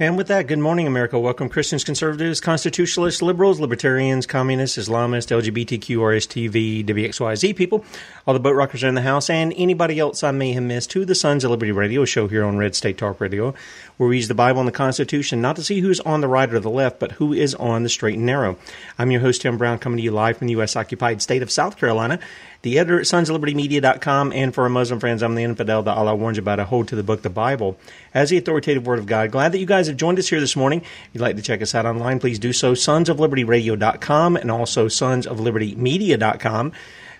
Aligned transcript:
And 0.00 0.16
with 0.16 0.28
that, 0.28 0.46
good 0.46 0.60
morning, 0.60 0.86
America. 0.86 1.18
Welcome, 1.18 1.48
Christians, 1.48 1.82
conservatives, 1.82 2.40
constitutionalists, 2.40 3.20
liberals, 3.20 3.58
libertarians, 3.58 4.28
communists, 4.28 4.78
Islamists, 4.78 5.26
LGBTQ, 5.26 5.96
RSTV, 5.96 6.84
WXYZ 6.84 7.56
people, 7.56 7.84
all 8.24 8.32
the 8.32 8.38
boat 8.38 8.54
rockers 8.54 8.84
are 8.84 8.88
in 8.88 8.94
the 8.94 9.02
house, 9.02 9.28
and 9.28 9.52
anybody 9.56 9.98
else 9.98 10.22
I 10.22 10.30
may 10.30 10.52
have 10.52 10.62
missed 10.62 10.92
to 10.92 11.04
the 11.04 11.16
Sons 11.16 11.42
of 11.42 11.50
Liberty 11.50 11.72
radio 11.72 12.04
show 12.04 12.28
here 12.28 12.44
on 12.44 12.58
Red 12.58 12.76
State 12.76 12.96
Talk 12.96 13.20
Radio, 13.20 13.54
where 13.96 14.08
we 14.08 14.18
use 14.18 14.28
the 14.28 14.34
Bible 14.34 14.60
and 14.60 14.68
the 14.68 14.72
Constitution 14.72 15.40
not 15.40 15.56
to 15.56 15.64
see 15.64 15.80
who's 15.80 15.98
on 16.00 16.20
the 16.20 16.28
right 16.28 16.54
or 16.54 16.60
the 16.60 16.70
left, 16.70 17.00
but 17.00 17.10
who 17.12 17.32
is 17.32 17.56
on 17.56 17.82
the 17.82 17.88
straight 17.88 18.18
and 18.18 18.26
narrow. 18.26 18.56
I'm 19.00 19.10
your 19.10 19.20
host, 19.20 19.42
Tim 19.42 19.58
Brown, 19.58 19.80
coming 19.80 19.96
to 19.96 20.02
you 20.04 20.12
live 20.12 20.36
from 20.36 20.46
the 20.46 20.52
U.S. 20.52 20.76
occupied 20.76 21.22
state 21.22 21.42
of 21.42 21.50
South 21.50 21.76
Carolina 21.76 22.20
the 22.62 22.78
editor 22.78 22.98
at 22.98 23.06
sonsoflibertymedia.com, 23.06 24.32
and 24.32 24.54
for 24.54 24.64
our 24.64 24.68
Muslim 24.68 24.98
friends, 24.98 25.22
I'm 25.22 25.34
the 25.34 25.44
infidel 25.44 25.82
that 25.84 25.96
Allah 25.96 26.16
warns 26.16 26.36
you 26.36 26.42
about. 26.42 26.58
I 26.58 26.64
hold 26.64 26.88
to 26.88 26.96
the 26.96 27.02
book, 27.02 27.22
the 27.22 27.30
Bible, 27.30 27.78
as 28.12 28.30
the 28.30 28.38
authoritative 28.38 28.86
word 28.86 28.98
of 28.98 29.06
God. 29.06 29.30
Glad 29.30 29.52
that 29.52 29.58
you 29.58 29.66
guys 29.66 29.86
have 29.86 29.96
joined 29.96 30.18
us 30.18 30.28
here 30.28 30.40
this 30.40 30.56
morning. 30.56 30.80
If 30.80 31.10
you'd 31.12 31.20
like 31.20 31.36
to 31.36 31.42
check 31.42 31.62
us 31.62 31.74
out 31.74 31.86
online, 31.86 32.18
please 32.18 32.38
do 32.38 32.52
so. 32.52 32.72
Sonsoflibertyradio.com 32.72 34.36
and 34.36 34.50
also 34.50 34.86
sonsoflibertymedia.com. 34.88 36.66
In 36.66 36.72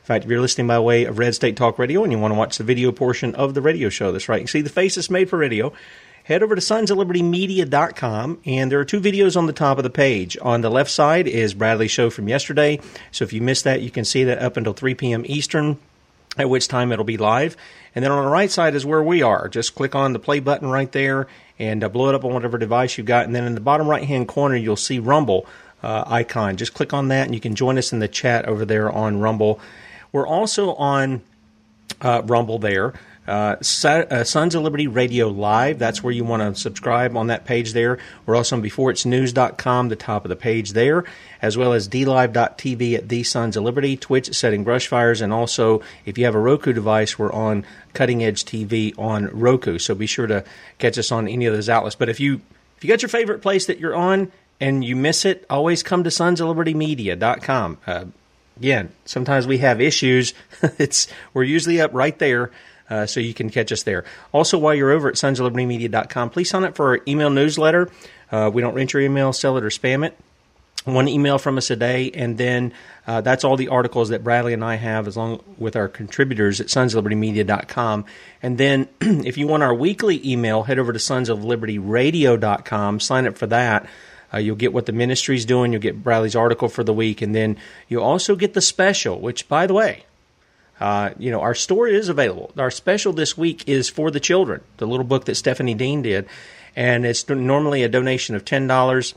fact, 0.03 0.25
if 0.25 0.31
you're 0.31 0.41
listening 0.41 0.67
by 0.67 0.79
way 0.79 1.05
of 1.05 1.19
Red 1.19 1.35
State 1.35 1.57
Talk 1.57 1.79
Radio 1.79 2.03
and 2.03 2.11
you 2.11 2.19
want 2.19 2.33
to 2.33 2.39
watch 2.39 2.57
the 2.57 2.65
video 2.65 2.91
portion 2.93 3.35
of 3.35 3.55
the 3.55 3.61
radio 3.61 3.91
show, 3.91 4.11
that's 4.11 4.29
right. 4.29 4.41
You 4.41 4.47
see 4.47 4.63
the 4.63 4.71
face 4.71 4.95
that's 4.95 5.11
made 5.11 5.29
for 5.29 5.37
radio. 5.37 5.73
Head 6.29 6.43
over 6.43 6.55
to 6.55 6.61
sonsoflibertymedia.com, 6.61 8.41
and 8.45 8.71
there 8.71 8.79
are 8.79 8.85
two 8.85 9.01
videos 9.01 9.35
on 9.35 9.47
the 9.47 9.53
top 9.55 9.79
of 9.79 9.83
the 9.83 9.89
page. 9.89 10.37
On 10.43 10.61
the 10.61 10.69
left 10.69 10.91
side 10.91 11.27
is 11.27 11.55
Bradlee's 11.55 11.91
show 11.91 12.11
from 12.11 12.29
yesterday. 12.29 12.81
So 13.11 13.25
if 13.25 13.33
you 13.33 13.41
missed 13.41 13.65
that, 13.65 13.81
you 13.81 13.91
can 13.91 14.05
see 14.05 14.25
that 14.25 14.39
up 14.43 14.59
until 14.59 14.75
3 14.75 14.95
p.m. 14.95 15.23
Eastern, 15.25 15.79
at 16.37 16.51
which 16.51 16.69
time 16.69 16.93
it'll 16.93 17.07
be 17.07 17.17
live. 17.17 17.57
And 17.95 18.05
then 18.05 18.13
on 18.13 18.23
the 18.23 18.31
right 18.31 18.51
side 18.51 18.75
is 18.75 18.85
where 18.85 19.03
we 19.03 19.23
are. 19.23 19.49
Just 19.49 19.75
click 19.75 19.95
on 19.95 20.13
the 20.13 20.19
play 20.19 20.39
button 20.39 20.69
right 20.69 20.93
there 20.93 21.29
and 21.59 21.83
uh, 21.83 21.89
blow 21.89 22.11
it 22.11 22.15
up 22.15 22.27
on 22.27 22.35
whatever 22.35 22.59
device 22.59 22.99
you've 22.99 23.07
got. 23.07 23.25
And 23.25 23.35
then 23.35 23.45
in 23.45 23.55
the 23.55 23.63
bottom 23.63 23.89
right 23.89 24.05
hand 24.05 24.29
corner, 24.29 24.57
you'll 24.57 24.77
see 24.77 24.99
Rumble 24.99 25.47
uh, 25.83 26.05
icon. 26.07 26.59
Just 26.59 26.75
click 26.75 26.93
on 26.93 27.09
that, 27.09 27.25
and 27.25 27.35
you 27.35 27.41
can 27.41 27.55
join 27.55 27.79
us 27.79 27.91
in 27.91 28.01
the 28.01 28.09
chat 28.09 28.45
over 28.45 28.67
there 28.67 28.93
on 28.93 29.19
Rumble. 29.19 29.61
We're 30.13 30.29
also 30.29 30.75
on 30.75 31.23
uh, 32.03 32.21
Rumble 32.27 32.59
there. 32.59 32.93
Uh, 33.29 33.57
uh, 33.85 34.25
Sons 34.25 34.55
of 34.55 34.63
Liberty 34.63 34.87
Radio 34.87 35.29
Live. 35.29 35.79
That's 35.79 36.03
where 36.03 36.13
you 36.13 36.25
want 36.25 36.43
to 36.43 36.59
subscribe 36.59 37.15
on 37.17 37.27
that 37.27 37.45
page 37.45 37.75
there. 37.75 37.99
We're 38.25 38.37
also 38.37 38.57
on 38.57 38.63
beforeitsnews.com, 38.63 39.89
the 39.91 39.97
top 39.97 40.25
of 40.25 40.31
the 40.31 40.37
page 40.37 40.73
there, 40.73 41.05
as 41.43 41.57
well 41.57 41.75
as 41.75 41.89
dlive.tv 41.89 42.95
at 42.95 43.09
the 43.09 43.23
Sons 43.25 43.57
of 43.57 43.65
Liberty, 43.65 43.99
Twitch 43.99 44.35
Setting 44.35 44.65
Brushfires, 44.65 45.21
and 45.21 45.33
also 45.33 45.83
if 46.07 46.17
you 46.17 46.25
have 46.25 46.35
a 46.35 46.41
Roku 46.41 46.73
device, 46.73 47.19
we're 47.19 47.33
on 47.33 47.67
Cutting 47.93 48.25
Edge 48.25 48.45
TV 48.45 48.99
on 48.99 49.27
Roku. 49.27 49.79
So 49.79 49.95
be 49.95 50.07
sure 50.07 50.27
to 50.27 50.43
catch 50.79 50.97
us 50.97 51.13
on 51.13 51.29
any 51.29 51.45
of 51.45 51.55
those 51.55 51.69
outlets. 51.69 51.97
But 51.97 52.09
if 52.09 52.21
you 52.21 52.41
if 52.79 52.85
you 52.85 52.89
got 52.89 53.03
your 53.03 53.09
favorite 53.09 53.43
place 53.43 53.67
that 53.67 53.79
you're 53.79 53.95
on 53.95 54.33
and 54.61 54.85
you 54.85 54.97
miss 54.97 55.25
it, 55.25 55.45
always 55.51 55.83
come 55.83 56.05
to 56.05 56.11
sonsoflibertymedia.com. 56.11 57.79
Uh, 57.87 58.05
again, 58.57 58.93
sometimes 59.05 59.47
we 59.47 59.59
have 59.59 59.81
issues. 59.81 60.35
it's 60.79 61.09
we're 61.35 61.43
usually 61.43 61.81
up 61.81 61.93
right 61.93 62.19
there. 62.19 62.51
Uh, 62.91 63.07
so 63.07 63.21
you 63.21 63.35
can 63.35 63.51
catch 63.51 63.71
us 63.71 63.83
there. 63.83 64.05
Also, 64.33 64.59
while 64.59 64.75
you're 64.75 64.91
over 64.91 65.09
at 65.09 65.15
sonsoflibertymedia.com, 65.15 66.31
please 66.31 66.49
sign 66.49 66.65
up 66.65 66.75
for 66.75 66.89
our 66.89 67.01
email 67.07 67.31
newsletter. 67.31 67.91
Uh, 68.33 68.51
we 68.53 68.63
don't 68.63 68.75
rent 68.75 68.93
your 68.93 69.03
email, 69.03 69.33
sell 69.33 69.57
it, 69.57 69.65
or 69.65 69.69
spam 69.69 70.05
it. 70.07 70.19
One 70.85 71.09
email 71.09 71.39
from 71.39 71.59
us 71.59 71.71
a 71.71 71.77
day, 71.77 72.11
and 72.13 72.39
then 72.39 72.73
uh, 73.07 73.21
that's 73.21 73.45
all 73.45 73.57
the 73.57 73.69
articles 73.69 74.09
that 74.09 74.25
Bradlee 74.25 74.55
and 74.55 74.65
I 74.65 74.77
have, 74.77 75.07
as 75.07 75.19
long 75.19 75.43
with 75.59 75.77
our 75.77 75.89
contributors 75.89 76.63
at 76.63 76.69
sonsoflibertymedia.com. 76.69 78.07
And 78.43 78.57
then, 78.57 78.89
if 79.01 79.37
you 79.37 79.47
want 79.47 79.63
our 79.63 79.75
weekly 79.75 80.27
email, 80.27 80.63
head 80.63 80.79
over 80.79 80.91
to 80.93 80.99
sonsoflibertyradio.com. 80.99 83.01
Sign 83.01 83.27
up 83.27 83.37
for 83.37 83.47
that. 83.49 83.87
Uh, 84.33 84.39
you'll 84.39 84.57
get 84.57 84.73
what 84.73 84.87
the 84.87 84.93
ministry's 84.93 85.45
doing. 85.45 85.73
You'll 85.73 85.83
get 85.83 86.03
Bradlee's 86.03 86.37
article 86.37 86.69
for 86.69 86.85
the 86.85 86.95
week, 86.95 87.23
and 87.23 87.35
then 87.35 87.57
you'll 87.89 88.05
also 88.05 88.37
get 88.37 88.55
the 88.55 88.61
special. 88.61 89.21
Which, 89.21 89.49
by 89.49 89.67
the 89.67 89.75
way, 89.75 90.05
uh, 90.81 91.11
you 91.19 91.31
know, 91.31 91.41
our 91.41 91.55
store 91.55 91.89
is 91.89 92.09
available. 92.09 92.53
Our 92.57 92.71
special 92.71 93.13
this 93.13 93.37
week 93.37 93.69
is 93.69 93.89
for 93.89 94.11
the 94.11 94.21
children, 94.21 94.61
the 94.77 94.87
little 94.87 95.05
book 95.05 95.25
that 95.25 95.35
Stephanie 95.35 95.75
Dean 95.75 96.03
did, 96.03 96.27
and 96.77 97.05
it's 97.05 97.29
normally 97.29 97.83
a 97.83 97.89
donation 97.89 98.35
of 98.35 98.45
ten 98.45 98.67
dollars. 98.67 99.15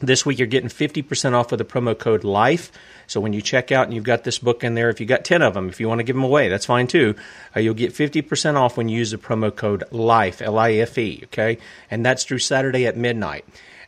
This 0.00 0.26
week 0.26 0.38
you're 0.38 0.48
getting 0.48 0.68
50% 0.68 1.32
off 1.32 1.50
with 1.50 1.58
the 1.58 1.64
promo 1.64 1.96
code 1.96 2.24
LIFE. 2.24 2.70
So 3.06 3.20
when 3.20 3.32
you 3.32 3.40
check 3.40 3.70
out 3.70 3.84
and 3.84 3.94
you've 3.94 4.04
got 4.04 4.24
this 4.24 4.38
book 4.38 4.64
in 4.64 4.74
there, 4.74 4.90
if 4.90 5.00
you 5.00 5.06
got 5.06 5.24
10 5.24 5.40
of 5.40 5.54
them, 5.54 5.68
if 5.68 5.78
you 5.78 5.88
want 5.88 6.00
to 6.00 6.02
give 6.02 6.16
them 6.16 6.24
away, 6.24 6.48
that's 6.48 6.66
fine 6.66 6.88
too. 6.88 7.14
Uh, 7.54 7.60
you'll 7.60 7.74
get 7.74 7.94
50% 7.94 8.56
off 8.56 8.76
when 8.76 8.88
you 8.88 8.98
use 8.98 9.12
the 9.12 9.18
promo 9.18 9.54
code 9.54 9.84
LIFE, 9.92 10.42
L 10.42 10.58
I 10.58 10.72
F 10.72 10.98
E, 10.98 11.20
okay? 11.24 11.58
And 11.90 12.04
that's 12.04 12.24
through 12.24 12.40
Saturday 12.40 12.86
at 12.86 12.96
midnight. 12.96 13.44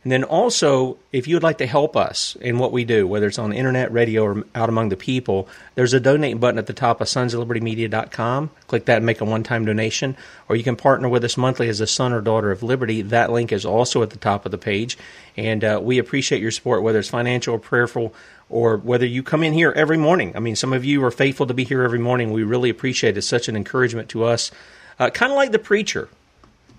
And 0.07 0.11
then 0.13 0.23
also, 0.23 0.97
if 1.11 1.27
you 1.27 1.35
would 1.35 1.43
like 1.43 1.57
to 1.57 1.67
help 1.67 1.97
us 1.97 2.37
in 2.39 2.59
what 2.59 2.71
we 2.71 2.85
do, 2.85 3.05
whether 3.05 3.27
it's 3.27 3.37
on 3.37 3.49
the 3.49 3.57
internet, 3.57 3.91
radio, 3.91 4.23
or 4.23 4.43
out 4.55 4.69
among 4.69 4.87
the 4.87 4.95
people, 4.95 5.49
there's 5.75 5.93
a 5.93 5.99
donate 5.99 6.39
button 6.39 6.57
at 6.57 6.65
the 6.65 6.71
top 6.71 7.01
of 7.01 7.07
sonsoflibertymedia.com. 7.07 8.49
Click 8.67 8.85
that 8.85 8.95
and 8.95 9.05
make 9.05 9.19
a 9.19 9.25
one 9.25 9.43
time 9.43 9.65
donation. 9.65 10.15
Or 10.47 10.55
you 10.55 10.63
can 10.63 10.77
partner 10.77 11.09
with 11.09 11.25
us 11.25 11.35
monthly 11.35 11.67
as 11.67 11.81
a 11.81 11.87
son 11.87 12.13
or 12.13 12.21
daughter 12.21 12.51
of 12.51 12.63
liberty. 12.63 13.01
That 13.01 13.33
link 13.33 13.51
is 13.51 13.65
also 13.65 14.01
at 14.01 14.11
the 14.11 14.17
top 14.17 14.45
of 14.45 14.53
the 14.53 14.57
page. 14.57 14.97
And 15.35 15.61
uh, 15.65 15.81
we 15.83 15.97
appreciate 15.97 16.41
your 16.41 16.51
support, 16.51 16.83
whether 16.83 16.99
it's 16.99 17.09
financial 17.09 17.55
or 17.55 17.59
prayerful, 17.59 18.13
or 18.49 18.77
whether 18.77 19.05
you 19.05 19.23
come 19.23 19.43
in 19.43 19.51
here 19.51 19.73
every 19.75 19.97
morning. 19.97 20.31
I 20.37 20.39
mean, 20.39 20.55
some 20.55 20.71
of 20.71 20.85
you 20.85 21.03
are 21.03 21.11
faithful 21.11 21.47
to 21.47 21.53
be 21.53 21.65
here 21.65 21.83
every 21.83 21.99
morning. 21.99 22.31
We 22.31 22.43
really 22.43 22.69
appreciate 22.69 23.15
it. 23.15 23.17
It's 23.17 23.27
such 23.27 23.49
an 23.49 23.57
encouragement 23.57 24.07
to 24.11 24.23
us. 24.23 24.51
Uh, 24.99 25.09
kind 25.09 25.33
of 25.33 25.35
like 25.35 25.51
the 25.51 25.59
preacher, 25.59 26.07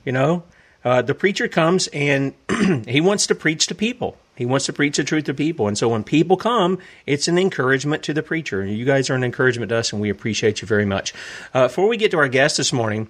you 0.07 0.13
know? 0.13 0.45
Uh, 0.85 1.03
the 1.03 1.15
preacher 1.15 1.49
comes 1.49 1.89
and 1.89 2.35
he 2.87 3.01
wants 3.01 3.27
to 3.27 3.35
preach 3.35 3.67
to 3.67 3.75
people. 3.75 4.17
He 4.37 4.47
wants 4.47 4.67
to 4.67 4.73
preach 4.73 4.97
the 4.97 5.05
truth 5.05 5.25
to 5.25 5.35
people. 5.35 5.67
And 5.67 5.77
so 5.77 5.89
when 5.89 6.05
people 6.05 6.37
come, 6.37 6.79
it's 7.07 7.27
an 7.27 7.39
encouragement 7.39 8.05
to 8.05 8.15
the 8.15 8.23
preacher. 8.23 8.65
You 8.65 8.85
guys 8.85 9.11
are 9.11 9.17
an 9.17 9.25
encouragement 9.25 9.71
to 9.71 9.77
us, 9.77 9.93
and 9.93 10.01
we 10.01 10.11
appreciate 10.11 10.63
you 10.63 10.69
very 10.69 10.85
much. 10.85 11.13
Uh, 11.53 11.67
before 11.67 11.89
we 11.89 11.97
get 11.97 12.13
to 12.13 12.19
our 12.19 12.29
guest 12.29 12.57
this 12.57 12.73
morning, 12.73 13.09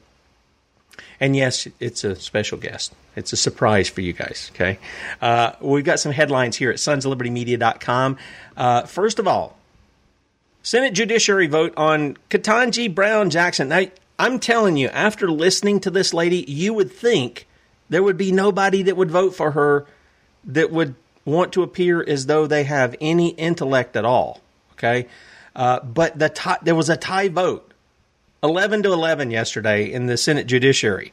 and 1.21 1.37
yes, 1.37 1.69
it's 1.81 2.03
a 2.03 2.17
special 2.17 2.57
guest. 2.57 2.95
It's 3.15 3.33
a 3.33 3.37
surprise 3.37 3.89
for 3.91 4.01
you 4.01 4.15
guys, 4.15 4.51
okay? 4.55 4.79
Uh, 5.21 5.53
we've 5.61 5.85
got 5.85 6.01
some 6.01 6.13
headlines 6.13 6.57
here 6.57 6.71
at 6.71 6.77
sonsoflibertymedia.com. 6.77 8.17
Uh, 8.57 8.83
first 8.87 9.19
of 9.19 9.29
all, 9.29 9.59
Senate 10.63 10.95
Judiciary 10.95 11.47
vote 11.47 11.75
on 11.77 12.17
Ketanji 12.31 12.95
Brown 12.95 13.31
Jackson. 13.31 13.69
Now, 13.69 13.83
I'm 14.19 14.39
telling 14.39 14.77
you, 14.77 14.89
after 14.89 15.31
listening 15.31 15.81
to 15.81 15.91
this 15.91 16.15
lady, 16.15 16.45
you 16.49 16.73
would 16.75 16.91
think 16.91 17.47
there 17.89 18.03
would 18.03 18.17
be 18.17 18.33
nobody 18.33 18.83
that 18.83 18.97
would 18.97 19.11
vote 19.11 19.35
for 19.35 19.53
her 19.53 19.87
that 20.45 20.71
would 20.71 20.95
want 21.25 21.53
to 21.53 21.63
appear 21.63 22.03
as 22.03 22.27
though 22.27 22.47
they 22.47 22.65
have 22.65 22.97
any 23.01 23.31
intellect 23.31 23.97
at 23.97 24.05
all. 24.05 24.41
Okay, 24.73 25.09
uh, 25.57 25.81
but 25.81 26.19
the 26.19 26.29
tie, 26.29 26.59
there 26.63 26.75
was 26.75 26.89
a 26.89 26.97
tie 26.97 27.29
vote, 27.29 27.73
eleven 28.43 28.83
to 28.83 28.93
eleven 28.93 29.31
yesterday 29.31 29.91
in 29.91 30.07
the 30.07 30.17
Senate 30.17 30.47
Judiciary. 30.47 31.13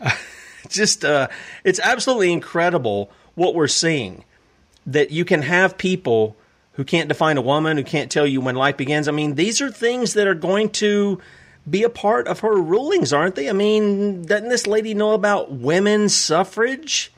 Uh, 0.00 0.10
just 0.68 1.04
uh, 1.04 1.28
it's 1.64 1.80
absolutely 1.80 2.32
incredible 2.32 3.10
what 3.34 3.54
we're 3.54 3.68
seeing. 3.68 4.24
That 4.86 5.10
you 5.10 5.24
can 5.24 5.42
have 5.42 5.76
people 5.76 6.36
who 6.72 6.84
can't 6.84 7.08
define 7.08 7.36
a 7.36 7.42
woman, 7.42 7.76
who 7.76 7.84
can't 7.84 8.10
tell 8.10 8.26
you 8.26 8.40
when 8.40 8.54
life 8.54 8.76
begins. 8.76 9.08
I 9.08 9.12
mean, 9.12 9.34
these 9.34 9.60
are 9.60 9.70
things 9.70 10.14
that 10.14 10.26
are 10.26 10.34
going 10.34 10.70
to 10.70 11.20
be 11.70 11.82
a 11.82 11.90
part 11.90 12.26
of 12.26 12.40
her 12.40 12.56
rulings, 12.56 13.12
aren't 13.12 13.34
they? 13.36 13.48
I 13.48 13.52
mean, 13.52 14.22
doesn't 14.22 14.48
this 14.48 14.66
lady 14.66 14.94
know 14.94 15.12
about 15.12 15.52
women's 15.52 16.14
suffrage? 16.14 17.12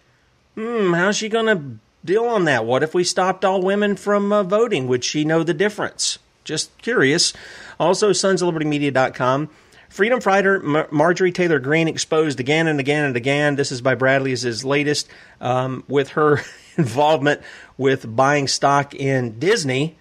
Hmm, 0.54 0.92
how's 0.92 1.16
she 1.16 1.28
going 1.28 1.46
to 1.46 1.78
deal 2.04 2.24
on 2.24 2.44
that? 2.44 2.64
What 2.64 2.82
if 2.82 2.94
we 2.94 3.04
stopped 3.04 3.44
all 3.44 3.62
women 3.62 3.96
from 3.96 4.32
uh, 4.32 4.42
voting? 4.42 4.86
Would 4.88 5.04
she 5.04 5.24
know 5.24 5.42
the 5.42 5.54
difference? 5.54 6.18
Just 6.44 6.76
curious. 6.78 7.32
Also, 7.78 8.10
sonsoflibertymedia.com. 8.10 9.48
Freedom 9.88 10.20
fighter 10.20 10.60
Mar- 10.60 10.88
Marjorie 10.90 11.32
Taylor 11.32 11.58
Greene 11.58 11.88
exposed 11.88 12.40
again 12.40 12.66
and 12.66 12.80
again 12.80 13.04
and 13.04 13.16
again. 13.16 13.56
This 13.56 13.70
is 13.70 13.80
by 13.80 13.94
Bradlee's 13.94 14.42
his 14.42 14.64
latest 14.64 15.08
um, 15.40 15.84
with 15.86 16.10
her 16.10 16.40
involvement 16.76 17.42
with 17.76 18.14
buying 18.16 18.48
stock 18.48 18.94
in 18.94 19.38
Disney 19.38 19.96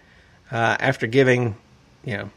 uh, 0.52 0.78
after 0.80 1.08
giving, 1.08 1.56
you 2.06 2.18
know, 2.18 2.30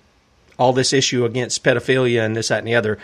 all 0.59 0.73
this 0.73 0.93
issue 0.93 1.25
against 1.25 1.63
pedophilia 1.65 2.25
and 2.25 2.37
this, 2.37 2.49
that, 2.49 2.59
and 2.59 2.67
the 2.67 2.75
other. 2.75 2.99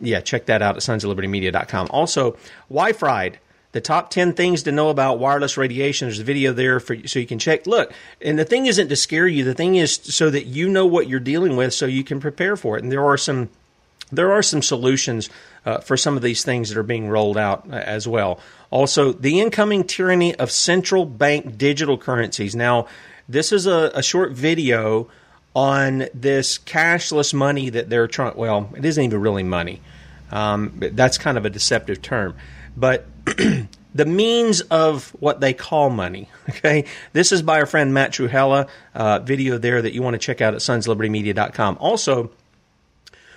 Yeah, 0.00 0.20
check 0.20 0.46
that 0.46 0.62
out 0.62 0.76
at 0.76 0.82
sonsoflibertymedia.com. 0.82 1.88
Also, 1.90 2.36
Wi-Fried, 2.68 3.38
the 3.72 3.80
top 3.80 4.10
10 4.10 4.32
things 4.34 4.62
to 4.64 4.72
know 4.72 4.88
about 4.90 5.18
wireless 5.18 5.56
radiation. 5.56 6.08
There's 6.08 6.18
a 6.18 6.24
video 6.24 6.52
there 6.52 6.80
for 6.80 6.96
so 7.06 7.18
you 7.18 7.26
can 7.26 7.38
check. 7.38 7.66
Look, 7.66 7.92
and 8.22 8.38
the 8.38 8.44
thing 8.44 8.66
isn't 8.66 8.88
to 8.88 8.96
scare 8.96 9.26
you. 9.26 9.44
The 9.44 9.54
thing 9.54 9.76
is 9.76 9.94
so 9.94 10.30
that 10.30 10.46
you 10.46 10.68
know 10.68 10.86
what 10.86 11.08
you're 11.08 11.20
dealing 11.20 11.56
with 11.56 11.74
so 11.74 11.86
you 11.86 12.04
can 12.04 12.20
prepare 12.20 12.56
for 12.56 12.76
it. 12.76 12.82
And 12.82 12.92
there 12.92 13.04
are 13.04 13.18
some 13.18 13.50
there 14.10 14.32
are 14.32 14.42
some 14.42 14.62
solutions 14.62 15.28
uh, 15.64 15.78
for 15.78 15.96
some 15.96 16.16
of 16.16 16.22
these 16.22 16.44
things 16.44 16.68
that 16.68 16.78
are 16.78 16.84
being 16.84 17.08
rolled 17.08 17.36
out 17.36 17.68
uh, 17.68 17.74
as 17.74 18.06
well. 18.06 18.40
Also, 18.70 19.12
the 19.12 19.40
incoming 19.40 19.84
tyranny 19.84 20.34
of 20.36 20.50
central 20.50 21.04
bank 21.04 21.58
digital 21.58 21.98
currencies. 21.98 22.54
Now, 22.54 22.86
this 23.28 23.52
is 23.52 23.66
a, 23.66 23.90
a 23.94 24.02
short 24.02 24.32
video 24.32 25.08
on 25.56 26.04
this 26.12 26.58
cashless 26.58 27.32
money 27.32 27.70
that 27.70 27.88
they're 27.88 28.06
trying. 28.06 28.36
Well, 28.36 28.68
it 28.76 28.84
isn't 28.84 29.02
even 29.02 29.18
really 29.18 29.42
money. 29.42 29.80
Um, 30.30 30.74
that's 30.78 31.16
kind 31.16 31.38
of 31.38 31.46
a 31.46 31.50
deceptive 31.50 32.02
term, 32.02 32.36
but 32.76 33.06
the 33.94 34.04
means 34.04 34.60
of 34.60 35.10
what 35.18 35.40
they 35.40 35.54
call 35.54 35.90
money. 35.90 36.28
Okay, 36.48 36.84
this 37.12 37.32
is 37.32 37.42
by 37.42 37.58
our 37.58 37.66
friend 37.66 37.92
Matt 37.92 38.12
Trewhella. 38.12 38.68
Uh, 38.94 39.18
video 39.18 39.58
there 39.58 39.82
that 39.82 39.92
you 39.92 40.00
want 40.00 40.14
to 40.14 40.18
check 40.18 40.40
out 40.40 40.54
at 40.54 40.60
sonsoflibertymedia.com. 40.60 41.78
Also. 41.80 42.30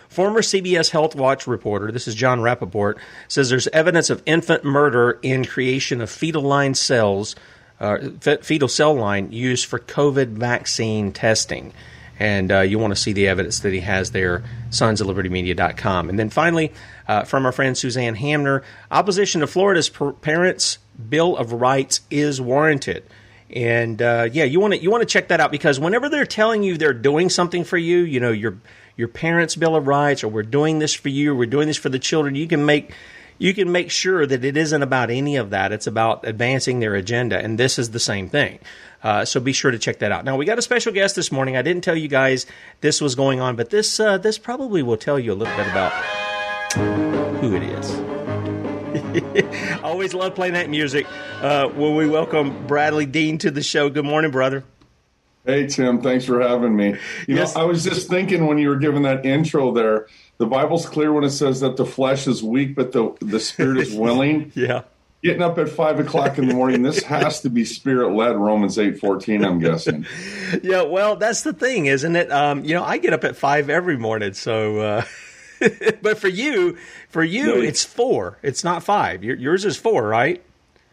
Former 0.08 0.42
CBS 0.42 0.90
Health 0.90 1.14
Watch 1.14 1.46
reporter, 1.46 1.92
this 1.92 2.08
is 2.08 2.16
John 2.16 2.40
Rappoport, 2.40 2.98
says 3.28 3.50
there's 3.50 3.68
evidence 3.68 4.10
of 4.10 4.24
infant 4.26 4.64
murder 4.64 5.20
in 5.22 5.46
creation 5.46 6.02
of 6.02 6.10
fetal 6.10 6.42
line 6.42 6.74
cells, 6.74 7.36
uh, 7.80 7.98
fetal 8.42 8.68
cell 8.68 8.96
line 8.96 9.32
used 9.32 9.68
for 9.68 9.78
COVID 9.78 10.30
vaccine 10.30 11.12
testing 11.12 11.74
and 12.20 12.52
uh, 12.52 12.60
you 12.60 12.78
want 12.78 12.92
to 12.92 13.00
see 13.00 13.14
the 13.14 13.28
evidence 13.28 13.60
that 13.60 13.72
he 13.72 13.80
has 13.80 14.12
there, 14.12 14.44
sonsoflibertymedia.com. 14.70 16.10
And 16.10 16.20
then 16.20 16.30
finally, 16.30 16.74
uh, 17.08 17.24
from 17.24 17.46
our 17.46 17.52
friend 17.54 17.78
Suzanne 17.78 18.16
Hamner, 18.16 18.62
opposition 18.92 19.42
to 19.42 19.48
Florida's 19.48 19.90
Parents' 19.90 20.78
Bill 21.10 21.38
of 21.38 21.54
Rights 21.54 22.02
is 22.12 22.42
warranted. 22.42 23.04
And 23.50 24.02
uh, 24.02 24.28
yeah, 24.32 24.44
you 24.44 24.60
want 24.60 24.76
to 24.76 24.82
you 24.82 24.92
want 24.92 25.02
to 25.02 25.08
check 25.08 25.30
that 25.30 25.40
out 25.40 25.50
because 25.50 25.80
whenever 25.80 26.08
they're 26.08 26.26
telling 26.26 26.62
you 26.62 26.78
they're 26.78 26.94
doing 26.94 27.30
something 27.30 27.64
for 27.64 27.78
you, 27.78 28.00
you 28.00 28.20
know 28.20 28.32
your 28.32 28.60
your 28.96 29.08
parents' 29.08 29.56
Bill 29.56 29.76
of 29.76 29.88
Rights, 29.88 30.24
or 30.24 30.28
we're 30.28 30.44
doing 30.44 30.80
this 30.80 30.94
for 30.94 31.10
you, 31.10 31.34
we're 31.34 31.48
doing 31.48 31.68
this 31.68 31.78
for 31.78 31.90
the 31.90 31.98
children, 31.98 32.36
you 32.36 32.48
can 32.48 32.66
make 32.66 32.94
you 33.40 33.54
can 33.54 33.72
make 33.72 33.90
sure 33.90 34.28
that 34.28 34.44
it 34.44 34.58
isn't 34.58 34.84
about 34.84 35.10
any 35.10 35.38
of 35.38 35.50
that. 35.50 35.72
It's 35.72 35.88
about 35.88 36.28
advancing 36.28 36.80
their 36.80 36.94
agenda, 36.94 37.40
and 37.40 37.58
this 37.58 37.80
is 37.80 37.90
the 37.90 38.00
same 38.00 38.30
thing. 38.30 38.60
Uh, 39.02 39.26
so 39.26 39.40
be 39.40 39.54
sure 39.54 39.72
to 39.72 39.80
check 39.80 40.00
that 40.00 40.12
out. 40.12 40.26
Now 40.26 40.36
we 40.36 40.46
got 40.46 40.58
a 40.58 40.62
special 40.62 40.92
guest 40.92 41.16
this 41.16 41.32
morning. 41.32 41.56
I 41.56 41.62
didn't 41.62 41.84
tell 41.84 41.96
you 41.96 42.08
guys 42.08 42.46
this 42.82 43.00
was 43.00 43.16
going 43.16 43.40
on, 43.40 43.56
but 43.56 43.70
this 43.70 44.00
uh, 44.00 44.18
this 44.18 44.38
probably 44.38 44.84
will 44.84 44.98
tell 44.98 45.18
you 45.18 45.32
a 45.32 45.36
little 45.36 45.56
bit 45.56 45.68
about 45.68 45.92
who 47.40 47.56
it 47.56 47.64
is. 47.64 47.92
I 49.80 49.80
always 49.84 50.14
love 50.14 50.36
playing 50.36 50.54
that 50.54 50.70
music 50.70 51.06
uh, 51.42 51.70
when 51.70 51.96
we 51.96 52.08
welcome 52.10 52.68
Bradlee 52.68 53.12
Dean 53.12 53.38
to 53.40 53.52
the 53.52 53.64
show. 53.64 53.90
Good 53.90 54.06
morning, 54.06 54.32
brother. 54.32 54.64
Hey 55.46 55.68
Tim, 55.68 56.02
thanks 56.02 56.26
for 56.26 56.42
having 56.42 56.76
me. 56.76 56.90
You 57.26 57.36
yes. 57.36 57.56
know, 57.56 57.62
I 57.62 57.64
was 57.64 57.84
just 57.84 58.10
thinking 58.10 58.48
when 58.48 58.58
you 58.58 58.68
were 58.68 58.76
giving 58.76 59.04
that 59.04 59.26
intro 59.26 59.72
there, 59.74 60.08
the 60.38 60.46
Bible's 60.46 60.86
clear 60.88 61.14
when 61.14 61.24
it 61.24 61.30
says 61.30 61.62
that 61.62 61.78
the 61.78 61.86
flesh 61.86 62.28
is 62.28 62.44
weak, 62.44 62.76
but 62.76 62.92
the 62.92 63.16
the 63.22 63.40
spirit 63.40 63.78
is 63.78 63.94
willing. 63.96 64.52
yeah 64.56 64.84
getting 65.24 65.42
up 65.42 65.58
at 65.58 65.70
five 65.70 66.00
o'clock 66.00 66.38
in 66.38 66.48
the 66.48 66.54
morning. 66.54 66.82
This 66.82 67.04
has 67.04 67.42
to 67.42 67.50
be 67.50 67.66
spirit 67.66 68.14
led. 68.14 68.36
Romans 68.36 68.78
eight 68.80 69.00
fourteen. 69.00 69.44
I'm 69.44 69.60
guessing. 69.60 70.06
yeah, 70.64 70.84
well, 70.84 71.16
that's 71.16 71.44
the 71.44 71.54
thing, 71.54 71.88
isn't 71.88 72.16
it? 72.16 72.32
Um, 72.32 72.64
you 72.64 72.76
know, 72.76 72.84
I 72.84 72.98
get 72.98 73.14
up 73.14 73.24
at 73.24 73.36
five 73.36 73.70
every 73.70 73.98
morning, 73.98 74.34
so. 74.34 74.80
Uh, 74.80 75.06
but 76.02 76.18
for 76.18 76.30
you, 76.30 76.78
for 77.10 77.24
you, 77.24 77.46
no, 77.48 77.62
it's 77.62 77.84
four. 77.84 78.38
It's 78.42 78.64
not 78.64 78.84
five. 78.84 79.24
yours 79.24 79.66
is 79.66 79.76
four, 79.76 80.08
right? 80.08 80.42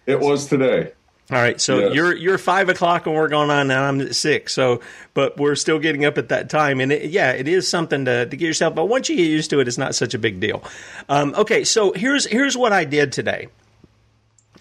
It 0.06 0.18
was 0.18 0.46
today. 0.46 0.92
All 1.28 1.38
right, 1.38 1.60
so 1.60 1.80
yes. 1.80 1.94
you're 1.94 2.14
you're 2.14 2.38
five 2.38 2.68
o'clock 2.68 3.06
and 3.06 3.16
we're 3.16 3.26
going 3.26 3.50
on 3.50 3.66
now. 3.66 3.82
I'm 3.82 4.00
at 4.00 4.14
six, 4.14 4.52
so 4.52 4.80
but 5.12 5.36
we're 5.36 5.56
still 5.56 5.80
getting 5.80 6.04
up 6.04 6.18
at 6.18 6.28
that 6.28 6.48
time, 6.48 6.78
and 6.78 6.92
it, 6.92 7.10
yeah, 7.10 7.32
it 7.32 7.48
is 7.48 7.68
something 7.68 8.04
to, 8.04 8.26
to 8.26 8.36
get 8.36 8.46
yourself. 8.46 8.76
But 8.76 8.84
once 8.84 9.08
you 9.08 9.16
get 9.16 9.24
used 9.24 9.50
to 9.50 9.58
it, 9.58 9.66
it's 9.66 9.76
not 9.76 9.96
such 9.96 10.14
a 10.14 10.20
big 10.20 10.38
deal. 10.38 10.62
Um, 11.08 11.34
okay, 11.36 11.64
so 11.64 11.92
here's 11.92 12.26
here's 12.26 12.56
what 12.56 12.72
I 12.72 12.84
did 12.84 13.10
today 13.10 13.48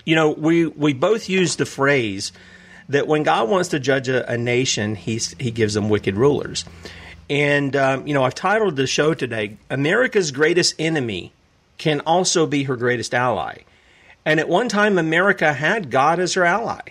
you 0.05 0.15
know, 0.15 0.31
we 0.31 0.67
we 0.67 0.93
both 0.93 1.27
use 1.27 1.55
the 1.55 1.65
phrase 1.65 2.31
that 2.89 3.07
when 3.07 3.23
God 3.23 3.49
wants 3.49 3.69
to 3.69 3.79
judge 3.79 4.07
a, 4.07 4.29
a 4.31 4.37
nation, 4.37 4.95
he's, 4.95 5.35
he 5.39 5.49
gives 5.51 5.73
them 5.73 5.89
wicked 5.89 6.15
rulers. 6.15 6.65
And 7.29 7.75
um, 7.75 8.05
you 8.07 8.13
know, 8.13 8.23
I've 8.23 8.35
titled 8.35 8.75
the 8.75 8.87
show 8.87 9.13
today 9.13 9.57
"America's 9.69 10.31
Greatest 10.31 10.75
Enemy 10.77 11.33
Can 11.77 12.01
Also 12.01 12.45
Be 12.45 12.63
Her 12.63 12.75
Greatest 12.75 13.13
Ally." 13.13 13.63
And 14.25 14.39
at 14.39 14.49
one 14.49 14.69
time, 14.69 14.97
America 14.97 15.53
had 15.53 15.91
God 15.91 16.19
as 16.19 16.33
her 16.33 16.45
ally. 16.45 16.81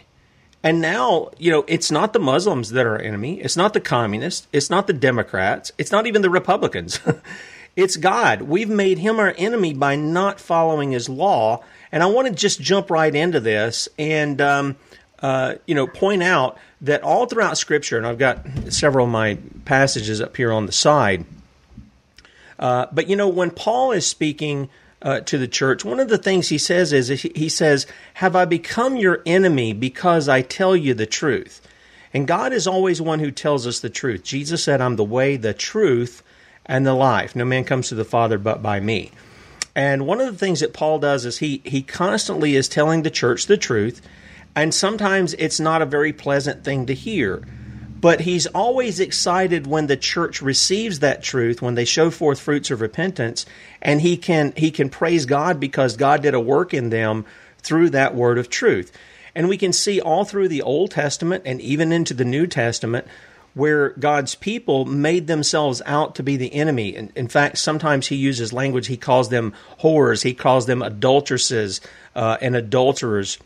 And 0.62 0.80
now, 0.80 1.30
you 1.36 1.50
know, 1.50 1.64
it's 1.68 1.90
not 1.90 2.12
the 2.12 2.18
Muslims 2.18 2.70
that 2.70 2.86
are 2.86 2.92
our 2.92 3.00
enemy. 3.00 3.40
It's 3.40 3.56
not 3.56 3.74
the 3.74 3.80
communists. 3.80 4.48
It's 4.52 4.70
not 4.70 4.86
the 4.86 4.92
Democrats. 4.92 5.72
It's 5.76 5.92
not 5.92 6.06
even 6.06 6.22
the 6.22 6.30
Republicans. 6.30 7.00
it's 7.76 7.96
God. 7.96 8.42
We've 8.42 8.70
made 8.70 8.98
him 8.98 9.18
our 9.18 9.34
enemy 9.36 9.74
by 9.74 9.96
not 9.96 10.40
following 10.40 10.92
his 10.92 11.08
law 11.08 11.62
and 11.94 12.02
I 12.02 12.06
want 12.06 12.26
to 12.26 12.34
just 12.34 12.60
jump 12.60 12.90
right 12.90 13.14
into 13.14 13.38
this. 13.38 13.88
And 14.00 14.40
um, 14.40 14.76
uh, 15.20 15.54
you 15.64 15.76
know, 15.76 15.86
point 15.86 16.24
out 16.24 16.58
that 16.80 17.04
all 17.04 17.26
throughout 17.26 17.56
Scripture, 17.56 17.96
and 17.96 18.04
I've 18.04 18.18
got 18.18 18.44
several 18.70 19.06
of 19.06 19.12
my 19.12 19.38
passages 19.64 20.20
up 20.20 20.36
here 20.36 20.50
on 20.50 20.66
the 20.66 20.72
side. 20.72 21.24
Uh, 22.58 22.86
but 22.90 23.08
you 23.08 23.14
know, 23.14 23.28
when 23.28 23.52
Paul 23.52 23.92
is 23.92 24.08
speaking 24.08 24.70
uh, 25.02 25.20
to 25.20 25.38
the 25.38 25.46
church, 25.46 25.84
one 25.84 26.00
of 26.00 26.08
the 26.08 26.18
things 26.18 26.48
he 26.48 26.58
says 26.58 26.92
is 26.92 27.08
he 27.08 27.48
says, 27.48 27.86
"Have 28.14 28.34
I 28.34 28.44
become 28.44 28.96
your 28.96 29.22
enemy 29.24 29.72
because 29.72 30.28
I 30.28 30.42
tell 30.42 30.74
you 30.74 30.94
the 30.94 31.06
truth?" 31.06 31.60
And 32.12 32.26
God 32.26 32.52
is 32.52 32.66
always 32.66 33.00
one 33.00 33.20
who 33.20 33.30
tells 33.30 33.68
us 33.68 33.78
the 33.78 33.88
truth. 33.88 34.24
Jesus 34.24 34.64
said, 34.64 34.80
"I'm 34.80 34.96
the 34.96 35.04
way, 35.04 35.36
the 35.36 35.54
truth, 35.54 36.24
and 36.66 36.84
the 36.84 36.94
life. 36.94 37.36
No 37.36 37.44
man 37.44 37.62
comes 37.62 37.88
to 37.90 37.94
the 37.94 38.04
Father 38.04 38.36
but 38.36 38.64
by 38.64 38.80
me." 38.80 39.12
And 39.76 40.06
one 40.06 40.20
of 40.20 40.26
the 40.26 40.38
things 40.38 40.60
that 40.60 40.72
Paul 40.72 40.98
does 40.98 41.24
is 41.24 41.38
he 41.38 41.60
he 41.64 41.82
constantly 41.82 42.54
is 42.54 42.68
telling 42.68 43.02
the 43.02 43.10
church 43.10 43.46
the 43.46 43.56
truth, 43.56 44.00
and 44.54 44.72
sometimes 44.72 45.34
it's 45.34 45.58
not 45.58 45.82
a 45.82 45.86
very 45.86 46.12
pleasant 46.12 46.64
thing 46.64 46.86
to 46.86 46.94
hear. 46.94 47.42
But 48.00 48.20
he's 48.20 48.46
always 48.46 49.00
excited 49.00 49.66
when 49.66 49.86
the 49.86 49.96
church 49.96 50.42
receives 50.42 50.98
that 50.98 51.22
truth, 51.22 51.62
when 51.62 51.74
they 51.74 51.86
show 51.86 52.10
forth 52.10 52.38
fruits 52.38 52.70
of 52.70 52.82
repentance, 52.82 53.46
and 53.80 54.00
he 54.00 54.16
can 54.16 54.52
he 54.56 54.70
can 54.70 54.90
praise 54.90 55.26
God 55.26 55.58
because 55.58 55.96
God 55.96 56.22
did 56.22 56.34
a 56.34 56.40
work 56.40 56.72
in 56.72 56.90
them 56.90 57.24
through 57.58 57.90
that 57.90 58.14
word 58.14 58.38
of 58.38 58.50
truth. 58.50 58.92
And 59.34 59.48
we 59.48 59.56
can 59.56 59.72
see 59.72 60.00
all 60.00 60.24
through 60.24 60.48
the 60.48 60.62
Old 60.62 60.92
Testament 60.92 61.42
and 61.44 61.60
even 61.60 61.90
into 61.90 62.14
the 62.14 62.24
New 62.24 62.46
Testament 62.46 63.06
where 63.54 63.90
God's 63.90 64.34
people 64.34 64.84
made 64.84 65.26
themselves 65.26 65.80
out 65.86 66.16
to 66.16 66.22
be 66.22 66.36
the 66.36 66.52
enemy. 66.52 66.94
In, 66.94 67.12
in 67.14 67.28
fact, 67.28 67.58
sometimes 67.58 68.08
he 68.08 68.16
uses 68.16 68.52
language, 68.52 68.88
he 68.88 68.96
calls 68.96 69.28
them 69.28 69.54
whores, 69.80 70.22
he 70.22 70.34
calls 70.34 70.66
them 70.66 70.82
adulteresses 70.82 71.80
uh, 72.16 72.36
and 72.40 72.56
adulterers. 72.56 73.38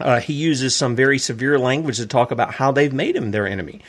Uh, 0.00 0.20
he 0.20 0.32
uses 0.32 0.74
some 0.74 0.96
very 0.96 1.18
severe 1.18 1.58
language 1.58 1.96
to 1.98 2.06
talk 2.06 2.30
about 2.30 2.54
how 2.54 2.72
they've 2.72 2.92
made 2.92 3.16
him 3.16 3.30
their 3.30 3.46
enemy. 3.46 3.80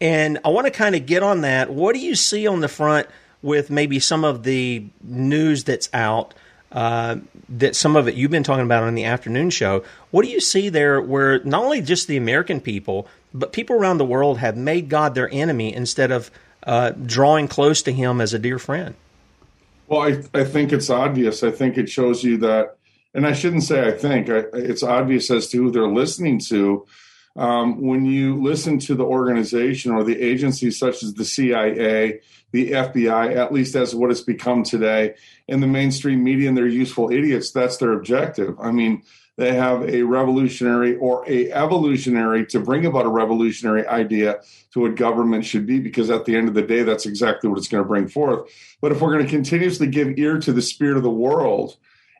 And 0.00 0.38
I 0.44 0.48
want 0.48 0.66
to 0.66 0.70
kind 0.70 0.94
of 0.94 1.04
get 1.06 1.22
on 1.22 1.42
that. 1.42 1.70
What 1.70 1.94
do 1.94 2.00
you 2.00 2.14
see 2.14 2.46
on 2.46 2.60
the 2.60 2.68
front 2.68 3.06
with 3.42 3.70
maybe 3.70 3.98
some 3.98 4.24
of 4.24 4.42
the 4.42 4.86
news 5.02 5.64
that's 5.64 5.88
out? 5.92 6.34
Uh, 6.72 7.16
that 7.48 7.74
some 7.74 7.96
of 7.96 8.06
it 8.06 8.14
you've 8.14 8.30
been 8.30 8.44
talking 8.44 8.64
about 8.64 8.84
on 8.84 8.94
the 8.94 9.04
afternoon 9.04 9.50
show. 9.50 9.82
What 10.12 10.24
do 10.24 10.30
you 10.30 10.40
see 10.40 10.68
there 10.68 11.00
where 11.00 11.42
not 11.42 11.64
only 11.64 11.80
just 11.80 12.06
the 12.06 12.16
American 12.16 12.60
people, 12.60 13.08
but 13.32 13.52
people 13.52 13.76
around 13.76 13.98
the 13.98 14.04
world 14.04 14.38
have 14.38 14.56
made 14.56 14.88
God 14.88 15.14
their 15.14 15.28
enemy 15.32 15.74
instead 15.74 16.10
of 16.10 16.30
uh, 16.64 16.90
drawing 16.90 17.48
close 17.48 17.82
to 17.82 17.92
Him 17.92 18.20
as 18.20 18.34
a 18.34 18.38
dear 18.38 18.58
friend? 18.58 18.94
Well, 19.86 20.02
I, 20.02 20.22
I 20.38 20.44
think 20.44 20.72
it's 20.72 20.90
obvious. 20.90 21.42
I 21.42 21.50
think 21.50 21.76
it 21.76 21.88
shows 21.88 22.22
you 22.22 22.38
that, 22.38 22.76
and 23.14 23.26
I 23.26 23.32
shouldn't 23.32 23.64
say 23.64 23.88
I 23.88 23.92
think, 23.92 24.30
I, 24.30 24.44
it's 24.52 24.82
obvious 24.82 25.30
as 25.30 25.48
to 25.48 25.56
who 25.56 25.70
they're 25.70 25.88
listening 25.88 26.38
to. 26.48 26.86
Um, 27.36 27.80
when 27.80 28.04
you 28.04 28.42
listen 28.42 28.78
to 28.80 28.94
the 28.94 29.04
organization 29.04 29.92
or 29.92 30.04
the 30.04 30.20
agencies 30.20 30.78
such 30.78 31.02
as 31.02 31.14
the 31.14 31.24
CIA, 31.24 32.20
the 32.50 32.72
FBI, 32.72 33.36
at 33.36 33.52
least 33.52 33.76
as 33.76 33.94
what 33.94 34.10
it's 34.10 34.20
become 34.20 34.62
today, 34.64 35.14
in 35.46 35.60
the 35.60 35.66
mainstream 35.66 36.22
media 36.22 36.48
and 36.48 36.56
they're 36.56 36.66
useful 36.66 37.10
idiots, 37.10 37.50
that's 37.50 37.76
their 37.76 37.92
objective. 37.92 38.58
I 38.60 38.72
mean, 38.72 39.02
they 39.40 39.54
have 39.54 39.88
a 39.88 40.02
revolutionary 40.02 40.96
or 40.96 41.24
a 41.26 41.50
evolutionary 41.50 42.44
to 42.44 42.60
bring 42.60 42.84
about 42.84 43.06
a 43.06 43.08
revolutionary 43.08 43.86
idea 43.86 44.38
to 44.70 44.80
what 44.80 44.96
government 44.96 45.46
should 45.46 45.66
be 45.66 45.80
because 45.80 46.10
at 46.10 46.26
the 46.26 46.36
end 46.36 46.46
of 46.46 46.52
the 46.52 46.60
day 46.60 46.82
that's 46.82 47.06
exactly 47.06 47.48
what 47.48 47.58
it's 47.58 47.66
going 47.66 47.82
to 47.82 47.88
bring 47.88 48.06
forth. 48.06 48.50
But 48.82 48.92
if 48.92 49.00
we're 49.00 49.14
going 49.14 49.24
to 49.24 49.30
continuously 49.30 49.86
give 49.86 50.18
ear 50.18 50.38
to 50.40 50.52
the 50.52 50.60
spirit 50.60 50.98
of 50.98 51.02
the 51.02 51.10
world 51.10 51.78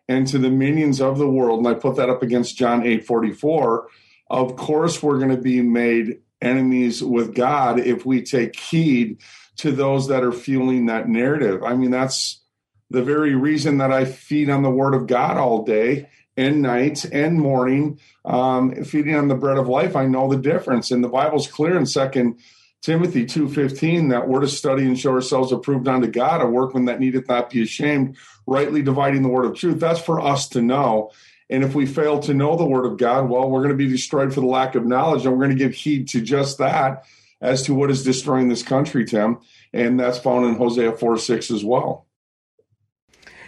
and 0.09 0.27
to 0.29 0.39
the 0.39 0.49
minions 0.49 0.99
of 0.99 1.19
the 1.19 1.29
world 1.29 1.59
and 1.59 1.69
i 1.69 1.75
put 1.75 1.97
that 1.97 2.09
up 2.09 2.23
against 2.23 2.57
john 2.57 2.87
8 2.87 3.07
44 3.07 3.87
of 4.31 4.57
course 4.57 5.03
we're 5.03 5.19
going 5.19 5.31
to 5.31 5.41
be 5.41 5.61
made 5.61 6.21
enemies 6.41 7.05
with 7.05 7.35
god 7.35 7.79
if 7.79 8.07
we 8.07 8.23
take 8.23 8.59
heed 8.59 9.21
to 9.57 9.73
those 9.73 10.09
that 10.09 10.25
are 10.25 10.33
fueling 10.33 10.87
that 10.87 11.07
narrative. 11.07 11.63
I 11.63 11.75
mean 11.75 11.91
that's 11.91 12.41
the 12.89 13.03
very 13.03 13.35
reason 13.35 13.77
that 13.79 13.93
i 13.93 14.07
feed 14.07 14.49
on 14.49 14.63
the 14.63 14.71
word 14.71 14.95
of 14.95 15.07
god 15.07 15.37
all 15.37 15.65
day 15.65 16.09
and 16.41 16.63
night 16.63 17.05
and 17.05 17.39
morning, 17.39 18.01
um, 18.25 18.85
feeding 18.85 19.15
on 19.15 19.29
the 19.29 19.35
bread 19.35 19.59
of 19.59 19.69
life, 19.69 19.95
I 19.95 20.07
know 20.07 20.29
the 20.29 20.41
difference. 20.41 20.91
And 20.91 21.05
the 21.05 21.09
Bible's 21.09 21.47
clear 21.47 21.77
in 21.77 21.85
Second 21.85 22.41
Timothy 22.81 23.27
two 23.27 23.47
fifteen 23.47 24.09
that 24.09 24.27
we're 24.27 24.41
to 24.41 24.49
study 24.49 24.87
and 24.87 24.99
show 24.99 25.13
ourselves 25.13 25.53
approved 25.53 25.87
unto 25.87 26.07
God, 26.07 26.41
a 26.41 26.47
workman 26.47 26.87
that 26.87 26.99
needeth 26.99 27.29
not 27.29 27.51
be 27.51 27.63
ashamed, 27.63 28.17
rightly 28.47 28.81
dividing 28.81 29.23
the 29.23 29.29
word 29.29 29.45
of 29.45 29.55
truth. 29.55 29.79
That's 29.79 30.01
for 30.01 30.19
us 30.19 30.49
to 30.51 30.63
know. 30.63 31.11
And 31.51 31.63
if 31.63 31.75
we 31.75 31.85
fail 31.85 32.21
to 32.21 32.33
know 32.33 32.57
the 32.57 32.65
word 32.65 32.87
of 32.87 32.97
God, 32.97 33.29
well, 33.29 33.51
we're 33.51 33.61
going 33.61 33.77
to 33.77 33.85
be 33.85 33.89
destroyed 33.89 34.33
for 34.33 34.41
the 34.41 34.47
lack 34.47 34.77
of 34.77 34.87
knowledge, 34.87 35.27
and 35.27 35.33
we're 35.33 35.45
going 35.45 35.59
to 35.59 35.63
give 35.63 35.75
heed 35.75 36.09
to 36.09 36.23
just 36.23 36.57
that 36.57 37.05
as 37.43 37.63
to 37.65 37.75
what 37.75 37.91
is 37.91 38.03
destroying 38.03 38.49
this 38.49 38.63
country, 38.63 39.05
Tim. 39.05 39.41
And 39.75 40.01
that's 40.01 40.19
found 40.19 40.47
in 40.47 40.55
Hosea 40.55 40.93
4 40.93 41.19
6 41.19 41.51
as 41.51 41.63
well. 41.63 42.07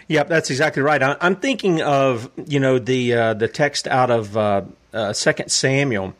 Yep, 0.07 0.27
that's 0.27 0.49
exactly 0.49 0.81
right. 0.81 1.01
I, 1.01 1.17
am 1.21 1.37
thinking 1.37 1.81
of 1.81 2.29
you 2.47 2.59
know 2.59 2.79
the 2.79 3.13
uh, 3.13 3.33
the 3.33 3.47
text 3.47 3.87
out 3.87 4.11
of 4.11 4.35
uh, 4.37 4.63
uh, 4.93 5.13
Second 5.13 5.49
Samuel. 5.49 6.13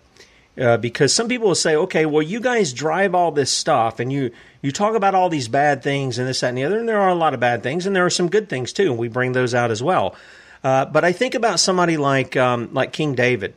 Uh, 0.55 0.77
because 0.77 1.11
some 1.11 1.27
people 1.27 1.47
will 1.47 1.55
say, 1.55 1.75
okay, 1.75 2.05
well, 2.05 2.21
you 2.21 2.39
guys 2.39 2.73
drive 2.73 3.15
all 3.15 3.31
this 3.31 3.51
stuff 3.51 3.99
and 3.99 4.13
you, 4.13 4.29
you 4.61 4.71
talk 4.71 4.93
about 4.93 5.15
all 5.15 5.27
these 5.27 5.47
bad 5.47 5.81
things 5.81 6.19
and 6.19 6.27
this, 6.27 6.41
that, 6.41 6.49
and 6.49 6.57
the 6.59 6.63
other, 6.63 6.77
and 6.77 6.87
there 6.87 7.01
are 7.01 7.09
a 7.09 7.15
lot 7.15 7.33
of 7.33 7.39
bad 7.39 7.63
things, 7.63 7.87
and 7.87 7.95
there 7.95 8.05
are 8.05 8.11
some 8.11 8.29
good 8.29 8.49
things 8.49 8.71
too, 8.71 8.91
and 8.91 8.99
we 8.99 9.07
bring 9.07 9.31
those 9.31 9.55
out 9.55 9.71
as 9.71 9.81
well. 9.81 10.15
Uh, 10.63 10.85
but 10.85 11.03
I 11.03 11.11
think 11.11 11.33
about 11.33 11.59
somebody 11.59 11.97
like 11.97 12.37
um, 12.37 12.69
like 12.71 12.93
King 12.93 13.15
David 13.15 13.55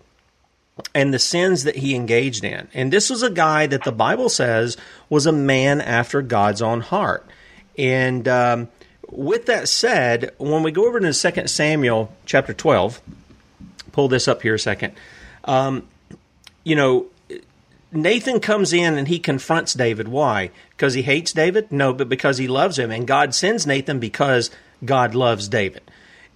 and 0.94 1.12
the 1.12 1.18
sins 1.18 1.64
that 1.64 1.76
he 1.76 1.94
engaged 1.94 2.44
in, 2.44 2.66
and 2.74 2.92
this 2.92 3.10
was 3.10 3.22
a 3.22 3.30
guy 3.30 3.66
that 3.66 3.84
the 3.84 3.92
Bible 3.92 4.28
says 4.28 4.76
was 5.08 5.26
a 5.26 5.32
man 5.32 5.80
after 5.80 6.22
God's 6.22 6.62
own 6.62 6.80
heart, 6.80 7.28
and 7.78 8.26
um, 8.26 8.68
with 9.10 9.46
that 9.46 9.68
said, 9.68 10.32
when 10.38 10.62
we 10.62 10.72
go 10.72 10.86
over 10.86 11.00
to 11.00 11.12
2 11.12 11.46
Samuel 11.48 12.12
chapter 12.24 12.52
12, 12.52 13.00
pull 13.92 14.08
this 14.08 14.28
up 14.28 14.42
here 14.42 14.54
a 14.54 14.58
second. 14.58 14.94
Um, 15.44 15.86
you 16.64 16.74
know, 16.74 17.06
Nathan 17.92 18.40
comes 18.40 18.72
in 18.72 18.98
and 18.98 19.08
he 19.08 19.18
confronts 19.18 19.74
David. 19.74 20.08
Why? 20.08 20.50
Because 20.70 20.94
he 20.94 21.02
hates 21.02 21.32
David? 21.32 21.70
No, 21.70 21.92
but 21.92 22.08
because 22.08 22.38
he 22.38 22.48
loves 22.48 22.78
him. 22.78 22.90
And 22.90 23.06
God 23.06 23.34
sends 23.34 23.66
Nathan 23.66 23.98
because 24.00 24.50
God 24.84 25.14
loves 25.14 25.48
David. 25.48 25.82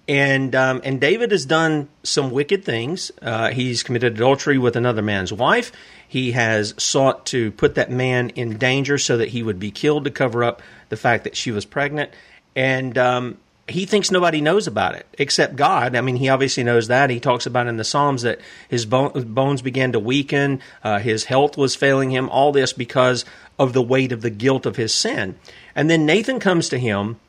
And 0.07 0.55
um, 0.55 0.81
and 0.83 0.99
David 0.99 1.31
has 1.31 1.45
done 1.45 1.87
some 2.03 2.31
wicked 2.31 2.65
things. 2.65 3.11
Uh, 3.21 3.51
he's 3.51 3.83
committed 3.83 4.15
adultery 4.15 4.57
with 4.57 4.75
another 4.75 5.03
man's 5.03 5.31
wife. 5.31 5.71
He 6.07 6.31
has 6.31 6.73
sought 6.77 7.27
to 7.27 7.51
put 7.51 7.75
that 7.75 7.91
man 7.91 8.29
in 8.31 8.57
danger 8.57 8.97
so 8.97 9.17
that 9.17 9.29
he 9.29 9.43
would 9.43 9.59
be 9.59 9.71
killed 9.71 10.05
to 10.05 10.11
cover 10.11 10.43
up 10.43 10.61
the 10.89 10.97
fact 10.97 11.23
that 11.25 11.37
she 11.37 11.51
was 11.51 11.65
pregnant 11.65 12.11
and 12.55 12.97
um, 12.97 13.37
he 13.67 13.85
thinks 13.85 14.11
nobody 14.11 14.41
knows 14.41 14.67
about 14.67 14.95
it 14.95 15.05
except 15.17 15.55
God. 15.55 15.95
I 15.95 16.01
mean, 16.01 16.15
he 16.15 16.29
obviously 16.29 16.63
knows 16.63 16.87
that. 16.87 17.09
He 17.09 17.19
talks 17.19 17.45
about 17.45 17.67
in 17.67 17.77
the 17.77 17.83
Psalms 17.83 18.21
that 18.23 18.39
his 18.69 18.85
bones 18.85 19.61
began 19.61 19.91
to 19.93 19.99
weaken, 19.99 20.61
uh, 20.83 20.99
his 20.99 21.25
health 21.25 21.57
was 21.57 21.75
failing 21.75 22.11
him, 22.11 22.29
all 22.29 22.51
this 22.51 22.73
because 22.73 23.25
of 23.57 23.73
the 23.73 23.81
weight 23.81 24.11
of 24.11 24.21
the 24.21 24.29
guilt 24.29 24.65
of 24.65 24.75
his 24.75 24.93
sin. 24.93 25.35
And 25.75 25.89
then 25.89 26.05
Nathan 26.05 26.39
comes 26.39 26.69
to 26.69 26.77
him 26.77 27.19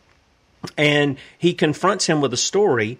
and 0.76 1.16
he 1.38 1.54
confronts 1.54 2.06
him 2.06 2.20
with 2.20 2.32
a 2.32 2.38
story 2.38 2.98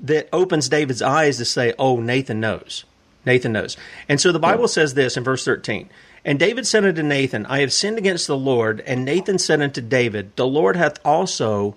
that 0.00 0.28
opens 0.32 0.68
David's 0.68 1.02
eyes 1.02 1.38
to 1.38 1.44
say, 1.44 1.74
Oh, 1.78 2.00
Nathan 2.00 2.40
knows. 2.40 2.84
Nathan 3.26 3.52
knows. 3.52 3.76
And 4.08 4.20
so 4.20 4.32
the 4.32 4.38
Bible 4.38 4.68
says 4.68 4.94
this 4.94 5.16
in 5.16 5.24
verse 5.24 5.44
13 5.44 5.90
and 6.28 6.38
David 6.38 6.66
said 6.66 6.84
unto 6.84 7.02
Nathan, 7.02 7.46
I 7.46 7.60
have 7.60 7.72
sinned 7.72 7.96
against 7.96 8.26
the 8.26 8.36
Lord. 8.36 8.82
And 8.82 9.02
Nathan 9.02 9.38
said 9.38 9.62
unto 9.62 9.80
David, 9.80 10.36
The 10.36 10.46
Lord 10.46 10.76
hath 10.76 10.98
also 11.02 11.74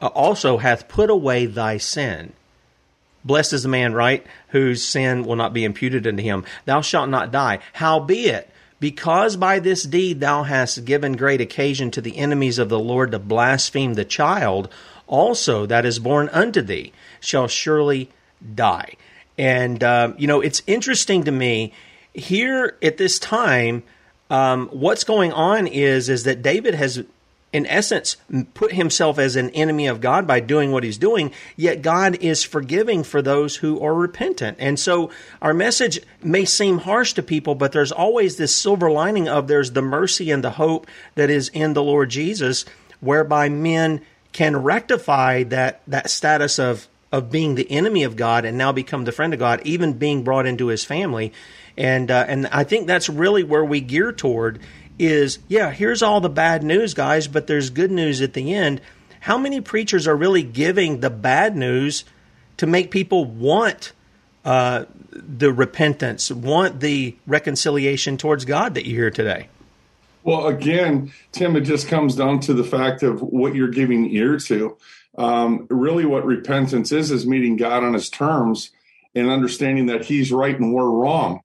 uh, 0.00 0.06
also 0.06 0.58
hath 0.58 0.86
put 0.86 1.10
away 1.10 1.46
thy 1.46 1.78
sin. 1.78 2.32
Blessed 3.24 3.54
is 3.54 3.64
the 3.64 3.68
man, 3.68 3.92
right, 3.92 4.24
whose 4.50 4.84
sin 4.84 5.24
will 5.24 5.34
not 5.34 5.52
be 5.52 5.64
imputed 5.64 6.06
unto 6.06 6.22
him. 6.22 6.44
Thou 6.64 6.80
shalt 6.80 7.08
not 7.08 7.32
die. 7.32 7.58
Howbeit, 7.72 8.48
because 8.78 9.34
by 9.36 9.58
this 9.58 9.82
deed 9.82 10.20
thou 10.20 10.44
hast 10.44 10.84
given 10.84 11.16
great 11.16 11.40
occasion 11.40 11.90
to 11.90 12.00
the 12.00 12.18
enemies 12.18 12.60
of 12.60 12.68
the 12.68 12.78
Lord 12.78 13.10
to 13.10 13.18
blaspheme 13.18 13.94
the 13.94 14.04
child, 14.04 14.68
also 15.08 15.66
that 15.66 15.84
is 15.84 15.98
born 15.98 16.28
unto 16.28 16.62
thee 16.62 16.92
shall 17.18 17.48
surely 17.48 18.10
die. 18.54 18.94
And, 19.36 19.82
uh, 19.82 20.12
you 20.16 20.28
know, 20.28 20.40
it's 20.40 20.62
interesting 20.68 21.24
to 21.24 21.32
me 21.32 21.72
here 22.14 22.76
at 22.82 22.96
this 22.96 23.18
time, 23.18 23.82
um, 24.30 24.68
what's 24.68 25.04
going 25.04 25.32
on 25.32 25.66
is 25.66 26.08
is 26.08 26.24
that 26.24 26.42
David 26.42 26.74
has, 26.74 27.04
in 27.52 27.66
essence, 27.66 28.16
put 28.54 28.72
himself 28.72 29.18
as 29.18 29.36
an 29.36 29.50
enemy 29.50 29.86
of 29.86 30.00
God 30.00 30.26
by 30.26 30.40
doing 30.40 30.72
what 30.72 30.84
he's 30.84 30.98
doing. 30.98 31.32
Yet 31.56 31.82
God 31.82 32.16
is 32.16 32.42
forgiving 32.42 33.04
for 33.04 33.20
those 33.20 33.56
who 33.56 33.80
are 33.80 33.94
repentant, 33.94 34.56
and 34.60 34.78
so 34.78 35.10
our 35.40 35.54
message 35.54 36.00
may 36.22 36.44
seem 36.44 36.78
harsh 36.78 37.12
to 37.14 37.22
people, 37.22 37.54
but 37.54 37.72
there's 37.72 37.92
always 37.92 38.36
this 38.36 38.54
silver 38.54 38.90
lining 38.90 39.28
of 39.28 39.48
there's 39.48 39.72
the 39.72 39.82
mercy 39.82 40.30
and 40.30 40.42
the 40.42 40.52
hope 40.52 40.86
that 41.14 41.30
is 41.30 41.48
in 41.50 41.74
the 41.74 41.82
Lord 41.82 42.10
Jesus, 42.10 42.64
whereby 43.00 43.48
men 43.48 44.00
can 44.32 44.56
rectify 44.56 45.42
that 45.44 45.82
that 45.86 46.10
status 46.10 46.58
of 46.58 46.88
of 47.12 47.30
being 47.30 47.54
the 47.54 47.70
enemy 47.70 48.02
of 48.04 48.16
God 48.16 48.46
and 48.46 48.56
now 48.56 48.72
become 48.72 49.04
the 49.04 49.12
friend 49.12 49.34
of 49.34 49.38
God, 49.38 49.60
even 49.64 49.92
being 49.92 50.24
brought 50.24 50.46
into 50.46 50.68
his 50.68 50.82
family. 50.82 51.32
And 51.76 52.10
uh, 52.10 52.24
and 52.28 52.46
I 52.48 52.64
think 52.64 52.86
that's 52.86 53.08
really 53.08 53.42
where 53.42 53.64
we 53.64 53.80
gear 53.80 54.12
toward 54.12 54.60
is 54.98 55.38
yeah, 55.48 55.70
here's 55.70 56.02
all 56.02 56.20
the 56.20 56.28
bad 56.28 56.62
news, 56.62 56.94
guys, 56.94 57.28
but 57.28 57.46
there's 57.46 57.70
good 57.70 57.90
news 57.90 58.20
at 58.20 58.34
the 58.34 58.54
end. 58.54 58.80
How 59.20 59.38
many 59.38 59.60
preachers 59.60 60.06
are 60.06 60.16
really 60.16 60.42
giving 60.42 61.00
the 61.00 61.10
bad 61.10 61.56
news 61.56 62.04
to 62.56 62.66
make 62.66 62.90
people 62.90 63.24
want 63.24 63.92
uh, 64.44 64.84
the 65.10 65.52
repentance, 65.52 66.30
want 66.30 66.80
the 66.80 67.16
reconciliation 67.26 68.16
towards 68.16 68.44
God 68.44 68.74
that 68.74 68.84
you 68.84 68.94
hear 68.94 69.10
today? 69.10 69.48
Well, 70.24 70.46
again, 70.46 71.12
Tim, 71.32 71.56
it 71.56 71.62
just 71.62 71.88
comes 71.88 72.14
down 72.14 72.40
to 72.40 72.54
the 72.54 72.64
fact 72.64 73.02
of 73.02 73.22
what 73.22 73.54
you're 73.54 73.68
giving 73.68 74.10
ear 74.10 74.38
to. 74.38 74.76
Um, 75.18 75.66
really, 75.68 76.06
what 76.06 76.24
repentance 76.24 76.92
is 76.92 77.10
is 77.10 77.26
meeting 77.26 77.56
God 77.56 77.84
on 77.84 77.94
His 77.94 78.08
terms 78.08 78.70
and 79.14 79.28
understanding 79.28 79.86
that 79.86 80.04
He's 80.04 80.32
right 80.32 80.58
and 80.58 80.72
we're 80.72 80.88
wrong. 80.88 81.42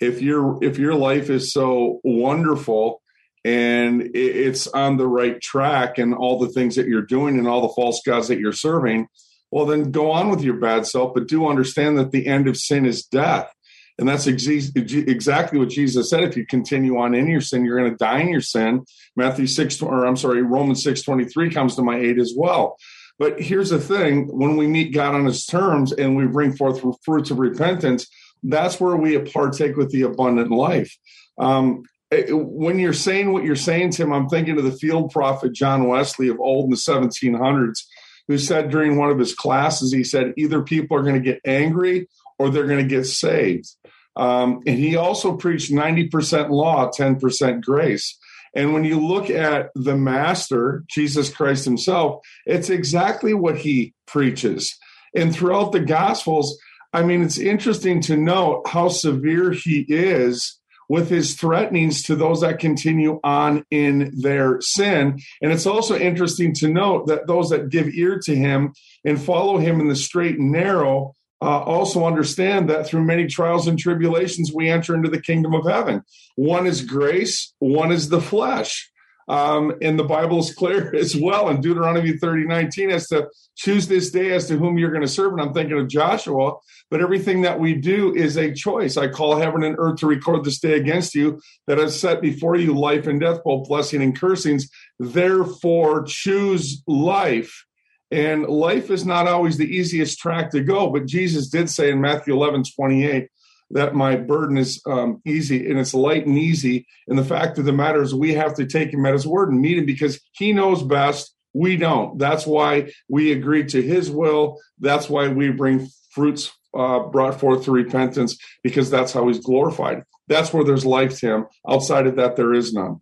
If 0.00 0.20
your 0.20 0.62
if 0.62 0.78
your 0.78 0.94
life 0.94 1.30
is 1.30 1.52
so 1.52 2.00
wonderful 2.04 3.02
and 3.44 4.10
it's 4.14 4.66
on 4.66 4.96
the 4.96 5.06
right 5.06 5.40
track 5.40 5.98
and 5.98 6.14
all 6.14 6.38
the 6.38 6.48
things 6.48 6.76
that 6.76 6.88
you're 6.88 7.02
doing 7.02 7.38
and 7.38 7.46
all 7.46 7.62
the 7.62 7.74
false 7.74 8.00
gods 8.04 8.28
that 8.28 8.40
you're 8.40 8.52
serving, 8.52 9.08
well, 9.50 9.66
then 9.66 9.90
go 9.90 10.10
on 10.10 10.30
with 10.30 10.42
your 10.42 10.56
bad 10.56 10.86
self, 10.86 11.14
but 11.14 11.28
do 11.28 11.46
understand 11.46 11.96
that 11.98 12.10
the 12.10 12.26
end 12.26 12.48
of 12.48 12.56
sin 12.56 12.84
is 12.84 13.04
death. 13.04 13.52
And 13.98 14.08
that's 14.08 14.26
ex- 14.26 14.46
exactly 14.46 15.58
what 15.58 15.70
Jesus 15.70 16.10
said. 16.10 16.24
If 16.24 16.36
you 16.36 16.44
continue 16.44 16.98
on 16.98 17.14
in 17.14 17.28
your 17.28 17.40
sin, 17.40 17.64
you're 17.64 17.78
going 17.78 17.90
to 17.90 17.96
die 17.96 18.20
in 18.20 18.28
your 18.28 18.42
sin. 18.42 18.84
Matthew 19.16 19.46
6, 19.46 19.80
or 19.80 20.04
I'm 20.04 20.16
sorry, 20.16 20.42
Romans 20.42 20.82
6 20.82 21.02
23 21.02 21.50
comes 21.50 21.76
to 21.76 21.82
my 21.82 21.96
aid 21.96 22.18
as 22.18 22.34
well. 22.36 22.76
But 23.18 23.40
here's 23.40 23.70
the 23.70 23.80
thing 23.80 24.28
when 24.36 24.56
we 24.56 24.66
meet 24.66 24.92
God 24.92 25.14
on 25.14 25.24
his 25.24 25.46
terms 25.46 25.92
and 25.92 26.16
we 26.16 26.26
bring 26.26 26.54
forth 26.54 26.82
fruits 27.02 27.30
of 27.30 27.38
repentance, 27.38 28.06
that's 28.42 28.80
where 28.80 28.96
we 28.96 29.18
partake 29.18 29.76
with 29.76 29.90
the 29.90 30.02
abundant 30.02 30.50
life. 30.50 30.96
Um, 31.38 31.82
when 32.28 32.78
you're 32.78 32.92
saying 32.92 33.32
what 33.32 33.44
you're 33.44 33.56
saying, 33.56 33.90
Tim, 33.90 34.12
I'm 34.12 34.28
thinking 34.28 34.58
of 34.58 34.64
the 34.64 34.72
field 34.72 35.10
prophet 35.10 35.52
John 35.52 35.88
Wesley 35.88 36.28
of 36.28 36.38
old 36.38 36.66
in 36.66 36.70
the 36.70 36.76
1700s, 36.76 37.80
who 38.28 38.38
said 38.38 38.70
during 38.70 38.96
one 38.96 39.10
of 39.10 39.18
his 39.18 39.34
classes, 39.34 39.92
he 39.92 40.04
said, 40.04 40.32
either 40.36 40.62
people 40.62 40.96
are 40.96 41.02
going 41.02 41.14
to 41.14 41.20
get 41.20 41.40
angry 41.44 42.08
or 42.38 42.50
they're 42.50 42.66
going 42.66 42.86
to 42.86 42.94
get 42.94 43.04
saved. 43.06 43.68
Um, 44.14 44.62
and 44.66 44.78
he 44.78 44.96
also 44.96 45.36
preached 45.36 45.72
90% 45.72 46.50
law, 46.50 46.90
10% 46.90 47.62
grace. 47.62 48.16
And 48.54 48.72
when 48.72 48.84
you 48.84 48.98
look 49.04 49.28
at 49.28 49.70
the 49.74 49.96
master, 49.96 50.84
Jesus 50.88 51.28
Christ 51.28 51.64
himself, 51.64 52.22
it's 52.46 52.70
exactly 52.70 53.34
what 53.34 53.58
he 53.58 53.92
preaches. 54.06 54.74
And 55.14 55.34
throughout 55.34 55.72
the 55.72 55.80
Gospels, 55.80 56.58
I 56.96 57.02
mean, 57.02 57.20
it's 57.20 57.36
interesting 57.36 58.00
to 58.02 58.16
note 58.16 58.62
how 58.66 58.88
severe 58.88 59.50
he 59.52 59.84
is 59.86 60.58
with 60.88 61.10
his 61.10 61.34
threatenings 61.34 62.02
to 62.04 62.16
those 62.16 62.40
that 62.40 62.58
continue 62.58 63.20
on 63.22 63.66
in 63.70 64.14
their 64.16 64.62
sin. 64.62 65.20
And 65.42 65.52
it's 65.52 65.66
also 65.66 65.94
interesting 65.94 66.54
to 66.54 66.68
note 66.68 67.06
that 67.08 67.26
those 67.26 67.50
that 67.50 67.68
give 67.68 67.88
ear 67.88 68.18
to 68.24 68.34
him 68.34 68.72
and 69.04 69.20
follow 69.20 69.58
him 69.58 69.78
in 69.78 69.88
the 69.88 69.94
straight 69.94 70.38
and 70.38 70.50
narrow 70.50 71.14
uh, 71.42 71.60
also 71.60 72.06
understand 72.06 72.70
that 72.70 72.86
through 72.86 73.04
many 73.04 73.26
trials 73.26 73.68
and 73.68 73.78
tribulations, 73.78 74.54
we 74.54 74.70
enter 74.70 74.94
into 74.94 75.10
the 75.10 75.20
kingdom 75.20 75.52
of 75.52 75.66
heaven. 75.66 76.02
One 76.36 76.66
is 76.66 76.80
grace, 76.80 77.52
one 77.58 77.92
is 77.92 78.08
the 78.08 78.22
flesh. 78.22 78.90
Um, 79.28 79.74
and 79.82 79.98
the 79.98 80.04
Bible 80.04 80.38
is 80.38 80.54
clear 80.54 80.94
as 80.96 81.16
well 81.16 81.48
in 81.48 81.60
Deuteronomy 81.60 82.16
30 82.16 82.46
19 82.46 82.90
as 82.90 83.08
to 83.08 83.28
choose 83.56 83.88
this 83.88 84.10
day 84.10 84.32
as 84.32 84.46
to 84.48 84.56
whom 84.56 84.78
you're 84.78 84.90
going 84.90 85.02
to 85.02 85.08
serve. 85.08 85.32
And 85.32 85.40
I'm 85.40 85.52
thinking 85.52 85.78
of 85.78 85.88
Joshua, 85.88 86.54
but 86.90 87.00
everything 87.00 87.42
that 87.42 87.58
we 87.58 87.74
do 87.74 88.14
is 88.14 88.36
a 88.36 88.52
choice. 88.52 88.96
I 88.96 89.08
call 89.08 89.36
heaven 89.36 89.64
and 89.64 89.76
earth 89.78 90.00
to 90.00 90.06
record 90.06 90.44
this 90.44 90.60
day 90.60 90.74
against 90.74 91.14
you 91.14 91.40
that 91.66 91.78
has 91.78 91.98
set 91.98 92.20
before 92.20 92.56
you 92.56 92.78
life 92.78 93.06
and 93.06 93.20
death, 93.20 93.42
both 93.44 93.68
blessing 93.68 94.02
and 94.02 94.18
cursings. 94.18 94.68
Therefore, 94.98 96.04
choose 96.04 96.82
life 96.86 97.66
and 98.10 98.44
life 98.44 98.90
is 98.90 99.04
not 99.04 99.26
always 99.26 99.56
the 99.56 99.66
easiest 99.66 100.18
track 100.18 100.50
to 100.52 100.62
go, 100.62 100.90
but 100.90 101.06
Jesus 101.06 101.48
did 101.48 101.68
say 101.68 101.90
in 101.90 102.00
Matthew 102.00 102.34
11, 102.34 102.64
28, 102.76 103.28
that 103.70 103.94
my 103.94 104.16
burden 104.16 104.58
is 104.58 104.80
um, 104.86 105.20
easy 105.24 105.68
and 105.68 105.78
it's 105.78 105.94
light 105.94 106.26
and 106.26 106.38
easy. 106.38 106.86
And 107.08 107.18
the 107.18 107.24
fact 107.24 107.58
of 107.58 107.64
the 107.64 107.72
matter 107.72 108.02
is, 108.02 108.14
we 108.14 108.34
have 108.34 108.54
to 108.54 108.66
take 108.66 108.92
him 108.92 109.06
at 109.06 109.12
his 109.12 109.26
word 109.26 109.50
and 109.50 109.60
meet 109.60 109.78
him 109.78 109.86
because 109.86 110.20
he 110.32 110.52
knows 110.52 110.82
best. 110.82 111.34
We 111.52 111.76
don't. 111.76 112.18
That's 112.18 112.46
why 112.46 112.92
we 113.08 113.32
agree 113.32 113.64
to 113.66 113.82
his 113.82 114.10
will. 114.10 114.60
That's 114.78 115.08
why 115.08 115.28
we 115.28 115.50
bring 115.50 115.88
fruits 116.10 116.52
uh, 116.76 117.00
brought 117.00 117.40
forth 117.40 117.64
to 117.64 117.70
repentance 117.70 118.36
because 118.62 118.90
that's 118.90 119.12
how 119.12 119.26
he's 119.28 119.40
glorified. 119.40 120.04
That's 120.28 120.52
where 120.52 120.64
there's 120.64 120.84
life 120.84 121.18
to 121.20 121.26
him. 121.26 121.46
Outside 121.68 122.06
of 122.06 122.16
that, 122.16 122.36
there 122.36 122.52
is 122.52 122.72
none. 122.72 123.00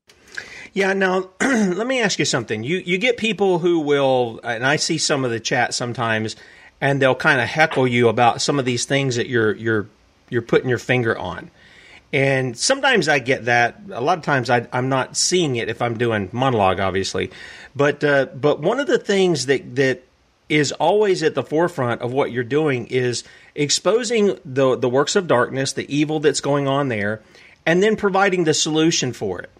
Yeah. 0.73 0.93
Now, 0.93 1.31
let 1.41 1.87
me 1.87 2.01
ask 2.01 2.19
you 2.19 2.25
something. 2.25 2.63
You 2.63 2.79
you 2.79 2.99
get 2.99 3.17
people 3.17 3.59
who 3.61 3.81
will, 3.81 4.41
and 4.45 4.65
I 4.65 4.77
see 4.77 4.99
some 4.99 5.25
of 5.25 5.31
the 5.31 5.41
chat 5.41 5.75
sometimes, 5.75 6.37
and 6.81 7.01
they'll 7.01 7.15
kind 7.15 7.41
of 7.41 7.49
heckle 7.49 7.87
you 7.87 8.09
about 8.09 8.43
some 8.43 8.59
of 8.59 8.65
these 8.65 8.85
things 8.85 9.17
that 9.17 9.29
you're 9.29 9.55
you're 9.55 9.89
you're 10.31 10.43
putting 10.43 10.69
your 10.69 10.79
finger 10.79 11.17
on. 11.17 11.51
And 12.13 12.57
sometimes 12.57 13.09
I 13.09 13.19
get 13.19 13.47
that. 13.47 13.81
A 13.91 14.01
lot 14.01 14.19
of 14.19 14.25
times 14.25 14.49
I, 14.49 14.69
am 14.73 14.89
not 14.89 15.17
seeing 15.17 15.57
it 15.57 15.69
if 15.69 15.83
I'm 15.83 15.99
doing 15.99 16.29
monologue, 16.33 16.79
obviously. 16.79 17.33
But 17.75 18.05
uh, 18.05 18.27
but 18.27 18.61
one 18.61 18.79
of 18.79 18.87
the 18.87 18.99
things 18.99 19.47
that 19.47 19.75
that 19.75 20.05
is 20.49 20.71
always 20.73 21.23
at 21.23 21.35
the 21.35 21.43
forefront 21.43 22.03
of 22.03 22.13
what 22.13 22.31
you're 22.31 22.45
doing 22.45 22.87
is 22.87 23.25
exposing 23.57 24.39
the 24.45 24.77
the 24.77 24.89
works 24.89 25.17
of 25.17 25.27
darkness, 25.27 25.73
the 25.73 25.93
evil 25.95 26.21
that's 26.21 26.41
going 26.41 26.69
on 26.69 26.89
there, 26.89 27.21
and 27.67 27.83
then 27.83 27.97
providing 27.97 28.45
the 28.45 28.55
solution 28.55 29.13
for 29.13 29.41
it. 29.41 29.51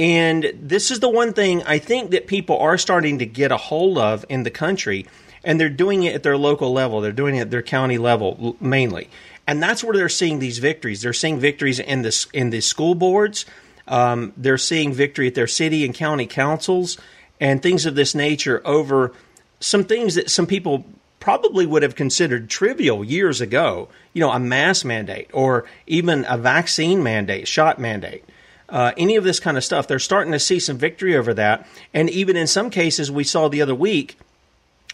And 0.00 0.52
this 0.60 0.90
is 0.90 0.98
the 0.98 1.08
one 1.08 1.32
thing 1.32 1.62
I 1.62 1.78
think 1.78 2.10
that 2.10 2.26
people 2.26 2.58
are 2.58 2.78
starting 2.78 3.20
to 3.20 3.26
get 3.26 3.52
a 3.52 3.56
hold 3.56 3.98
of 3.98 4.24
in 4.28 4.42
the 4.42 4.50
country, 4.50 5.06
and 5.44 5.60
they're 5.60 5.68
doing 5.68 6.02
it 6.02 6.16
at 6.16 6.24
their 6.24 6.36
local 6.36 6.72
level. 6.72 7.00
They're 7.00 7.12
doing 7.12 7.36
it 7.36 7.42
at 7.42 7.50
their 7.52 7.62
county 7.62 7.98
level 7.98 8.56
mainly, 8.58 9.08
and 9.46 9.62
that's 9.62 9.82
where 9.82 9.96
they're 9.96 10.08
seeing 10.08 10.38
these 10.38 10.58
victories. 10.58 11.02
They're 11.02 11.12
seeing 11.12 11.38
victories 11.38 11.78
in 11.78 12.02
the 12.02 12.26
in 12.32 12.50
the 12.50 12.60
school 12.60 12.94
boards. 12.94 13.44
Um, 13.88 14.32
they're 14.36 14.58
seeing 14.58 14.92
victory 14.92 15.26
at 15.26 15.34
their 15.34 15.48
city 15.48 15.84
and 15.84 15.94
county 15.94 16.26
councils 16.26 16.98
and 17.40 17.60
things 17.60 17.84
of 17.84 17.94
this 17.94 18.14
nature 18.14 18.62
over 18.64 19.12
some 19.58 19.84
things 19.84 20.14
that 20.14 20.30
some 20.30 20.46
people 20.46 20.84
probably 21.18 21.66
would 21.66 21.82
have 21.82 21.94
considered 21.94 22.48
trivial 22.48 23.04
years 23.04 23.40
ago. 23.40 23.88
You 24.12 24.20
know, 24.20 24.30
a 24.30 24.38
mask 24.38 24.84
mandate 24.84 25.30
or 25.32 25.64
even 25.86 26.24
a 26.28 26.38
vaccine 26.38 27.02
mandate, 27.02 27.48
shot 27.48 27.78
mandate 27.78 28.24
uh, 28.72 28.92
any 28.96 29.16
of 29.16 29.22
this 29.22 29.38
kind 29.38 29.56
of 29.56 29.62
stuff. 29.62 29.86
They're 29.86 29.98
starting 29.98 30.32
to 30.32 30.38
see 30.38 30.58
some 30.58 30.78
victory 30.78 31.14
over 31.14 31.34
that. 31.34 31.68
And 31.92 32.08
even 32.10 32.36
in 32.36 32.46
some 32.46 32.70
cases, 32.70 33.10
we 33.10 33.22
saw 33.22 33.48
the 33.48 33.62
other 33.62 33.74
week, 33.74 34.18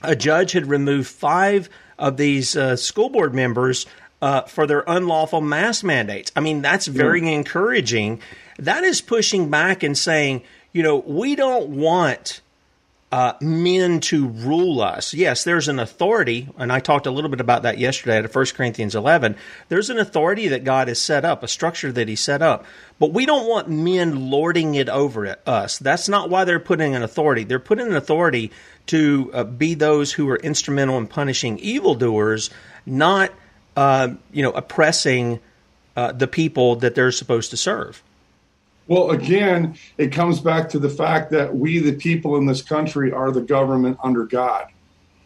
a 0.02 0.16
judge 0.16 0.52
had 0.52 0.66
removed 0.66 1.08
five 1.08 1.70
of 1.96 2.16
these 2.16 2.56
uh, 2.56 2.76
school 2.76 3.08
board 3.08 3.34
members 3.34 3.86
uh, 4.20 4.42
for 4.42 4.66
their 4.66 4.84
unlawful 4.86 5.40
mask 5.40 5.84
mandates. 5.84 6.32
I 6.34 6.40
mean, 6.40 6.62
that's 6.62 6.86
very 6.86 7.22
mm. 7.22 7.32
encouraging. 7.32 8.20
That 8.58 8.84
is 8.84 9.00
pushing 9.00 9.50
back 9.50 9.82
and 9.82 9.96
saying, 9.96 10.42
you 10.72 10.82
know, 10.82 10.96
we 10.96 11.36
don't 11.36 11.70
want 11.70 12.40
uh, 13.10 13.32
men 13.40 14.00
to 14.00 14.28
rule 14.28 14.82
us. 14.82 15.14
Yes, 15.14 15.44
there's 15.44 15.68
an 15.68 15.78
authority, 15.78 16.48
and 16.58 16.70
I 16.70 16.78
talked 16.80 17.06
a 17.06 17.10
little 17.10 17.30
bit 17.30 17.40
about 17.40 17.62
that 17.62 17.78
yesterday 17.78 18.18
at 18.18 18.34
1 18.34 18.46
Corinthians 18.54 18.94
11. 18.94 19.34
There's 19.68 19.88
an 19.88 19.98
authority 19.98 20.48
that 20.48 20.64
God 20.64 20.88
has 20.88 21.00
set 21.00 21.24
up, 21.24 21.42
a 21.42 21.48
structure 21.48 21.90
that 21.90 22.08
He 22.08 22.16
set 22.16 22.42
up, 22.42 22.66
but 22.98 23.12
we 23.12 23.24
don't 23.24 23.48
want 23.48 23.70
men 23.70 24.30
lording 24.30 24.74
it 24.74 24.90
over 24.90 25.36
us. 25.46 25.78
That's 25.78 26.08
not 26.08 26.28
why 26.28 26.44
they're 26.44 26.60
putting 26.60 26.94
an 26.94 27.02
authority. 27.02 27.44
They're 27.44 27.58
putting 27.58 27.86
an 27.86 27.96
authority 27.96 28.50
to 28.88 29.30
uh, 29.32 29.44
be 29.44 29.72
those 29.74 30.12
who 30.12 30.28
are 30.28 30.36
instrumental 30.36 30.98
in 30.98 31.06
punishing 31.06 31.58
evildoers, 31.60 32.50
not 32.84 33.32
uh, 33.78 34.12
you 34.32 34.42
know 34.42 34.50
oppressing 34.50 35.38
uh, 35.96 36.10
the 36.10 36.26
people 36.26 36.74
that 36.76 36.96
they're 36.96 37.12
supposed 37.12 37.50
to 37.50 37.56
serve. 37.56 38.02
Well, 38.88 39.10
again, 39.10 39.76
it 39.98 40.10
comes 40.10 40.40
back 40.40 40.70
to 40.70 40.80
the 40.80 40.88
fact 40.88 41.30
that 41.30 41.54
we, 41.54 41.78
the 41.78 41.94
people 41.94 42.36
in 42.38 42.46
this 42.46 42.60
country, 42.60 43.12
are 43.12 43.30
the 43.30 43.42
government 43.42 43.98
under 44.02 44.24
God. 44.24 44.66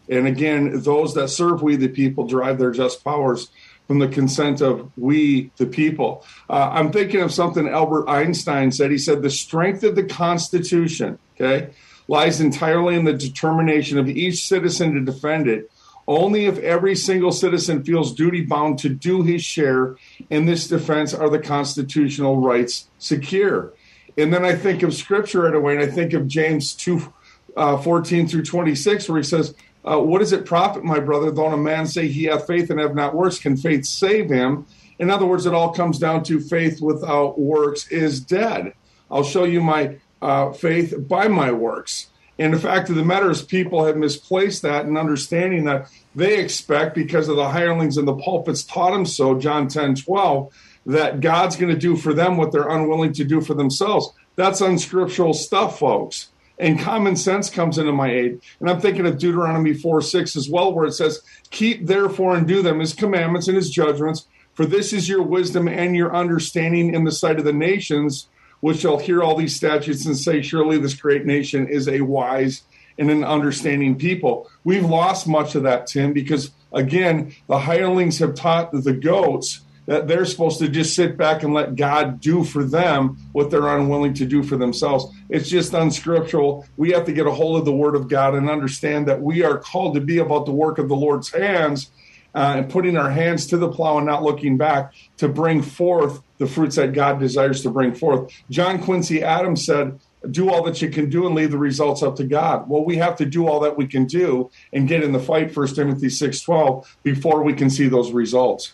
And 0.09 0.27
again, 0.27 0.83
those 0.83 1.15
that 1.15 1.29
serve 1.29 1.63
we, 1.63 1.77
the 1.77 1.89
people, 1.89 2.27
derive 2.27 2.59
their 2.59 2.73
just 2.73 3.03
powers 3.03 3.49
from 3.87 4.01
the 4.01 4.09
consent 4.09 4.61
of 4.61 4.91
we, 4.99 5.51
the 5.57 5.67
people. 5.67 6.27
Uh, 6.51 6.69
I'm 6.73 6.93
thinking 6.93 7.23
of 7.23 7.33
something 7.33 7.67
Albert 7.67 8.07
Einstein 8.07 8.71
said. 8.71 8.91
He 8.91 8.99
said, 8.99 9.23
The 9.23 9.31
strength 9.31 9.83
of 9.83 9.95
the 9.95 10.05
Constitution, 10.05 11.19
okay, 11.37 11.71
lies 12.07 12.43
entirely 12.43 12.97
in 12.97 13.07
the 13.07 13.15
determination 13.15 13.97
of 13.97 14.11
each 14.11 14.47
citizen 14.47 14.93
to 14.93 15.01
defend 15.01 15.49
it 15.49 15.72
only 16.09 16.47
if 16.47 16.59
every 16.59 16.95
single 16.95 17.33
citizen 17.33 17.85
feels 17.85 18.15
duty 18.15 18.43
bound 18.43 18.79
to 18.81 18.89
do 18.89 19.23
his 19.23 19.45
share 19.45 19.97
in 20.31 20.47
this 20.47 20.69
defense 20.69 21.15
are 21.15 21.31
the 21.31 21.39
constitutional 21.39 22.39
rights 22.39 22.89
secure. 22.99 23.73
And 24.19 24.33
then 24.33 24.45
I 24.45 24.55
think 24.55 24.83
of 24.83 24.95
scripture 24.95 25.43
right 25.43 25.55
away, 25.55 25.75
and 25.75 25.83
I 25.83 25.87
think 25.87 26.13
of 26.13 26.29
James 26.29 26.75
2 26.75 27.13
uh, 27.57 27.77
14 27.79 28.29
through 28.29 28.45
26, 28.45 29.09
where 29.09 29.19
he 29.19 29.25
says, 29.25 29.55
uh, 29.85 29.99
what 29.99 30.21
does 30.21 30.33
it 30.33 30.45
profit, 30.45 30.85
my 30.85 31.01
brother, 31.01 31.31
though 31.31 31.47
a 31.47 31.57
man 31.57 31.87
say 31.87 32.07
he 32.07 32.25
hath 32.25 32.47
faith 32.47 32.71
and 32.71 32.79
have 32.79 32.95
not 32.95 33.15
works? 33.15 33.39
Can 33.39 33.57
faith 33.57 33.85
save 33.85 34.31
him? 34.31 34.67
In 34.99 35.11
other 35.11 35.27
words, 35.27 35.47
it 35.47 35.55
all 35.55 35.73
comes 35.73 35.99
down 35.99 36.23
to 36.25 36.39
faith 36.39 36.81
without 36.81 37.39
works 37.39 37.89
is 37.89 38.21
dead. 38.21 38.75
I'll 39.11 39.25
show 39.25 39.45
you 39.45 39.61
my 39.61 39.97
uh, 40.21 40.53
faith 40.53 40.95
by 41.09 41.27
my 41.29 41.51
works. 41.51 42.09
And 42.39 42.55
the 42.55 42.59
fact 42.59 42.89
of 42.89 42.97
the 42.97 43.05
matter 43.05 43.31
is, 43.31 43.43
people 43.43 43.85
have 43.85 43.97
misplaced 43.97 44.63
that 44.63 44.87
and 44.87 44.97
understanding 44.97 45.65
that 45.65 45.91
they 46.15 46.39
expect, 46.39 46.95
because 46.95 47.29
of 47.29 47.37
the 47.37 47.49
hirelings 47.49 47.97
and 47.97 48.09
the 48.09 48.17
pulpits 48.17 48.65
taught 48.65 48.93
them 48.93 49.07
so, 49.07 49.39
John 49.39 49.69
10 49.69 49.97
12, 49.97 50.53
that 50.87 51.21
God's 51.21 51.57
going 51.57 51.73
to 51.73 51.79
do 51.79 51.97
for 51.97 52.13
them 52.15 52.37
what 52.37 52.53
they're 52.53 52.69
unwilling 52.69 53.13
to 53.15 53.25
do 53.25 53.41
for 53.41 53.55
themselves. 53.55 54.13
That's 54.37 54.61
unscriptural 54.61 55.35
stuff, 55.35 55.79
folks. 55.79 56.29
And 56.59 56.79
common 56.79 57.17
sense 57.17 57.51
comes 57.51 57.79
into 57.79 57.93
my 57.93 58.11
aid. 58.11 58.41
And 58.61 58.71
I'm 58.71 58.81
thinking 58.81 59.07
of 59.07 59.19
Deuteronomy 59.19 59.75
4 59.75 60.01
6 60.01 60.37
as 60.37 60.49
well, 60.49 60.73
where 60.73 60.87
it 60.87 60.93
says, 60.93 61.21
Keep 61.51 61.87
therefore 61.87 62.37
and 62.37 62.47
do 62.47 62.63
them 62.63 62.81
his 62.81 62.95
commandments 62.95 63.49
and 63.49 63.57
his 63.57 63.71
judgments, 63.71 64.27
for 64.55 64.67
this 64.67 64.93
is 64.93 65.09
your 65.09 65.23
wisdom 65.23 65.67
and 65.67 65.97
your 65.97 66.15
understanding 66.15 66.95
in 66.95 67.05
the 67.05 67.13
sight 67.13 67.39
of 67.39 67.45
the 67.45 67.53
nations, 67.53 68.29
which 68.63 68.79
shall 68.79 68.97
hear 68.97 69.23
all 69.23 69.35
these 69.35 69.57
statutes 69.57 70.07
and 70.07 70.17
say, 70.17 70.41
Surely 70.41 70.79
this 70.79 70.95
great 70.95 71.27
nation 71.27 71.69
is 71.69 71.89
a 71.89 72.01
wise 72.01 72.63
and 72.97 73.11
an 73.11 73.25
understanding 73.25 73.99
people. 73.99 74.49
We've 74.63 74.85
lost 74.85 75.27
much 75.27 75.57
of 75.57 75.65
that, 75.65 75.89
Tim, 75.89 76.13
because 76.13 76.53
again, 76.73 77.35
the 77.49 77.59
hirelings 77.59 78.21
have 78.21 78.37
taught 78.37 78.71
the 78.71 78.93
goats 78.93 79.63
that 79.87 80.07
they're 80.07 80.25
supposed 80.25 80.61
to 80.61 80.69
just 80.69 80.95
sit 80.95 81.17
back 81.17 81.43
and 81.43 81.53
let 81.53 81.75
God 81.75 82.21
do 82.21 82.45
for 82.45 82.63
them 82.63 83.19
what 83.33 83.51
they're 83.51 83.77
unwilling 83.77 84.15
to 84.15 84.27
do 84.27 84.45
for 84.45 84.57
themselves. 84.57 85.13
It's 85.29 85.49
just 85.49 85.75
unscriptural. 85.75 86.65
We 86.77 86.93
have 86.93 87.05
to 87.07 87.13
get 87.13 87.27
a 87.27 87.33
hold 87.33 87.59
of 87.59 87.65
the 87.65 87.73
Word 87.73 87.97
of 87.97 88.09
God 88.09 88.37
and 88.37 88.49
understand 88.49 89.09
that 89.09 89.21
we 89.21 89.43
are 89.43 89.59
called 89.59 89.97
to 89.97 90.01
be 90.01 90.19
about 90.19 90.47
the 90.47 90.53
work 90.53 90.79
of 90.79 90.89
the 90.89 90.95
Lord's 90.95 91.33
hands 91.33 91.91
uh, 92.35 92.55
and 92.57 92.71
putting 92.71 92.97
our 92.97 93.11
hands 93.11 93.47
to 93.49 93.57
the 93.57 93.69
plow 93.69 93.99
and 93.99 94.07
not 94.07 94.23
looking 94.23 94.57
back 94.57 94.93
to 95.19 95.29
bring 95.29 95.63
forth 95.63 96.23
the 96.39 96.47
fruits 96.47 96.77
that 96.77 96.93
God 96.93 97.21
desires 97.21 97.63
to 97.63 97.71
bring 97.71 97.95
forth. 97.95 98.33
John 98.51 98.83
Quincy 98.83 99.23
Adams 99.23 99.65
said, 99.65 99.99
do 100.31 100.51
all 100.51 100.63
that 100.65 100.81
you 100.81 100.89
can 100.89 101.11
do 101.11 101.27
and 101.27 101.35
leave 101.35 101.51
the 101.51 101.59
results 101.59 102.03
up 102.03 102.17
to 102.17 102.25
God. 102.25 102.69
Well, 102.69 102.85
we 102.85 102.97
have 102.97 103.17
to 103.17 103.27
do 103.27 103.49
all 103.49 103.61
that 103.61 103.77
we 103.77 103.87
can 103.87 104.07
do 104.07 104.51
and 104.73 104.87
get 104.87 105.03
in 105.03 105.13
the 105.13 105.19
fight, 105.19 105.53
First 105.53 105.77
Timothy 105.77 106.07
6.12, 106.07 106.87
before 107.03 107.43
we 107.43 107.55
can 107.55 107.71
see 107.71 107.89
those 107.89 108.13
results. 108.13 108.73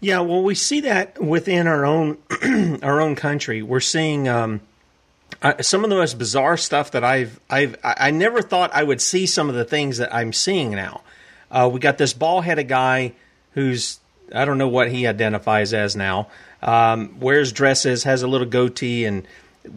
Yeah, 0.00 0.20
well, 0.20 0.42
we 0.42 0.54
see 0.54 0.80
that 0.80 1.20
within 1.22 1.66
our 1.66 1.84
own 1.84 2.18
our 2.82 3.00
own 3.00 3.14
country. 3.14 3.62
We're 3.62 3.80
seeing 3.80 4.28
um, 4.28 4.60
uh, 5.40 5.62
some 5.62 5.84
of 5.84 5.90
the 5.90 5.96
most 5.96 6.18
bizarre 6.18 6.58
stuff 6.58 6.90
that 6.90 7.02
I've 7.02 7.40
I've 7.48 7.76
I 7.82 8.10
never 8.10 8.42
thought 8.42 8.70
I 8.74 8.82
would 8.84 9.00
see 9.00 9.24
some 9.26 9.48
of 9.48 9.54
the 9.54 9.64
things 9.64 9.96
that 9.96 10.14
I'm 10.14 10.34
seeing 10.34 10.72
now. 10.72 11.00
Uh, 11.50 11.70
we 11.72 11.80
got 11.80 11.98
this 11.98 12.12
ball 12.12 12.40
headed 12.40 12.68
guy 12.68 13.12
who's 13.52 14.00
I 14.34 14.44
don't 14.44 14.58
know 14.58 14.68
what 14.68 14.90
he 14.90 15.06
identifies 15.06 15.72
as 15.72 15.94
now. 15.94 16.28
Um, 16.62 17.20
wears 17.20 17.52
dresses, 17.52 18.04
has 18.04 18.22
a 18.22 18.28
little 18.28 18.46
goatee, 18.46 19.04
and 19.04 19.26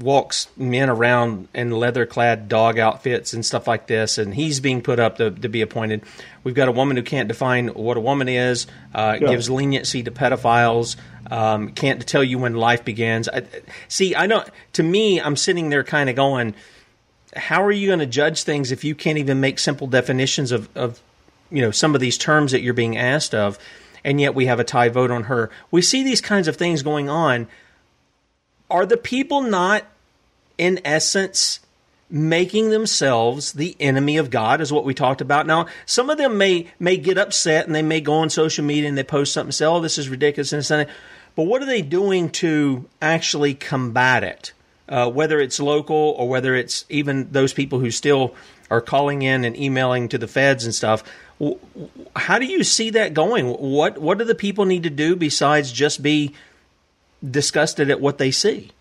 walks 0.01 0.47
men 0.55 0.89
around 0.89 1.47
in 1.53 1.71
leather 1.71 2.05
clad 2.05 2.47
dog 2.47 2.77
outfits 2.77 3.33
and 3.33 3.45
stuff 3.45 3.67
like 3.67 3.87
this, 3.87 4.17
and 4.17 4.33
he's 4.33 4.59
being 4.59 4.81
put 4.81 4.99
up 4.99 5.17
to, 5.17 5.31
to 5.31 5.49
be 5.49 5.61
appointed. 5.61 6.03
We've 6.43 6.55
got 6.55 6.67
a 6.67 6.71
woman 6.71 6.97
who 6.97 7.03
can't 7.03 7.27
define 7.27 7.69
what 7.69 7.97
a 7.97 7.99
woman 7.99 8.27
is, 8.29 8.67
uh, 8.93 9.17
yeah. 9.19 9.27
gives 9.27 9.49
leniency 9.49 10.03
to 10.03 10.11
pedophiles, 10.11 10.95
um, 11.29 11.69
can't 11.69 12.05
tell 12.07 12.23
you 12.23 12.39
when 12.39 12.55
life 12.55 12.85
begins. 12.85 13.29
I, 13.29 13.43
see, 13.87 14.15
I 14.15 14.27
don't. 14.27 14.47
To 14.73 14.83
me, 14.83 15.21
I'm 15.21 15.35
sitting 15.35 15.69
there 15.69 15.83
kind 15.83 16.09
of 16.09 16.15
going, 16.15 16.55
"How 17.35 17.63
are 17.63 17.71
you 17.71 17.87
going 17.87 17.99
to 17.99 18.07
judge 18.07 18.43
things 18.43 18.71
if 18.71 18.83
you 18.83 18.95
can't 18.95 19.17
even 19.17 19.39
make 19.39 19.59
simple 19.59 19.87
definitions 19.87 20.51
of, 20.51 20.69
of, 20.75 21.01
you 21.51 21.61
know, 21.61 21.71
some 21.71 21.95
of 21.95 22.01
these 22.01 22.17
terms 22.17 22.51
that 22.51 22.61
you're 22.61 22.73
being 22.73 22.97
asked 22.97 23.33
of?" 23.33 23.57
And 24.03 24.21
yet 24.21 24.35
we 24.35 24.45
have 24.45 24.59
a 24.59 24.63
tie 24.63 24.89
vote 24.89 25.11
on 25.11 25.23
her. 25.23 25.49
We 25.71 25.81
see 25.81 26.03
these 26.03 26.21
kinds 26.21 26.47
of 26.47 26.55
things 26.55 26.83
going 26.83 27.09
on 27.09 27.47
are 28.69 28.85
the 28.85 28.97
people 28.97 29.41
not, 29.41 29.83
in 30.57 30.79
essence, 30.85 31.59
making 32.09 32.69
themselves 32.69 33.53
the 33.53 33.75
enemy 33.79 34.17
of 34.17 34.29
God, 34.29 34.61
is 34.61 34.71
what 34.71 34.85
we 34.85 34.93
talked 34.93 35.21
about. 35.21 35.45
Now, 35.45 35.67
some 35.85 36.09
of 36.09 36.17
them 36.17 36.37
may 36.37 36.67
may 36.79 36.97
get 36.97 37.17
upset 37.17 37.65
and 37.65 37.75
they 37.75 37.81
may 37.81 38.01
go 38.01 38.13
on 38.13 38.29
social 38.29 38.63
media 38.63 38.89
and 38.89 38.97
they 38.97 39.03
post 39.03 39.33
something 39.33 39.49
and 39.49 39.55
say, 39.55 39.65
"Oh, 39.65 39.79
this 39.79 39.97
is 39.97 40.09
ridiculous," 40.09 40.53
and 40.53 40.65
something. 40.65 40.93
But 41.35 41.43
what 41.43 41.61
are 41.61 41.67
they 41.67 41.81
doing 41.81 42.29
to 42.31 42.85
actually 43.01 43.53
combat 43.53 44.23
it? 44.23 44.53
Uh, 44.87 45.09
whether 45.09 45.39
it's 45.39 45.59
local 45.59 46.15
or 46.17 46.27
whether 46.27 46.55
it's 46.55 46.83
even 46.89 47.27
those 47.31 47.53
people 47.53 47.79
who 47.79 47.91
still 47.91 48.33
are 48.71 48.81
calling 48.81 49.21
in 49.21 49.45
and 49.45 49.55
emailing 49.55 50.09
to 50.09 50.17
the 50.17 50.27
feds 50.27 50.65
and 50.65 50.73
stuff. 50.73 51.03
How 52.15 52.37
do 52.37 52.45
you 52.45 52.63
see 52.63 52.89
that 52.91 53.13
going? 53.13 53.47
What 53.47 53.97
what 53.97 54.17
do 54.17 54.25
the 54.25 54.35
people 54.35 54.65
need 54.65 54.83
to 54.83 54.89
do 54.89 55.15
besides 55.15 55.71
just 55.71 56.01
be 56.01 56.33
disgusted 57.27 57.89
at 57.89 58.01
what 58.01 58.17
they 58.17 58.31
see. 58.31 58.71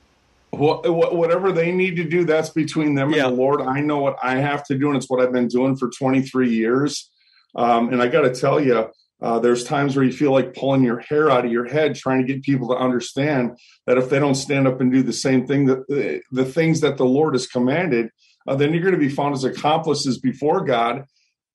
whatever 0.51 1.53
they 1.53 1.73
need 1.73 1.97
to 1.97 2.05
do, 2.05 2.25
that's 2.25 2.51
between 2.51 2.94
them 2.94 3.12
yeah. 3.12 3.27
and 3.27 3.37
the 3.37 3.40
Lord. 3.40 3.61
I 3.61 3.81
know 3.81 3.99
what 3.99 4.16
I 4.23 4.37
have 4.37 4.64
to 4.66 4.79
do, 4.79 4.88
and 4.88 4.97
it's 4.97 5.09
what 5.09 5.21
I've 5.21 5.33
been 5.33 5.49
doing 5.49 5.77
for 5.77 5.90
23 5.90 6.51
years. 6.51 7.11
Um, 7.55 7.92
and 7.92 8.03
I 8.03 8.09
got 8.09 8.23
to 8.23 8.35
tell 8.35 8.61
you, 8.61 8.90
uh, 9.21 9.38
there's 9.40 9.64
times 9.64 9.97
where 9.97 10.05
you 10.05 10.12
feel 10.12 10.33
like 10.33 10.55
pulling 10.55 10.83
your 10.83 11.01
hair 11.01 11.31
out 11.31 11.44
of 11.44 11.53
your 11.53 11.66
head 11.66 11.97
trying 11.97 12.25
to 12.25 12.33
get 12.33 12.42
people 12.42 12.68
to 12.68 12.77
understand 12.77 13.59
that 13.87 13.99
if 13.99 14.09
they 14.09 14.18
don't 14.18 14.37
stand 14.37 14.66
up 14.68 14.81
and 14.81 14.92
do 14.92 15.03
the 15.03 15.12
same 15.12 15.47
thing 15.47 15.66
that 15.66 15.87
the, 15.88 16.23
the 16.31 16.44
things 16.44 16.81
that 16.81 16.97
the 16.97 17.05
Lord 17.05 17.35
has 17.35 17.47
commanded, 17.47 18.11
uh, 18.47 18.55
then 18.55 18.73
you're 18.73 18.83
going 18.83 18.94
to 18.94 19.01
be 19.01 19.09
found 19.09 19.35
as 19.35 19.44
accomplices 19.44 20.18
before 20.18 20.64
God 20.64 21.05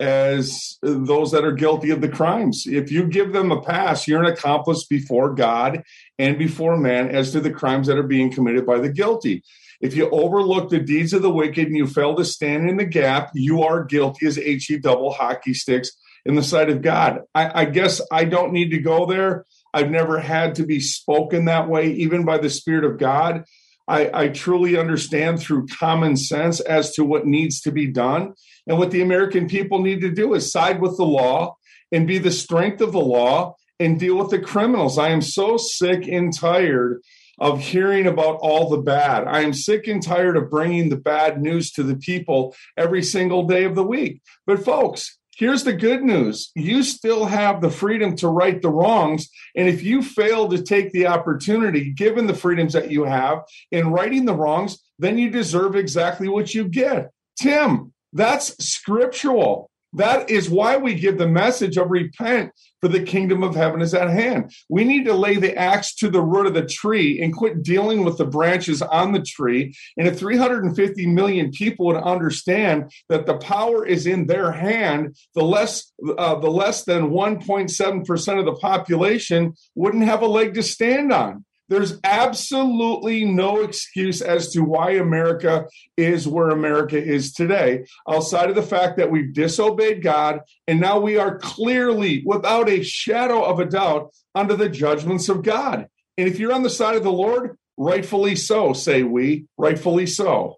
as 0.03 0.77
those 0.81 1.31
that 1.31 1.45
are 1.45 1.53
guilty 1.53 1.89
of 1.89 2.01
the 2.01 2.09
crimes. 2.09 2.65
If 2.67 2.91
you 2.91 3.05
give 3.05 3.31
them 3.31 3.51
a 3.51 3.61
pass, 3.61 4.05
you're 4.05 4.21
an 4.21 4.31
accomplice 4.31 4.85
before 4.85 5.33
God 5.33 5.81
and 6.19 6.37
before 6.37 6.75
man 6.75 7.09
as 7.09 7.31
to 7.31 7.39
the 7.39 7.51
crimes 7.51 7.87
that 7.87 7.97
are 7.97 8.03
being 8.03 8.29
committed 8.29 8.65
by 8.65 8.79
the 8.79 8.91
guilty. 8.91 9.43
If 9.79 9.95
you 9.95 10.09
overlook 10.09 10.69
the 10.69 10.79
deeds 10.79 11.13
of 11.13 11.21
the 11.21 11.33
wicked 11.33 11.67
and 11.67 11.77
you 11.77 11.87
fail 11.87 12.15
to 12.15 12.25
stand 12.25 12.69
in 12.69 12.75
the 12.77 12.85
gap, 12.85 13.31
you 13.33 13.63
are 13.63 13.85
guilty 13.85 14.27
as 14.27 14.35
HE 14.35 14.79
double 14.79 15.13
hockey 15.13 15.53
sticks 15.53 15.91
in 16.25 16.35
the 16.35 16.43
sight 16.43 16.69
of 16.69 16.81
God. 16.81 17.21
I, 17.33 17.61
I 17.61 17.65
guess 17.65 18.01
I 18.11 18.25
don't 18.25 18.51
need 18.51 18.71
to 18.71 18.79
go 18.79 19.05
there. 19.05 19.45
I've 19.73 19.89
never 19.89 20.19
had 20.19 20.55
to 20.55 20.65
be 20.65 20.81
spoken 20.81 21.45
that 21.45 21.69
way, 21.69 21.91
even 21.93 22.25
by 22.25 22.37
the 22.37 22.49
Spirit 22.49 22.83
of 22.83 22.97
God. 22.97 23.45
I, 23.87 24.09
I, 24.13 24.27
truly 24.29 24.77
understand 24.77 25.41
through 25.41 25.67
common 25.67 26.15
sense 26.15 26.61
as 26.61 26.93
to 26.93 27.03
what 27.03 27.25
needs 27.25 27.59
to 27.61 27.71
be 27.71 27.87
done. 27.87 28.33
And 28.67 28.77
what 28.77 28.91
the 28.91 29.01
American 29.01 29.47
people 29.47 29.79
need 29.79 30.01
to 30.01 30.11
do 30.11 30.33
is 30.33 30.51
side 30.51 30.81
with 30.81 30.97
the 30.97 31.05
law 31.05 31.55
and 31.91 32.07
be 32.07 32.17
the 32.17 32.31
strength 32.31 32.81
of 32.81 32.91
the 32.91 32.99
law 32.99 33.55
and 33.79 33.99
deal 33.99 34.17
with 34.17 34.29
the 34.29 34.39
criminals. 34.39 34.97
I 34.97 35.09
am 35.09 35.21
so 35.21 35.57
sick 35.57 36.07
and 36.07 36.35
tired 36.35 37.01
of 37.39 37.59
hearing 37.59 38.05
about 38.05 38.37
all 38.41 38.69
the 38.69 38.77
bad. 38.77 39.27
I 39.27 39.41
am 39.41 39.53
sick 39.53 39.87
and 39.87 40.01
tired 40.01 40.37
of 40.37 40.49
bringing 40.49 40.89
the 40.89 40.97
bad 40.97 41.41
news 41.41 41.71
to 41.71 41.83
the 41.83 41.95
people 41.95 42.55
every 42.77 43.03
single 43.03 43.43
day 43.43 43.63
of 43.63 43.75
the 43.75 43.83
week. 43.83 44.21
But, 44.45 44.63
folks, 44.63 45.17
Here's 45.35 45.63
the 45.63 45.73
good 45.73 46.03
news 46.03 46.51
you 46.55 46.83
still 46.83 47.25
have 47.25 47.59
the 47.59 47.71
freedom 47.71 48.15
to 48.17 48.27
right 48.27 48.61
the 48.61 48.69
wrongs. 48.69 49.29
And 49.55 49.67
if 49.67 49.81
you 49.81 50.03
fail 50.03 50.47
to 50.49 50.61
take 50.61 50.91
the 50.91 51.07
opportunity, 51.07 51.91
given 51.91 52.27
the 52.27 52.35
freedoms 52.35 52.73
that 52.73 52.91
you 52.91 53.05
have 53.05 53.39
in 53.71 53.91
righting 53.91 54.25
the 54.25 54.35
wrongs, 54.35 54.77
then 54.99 55.17
you 55.17 55.31
deserve 55.31 55.75
exactly 55.75 56.27
what 56.27 56.53
you 56.53 56.67
get. 56.67 57.09
Tim, 57.39 57.92
that's 58.13 58.55
scriptural. 58.63 59.69
That 59.95 60.29
is 60.29 60.49
why 60.49 60.77
we 60.77 60.95
give 60.95 61.17
the 61.17 61.27
message 61.27 61.77
of 61.77 61.91
repent, 61.91 62.51
for 62.81 62.87
the 62.87 63.03
kingdom 63.03 63.43
of 63.43 63.55
heaven 63.55 63.81
is 63.81 63.93
at 63.93 64.09
hand. 64.09 64.51
We 64.67 64.83
need 64.83 65.05
to 65.05 65.13
lay 65.13 65.37
the 65.37 65.55
axe 65.55 65.93
to 65.95 66.09
the 66.09 66.21
root 66.21 66.47
of 66.47 66.55
the 66.55 66.65
tree 66.65 67.21
and 67.21 67.33
quit 67.33 67.61
dealing 67.63 68.03
with 68.03 68.17
the 68.17 68.25
branches 68.25 68.81
on 68.81 69.11
the 69.11 69.21
tree. 69.21 69.75
And 69.95 70.07
if 70.07 70.17
350 70.17 71.05
million 71.07 71.51
people 71.51 71.85
would 71.85 71.95
understand 71.97 72.91
that 73.09 73.27
the 73.27 73.37
power 73.37 73.85
is 73.85 74.07
in 74.07 74.25
their 74.25 74.51
hand, 74.51 75.15
the 75.35 75.43
less 75.43 75.91
uh, 76.17 76.39
the 76.39 76.49
less 76.49 76.83
than 76.83 77.11
1.7 77.11 78.05
percent 78.05 78.39
of 78.39 78.45
the 78.45 78.55
population 78.55 79.53
wouldn't 79.75 80.03
have 80.03 80.23
a 80.23 80.27
leg 80.27 80.55
to 80.55 80.63
stand 80.63 81.13
on. 81.13 81.45
There's 81.73 81.99
absolutely 82.03 83.25
no 83.25 83.61
excuse 83.61 84.21
as 84.21 84.51
to 84.51 84.61
why 84.61 84.91
America 84.91 85.65
is 85.97 86.27
where 86.27 86.49
America 86.49 87.03
is 87.03 87.33
today, 87.33 87.85
outside 88.07 88.49
of 88.51 88.55
the 88.55 88.61
fact 88.61 88.97
that 88.97 89.09
we've 89.09 89.33
disobeyed 89.33 90.03
God 90.03 90.41
and 90.67 90.79
now 90.79 90.99
we 90.99 91.17
are 91.17 91.39
clearly, 91.39 92.21
without 92.27 92.69
a 92.69 92.83
shadow 92.83 93.43
of 93.43 93.59
a 93.59 93.65
doubt, 93.65 94.13
under 94.35 94.55
the 94.55 94.69
judgments 94.69 95.29
of 95.29 95.41
God. 95.41 95.87
And 96.15 96.27
if 96.27 96.37
you're 96.37 96.53
on 96.53 96.61
the 96.61 96.69
side 96.69 96.95
of 96.95 97.01
the 97.01 97.11
Lord, 97.11 97.57
rightfully 97.75 98.35
so, 98.35 98.73
say 98.73 99.01
we, 99.01 99.47
rightfully 99.57 100.05
so. 100.05 100.57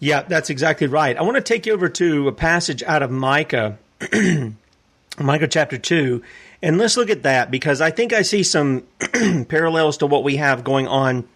Yeah, 0.00 0.22
that's 0.22 0.50
exactly 0.50 0.88
right. 0.88 1.16
I 1.16 1.22
want 1.22 1.36
to 1.36 1.40
take 1.40 1.66
you 1.66 1.72
over 1.72 1.88
to 1.88 2.26
a 2.26 2.32
passage 2.32 2.82
out 2.82 3.04
of 3.04 3.12
Micah, 3.12 3.78
Micah 5.20 5.46
chapter 5.46 5.78
2 5.78 6.20
and 6.62 6.78
let's 6.78 6.96
look 6.96 7.10
at 7.10 7.22
that 7.22 7.50
because 7.50 7.80
I 7.80 7.90
think 7.90 8.12
I 8.12 8.22
see 8.22 8.42
some 8.42 8.84
parallels 9.48 9.98
to 9.98 10.06
what 10.06 10.24
we 10.24 10.36
have 10.36 10.64
going 10.64 10.86
on 10.86 11.26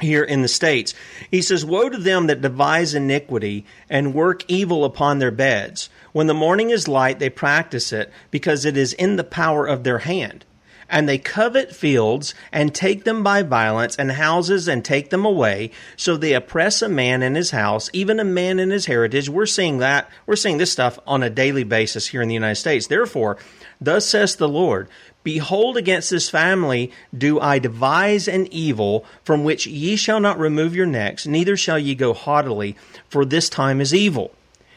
here 0.00 0.22
in 0.22 0.42
the 0.42 0.48
States. 0.48 0.94
He 1.30 1.42
says, 1.42 1.64
Woe 1.64 1.88
to 1.88 1.98
them 1.98 2.26
that 2.26 2.40
devise 2.40 2.94
iniquity 2.94 3.64
and 3.88 4.14
work 4.14 4.44
evil 4.48 4.84
upon 4.84 5.18
their 5.18 5.30
beds. 5.30 5.90
When 6.12 6.26
the 6.26 6.34
morning 6.34 6.70
is 6.70 6.88
light, 6.88 7.18
they 7.18 7.30
practice 7.30 7.92
it 7.92 8.12
because 8.30 8.64
it 8.64 8.76
is 8.76 8.92
in 8.92 9.16
the 9.16 9.24
power 9.24 9.66
of 9.66 9.84
their 9.84 9.98
hand. 9.98 10.44
And 10.90 11.06
they 11.06 11.18
covet 11.18 11.76
fields 11.76 12.34
and 12.50 12.74
take 12.74 13.04
them 13.04 13.22
by 13.22 13.42
violence, 13.42 13.96
and 13.96 14.10
houses 14.10 14.68
and 14.68 14.82
take 14.82 15.10
them 15.10 15.26
away. 15.26 15.70
So 15.96 16.16
they 16.16 16.32
oppress 16.32 16.80
a 16.80 16.88
man 16.88 17.22
in 17.22 17.34
his 17.34 17.50
house, 17.50 17.90
even 17.92 18.18
a 18.18 18.24
man 18.24 18.58
in 18.58 18.70
his 18.70 18.86
heritage. 18.86 19.28
We're 19.28 19.44
seeing 19.44 19.78
that. 19.78 20.10
We're 20.24 20.36
seeing 20.36 20.56
this 20.56 20.72
stuff 20.72 20.98
on 21.06 21.22
a 21.22 21.28
daily 21.28 21.64
basis 21.64 22.06
here 22.06 22.22
in 22.22 22.28
the 22.28 22.34
United 22.34 22.54
States. 22.54 22.86
Therefore, 22.86 23.36
thus 23.80 24.06
says 24.06 24.36
the 24.36 24.48
Lord, 24.48 24.88
Behold, 25.24 25.76
against 25.76 26.10
this 26.10 26.30
family 26.30 26.90
do 27.16 27.38
I 27.38 27.58
devise 27.58 28.28
an 28.28 28.46
evil 28.52 29.04
from 29.24 29.44
which 29.44 29.66
ye 29.66 29.96
shall 29.96 30.20
not 30.20 30.38
remove 30.38 30.74
your 30.74 30.86
necks, 30.86 31.26
neither 31.26 31.56
shall 31.56 31.78
ye 31.78 31.94
go 31.94 32.14
haughtily, 32.14 32.76
for 33.08 33.24
this 33.24 33.48
time 33.48 33.80
is 33.80 33.94
evil. 33.94 34.32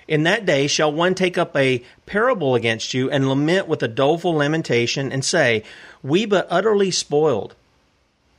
In 0.07 0.23
that 0.23 0.45
day 0.45 0.67
shall 0.67 0.91
one 0.91 1.15
take 1.15 1.37
up 1.37 1.55
a 1.55 1.83
parable 2.05 2.55
against 2.55 2.93
you, 2.93 3.09
and 3.09 3.29
lament 3.29 3.69
with 3.69 3.81
a 3.81 3.87
doleful 3.87 4.33
lamentation, 4.33 5.09
and 5.09 5.23
say, 5.23 5.63
We 6.03 6.25
but 6.25 6.47
utterly 6.49 6.91
spoiled. 6.91 7.55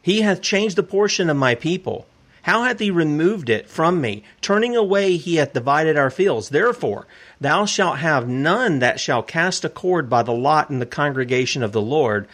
He 0.02 0.20
hath 0.20 0.42
changed 0.42 0.76
the 0.76 0.82
portion 0.82 1.30
of 1.30 1.36
my 1.38 1.54
people. 1.54 2.06
How 2.42 2.64
hath 2.64 2.80
he 2.80 2.90
removed 2.90 3.48
it 3.48 3.70
from 3.70 4.00
me? 4.00 4.24
Turning 4.40 4.76
away, 4.76 5.16
he 5.16 5.36
hath 5.36 5.52
divided 5.52 5.96
our 5.96 6.10
fields. 6.10 6.48
Therefore, 6.48 7.06
thou 7.42 7.66
shalt 7.66 7.98
have 7.98 8.28
none 8.28 8.78
that 8.78 9.00
shall 9.00 9.22
cast 9.22 9.64
a 9.64 9.68
cord 9.68 10.08
by 10.08 10.22
the 10.22 10.32
lot 10.32 10.70
in 10.70 10.78
the 10.78 10.86
congregation 10.86 11.62
of 11.62 11.72
the 11.72 11.82
Lord. 11.82 12.26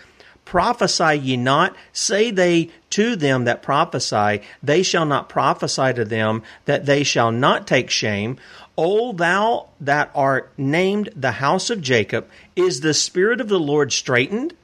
Prophesy 0.45 1.19
ye 1.19 1.37
not, 1.37 1.77
say 1.93 2.31
they 2.31 2.71
to 2.91 3.17
them 3.17 3.45
that 3.45 3.63
prophesy, 3.63 4.41
they 4.63 4.83
shall 4.83 5.05
not 5.05 5.29
prophesy 5.29 5.93
to 5.93 6.05
them, 6.05 6.43
that 6.65 6.87
they 6.87 7.03
shall 7.03 7.31
not 7.31 7.67
take 7.67 7.91
shame. 7.91 8.39
O 8.77 9.13
thou 9.13 9.69
that 9.81 10.11
art 10.15 10.51
named 10.57 11.11
the 11.15 11.33
house 11.33 11.69
of 11.69 11.83
Jacob, 11.83 12.29
is 12.57 12.81
the 12.81 12.95
Spirit 12.95 13.41
of 13.41 13.49
the 13.49 13.61
Lord 13.61 13.93
straitened? 13.93 14.55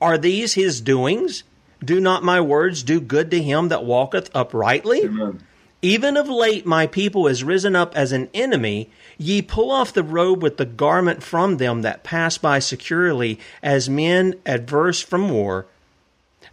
Are 0.00 0.18
these 0.18 0.54
his 0.54 0.80
doings? 0.80 1.44
Do 1.84 2.00
not 2.00 2.24
my 2.24 2.40
words 2.40 2.82
do 2.82 3.00
good 3.00 3.30
to 3.30 3.42
him 3.42 3.68
that 3.68 3.84
walketh 3.84 4.30
uprightly? 4.34 5.04
Amen. 5.04 5.40
Even 5.80 6.16
of 6.16 6.28
late 6.28 6.66
my 6.66 6.88
people 6.88 7.28
is 7.28 7.44
risen 7.44 7.76
up 7.76 7.96
as 7.96 8.10
an 8.10 8.28
enemy. 8.34 8.90
Ye 9.16 9.42
pull 9.42 9.70
off 9.70 9.92
the 9.92 10.02
robe 10.02 10.42
with 10.42 10.56
the 10.56 10.64
garment 10.64 11.22
from 11.22 11.58
them 11.58 11.82
that 11.82 12.02
pass 12.02 12.36
by 12.36 12.58
securely, 12.58 13.38
as 13.62 13.88
men 13.88 14.34
adverse 14.44 15.00
from 15.00 15.30
war. 15.30 15.66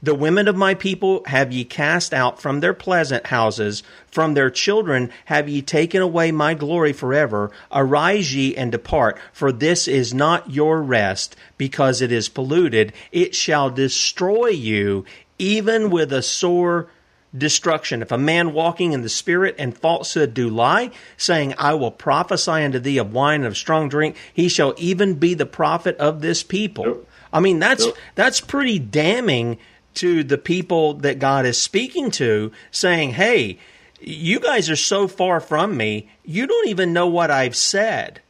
The 0.04 0.14
women 0.14 0.48
of 0.48 0.56
my 0.56 0.76
people 0.76 1.24
have 1.26 1.52
ye 1.52 1.64
cast 1.64 2.14
out 2.14 2.40
from 2.40 2.60
their 2.60 2.76
pleasant 2.76 3.28
houses, 3.28 3.82
from 4.08 4.36
their 4.36 4.52
children 4.52 5.10
have 5.26 5.50
ye 5.50 5.64
taken 5.64 6.04
away 6.04 6.32
my 6.32 6.54
glory 6.54 6.94
forever. 6.94 7.50
Arise 7.72 8.36
ye 8.36 8.56
and 8.56 8.72
depart, 8.72 9.18
for 9.34 9.52
this 9.52 9.88
is 9.88 10.14
not 10.14 10.52
your 10.52 10.84
rest, 10.84 11.36
because 11.58 12.02
it 12.02 12.12
is 12.12 12.30
polluted. 12.30 12.94
It 13.12 13.34
shall 13.34 13.72
destroy 13.72 14.50
you, 14.50 15.06
even 15.40 15.90
with 15.90 16.14
a 16.14 16.22
sore 16.22 16.88
destruction. 17.38 18.02
If 18.02 18.12
a 18.12 18.17
man 18.17 18.54
walking 18.54 18.93
in 18.93 19.02
the 19.02 19.10
spirit 19.10 19.56
and 19.58 19.78
falsehood 19.78 20.34
do 20.34 20.50
lie, 20.50 20.91
saying, 21.17 21.56
I 21.58 21.74
will 21.74 21.91
prophesy 21.91 22.52
unto 22.52 22.80
thee 22.80 22.98
of 22.98 23.13
wine 23.13 23.41
and 23.41 23.48
of 23.48 23.58
strong 23.58 23.89
drink, 23.89 24.15
he 24.34 24.48
shall 24.50 24.74
even 24.78 25.15
be 25.15 25.34
the 25.34 25.45
prophet 25.45 25.98
of 25.98 26.21
this 26.21 26.43
people. 26.43 26.86
Yep. 26.86 26.98
I 27.34 27.39
mean, 27.39 27.60
that's 27.60 27.86
Yep. 27.86 27.95
that's 28.15 28.41
pretty 28.41 28.80
damning 28.80 29.58
to 29.95 30.24
the 30.24 30.38
people 30.38 30.93
that 30.95 31.19
God 31.19 31.45
is 31.45 31.62
speaking 31.62 32.12
to, 32.12 32.52
saying, 32.71 33.12
Hey, 33.12 33.58
you 34.00 34.39
guys 34.39 34.69
are 34.69 34.76
so 34.76 35.08
far 35.08 35.39
from 35.39 35.76
me, 35.78 36.10
you 36.24 36.48
don't 36.48 36.67
even 36.67 36.93
know 36.93 37.08
what 37.08 37.32
I've 37.32 37.56
said. 37.56 38.21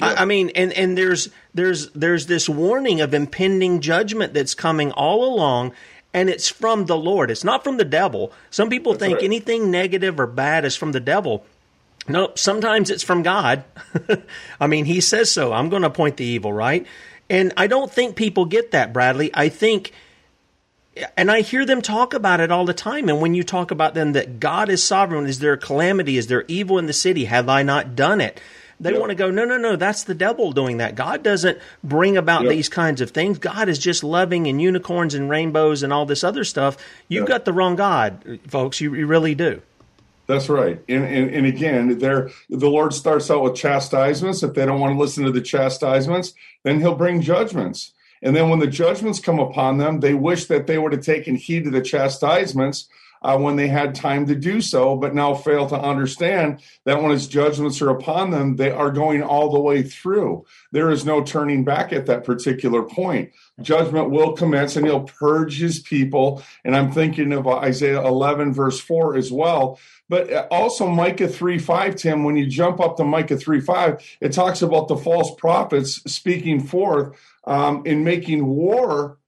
I, 0.00 0.14
I 0.14 0.24
mean, 0.24 0.50
and, 0.54 0.72
and 0.72 0.96
there's 0.96 1.28
there's 1.52 1.90
there's 1.90 2.26
this 2.26 2.48
warning 2.48 3.00
of 3.02 3.12
impending 3.12 3.80
judgment 3.80 4.32
that's 4.32 4.54
coming 4.54 4.90
all 4.92 5.24
along, 5.24 5.72
and 6.14 6.28
it's 6.28 6.48
from 6.48 6.86
the 6.86 6.96
Lord. 6.96 7.30
It's 7.30 7.44
not 7.44 7.64
from 7.64 7.76
the 7.76 7.84
devil. 7.84 8.32
Some 8.50 8.68
people 8.68 8.94
think 8.94 9.16
right. 9.16 9.24
anything 9.24 9.70
negative 9.70 10.20
or 10.20 10.26
bad 10.26 10.64
is 10.64 10.76
from 10.76 10.92
the 10.92 11.00
devil. 11.00 11.44
No, 12.08 12.32
sometimes 12.34 12.90
it's 12.90 13.02
from 13.02 13.22
God. 13.22 13.64
I 14.60 14.66
mean, 14.66 14.84
He 14.84 15.00
says 15.00 15.30
so. 15.30 15.52
I'm 15.52 15.68
going 15.68 15.82
to 15.82 15.90
point 15.90 16.16
the 16.16 16.24
evil, 16.24 16.52
right? 16.52 16.86
And 17.30 17.52
I 17.56 17.66
don't 17.66 17.90
think 17.90 18.16
people 18.16 18.44
get 18.44 18.72
that, 18.72 18.92
Bradlee. 18.92 19.30
I 19.32 19.48
think 19.48 19.92
and 21.16 21.30
I 21.30 21.40
hear 21.40 21.64
them 21.64 21.80
talk 21.80 22.12
about 22.12 22.40
it 22.40 22.52
all 22.52 22.64
the 22.64 22.74
time. 22.74 23.08
And 23.08 23.20
when 23.20 23.34
you 23.34 23.42
talk 23.42 23.70
about 23.70 23.94
them 23.94 24.12
that 24.12 24.40
God 24.40 24.68
is 24.68 24.82
sovereign, 24.82 25.26
is 25.26 25.38
there 25.38 25.54
a 25.54 25.58
calamity? 25.58 26.18
Is 26.18 26.26
there 26.26 26.44
evil 26.48 26.78
in 26.78 26.86
the 26.86 26.92
city? 26.92 27.24
Have 27.24 27.48
I 27.48 27.62
not 27.62 27.96
done 27.96 28.20
it? 28.20 28.40
They 28.82 28.90
Yep. 28.90 29.00
want 29.00 29.10
to 29.10 29.14
go, 29.14 29.30
no, 29.30 29.44
no, 29.44 29.56
no, 29.56 29.76
that's 29.76 30.02
the 30.02 30.14
devil 30.14 30.50
doing 30.50 30.78
that. 30.78 30.96
God 30.96 31.22
doesn't 31.22 31.56
bring 31.84 32.16
about 32.16 32.42
Yep. 32.42 32.50
these 32.50 32.68
kinds 32.68 33.00
of 33.00 33.10
things. 33.12 33.38
God 33.38 33.68
is 33.68 33.78
just 33.78 34.02
loving 34.02 34.48
and 34.48 34.60
unicorns 34.60 35.14
and 35.14 35.30
rainbows 35.30 35.82
and 35.84 35.92
all 35.92 36.04
this 36.04 36.24
other 36.24 36.42
stuff. 36.42 36.76
You've 37.08 37.22
Yep. 37.22 37.28
got 37.28 37.44
the 37.44 37.52
wrong 37.52 37.76
God, 37.76 38.40
folks. 38.48 38.80
You, 38.80 38.94
you 38.94 39.06
really 39.06 39.34
do. 39.36 39.62
That's 40.26 40.48
right. 40.48 40.80
And, 40.88 41.04
and 41.04 41.30
and 41.30 41.46
again, 41.46 41.98
there 41.98 42.30
the 42.48 42.70
Lord 42.70 42.94
starts 42.94 43.30
out 43.30 43.42
with 43.42 43.54
chastisements. 43.54 44.42
If 44.42 44.54
they 44.54 44.64
don't 44.66 44.80
want 44.80 44.94
to 44.94 44.98
listen 44.98 45.24
to 45.24 45.32
the 45.32 45.40
chastisements, 45.40 46.32
then 46.64 46.80
he'll 46.80 46.94
bring 46.94 47.20
judgments. 47.20 47.92
And 48.22 48.34
then 48.34 48.48
when 48.48 48.60
the 48.60 48.68
judgments 48.68 49.18
come 49.18 49.40
upon 49.40 49.78
them, 49.78 50.00
they 50.00 50.14
wish 50.14 50.46
that 50.46 50.66
they 50.66 50.78
would 50.78 50.92
have 50.92 51.04
taken 51.04 51.34
heed 51.34 51.64
to 51.64 51.70
the 51.70 51.80
chastisements 51.82 52.88
uh, 53.22 53.38
when 53.38 53.56
they 53.56 53.68
had 53.68 53.94
time 53.94 54.26
to 54.26 54.34
do 54.34 54.60
so, 54.60 54.96
but 54.96 55.14
now 55.14 55.34
fail 55.34 55.66
to 55.68 55.80
understand 55.80 56.60
that 56.84 57.00
when 57.00 57.12
his 57.12 57.28
judgments 57.28 57.80
are 57.80 57.90
upon 57.90 58.30
them, 58.30 58.56
they 58.56 58.70
are 58.70 58.90
going 58.90 59.22
all 59.22 59.50
the 59.50 59.60
way 59.60 59.82
through. 59.82 60.44
There 60.72 60.90
is 60.90 61.04
no 61.04 61.22
turning 61.22 61.64
back 61.64 61.92
at 61.92 62.06
that 62.06 62.24
particular 62.24 62.82
point. 62.82 63.32
Judgment 63.60 64.10
will 64.10 64.32
commence 64.32 64.76
and 64.76 64.86
he'll 64.86 65.04
purge 65.04 65.58
his 65.58 65.78
people. 65.78 66.42
And 66.64 66.74
I'm 66.74 66.90
thinking 66.90 67.32
of 67.32 67.46
Isaiah 67.46 68.04
11, 68.04 68.52
verse 68.52 68.80
4 68.80 69.16
as 69.16 69.30
well. 69.30 69.78
But 70.08 70.48
also 70.50 70.88
Micah 70.88 71.28
3 71.28 71.58
5, 71.58 71.96
Tim, 71.96 72.24
when 72.24 72.36
you 72.36 72.46
jump 72.46 72.80
up 72.80 72.96
to 72.96 73.04
Micah 73.04 73.36
3 73.36 73.60
5, 73.60 74.18
it 74.20 74.32
talks 74.32 74.62
about 74.62 74.88
the 74.88 74.96
false 74.96 75.34
prophets 75.36 76.02
speaking 76.12 76.60
forth 76.60 77.16
um, 77.44 77.82
in 77.86 78.04
making 78.04 78.46
war 78.46 79.18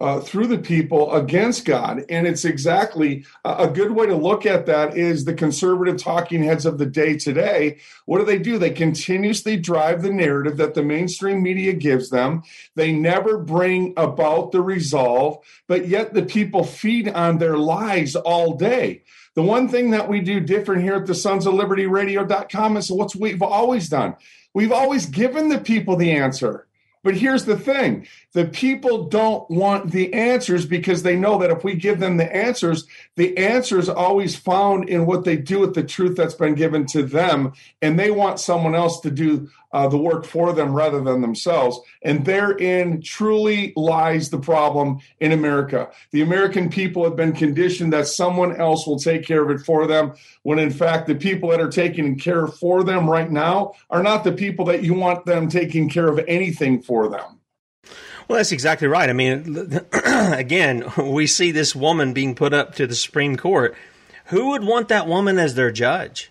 uh, 0.00 0.20
through 0.20 0.46
the 0.48 0.58
people 0.58 1.12
against 1.12 1.64
God. 1.64 2.04
And 2.08 2.26
it's 2.26 2.44
exactly 2.44 3.24
a 3.44 3.64
a 3.64 3.68
good 3.68 3.92
way 3.92 4.06
to 4.06 4.16
look 4.16 4.44
at 4.44 4.66
that 4.66 4.96
is 4.96 5.24
the 5.24 5.32
conservative 5.32 5.96
talking 5.96 6.42
heads 6.42 6.66
of 6.66 6.78
the 6.78 6.86
day 6.86 7.16
today. 7.16 7.78
What 8.04 8.18
do 8.18 8.24
they 8.24 8.38
do? 8.38 8.58
They 8.58 8.70
continuously 8.70 9.56
drive 9.56 10.02
the 10.02 10.12
narrative 10.12 10.58
that 10.58 10.74
the 10.74 10.82
mainstream 10.82 11.42
media 11.42 11.72
gives 11.72 12.10
them. 12.10 12.42
They 12.74 12.92
never 12.92 13.38
bring 13.38 13.94
about 13.96 14.52
the 14.52 14.60
resolve, 14.60 15.44
but 15.66 15.88
yet 15.88 16.12
the 16.12 16.24
people 16.24 16.64
feed 16.64 17.08
on 17.08 17.38
their 17.38 17.56
lies 17.56 18.16
all 18.16 18.56
day. 18.56 19.02
The 19.34 19.42
one 19.42 19.68
thing 19.68 19.90
that 19.90 20.08
we 20.08 20.20
do 20.20 20.40
different 20.40 20.82
here 20.82 20.94
at 20.96 21.06
the 21.06 21.14
Sons 21.14 21.46
of 21.46 21.54
Liberty 21.54 21.86
Radio.com 21.86 22.76
is 22.76 22.90
what 22.90 23.14
we've 23.16 23.42
always 23.42 23.88
done. 23.88 24.14
We've 24.52 24.72
always 24.72 25.06
given 25.06 25.48
the 25.48 25.58
people 25.58 25.96
the 25.96 26.12
answer. 26.12 26.68
But 27.04 27.16
here's 27.16 27.44
the 27.44 27.58
thing 27.58 28.08
the 28.32 28.46
people 28.46 29.04
don't 29.04 29.48
want 29.50 29.92
the 29.92 30.12
answers 30.14 30.64
because 30.66 31.02
they 31.02 31.14
know 31.14 31.38
that 31.38 31.50
if 31.50 31.62
we 31.62 31.76
give 31.76 32.00
them 32.00 32.16
the 32.16 32.34
answers, 32.34 32.86
the 33.16 33.36
answer 33.36 33.78
is 33.78 33.90
always 33.90 34.34
found 34.34 34.88
in 34.88 35.06
what 35.06 35.24
they 35.24 35.36
do 35.36 35.60
with 35.60 35.74
the 35.74 35.84
truth 35.84 36.16
that's 36.16 36.34
been 36.34 36.54
given 36.54 36.86
to 36.86 37.02
them. 37.04 37.52
And 37.82 37.98
they 37.98 38.10
want 38.10 38.40
someone 38.40 38.74
else 38.74 39.00
to 39.00 39.10
do 39.10 39.50
uh, 39.74 39.88
the 39.88 39.98
work 39.98 40.24
for 40.24 40.52
them 40.52 40.72
rather 40.72 41.00
than 41.00 41.20
themselves. 41.20 41.80
And 42.02 42.24
therein 42.24 43.02
truly 43.02 43.72
lies 43.74 44.30
the 44.30 44.38
problem 44.38 45.00
in 45.18 45.32
America. 45.32 45.90
The 46.12 46.22
American 46.22 46.70
people 46.70 47.02
have 47.02 47.16
been 47.16 47.32
conditioned 47.32 47.92
that 47.92 48.06
someone 48.06 48.54
else 48.56 48.86
will 48.86 49.00
take 49.00 49.26
care 49.26 49.42
of 49.42 49.50
it 49.50 49.64
for 49.64 49.88
them, 49.88 50.14
when 50.44 50.60
in 50.60 50.70
fact, 50.70 51.08
the 51.08 51.16
people 51.16 51.50
that 51.50 51.60
are 51.60 51.70
taking 51.70 52.16
care 52.16 52.46
for 52.46 52.84
them 52.84 53.10
right 53.10 53.30
now 53.30 53.74
are 53.90 54.02
not 54.02 54.22
the 54.22 54.32
people 54.32 54.64
that 54.66 54.84
you 54.84 54.94
want 54.94 55.26
them 55.26 55.48
taking 55.48 55.90
care 55.90 56.08
of 56.08 56.20
anything 56.28 56.80
for 56.80 57.08
them. 57.08 57.40
Well, 58.28 58.38
that's 58.38 58.52
exactly 58.52 58.86
right. 58.86 59.10
I 59.10 59.12
mean, 59.12 59.80
again, 59.92 60.84
we 60.96 61.26
see 61.26 61.50
this 61.50 61.74
woman 61.74 62.12
being 62.12 62.36
put 62.36 62.54
up 62.54 62.76
to 62.76 62.86
the 62.86 62.94
Supreme 62.94 63.36
Court. 63.36 63.74
Who 64.26 64.50
would 64.50 64.62
want 64.62 64.88
that 64.88 65.08
woman 65.08 65.38
as 65.38 65.56
their 65.56 65.72
judge? 65.72 66.30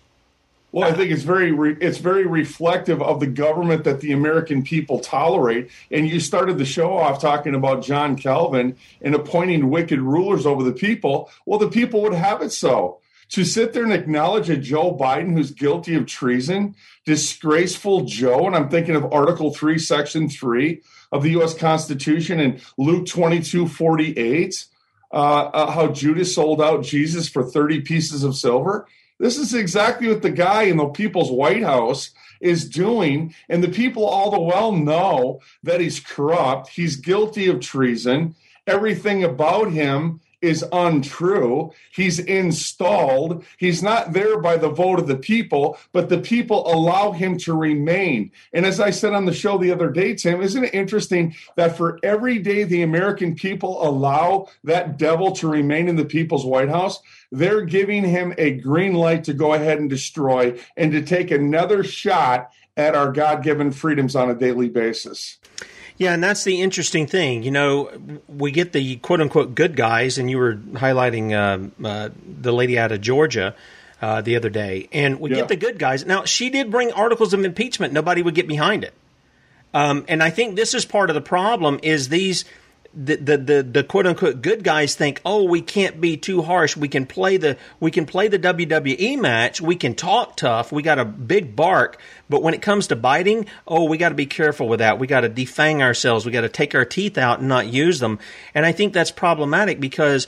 Well, 0.74 0.90
I 0.90 0.92
think 0.92 1.12
it's 1.12 1.22
very 1.22 1.52
re- 1.52 1.76
it's 1.80 1.98
very 1.98 2.26
reflective 2.26 3.00
of 3.00 3.20
the 3.20 3.28
government 3.28 3.84
that 3.84 4.00
the 4.00 4.10
American 4.10 4.64
people 4.64 4.98
tolerate. 4.98 5.70
And 5.92 6.08
you 6.08 6.18
started 6.18 6.58
the 6.58 6.64
show 6.64 6.94
off 6.94 7.20
talking 7.20 7.54
about 7.54 7.84
John 7.84 8.16
Calvin 8.16 8.76
and 9.00 9.14
appointing 9.14 9.70
wicked 9.70 10.00
rulers 10.00 10.46
over 10.46 10.64
the 10.64 10.72
people. 10.72 11.30
Well, 11.46 11.60
the 11.60 11.68
people 11.68 12.02
would 12.02 12.12
have 12.12 12.42
it 12.42 12.50
so. 12.50 12.98
To 13.30 13.44
sit 13.44 13.72
there 13.72 13.84
and 13.84 13.92
acknowledge 13.92 14.50
a 14.50 14.56
Joe 14.56 14.92
Biden 14.96 15.34
who's 15.34 15.52
guilty 15.52 15.94
of 15.94 16.06
treason, 16.06 16.74
disgraceful 17.04 18.06
Joe, 18.06 18.48
and 18.48 18.56
I'm 18.56 18.68
thinking 18.68 18.96
of 18.96 19.12
Article 19.12 19.54
3, 19.54 19.78
Section 19.78 20.28
3 20.28 20.82
of 21.12 21.22
the 21.22 21.30
U.S. 21.30 21.54
Constitution 21.54 22.40
and 22.40 22.60
Luke 22.78 23.06
22 23.06 23.68
48. 23.68 24.66
uh, 25.12 25.16
uh, 25.16 25.70
how 25.70 25.86
Judas 25.86 26.34
sold 26.34 26.60
out 26.60 26.82
Jesus 26.82 27.28
for 27.28 27.44
30 27.44 27.82
pieces 27.82 28.24
of 28.24 28.34
silver. 28.34 28.88
This 29.24 29.38
is 29.38 29.54
exactly 29.54 30.08
what 30.08 30.20
the 30.20 30.28
guy 30.28 30.64
in 30.64 30.76
the 30.76 30.84
people's 30.84 31.30
White 31.30 31.62
House 31.62 32.10
is 32.42 32.68
doing. 32.68 33.34
And 33.48 33.64
the 33.64 33.70
people 33.70 34.04
all 34.04 34.30
the 34.30 34.38
well 34.38 34.70
know 34.70 35.40
that 35.62 35.80
he's 35.80 35.98
corrupt, 35.98 36.68
he's 36.68 36.96
guilty 36.96 37.48
of 37.48 37.60
treason. 37.60 38.34
Everything 38.66 39.24
about 39.24 39.72
him 39.72 40.20
is 40.44 40.64
untrue. 40.72 41.72
He's 41.92 42.18
installed. 42.18 43.44
He's 43.58 43.82
not 43.82 44.12
there 44.12 44.38
by 44.38 44.56
the 44.56 44.68
vote 44.68 44.98
of 44.98 45.08
the 45.08 45.16
people, 45.16 45.78
but 45.92 46.08
the 46.08 46.18
people 46.18 46.70
allow 46.72 47.12
him 47.12 47.38
to 47.38 47.54
remain. 47.54 48.30
And 48.52 48.66
as 48.66 48.78
I 48.78 48.90
said 48.90 49.14
on 49.14 49.24
the 49.24 49.32
show 49.32 49.58
the 49.58 49.72
other 49.72 49.90
day, 49.90 50.14
Tim, 50.14 50.42
isn't 50.42 50.64
it 50.64 50.74
interesting 50.74 51.34
that 51.56 51.76
for 51.76 51.98
every 52.02 52.38
day 52.38 52.64
the 52.64 52.82
American 52.82 53.34
people 53.34 53.82
allow 53.82 54.48
that 54.64 54.98
devil 54.98 55.32
to 55.32 55.48
remain 55.48 55.88
in 55.88 55.96
the 55.96 56.04
people's 56.04 56.44
White 56.44 56.68
House, 56.68 57.00
they're 57.32 57.62
giving 57.62 58.04
him 58.04 58.34
a 58.38 58.52
green 58.52 58.94
light 58.94 59.24
to 59.24 59.32
go 59.32 59.54
ahead 59.54 59.78
and 59.78 59.90
destroy 59.90 60.58
and 60.76 60.92
to 60.92 61.02
take 61.02 61.30
another 61.30 61.82
shot 61.82 62.50
at 62.76 62.94
our 62.94 63.12
God 63.12 63.42
given 63.42 63.70
freedoms 63.70 64.16
on 64.16 64.30
a 64.30 64.34
daily 64.34 64.68
basis. 64.68 65.38
Yeah, 65.96 66.12
and 66.12 66.22
that's 66.22 66.42
the 66.44 66.60
interesting 66.60 67.06
thing. 67.06 67.44
You 67.44 67.52
know, 67.52 67.90
we 68.28 68.50
get 68.50 68.72
the 68.72 68.96
quote 68.96 69.20
unquote 69.20 69.54
good 69.54 69.76
guys, 69.76 70.18
and 70.18 70.28
you 70.28 70.38
were 70.38 70.54
highlighting 70.54 71.32
uh, 71.32 71.86
uh, 71.86 72.08
the 72.26 72.52
lady 72.52 72.78
out 72.78 72.92
of 72.92 73.00
Georgia. 73.00 73.54
Uh, 74.02 74.20
the 74.20 74.36
other 74.36 74.50
day, 74.50 74.86
and 74.92 75.18
we 75.18 75.30
yeah. 75.30 75.36
get 75.36 75.48
the 75.48 75.56
good 75.56 75.78
guys. 75.78 76.04
Now, 76.04 76.24
she 76.26 76.50
did 76.50 76.70
bring 76.70 76.92
articles 76.92 77.32
of 77.32 77.42
impeachment. 77.42 77.94
Nobody 77.94 78.20
would 78.20 78.34
get 78.34 78.46
behind 78.46 78.84
it, 78.84 78.92
um, 79.72 80.04
and 80.08 80.22
I 80.22 80.28
think 80.28 80.56
this 80.56 80.74
is 80.74 80.84
part 80.84 81.08
of 81.08 81.14
the 81.14 81.22
problem. 81.22 81.80
Is 81.82 82.10
these 82.10 82.44
the, 82.96 83.16
the, 83.16 83.36
the, 83.36 83.62
the 83.62 83.84
quote 83.84 84.06
unquote 84.06 84.40
good 84.40 84.62
guys 84.62 84.94
think, 84.94 85.20
oh, 85.24 85.44
we 85.44 85.60
can't 85.60 86.00
be 86.00 86.16
too 86.16 86.42
harsh. 86.42 86.76
We 86.76 86.88
can 86.88 87.06
play 87.06 87.36
the 87.36 87.56
we 87.80 87.90
can 87.90 88.06
play 88.06 88.28
the 88.28 88.38
WWE 88.38 89.18
match. 89.18 89.60
We 89.60 89.76
can 89.76 89.94
talk 89.94 90.36
tough. 90.36 90.70
We 90.70 90.82
got 90.82 90.98
a 90.98 91.04
big 91.04 91.56
bark, 91.56 92.00
but 92.28 92.42
when 92.42 92.54
it 92.54 92.62
comes 92.62 92.86
to 92.88 92.96
biting, 92.96 93.46
oh, 93.66 93.84
we 93.84 93.98
got 93.98 94.10
to 94.10 94.14
be 94.14 94.26
careful 94.26 94.68
with 94.68 94.78
that. 94.78 94.98
We 94.98 95.06
got 95.06 95.22
to 95.22 95.28
defang 95.28 95.80
ourselves. 95.80 96.24
We 96.24 96.32
got 96.32 96.42
to 96.42 96.48
take 96.48 96.74
our 96.74 96.84
teeth 96.84 97.18
out 97.18 97.40
and 97.40 97.48
not 97.48 97.66
use 97.66 97.98
them. 97.98 98.18
And 98.54 98.64
I 98.64 98.72
think 98.72 98.92
that's 98.92 99.10
problematic 99.10 99.80
because. 99.80 100.26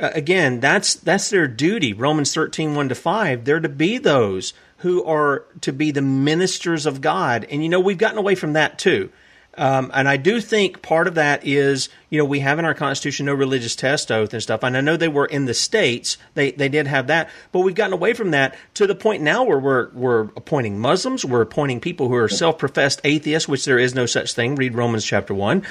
Uh, 0.00 0.10
again, 0.12 0.58
that's 0.58 0.96
that's 0.96 1.30
their 1.30 1.46
duty. 1.46 1.92
Romans 1.92 2.34
13, 2.34 2.74
1 2.74 2.88
to 2.88 2.96
5. 2.96 3.44
They're 3.44 3.60
to 3.60 3.68
be 3.68 3.98
those 3.98 4.52
who 4.78 5.04
are 5.04 5.44
to 5.60 5.72
be 5.72 5.92
the 5.92 6.02
ministers 6.02 6.84
of 6.84 7.00
God. 7.00 7.46
And 7.48 7.62
you 7.62 7.68
know, 7.68 7.78
we've 7.78 7.96
gotten 7.96 8.18
away 8.18 8.34
from 8.34 8.54
that 8.54 8.76
too. 8.76 9.10
Um, 9.56 9.90
and 9.94 10.08
I 10.08 10.16
do 10.16 10.40
think 10.40 10.82
part 10.82 11.06
of 11.06 11.14
that 11.14 11.46
is, 11.46 11.88
you 12.10 12.18
know, 12.18 12.24
we 12.24 12.40
have 12.40 12.58
in 12.58 12.64
our 12.64 12.74
Constitution 12.74 13.26
no 13.26 13.34
religious 13.34 13.76
test 13.76 14.10
oath 14.10 14.32
and 14.32 14.42
stuff. 14.42 14.62
And 14.62 14.76
I 14.76 14.80
know 14.80 14.96
they 14.96 15.08
were 15.08 15.26
in 15.26 15.44
the 15.44 15.54
states; 15.54 16.16
they 16.34 16.50
they 16.50 16.68
did 16.68 16.86
have 16.86 17.06
that, 17.06 17.30
but 17.52 17.60
we've 17.60 17.74
gotten 17.74 17.92
away 17.92 18.14
from 18.14 18.32
that 18.32 18.56
to 18.74 18.86
the 18.86 18.94
point 18.94 19.22
now 19.22 19.44
where 19.44 19.58
we're 19.58 19.90
we're 19.90 20.20
appointing 20.36 20.78
Muslims, 20.78 21.24
we're 21.24 21.40
appointing 21.40 21.80
people 21.80 22.08
who 22.08 22.14
are 22.14 22.28
self-professed 22.28 23.00
atheists, 23.04 23.48
which 23.48 23.64
there 23.64 23.78
is 23.78 23.94
no 23.94 24.06
such 24.06 24.32
thing. 24.32 24.56
Read 24.56 24.74
Romans 24.74 25.04
chapter 25.04 25.34
one, 25.34 25.62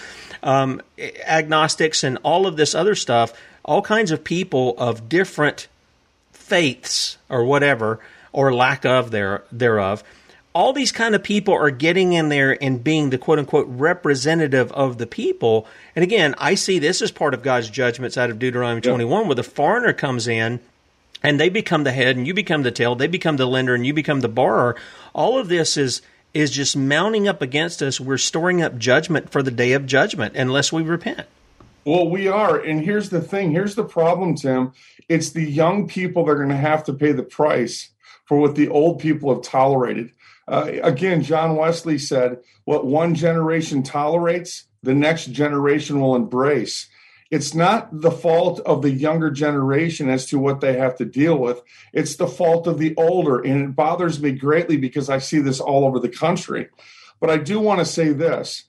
um, 0.41 0.81
agnostics, 1.25 2.03
and 2.03 2.17
all 2.23 2.47
of 2.47 2.57
this 2.57 2.73
other 2.73 2.95
stuff. 2.95 3.33
All 3.65 3.81
kinds 3.81 4.11
of 4.11 4.23
people 4.23 4.75
of 4.77 5.07
different 5.07 5.67
faiths 6.31 7.17
or 7.29 7.43
whatever, 7.45 7.99
or 8.31 8.53
lack 8.53 8.85
of 8.85 9.11
there 9.11 9.43
thereof 9.51 10.03
all 10.53 10.71
these 10.71 10.91
kind 10.91 11.15
of 11.15 11.23
people 11.23 11.53
are 11.53 11.71
getting 11.71 12.13
in 12.13 12.29
there 12.29 12.61
and 12.61 12.83
being 12.83 13.09
the 13.09 13.17
quote 13.17 13.39
unquote 13.39 13.67
representative 13.69 14.71
of 14.71 14.97
the 14.97 15.07
people. 15.07 15.67
And 15.95 16.03
again, 16.03 16.35
I 16.37 16.55
see 16.55 16.79
this 16.79 17.01
as 17.01 17.11
part 17.11 17.33
of 17.33 17.41
God's 17.41 17.69
judgments 17.69 18.17
out 18.17 18.29
of 18.29 18.39
Deuteronomy 18.39 18.81
21, 18.81 19.27
where 19.27 19.35
the 19.35 19.43
foreigner 19.43 19.93
comes 19.93 20.27
in 20.27 20.59
and 21.23 21.39
they 21.39 21.49
become 21.49 21.83
the 21.83 21.91
head 21.91 22.15
and 22.15 22.27
you 22.27 22.33
become 22.33 22.63
the 22.63 22.71
tail, 22.71 22.95
they 22.95 23.07
become 23.07 23.37
the 23.37 23.47
lender 23.47 23.73
and 23.73 23.85
you 23.85 23.93
become 23.93 24.19
the 24.19 24.29
borrower. 24.29 24.75
All 25.13 25.37
of 25.39 25.47
this 25.47 25.77
is 25.77 26.01
is 26.33 26.49
just 26.49 26.75
mounting 26.75 27.27
up 27.27 27.41
against 27.41 27.81
us. 27.81 27.99
We're 27.99 28.17
storing 28.17 28.61
up 28.61 28.77
judgment 28.77 29.29
for 29.29 29.43
the 29.43 29.51
day 29.51 29.73
of 29.73 29.85
judgment 29.85 30.35
unless 30.35 30.73
we 30.73 30.81
repent. 30.81 31.27
Well, 31.85 32.09
we 32.09 32.27
are. 32.27 32.57
And 32.57 32.81
here's 32.81 33.09
the 33.09 33.21
thing 33.21 33.51
here's 33.51 33.75
the 33.75 33.83
problem, 33.83 34.35
Tim. 34.35 34.73
It's 35.09 35.31
the 35.31 35.43
young 35.43 35.87
people 35.87 36.25
that 36.25 36.31
are 36.31 36.35
going 36.35 36.49
to 36.49 36.55
have 36.55 36.83
to 36.85 36.93
pay 36.93 37.11
the 37.11 37.23
price 37.23 37.89
for 38.25 38.39
what 38.39 38.55
the 38.55 38.69
old 38.69 38.99
people 38.99 39.33
have 39.33 39.43
tolerated. 39.43 40.11
Uh, 40.47 40.71
again, 40.83 41.21
John 41.21 41.55
Wesley 41.55 41.97
said, 41.97 42.39
What 42.65 42.85
one 42.85 43.15
generation 43.15 43.83
tolerates, 43.83 44.65
the 44.81 44.93
next 44.93 45.27
generation 45.31 45.99
will 45.99 46.15
embrace. 46.15 46.89
It's 47.31 47.55
not 47.55 48.01
the 48.01 48.11
fault 48.11 48.59
of 48.59 48.83
the 48.83 48.91
younger 48.91 49.31
generation 49.31 50.07
as 50.07 50.27
to 50.27 50.37
what 50.37 50.61
they 50.61 50.77
have 50.77 50.95
to 50.97 51.05
deal 51.05 51.35
with. 51.35 51.63
It's 51.91 52.15
the 52.15 52.27
fault 52.27 52.67
of 52.67 52.77
the 52.77 52.93
older. 52.95 53.39
And 53.39 53.63
it 53.63 53.75
bothers 53.75 54.21
me 54.21 54.33
greatly 54.33 54.77
because 54.77 55.09
I 55.09 55.17
see 55.17 55.39
this 55.39 55.59
all 55.59 55.83
over 55.83 55.99
the 55.99 56.09
country. 56.09 56.69
But 57.19 57.31
I 57.31 57.37
do 57.37 57.59
want 57.59 57.79
to 57.79 57.85
say 57.85 58.13
this. 58.13 58.65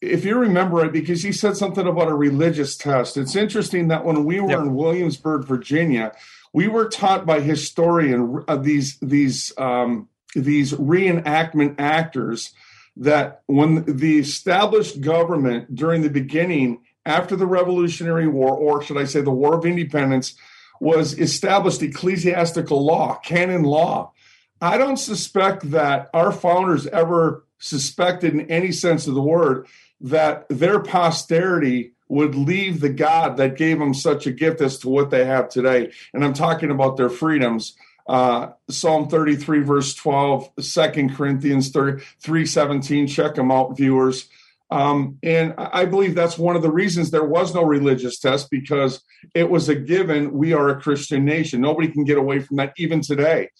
If 0.00 0.24
you 0.24 0.36
remember 0.36 0.82
it, 0.84 0.92
because 0.92 1.22
he 1.22 1.32
said 1.32 1.58
something 1.58 1.86
about 1.86 2.08
a 2.08 2.14
religious 2.14 2.76
test, 2.76 3.18
it's 3.18 3.36
interesting 3.36 3.88
that 3.88 4.04
when 4.04 4.24
we 4.24 4.40
were 4.40 4.50
yep. 4.50 4.60
in 4.60 4.74
Williamsburg, 4.74 5.44
Virginia, 5.44 6.12
we 6.54 6.68
were 6.68 6.88
taught 6.88 7.26
by 7.26 7.40
historian 7.40 8.42
uh, 8.48 8.56
these 8.56 8.98
these 9.00 9.52
um, 9.58 10.08
these 10.40 10.72
reenactment 10.72 11.76
actors 11.78 12.52
that 12.96 13.42
when 13.46 13.84
the 13.84 14.18
established 14.18 15.00
government 15.00 15.74
during 15.74 16.02
the 16.02 16.10
beginning 16.10 16.82
after 17.04 17.36
the 17.36 17.46
Revolutionary 17.46 18.26
War, 18.26 18.50
or 18.50 18.82
should 18.82 18.98
I 18.98 19.04
say 19.04 19.20
the 19.20 19.30
War 19.30 19.54
of 19.54 19.66
Independence, 19.66 20.34
was 20.80 21.18
established 21.18 21.82
ecclesiastical 21.82 22.84
law, 22.84 23.18
canon 23.18 23.62
law. 23.62 24.12
I 24.60 24.78
don't 24.78 24.96
suspect 24.96 25.70
that 25.70 26.10
our 26.12 26.32
founders 26.32 26.86
ever 26.86 27.44
suspected, 27.58 28.34
in 28.34 28.50
any 28.50 28.72
sense 28.72 29.06
of 29.06 29.14
the 29.14 29.22
word, 29.22 29.66
that 30.00 30.46
their 30.48 30.80
posterity 30.80 31.92
would 32.08 32.34
leave 32.34 32.80
the 32.80 32.90
God 32.90 33.36
that 33.36 33.56
gave 33.56 33.78
them 33.78 33.94
such 33.94 34.26
a 34.26 34.32
gift 34.32 34.60
as 34.60 34.78
to 34.78 34.88
what 34.88 35.10
they 35.10 35.24
have 35.24 35.48
today. 35.48 35.92
And 36.12 36.24
I'm 36.24 36.34
talking 36.34 36.70
about 36.70 36.96
their 36.96 37.08
freedoms 37.08 37.76
uh, 38.08 38.52
Psalm 38.70 39.08
33, 39.08 39.60
verse 39.60 39.94
12, 39.94 40.50
2 40.60 41.08
Corinthians 41.14 41.70
3, 41.70 42.46
17. 42.46 43.06
Check 43.06 43.34
them 43.34 43.50
out, 43.50 43.76
viewers. 43.76 44.28
Um, 44.70 45.18
and 45.22 45.54
I 45.58 45.84
believe 45.84 46.14
that's 46.14 46.38
one 46.38 46.56
of 46.56 46.62
the 46.62 46.72
reasons 46.72 47.10
there 47.10 47.24
was 47.24 47.54
no 47.54 47.62
religious 47.62 48.18
test 48.18 48.50
because 48.50 49.00
it 49.34 49.48
was 49.48 49.68
a 49.68 49.76
given. 49.76 50.32
We 50.32 50.52
are 50.54 50.68
a 50.70 50.80
Christian 50.80 51.24
nation. 51.24 51.60
Nobody 51.60 51.88
can 51.88 52.04
get 52.04 52.18
away 52.18 52.40
from 52.40 52.56
that 52.56 52.72
even 52.76 53.00
today. 53.00 53.50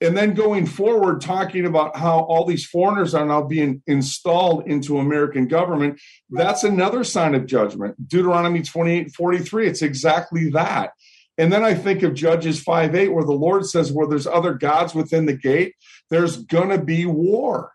And 0.00 0.16
then 0.16 0.34
going 0.34 0.66
forward, 0.66 1.20
talking 1.20 1.66
about 1.66 1.96
how 1.96 2.20
all 2.20 2.44
these 2.44 2.66
foreigners 2.66 3.14
are 3.14 3.24
now 3.24 3.42
being 3.42 3.82
installed 3.86 4.66
into 4.66 4.98
American 4.98 5.48
government, 5.48 6.00
that's 6.30 6.62
another 6.62 7.04
sign 7.04 7.34
of 7.34 7.46
judgment. 7.46 8.08
Deuteronomy 8.08 8.62
28 8.62 9.12
43, 9.12 9.68
it's 9.68 9.82
exactly 9.82 10.50
that. 10.50 10.92
And 11.36 11.52
then 11.52 11.64
I 11.64 11.74
think 11.74 12.02
of 12.02 12.14
Judges 12.14 12.62
5 12.62 12.94
8, 12.94 13.08
where 13.08 13.24
the 13.24 13.32
Lord 13.32 13.66
says, 13.66 13.92
where 13.92 14.06
there's 14.06 14.26
other 14.26 14.54
gods 14.54 14.94
within 14.94 15.26
the 15.26 15.36
gate, 15.36 15.74
there's 16.10 16.38
going 16.38 16.68
to 16.68 16.82
be 16.82 17.06
war. 17.06 17.72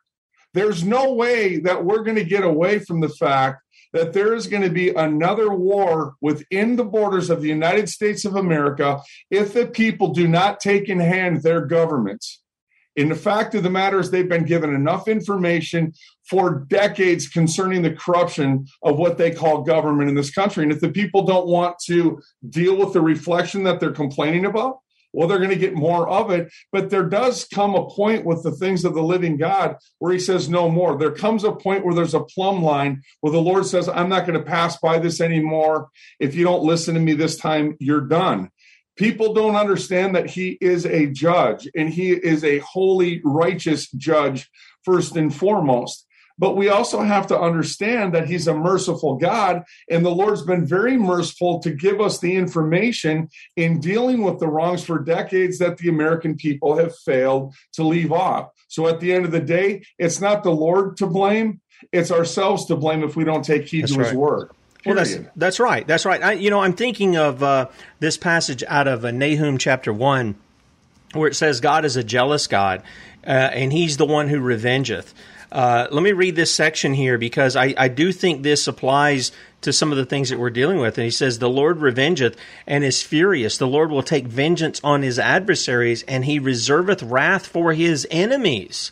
There's 0.54 0.84
no 0.84 1.14
way 1.14 1.60
that 1.60 1.86
we're 1.86 2.04
going 2.04 2.16
to 2.16 2.24
get 2.24 2.44
away 2.44 2.80
from 2.80 3.02
the 3.02 3.10
fact 3.10 3.62
that 3.94 4.14
there 4.14 4.34
is 4.34 4.48
going 4.48 4.64
to 4.64 4.70
be 4.70 4.90
another 4.90 5.52
war 5.54 6.16
within 6.22 6.76
the 6.76 6.86
borders 6.86 7.30
of 7.30 7.42
the 7.42 7.48
United 7.48 7.90
States 7.90 8.26
of 8.26 8.36
America 8.36 9.02
if 9.32 9.54
the 9.54 9.66
people 9.66 10.10
do 10.10 10.28
not 10.28 10.60
take 10.60 10.90
in 10.90 11.00
hand 11.00 11.42
their 11.42 11.66
governments. 11.66 12.39
And 13.00 13.12
the 13.12 13.16
fact 13.16 13.56
of 13.56 13.64
the 13.64 13.70
matter 13.70 14.00
is, 14.00 14.12
they've 14.12 14.28
been 14.28 14.44
given 14.44 14.74
enough 14.74 15.08
information 15.08 15.94
for 16.30 16.66
decades 16.68 17.30
concerning 17.30 17.82
the 17.82 17.94
corruption 17.96 18.68
of 18.84 18.98
what 18.98 19.18
they 19.18 19.32
call 19.32 19.62
government 19.62 20.10
in 20.10 20.16
this 20.16 20.32
country. 20.32 20.64
And 20.64 20.72
if 20.72 20.82
the 20.82 20.90
people 20.90 21.24
don't 21.24 21.48
want 21.48 21.80
to 21.86 22.22
deal 22.50 22.76
with 22.76 22.94
the 22.94 23.02
reflection 23.02 23.64
that 23.64 23.80
they're 23.80 23.92
complaining 23.92 24.46
about, 24.46 24.80
well, 25.12 25.28
they're 25.28 25.40
going 25.40 25.50
to 25.50 25.56
get 25.56 25.74
more 25.74 26.08
of 26.08 26.30
it. 26.30 26.52
But 26.72 26.90
there 26.90 27.08
does 27.08 27.46
come 27.46 27.74
a 27.74 27.90
point 27.90 28.26
with 28.26 28.44
the 28.44 28.52
things 28.52 28.86
of 28.86 28.94
the 28.94 29.02
living 29.02 29.38
God 29.38 29.78
where 29.98 30.14
he 30.14 30.20
says 30.20 30.50
no 30.50 30.70
more. 30.70 30.98
There 30.98 31.12
comes 31.12 31.44
a 31.44 31.52
point 31.52 31.84
where 31.84 31.96
there's 31.96 32.14
a 32.14 32.24
plumb 32.24 32.62
line 32.62 33.02
where 33.22 33.34
the 33.34 33.42
Lord 33.42 33.66
says, 33.66 33.90
I'm 33.90 34.10
not 34.10 34.28
going 34.28 34.38
to 34.38 34.46
pass 34.46 34.78
by 34.78 35.00
this 35.00 35.20
anymore. 35.20 35.90
If 36.20 36.36
you 36.36 36.44
don't 36.44 36.64
listen 36.64 36.94
to 36.94 37.00
me 37.00 37.14
this 37.14 37.38
time, 37.38 37.76
you're 37.80 38.02
done. 38.02 38.52
People 39.00 39.34
don't 39.34 39.56
understand 39.56 40.14
that 40.16 40.30
he 40.30 40.58
is 40.60 40.86
a 40.86 41.06
judge 41.06 41.70
and 41.74 41.90
he 41.90 42.12
is 42.12 42.44
a 42.44 42.60
holy, 42.60 43.22
righteous 43.24 43.90
judge, 43.92 44.50
first 44.84 45.16
and 45.16 45.34
foremost. 45.34 46.06
But 46.38 46.58
we 46.58 46.68
also 46.68 47.02
have 47.02 47.26
to 47.28 47.40
understand 47.40 48.14
that 48.14 48.28
he's 48.28 48.48
a 48.48 48.54
merciful 48.54 49.16
God, 49.16 49.64
and 49.90 50.06
the 50.06 50.10
Lord's 50.10 50.42
been 50.42 50.66
very 50.66 50.98
merciful 50.98 51.60
to 51.60 51.72
give 51.72 52.02
us 52.02 52.20
the 52.20 52.36
information 52.36 53.30
in 53.56 53.80
dealing 53.80 54.22
with 54.22 54.40
the 54.40 54.48
wrongs 54.48 54.84
for 54.84 55.00
decades 55.00 55.60
that 55.60 55.78
the 55.78 55.88
American 55.88 56.36
people 56.36 56.78
have 56.78 56.94
failed 56.98 57.54
to 57.74 57.84
leave 57.84 58.12
off. 58.12 58.50
So 58.68 58.88
at 58.88 59.00
the 59.00 59.14
end 59.14 59.24
of 59.24 59.32
the 59.32 59.40
day, 59.40 59.84
it's 59.98 60.20
not 60.20 60.44
the 60.44 60.52
Lord 60.52 60.98
to 60.98 61.08
blame, 61.08 61.62
it's 61.94 62.12
ourselves 62.12 62.66
to 62.66 62.76
blame 62.76 63.04
if 63.04 63.16
we 63.16 63.24
don't 63.24 63.46
take 63.46 63.68
heed 63.68 63.84
That's 63.84 63.94
to 63.94 64.00
right. 64.00 64.08
his 64.08 64.16
word. 64.16 64.52
Well, 64.86 64.96
that's 64.96 65.18
that's 65.36 65.60
right. 65.60 65.86
That's 65.86 66.06
right. 66.06 66.24
I, 66.24 66.32
you 66.34 66.50
know, 66.50 66.62
I'm 66.62 66.74
thinking 66.74 67.18
of 67.18 67.44
uh, 67.44 67.68
this 68.00 68.18
passage 68.18 68.64
out 68.68 68.88
of 68.88 69.04
uh, 69.04 69.12
Nahum 69.12 69.58
chapter 69.58 69.92
one, 69.92 70.36
where 71.14 71.28
it 71.28 71.36
says, 71.36 71.60
"God 71.60 71.84
is 71.84 71.98
a 71.98 72.04
jealous 72.04 72.48
God, 72.48 72.84
uh, 73.26 73.30
and 73.30 73.74
He's 73.74 73.98
the 73.98 74.06
one 74.06 74.30
who 74.30 74.40
revengeth." 74.40 75.14
Uh, 75.52 75.88
let 75.92 76.04
me 76.04 76.12
read 76.12 76.36
this 76.36 76.54
section 76.54 76.94
here 76.94 77.18
because 77.18 77.56
I, 77.56 77.74
I 77.76 77.88
do 77.88 78.12
think 78.12 78.44
this 78.44 78.68
applies 78.68 79.32
to 79.62 79.74
some 79.74 79.92
of 79.92 79.98
the 79.98 80.06
things 80.06 80.30
that 80.30 80.40
we're 80.40 80.50
dealing 80.50 80.78
with. 80.78 80.98
And 80.98 81.06
he 81.06 81.12
says, 81.12 81.40
The 81.40 81.50
Lord 81.50 81.80
revengeth 81.80 82.36
and 82.68 82.84
is 82.84 83.02
furious. 83.02 83.58
The 83.58 83.68
Lord 83.68 83.90
will 83.90 84.04
take 84.04 84.28
vengeance 84.28 84.80
on 84.84 85.02
his 85.02 85.18
adversaries, 85.18 86.04
and 86.04 86.26
he 86.26 86.40
reserveth 86.40 87.02
wrath 87.04 87.48
for 87.48 87.74
his 87.74 88.08
enemies. 88.12 88.92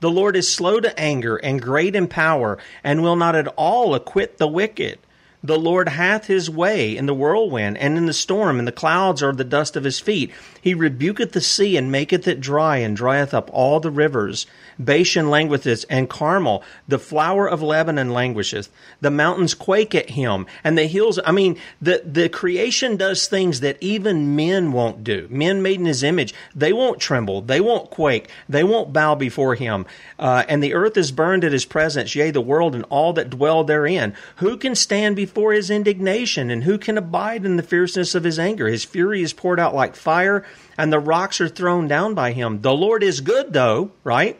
The 0.00 0.10
Lord 0.10 0.34
is 0.34 0.52
slow 0.52 0.80
to 0.80 0.98
anger 0.98 1.36
and 1.36 1.60
great 1.60 1.94
in 1.94 2.08
power, 2.08 2.58
and 2.82 3.02
will 3.02 3.16
not 3.16 3.36
at 3.36 3.48
all 3.56 3.94
acquit 3.94 4.38
the 4.38 4.48
wicked. 4.48 4.98
The 5.42 5.58
Lord 5.58 5.88
hath 5.88 6.26
his 6.26 6.50
way 6.50 6.94
in 6.94 7.06
the 7.06 7.14
whirlwind, 7.14 7.78
and 7.78 7.96
in 7.96 8.04
the 8.04 8.12
storm, 8.12 8.58
and 8.58 8.68
the 8.68 8.72
clouds 8.72 9.22
are 9.22 9.32
the 9.32 9.42
dust 9.42 9.74
of 9.74 9.84
his 9.84 9.98
feet. 9.98 10.30
He 10.60 10.74
rebuketh 10.74 11.32
the 11.32 11.40
sea, 11.40 11.78
and 11.78 11.90
maketh 11.90 12.28
it 12.28 12.40
dry, 12.40 12.76
and 12.76 12.94
drieth 12.94 13.32
up 13.32 13.48
all 13.50 13.80
the 13.80 13.90
rivers. 13.90 14.46
Bashan 14.78 15.30
languisheth, 15.30 15.86
and 15.88 16.10
Carmel, 16.10 16.62
the 16.86 16.98
flower 16.98 17.48
of 17.48 17.62
Lebanon 17.62 18.10
languisheth. 18.10 18.68
The 19.00 19.10
mountains 19.10 19.54
quake 19.54 19.94
at 19.94 20.10
him, 20.10 20.46
and 20.62 20.76
the 20.76 20.86
hills. 20.86 21.18
I 21.24 21.32
mean, 21.32 21.56
the, 21.80 22.02
the 22.04 22.28
creation 22.28 22.96
does 22.96 23.26
things 23.26 23.60
that 23.60 23.78
even 23.80 24.36
men 24.36 24.72
won't 24.72 25.02
do. 25.02 25.26
Men 25.30 25.62
made 25.62 25.80
in 25.80 25.86
his 25.86 26.02
image, 26.02 26.34
they 26.54 26.74
won't 26.74 27.00
tremble, 27.00 27.40
they 27.40 27.62
won't 27.62 27.88
quake, 27.88 28.28
they 28.46 28.64
won't 28.64 28.92
bow 28.92 29.14
before 29.14 29.54
him. 29.54 29.86
Uh, 30.18 30.44
and 30.48 30.62
the 30.62 30.74
earth 30.74 30.98
is 30.98 31.12
burned 31.12 31.44
at 31.44 31.52
his 31.52 31.64
presence, 31.64 32.14
yea, 32.14 32.30
the 32.30 32.42
world 32.42 32.74
and 32.74 32.84
all 32.90 33.14
that 33.14 33.30
dwell 33.30 33.64
therein. 33.64 34.14
Who 34.36 34.58
can 34.58 34.74
stand 34.74 35.16
before 35.16 35.29
his 35.34 35.70
indignation, 35.70 36.50
and 36.50 36.64
who 36.64 36.78
can 36.78 36.98
abide 36.98 37.44
in 37.44 37.56
the 37.56 37.62
fierceness 37.62 38.14
of 38.14 38.24
his 38.24 38.38
anger? 38.38 38.68
His 38.68 38.84
fury 38.84 39.22
is 39.22 39.32
poured 39.32 39.60
out 39.60 39.74
like 39.74 39.96
fire, 39.96 40.44
and 40.76 40.92
the 40.92 40.98
rocks 40.98 41.40
are 41.40 41.48
thrown 41.48 41.88
down 41.88 42.14
by 42.14 42.32
him. 42.32 42.62
The 42.62 42.74
Lord 42.74 43.02
is 43.02 43.20
good, 43.20 43.52
though, 43.52 43.92
right? 44.04 44.38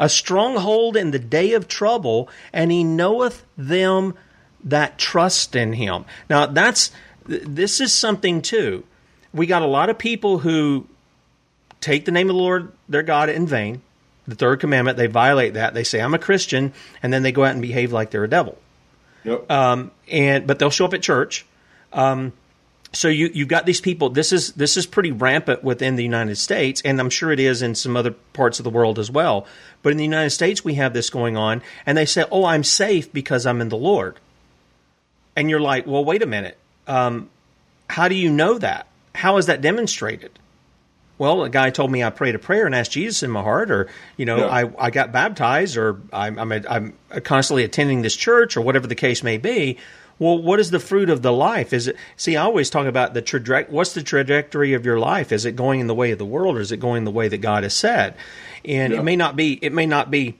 a 0.00 0.08
stronghold 0.08 0.96
in 0.96 1.12
the 1.12 1.18
day 1.18 1.52
of 1.52 1.68
trouble, 1.68 2.28
and 2.52 2.72
he 2.72 2.82
knoweth 2.82 3.44
them 3.56 4.14
that 4.64 4.98
trust 4.98 5.54
in 5.54 5.74
him. 5.74 6.06
Now, 6.28 6.46
that's 6.46 6.90
this 7.26 7.80
is 7.80 7.92
something 7.92 8.40
too. 8.40 8.82
We 9.32 9.46
got 9.46 9.62
a 9.62 9.66
lot 9.66 9.90
of 9.90 9.98
people 9.98 10.38
who 10.38 10.86
take 11.80 12.06
the 12.06 12.12
name 12.12 12.30
of 12.30 12.34
the 12.34 12.42
Lord 12.42 12.72
their 12.88 13.02
God 13.02 13.28
in 13.28 13.46
vain. 13.46 13.82
The 14.26 14.34
third 14.34 14.60
commandment, 14.60 14.96
they 14.96 15.06
violate 15.06 15.54
that. 15.54 15.74
They 15.74 15.84
say, 15.84 16.00
"I'm 16.00 16.14
a 16.14 16.18
Christian," 16.18 16.72
and 17.02 17.12
then 17.12 17.22
they 17.22 17.30
go 17.30 17.44
out 17.44 17.52
and 17.52 17.62
behave 17.62 17.92
like 17.92 18.10
they're 18.10 18.24
a 18.24 18.28
devil. 18.28 18.58
Yep. 19.24 19.50
Um, 19.50 19.90
and 20.10 20.46
but 20.46 20.58
they'll 20.58 20.70
show 20.70 20.84
up 20.84 20.94
at 20.94 21.02
church. 21.02 21.46
Um, 21.92 22.32
so 22.92 23.08
you 23.08 23.30
you've 23.32 23.48
got 23.48 23.66
these 23.66 23.80
people. 23.80 24.10
This 24.10 24.32
is 24.32 24.52
this 24.52 24.76
is 24.76 24.86
pretty 24.86 25.12
rampant 25.12 25.62
within 25.62 25.96
the 25.96 26.02
United 26.02 26.36
States, 26.36 26.82
and 26.84 27.00
I'm 27.00 27.10
sure 27.10 27.30
it 27.30 27.38
is 27.38 27.62
in 27.62 27.74
some 27.74 27.96
other 27.96 28.12
parts 28.32 28.58
of 28.58 28.64
the 28.64 28.70
world 28.70 28.98
as 28.98 29.10
well. 29.10 29.46
But 29.82 29.92
in 29.92 29.98
the 29.98 30.04
United 30.04 30.30
States, 30.30 30.64
we 30.64 30.74
have 30.74 30.92
this 30.92 31.10
going 31.10 31.36
on, 31.36 31.62
and 31.86 31.96
they 31.96 32.06
say, 32.06 32.24
"Oh, 32.32 32.44
I'm 32.44 32.64
safe 32.64 33.12
because 33.12 33.46
I'm 33.46 33.60
in 33.60 33.68
the 33.68 33.76
Lord." 33.76 34.18
And 35.36 35.48
you're 35.48 35.60
like, 35.60 35.86
"Well, 35.86 36.04
wait 36.04 36.22
a 36.22 36.26
minute. 36.26 36.58
Um, 36.86 37.30
how 37.88 38.08
do 38.08 38.14
you 38.14 38.30
know 38.30 38.58
that? 38.58 38.86
How 39.14 39.36
is 39.36 39.46
that 39.46 39.60
demonstrated?" 39.60 40.32
Well, 41.20 41.44
a 41.44 41.50
guy 41.50 41.68
told 41.68 41.92
me 41.92 42.02
I 42.02 42.08
prayed 42.08 42.34
a 42.34 42.38
prayer 42.38 42.64
and 42.64 42.74
asked 42.74 42.92
Jesus 42.92 43.22
in 43.22 43.30
my 43.30 43.42
heart, 43.42 43.70
or 43.70 43.88
you 44.16 44.24
know, 44.24 44.38
yeah. 44.38 44.46
I, 44.46 44.86
I 44.86 44.90
got 44.90 45.12
baptized, 45.12 45.76
or 45.76 46.00
I'm, 46.14 46.38
I'm, 46.38 46.50
a, 46.50 46.62
I'm 46.66 46.94
constantly 47.24 47.62
attending 47.62 48.00
this 48.00 48.16
church, 48.16 48.56
or 48.56 48.62
whatever 48.62 48.86
the 48.86 48.94
case 48.94 49.22
may 49.22 49.36
be. 49.36 49.76
Well, 50.18 50.38
what 50.38 50.60
is 50.60 50.70
the 50.70 50.80
fruit 50.80 51.10
of 51.10 51.20
the 51.20 51.30
life? 51.30 51.74
Is 51.74 51.88
it 51.88 51.96
see? 52.16 52.38
I 52.38 52.44
always 52.44 52.70
talk 52.70 52.86
about 52.86 53.12
the 53.12 53.20
trajectory. 53.20 53.70
What's 53.70 53.92
the 53.92 54.02
trajectory 54.02 54.72
of 54.72 54.86
your 54.86 54.98
life? 54.98 55.30
Is 55.30 55.44
it 55.44 55.56
going 55.56 55.80
in 55.80 55.88
the 55.88 55.94
way 55.94 56.10
of 56.10 56.16
the 56.16 56.24
world, 56.24 56.56
or 56.56 56.60
is 56.60 56.72
it 56.72 56.78
going 56.78 57.04
the 57.04 57.10
way 57.10 57.28
that 57.28 57.38
God 57.38 57.64
has 57.64 57.74
said? 57.74 58.14
And 58.64 58.94
yeah. 58.94 59.00
it 59.00 59.02
may 59.02 59.16
not 59.16 59.36
be. 59.36 59.58
It 59.60 59.74
may 59.74 59.84
not 59.84 60.10
be 60.10 60.38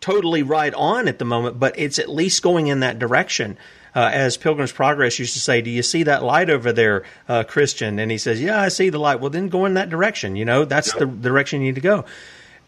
totally 0.00 0.42
right 0.42 0.74
on 0.74 1.06
at 1.06 1.20
the 1.20 1.24
moment, 1.24 1.60
but 1.60 1.78
it's 1.78 2.00
at 2.00 2.08
least 2.08 2.42
going 2.42 2.66
in 2.66 2.80
that 2.80 2.98
direction. 2.98 3.56
Uh, 3.94 4.10
as 4.12 4.38
Pilgrim's 4.38 4.72
Progress 4.72 5.18
used 5.18 5.34
to 5.34 5.40
say, 5.40 5.60
"Do 5.60 5.70
you 5.70 5.82
see 5.82 6.02
that 6.04 6.22
light 6.22 6.48
over 6.48 6.72
there, 6.72 7.04
uh, 7.28 7.44
Christian?" 7.44 7.98
And 7.98 8.10
he 8.10 8.18
says, 8.18 8.40
"Yeah, 8.40 8.60
I 8.60 8.68
see 8.68 8.88
the 8.88 8.98
light." 8.98 9.20
Well, 9.20 9.30
then 9.30 9.48
go 9.48 9.66
in 9.66 9.74
that 9.74 9.90
direction. 9.90 10.34
You 10.34 10.44
know, 10.44 10.64
that's 10.64 10.92
the 10.94 11.06
direction 11.06 11.60
you 11.60 11.66
need 11.68 11.74
to 11.74 11.82
go. 11.82 12.04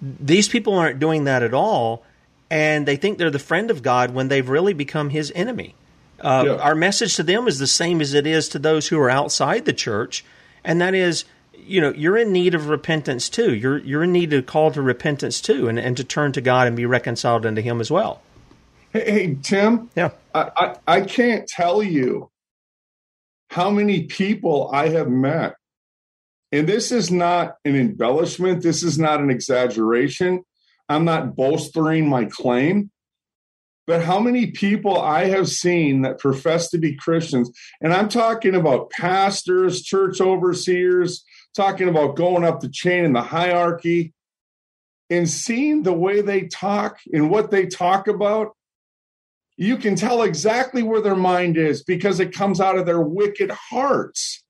These 0.03 0.49
people 0.49 0.75
aren't 0.75 0.99
doing 0.99 1.25
that 1.25 1.43
at 1.43 1.55
all, 1.55 2.05
and 2.51 2.85
they 2.87 2.97
think 2.97 3.17
they're 3.17 3.31
the 3.31 3.39
friend 3.39 3.71
of 3.71 3.83
God 3.83 4.13
when 4.13 4.29
they've 4.29 4.49
really 4.49 4.75
become 4.75 5.11
His 5.11 5.33
enemy. 5.35 5.75
Uh, 6.21 6.45
yeah. 6.47 6.53
Our 6.57 6.75
message 6.75 7.17
to 7.17 7.23
them 7.23 7.49
is 7.49 7.59
the 7.59 7.67
same 7.67 8.01
as 8.01 8.15
it 8.15 8.27
is 8.27 8.49
to 8.51 8.59
those 8.59 8.89
who 8.89 8.99
are 9.01 9.11
outside 9.11 9.65
the 9.65 9.73
church, 9.73 10.25
and 10.63 10.81
that 10.81 10.95
is, 10.95 11.25
you 11.57 11.81
know, 11.81 11.93
you're 11.93 12.19
in 12.19 12.33
need 12.33 12.55
of 12.55 12.69
repentance 12.69 13.29
too. 13.29 13.55
You're 13.55 13.79
you're 13.79 14.05
in 14.05 14.13
need 14.13 14.33
of 14.33 14.47
call 14.47 14.71
to 14.73 14.83
repentance 14.83 15.41
too, 15.41 15.69
and, 15.69 15.79
and 15.79 15.97
to 15.97 16.05
turn 16.05 16.33
to 16.33 16.41
God 16.41 16.67
and 16.67 16.77
be 16.77 16.87
reconciled 16.87 17.47
unto 17.47 17.63
Him 17.63 17.81
as 17.81 17.91
well. 17.91 18.21
Hey, 18.95 19.11
hey 19.11 19.39
Tim. 19.43 19.91
Yeah. 19.95 20.13
I, 20.35 20.51
I, 20.57 20.77
I 20.87 21.01
can't 21.03 21.47
tell 21.47 21.83
you 21.83 22.31
how 23.51 23.69
many 23.71 24.05
people 24.05 24.71
I 24.73 24.89
have 24.89 25.11
met, 25.11 25.57
and 26.51 26.67
this 26.67 26.91
is 26.91 27.11
not 27.11 27.57
an 27.67 27.77
embellishment. 27.77 28.63
This 28.63 28.83
is 28.83 28.99
not 28.99 29.21
an 29.21 29.29
exaggeration. 29.29 30.43
I'm 30.89 31.05
not 31.05 31.37
bolstering 31.37 32.09
my 32.09 32.25
claim 32.25 32.91
but 33.87 34.03
how 34.03 34.19
many 34.19 34.51
people 34.51 34.99
I 34.99 35.27
have 35.27 35.49
seen 35.49 36.03
that 36.03 36.19
profess 36.19 36.71
to 36.71 36.79
be 36.79 36.95
Christians, 36.95 37.51
and 37.81 37.93
I'm 37.93 38.09
talking 38.09 38.55
about 38.55 38.91
pastors, 38.91 39.83
church 39.83 40.21
overseers, 40.21 41.25
talking 41.55 41.89
about 41.89 42.17
going 42.17 42.45
up 42.45 42.61
the 42.61 42.69
chain 42.69 43.05
in 43.05 43.13
the 43.13 43.23
hierarchy, 43.23 44.15
and 45.11 45.29
seeing 45.29 45.83
the 45.83 45.93
way 45.93 46.23
they 46.23 46.43
talk 46.43 46.99
and 47.13 47.31
what 47.31 47.51
they 47.51 47.67
talk 47.67 48.09
about, 48.09 48.57
you 49.57 49.77
can 49.77 49.95
tell 49.95 50.23
exactly 50.23 50.83
where 50.83 51.01
their 51.01 51.17
mind 51.17 51.57
is 51.57 51.83
because 51.85 52.21
it 52.21 52.35
comes 52.35 52.61
out 52.61 52.77
of 52.77 52.87
their 52.87 53.01
wicked 53.01 53.51
hearts. 53.51 54.43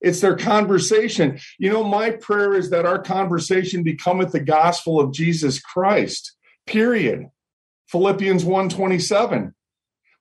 It's 0.00 0.20
their 0.20 0.36
conversation. 0.36 1.38
You 1.58 1.70
know, 1.70 1.84
my 1.84 2.10
prayer 2.10 2.54
is 2.54 2.70
that 2.70 2.84
our 2.84 3.00
conversation 3.00 3.84
becometh 3.84 4.32
the 4.32 4.40
gospel 4.40 4.98
of 4.98 5.12
Jesus 5.12 5.60
Christ, 5.60 6.36
period. 6.66 7.28
Philippians 7.86 8.44
127. 8.44 9.54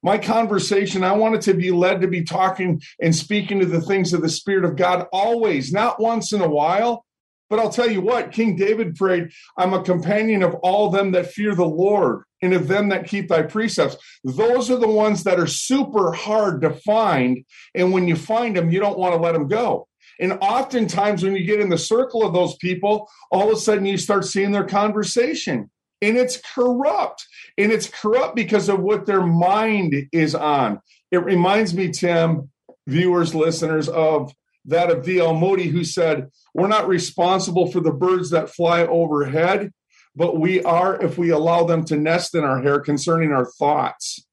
My 0.03 0.17
conversation, 0.17 1.03
I 1.03 1.13
wanted 1.13 1.41
to 1.41 1.53
be 1.53 1.71
led 1.71 2.01
to 2.01 2.07
be 2.07 2.23
talking 2.23 2.81
and 2.99 3.15
speaking 3.15 3.59
to 3.59 3.65
the 3.65 3.81
things 3.81 4.13
of 4.13 4.21
the 4.21 4.29
Spirit 4.29 4.65
of 4.65 4.75
God 4.75 5.07
always, 5.11 5.71
not 5.71 5.99
once 5.99 6.33
in 6.33 6.41
a 6.41 6.49
while. 6.49 7.05
But 7.49 7.59
I'll 7.59 7.69
tell 7.69 7.89
you 7.89 8.01
what, 8.01 8.31
King 8.31 8.55
David 8.55 8.95
prayed, 8.95 9.31
I'm 9.57 9.73
a 9.73 9.83
companion 9.83 10.41
of 10.41 10.55
all 10.55 10.89
them 10.89 11.11
that 11.11 11.31
fear 11.31 11.53
the 11.53 11.65
Lord 11.65 12.23
and 12.41 12.53
of 12.53 12.67
them 12.67 12.89
that 12.89 13.07
keep 13.07 13.29
thy 13.29 13.43
precepts. 13.43 13.97
Those 14.23 14.71
are 14.71 14.77
the 14.77 14.87
ones 14.87 15.23
that 15.23 15.39
are 15.39 15.47
super 15.47 16.11
hard 16.11 16.61
to 16.61 16.71
find. 16.71 17.45
And 17.75 17.91
when 17.91 18.07
you 18.07 18.15
find 18.15 18.55
them, 18.55 18.71
you 18.71 18.79
don't 18.79 18.97
want 18.97 19.13
to 19.13 19.21
let 19.21 19.33
them 19.33 19.47
go. 19.47 19.87
And 20.19 20.33
oftentimes, 20.33 21.23
when 21.23 21.35
you 21.35 21.43
get 21.43 21.59
in 21.59 21.69
the 21.69 21.77
circle 21.77 22.23
of 22.23 22.33
those 22.33 22.55
people, 22.57 23.09
all 23.31 23.51
of 23.51 23.57
a 23.57 23.59
sudden 23.59 23.85
you 23.85 23.97
start 23.97 24.25
seeing 24.25 24.51
their 24.51 24.65
conversation 24.65 25.69
and 26.01 26.17
it's 26.17 26.37
corrupt. 26.37 27.25
And 27.57 27.71
it's 27.71 27.87
corrupt 27.87 28.35
because 28.35 28.69
of 28.69 28.79
what 28.79 29.05
their 29.05 29.25
mind 29.25 30.07
is 30.11 30.33
on. 30.35 30.81
It 31.11 31.23
reminds 31.23 31.73
me, 31.73 31.91
Tim, 31.91 32.49
viewers, 32.87 33.35
listeners, 33.35 33.87
of 33.89 34.33
that 34.65 34.89
of 34.89 35.03
D.L. 35.03 35.35
Moody, 35.35 35.67
who 35.67 35.83
said, 35.83 36.29
We're 36.53 36.67
not 36.67 36.87
responsible 36.87 37.71
for 37.71 37.79
the 37.79 37.91
birds 37.91 38.29
that 38.31 38.49
fly 38.49 38.85
overhead, 38.85 39.71
but 40.15 40.39
we 40.39 40.61
are 40.63 41.01
if 41.01 41.17
we 41.17 41.29
allow 41.29 41.63
them 41.63 41.85
to 41.85 41.95
nest 41.95 42.35
in 42.35 42.43
our 42.43 42.61
hair 42.61 42.79
concerning 42.79 43.31
our 43.31 43.45
thoughts. 43.45 44.25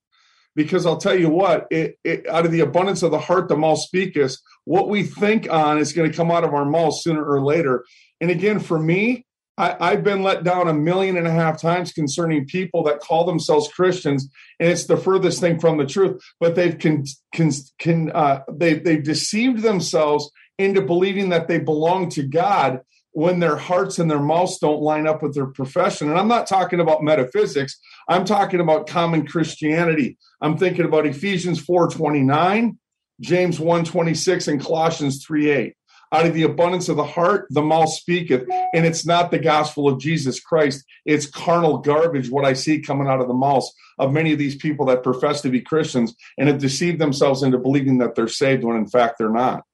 Because 0.56 0.86
I'll 0.86 0.96
tell 0.96 1.16
you 1.16 1.30
what, 1.30 1.68
it, 1.70 1.98
it, 2.02 2.28
out 2.28 2.44
of 2.44 2.50
the 2.50 2.60
abundance 2.60 3.04
of 3.04 3.12
the 3.12 3.18
heart, 3.18 3.48
the 3.48 3.56
mouth 3.56 3.78
speaketh. 3.78 4.36
What 4.64 4.88
we 4.88 5.04
think 5.04 5.48
on 5.48 5.78
is 5.78 5.92
going 5.92 6.10
to 6.10 6.16
come 6.16 6.32
out 6.32 6.42
of 6.42 6.52
our 6.52 6.64
mouth 6.64 6.98
sooner 7.00 7.24
or 7.24 7.44
later. 7.44 7.84
And 8.20 8.30
again, 8.30 8.58
for 8.58 8.78
me, 8.78 9.24
I, 9.58 9.90
have 9.90 10.04
been 10.04 10.22
let 10.22 10.44
down 10.44 10.68
a 10.68 10.72
million 10.72 11.16
and 11.16 11.26
a 11.26 11.32
half 11.32 11.60
times 11.60 11.92
concerning 11.92 12.46
people 12.46 12.84
that 12.84 13.00
call 13.00 13.24
themselves 13.24 13.68
Christians, 13.68 14.28
and 14.60 14.70
it's 14.70 14.86
the 14.86 14.96
furthest 14.96 15.40
thing 15.40 15.58
from 15.58 15.78
the 15.78 15.86
truth. 15.86 16.22
But 16.38 16.54
they've 16.54 16.78
can, 16.78 17.04
can, 17.32 18.12
uh, 18.12 18.42
they 18.50 18.74
they've 18.74 19.02
deceived 19.02 19.62
themselves 19.62 20.30
into 20.58 20.80
believing 20.80 21.30
that 21.30 21.48
they 21.48 21.58
belong 21.58 22.08
to 22.10 22.22
God 22.22 22.82
when 23.18 23.40
their 23.40 23.56
hearts 23.56 23.98
and 23.98 24.08
their 24.08 24.20
mouths 24.20 24.58
don't 24.60 24.80
line 24.80 25.04
up 25.08 25.24
with 25.24 25.34
their 25.34 25.48
profession. 25.48 26.08
And 26.08 26.16
I'm 26.16 26.28
not 26.28 26.46
talking 26.46 26.78
about 26.78 27.02
metaphysics. 27.02 27.76
I'm 28.08 28.24
talking 28.24 28.60
about 28.60 28.86
common 28.86 29.26
Christianity. 29.26 30.16
I'm 30.40 30.56
thinking 30.56 30.84
about 30.84 31.04
Ephesians 31.04 31.58
4:29, 31.60 32.78
James 33.20 33.58
1:26, 33.58 34.46
and 34.46 34.60
Colossians 34.60 35.26
3:8. 35.26 35.72
Out 36.12 36.26
of 36.26 36.32
the 36.32 36.44
abundance 36.44 36.88
of 36.88 36.96
the 36.96 37.02
heart, 37.02 37.48
the 37.50 37.60
mouth 37.60 37.90
speaketh. 37.90 38.46
And 38.72 38.86
it's 38.86 39.04
not 39.04 39.32
the 39.32 39.40
gospel 39.40 39.88
of 39.88 39.98
Jesus 39.98 40.38
Christ. 40.38 40.84
It's 41.04 41.26
carnal 41.26 41.78
garbage, 41.78 42.30
what 42.30 42.44
I 42.44 42.52
see 42.52 42.80
coming 42.80 43.08
out 43.08 43.20
of 43.20 43.26
the 43.26 43.34
mouths 43.34 43.74
of 43.98 44.12
many 44.12 44.32
of 44.32 44.38
these 44.38 44.54
people 44.54 44.86
that 44.86 45.02
profess 45.02 45.40
to 45.40 45.50
be 45.50 45.60
Christians 45.60 46.14
and 46.38 46.48
have 46.48 46.58
deceived 46.58 47.00
themselves 47.00 47.42
into 47.42 47.58
believing 47.58 47.98
that 47.98 48.14
they're 48.14 48.28
saved 48.28 48.62
when 48.62 48.76
in 48.76 48.86
fact 48.86 49.16
they're 49.18 49.28
not. 49.28 49.64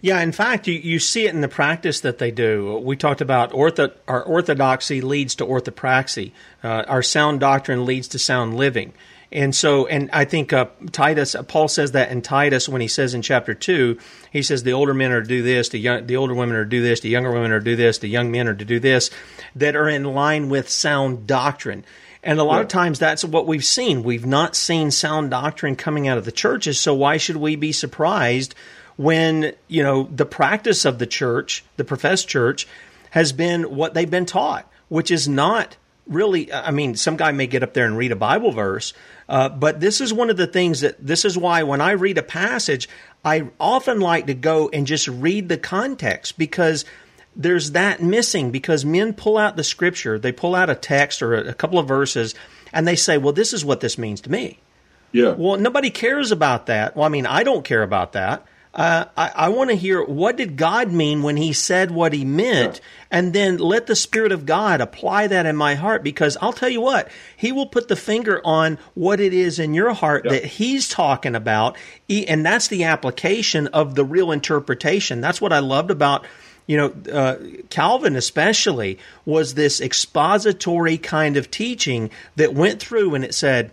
Yeah, 0.00 0.20
in 0.20 0.32
fact, 0.32 0.66
you, 0.66 0.74
you 0.74 0.98
see 0.98 1.26
it 1.26 1.34
in 1.34 1.40
the 1.40 1.48
practice 1.48 2.00
that 2.00 2.18
they 2.18 2.30
do. 2.30 2.78
We 2.84 2.96
talked 2.96 3.20
about 3.20 3.52
ortho, 3.52 3.92
our 4.08 4.22
orthodoxy 4.22 5.00
leads 5.00 5.34
to 5.36 5.46
orthopraxy, 5.46 6.32
uh, 6.62 6.84
our 6.86 7.02
sound 7.02 7.40
doctrine 7.40 7.84
leads 7.84 8.08
to 8.08 8.18
sound 8.18 8.56
living. 8.56 8.92
And 9.32 9.54
so, 9.54 9.86
and 9.86 10.10
I 10.12 10.24
think 10.24 10.52
uh, 10.52 10.66
Titus, 10.90 11.36
uh, 11.36 11.44
Paul 11.44 11.68
says 11.68 11.92
that 11.92 12.10
in 12.10 12.20
Titus 12.20 12.68
when 12.68 12.80
he 12.80 12.88
says 12.88 13.14
in 13.14 13.22
chapter 13.22 13.54
two, 13.54 13.98
he 14.32 14.42
says 14.42 14.64
the 14.64 14.72
older 14.72 14.94
men 14.94 15.12
are 15.12 15.22
to 15.22 15.28
do 15.28 15.42
this, 15.42 15.68
the 15.68 15.78
young, 15.78 16.06
the 16.06 16.16
older 16.16 16.34
women 16.34 16.56
are 16.56 16.64
to 16.64 16.70
do 16.70 16.82
this, 16.82 17.00
the 17.00 17.10
younger 17.10 17.30
women 17.30 17.52
are 17.52 17.60
to 17.60 17.64
do 17.64 17.76
this, 17.76 17.98
the 17.98 18.08
young 18.08 18.32
men 18.32 18.48
are 18.48 18.54
to 18.54 18.64
do 18.64 18.80
this, 18.80 19.10
that 19.54 19.76
are 19.76 19.88
in 19.88 20.02
line 20.02 20.48
with 20.48 20.68
sound 20.68 21.26
doctrine. 21.28 21.84
And 22.22 22.38
a 22.38 22.44
lot 22.44 22.56
yeah. 22.56 22.62
of 22.62 22.68
times 22.68 22.98
that's 22.98 23.24
what 23.24 23.46
we've 23.46 23.64
seen. 23.64 24.02
We've 24.02 24.26
not 24.26 24.56
seen 24.56 24.90
sound 24.90 25.30
doctrine 25.30 25.76
coming 25.76 26.08
out 26.08 26.18
of 26.18 26.24
the 26.24 26.32
churches, 26.32 26.78
so 26.80 26.92
why 26.92 27.16
should 27.16 27.36
we 27.36 27.56
be 27.56 27.72
surprised 27.72 28.54
when, 29.00 29.54
you 29.66 29.82
know, 29.82 30.02
the 30.14 30.26
practice 30.26 30.84
of 30.84 30.98
the 30.98 31.06
church, 31.06 31.64
the 31.78 31.84
professed 31.84 32.28
church, 32.28 32.68
has 33.08 33.32
been 33.32 33.74
what 33.74 33.94
they've 33.94 34.10
been 34.10 34.26
taught, 34.26 34.70
which 34.90 35.10
is 35.10 35.26
not 35.26 35.78
really 36.06 36.52
I 36.52 36.70
mean, 36.70 36.96
some 36.96 37.16
guy 37.16 37.32
may 37.32 37.46
get 37.46 37.62
up 37.62 37.72
there 37.72 37.86
and 37.86 37.96
read 37.96 38.12
a 38.12 38.16
Bible 38.16 38.52
verse, 38.52 38.92
uh, 39.26 39.48
but 39.48 39.80
this 39.80 40.02
is 40.02 40.12
one 40.12 40.28
of 40.28 40.36
the 40.36 40.46
things 40.46 40.82
that 40.82 40.96
this 41.00 41.24
is 41.24 41.38
why 41.38 41.62
when 41.62 41.80
I 41.80 41.92
read 41.92 42.18
a 42.18 42.22
passage, 42.22 42.90
I 43.24 43.48
often 43.58 44.00
like 44.00 44.26
to 44.26 44.34
go 44.34 44.68
and 44.68 44.86
just 44.86 45.08
read 45.08 45.48
the 45.48 45.56
context 45.56 46.36
because 46.36 46.84
there's 47.34 47.70
that 47.70 48.02
missing 48.02 48.50
because 48.50 48.84
men 48.84 49.14
pull 49.14 49.38
out 49.38 49.56
the 49.56 49.64
scripture, 49.64 50.18
they 50.18 50.32
pull 50.32 50.54
out 50.54 50.68
a 50.68 50.74
text 50.74 51.22
or 51.22 51.36
a, 51.36 51.48
a 51.48 51.54
couple 51.54 51.78
of 51.78 51.88
verses, 51.88 52.34
and 52.70 52.86
they 52.86 52.96
say, 52.96 53.16
well, 53.16 53.32
this 53.32 53.54
is 53.54 53.64
what 53.64 53.80
this 53.80 53.96
means 53.96 54.20
to 54.20 54.30
me. 54.30 54.58
Yeah. 55.12 55.30
Well, 55.38 55.56
nobody 55.56 55.88
cares 55.88 56.32
about 56.32 56.66
that. 56.66 56.96
Well, 56.96 57.06
I 57.06 57.08
mean, 57.08 57.24
I 57.24 57.44
don't 57.44 57.64
care 57.64 57.82
about 57.82 58.12
that. 58.12 58.46
Uh, 58.72 59.06
I, 59.16 59.32
I 59.34 59.48
want 59.48 59.70
to 59.70 59.76
hear 59.76 60.02
what 60.02 60.36
did 60.36 60.56
God 60.56 60.92
mean 60.92 61.22
when 61.22 61.36
He 61.36 61.52
said 61.52 61.90
what 61.90 62.12
He 62.12 62.24
meant, 62.24 62.80
and 63.10 63.32
then 63.32 63.58
let 63.58 63.86
the 63.86 63.96
Spirit 63.96 64.30
of 64.30 64.46
God 64.46 64.80
apply 64.80 65.26
that 65.26 65.44
in 65.44 65.56
my 65.56 65.74
heart. 65.74 66.04
Because 66.04 66.36
I'll 66.40 66.52
tell 66.52 66.68
you 66.68 66.80
what, 66.80 67.08
He 67.36 67.50
will 67.50 67.66
put 67.66 67.88
the 67.88 67.96
finger 67.96 68.40
on 68.44 68.78
what 68.94 69.18
it 69.18 69.34
is 69.34 69.58
in 69.58 69.74
your 69.74 69.92
heart 69.92 70.24
that 70.24 70.44
He's 70.44 70.88
talking 70.88 71.34
about, 71.34 71.76
and 72.08 72.46
that's 72.46 72.68
the 72.68 72.84
application 72.84 73.66
of 73.68 73.96
the 73.96 74.04
real 74.04 74.30
interpretation. 74.30 75.20
That's 75.20 75.40
what 75.40 75.52
I 75.52 75.58
loved 75.58 75.90
about 75.90 76.24
you 76.66 76.76
know, 76.76 77.12
uh, 77.12 77.36
Calvin 77.68 78.14
especially 78.14 78.96
was 79.24 79.54
this 79.54 79.80
expository 79.80 80.98
kind 80.98 81.36
of 81.36 81.50
teaching 81.50 82.10
that 82.36 82.54
went 82.54 82.78
through 82.80 83.16
and 83.16 83.24
it 83.24 83.34
said, 83.34 83.72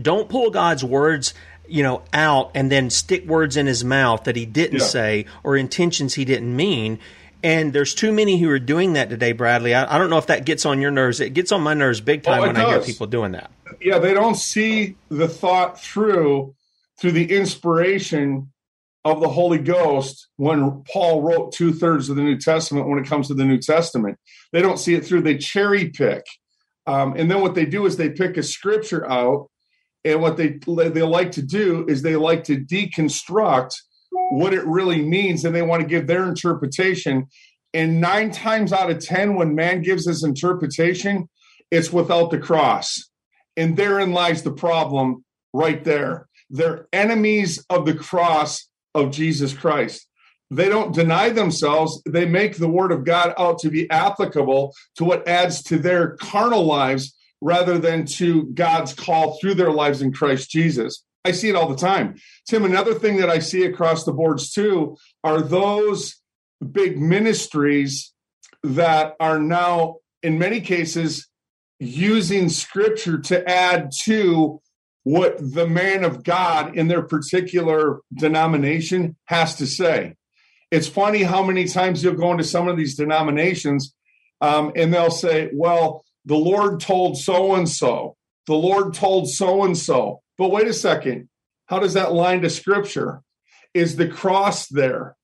don't 0.00 0.28
pull 0.28 0.50
God's 0.50 0.84
words 0.84 1.34
you 1.68 1.82
know 1.82 2.02
out 2.12 2.50
and 2.54 2.70
then 2.70 2.90
stick 2.90 3.26
words 3.26 3.56
in 3.56 3.66
his 3.66 3.84
mouth 3.84 4.24
that 4.24 4.36
he 4.36 4.46
didn't 4.46 4.80
yeah. 4.80 4.84
say 4.84 5.26
or 5.42 5.56
intentions 5.56 6.14
he 6.14 6.24
didn't 6.24 6.54
mean 6.54 6.98
and 7.42 7.72
there's 7.72 7.94
too 7.94 8.12
many 8.12 8.38
who 8.38 8.48
are 8.50 8.58
doing 8.58 8.94
that 8.94 9.10
today 9.10 9.32
Bradlee 9.34 9.74
I, 9.74 9.94
I, 9.94 9.98
don't 9.98 10.10
know 10.10 10.18
if 10.18 10.26
that 10.26 10.44
gets 10.44 10.66
on 10.66 10.80
your 10.80 10.90
nerves 10.90 11.20
it 11.20 11.34
gets 11.34 11.52
on 11.52 11.62
my 11.62 11.74
nerves 11.74 12.00
big 12.00 12.22
time 12.22 12.40
oh, 12.40 12.46
when 12.46 12.54
does. 12.54 12.64
i 12.64 12.70
hear 12.70 12.80
people 12.80 13.06
doing 13.06 13.32
that 13.32 13.50
yeah 13.80 13.98
they 13.98 14.14
don't 14.14 14.36
see 14.36 14.96
the 15.08 15.28
thought 15.28 15.80
through 15.80 16.54
through 16.98 17.12
the 17.12 17.36
inspiration 17.36 18.52
of 19.04 19.20
the 19.20 19.28
Holy 19.28 19.58
Ghost 19.58 20.28
when 20.36 20.84
Paul 20.92 21.22
wrote 21.22 21.52
two 21.52 21.72
thirds 21.72 22.08
of 22.08 22.16
the 22.16 22.22
New 22.22 22.38
Testament 22.38 22.88
when 22.88 22.98
it 22.98 23.08
comes 23.08 23.28
to 23.28 23.34
the 23.34 23.44
New 23.44 23.58
Testament. 23.58 24.18
They 24.52 24.62
don't 24.62 24.78
see 24.78 24.94
it 24.94 25.04
through, 25.04 25.22
they 25.22 25.38
cherry 25.38 25.90
pick. 25.90 26.22
Um, 26.86 27.14
and 27.16 27.30
then 27.30 27.40
what 27.40 27.54
they 27.54 27.66
do 27.66 27.86
is 27.86 27.96
they 27.96 28.10
pick 28.10 28.36
a 28.36 28.42
scripture 28.42 29.08
out, 29.10 29.48
and 30.04 30.20
what 30.20 30.36
they 30.36 30.58
they 30.66 31.02
like 31.02 31.32
to 31.32 31.42
do 31.42 31.86
is 31.88 32.02
they 32.02 32.16
like 32.16 32.44
to 32.44 32.56
deconstruct 32.56 33.74
what 34.32 34.52
it 34.52 34.66
really 34.66 35.02
means, 35.02 35.44
and 35.44 35.54
they 35.54 35.62
want 35.62 35.82
to 35.82 35.88
give 35.88 36.06
their 36.06 36.28
interpretation. 36.28 37.26
And 37.74 38.00
nine 38.00 38.30
times 38.30 38.72
out 38.72 38.90
of 38.90 38.98
ten, 38.98 39.34
when 39.36 39.54
man 39.54 39.82
gives 39.82 40.06
his 40.06 40.24
interpretation, 40.24 41.28
it's 41.70 41.92
without 41.92 42.30
the 42.30 42.38
cross, 42.38 43.08
and 43.56 43.76
therein 43.76 44.12
lies 44.12 44.42
the 44.42 44.52
problem 44.52 45.24
right 45.52 45.82
there. 45.84 46.28
They're 46.50 46.86
enemies 46.92 47.64
of 47.70 47.86
the 47.86 47.94
cross 47.94 48.68
of 48.94 49.10
Jesus 49.10 49.54
Christ. 49.54 50.06
They 50.50 50.68
don't 50.68 50.94
deny 50.94 51.30
themselves. 51.30 52.02
They 52.06 52.26
make 52.26 52.58
the 52.58 52.68
word 52.68 52.92
of 52.92 53.06
God 53.06 53.32
out 53.38 53.58
to 53.60 53.70
be 53.70 53.90
applicable 53.90 54.74
to 54.96 55.04
what 55.04 55.26
adds 55.26 55.62
to 55.64 55.78
their 55.78 56.10
carnal 56.16 56.66
lives 56.66 57.16
rather 57.42 57.76
than 57.76 58.06
to 58.06 58.44
God's 58.54 58.94
call 58.94 59.36
through 59.38 59.54
their 59.54 59.72
lives 59.72 60.00
in 60.00 60.12
Christ 60.12 60.48
Jesus. 60.50 61.04
I 61.24 61.32
see 61.32 61.48
it 61.48 61.56
all 61.56 61.68
the 61.68 61.76
time. 61.76 62.14
Tim, 62.48 62.64
another 62.64 62.94
thing 62.94 63.16
that 63.18 63.28
I 63.28 63.40
see 63.40 63.64
across 63.64 64.04
the 64.04 64.12
boards 64.12 64.52
too 64.52 64.96
are 65.22 65.42
those 65.42 66.20
big 66.70 66.98
ministries 66.98 68.12
that 68.62 69.16
are 69.18 69.40
now, 69.40 69.96
in 70.22 70.38
many 70.38 70.60
cases, 70.60 71.28
using 71.80 72.48
scripture 72.48 73.18
to 73.18 73.48
add 73.48 73.90
to 74.04 74.60
what 75.02 75.36
the 75.38 75.66
man 75.66 76.04
of 76.04 76.22
God 76.22 76.76
in 76.76 76.86
their 76.86 77.02
particular 77.02 78.00
denomination 78.14 79.16
has 79.24 79.56
to 79.56 79.66
say. 79.66 80.14
It's 80.70 80.86
funny 80.86 81.24
how 81.24 81.42
many 81.42 81.66
times 81.66 82.04
you'll 82.04 82.14
go 82.14 82.30
into 82.30 82.44
some 82.44 82.68
of 82.68 82.76
these 82.76 82.94
denominations 82.94 83.94
um, 84.40 84.72
and 84.76 84.94
they'll 84.94 85.10
say, 85.10 85.50
well, 85.52 86.04
the 86.24 86.36
Lord 86.36 86.80
told 86.80 87.18
so 87.18 87.54
and 87.54 87.68
so, 87.68 88.16
the 88.46 88.54
Lord 88.54 88.94
told 88.94 89.28
so 89.28 89.64
and 89.64 89.76
so. 89.76 90.22
But 90.38 90.50
wait 90.50 90.68
a 90.68 90.72
second, 90.72 91.28
how 91.66 91.78
does 91.78 91.94
that 91.94 92.12
line 92.12 92.42
to 92.42 92.50
scripture? 92.50 93.22
Is 93.74 93.96
the 93.96 94.08
cross 94.08 94.66
there? 94.68 95.16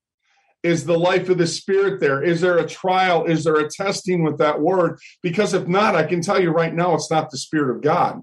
Is 0.62 0.86
the 0.86 0.98
life 0.98 1.28
of 1.28 1.38
the 1.38 1.46
Spirit 1.46 2.00
there? 2.00 2.22
Is 2.22 2.40
there 2.40 2.58
a 2.58 2.66
trial? 2.66 3.26
Is 3.26 3.44
there 3.44 3.56
a 3.56 3.70
testing 3.70 4.24
with 4.24 4.38
that 4.38 4.60
word? 4.60 4.98
Because 5.22 5.54
if 5.54 5.68
not, 5.68 5.94
I 5.94 6.04
can 6.04 6.20
tell 6.20 6.42
you 6.42 6.50
right 6.50 6.74
now, 6.74 6.94
it's 6.94 7.10
not 7.10 7.30
the 7.30 7.38
Spirit 7.38 7.76
of 7.76 7.82
God. 7.82 8.22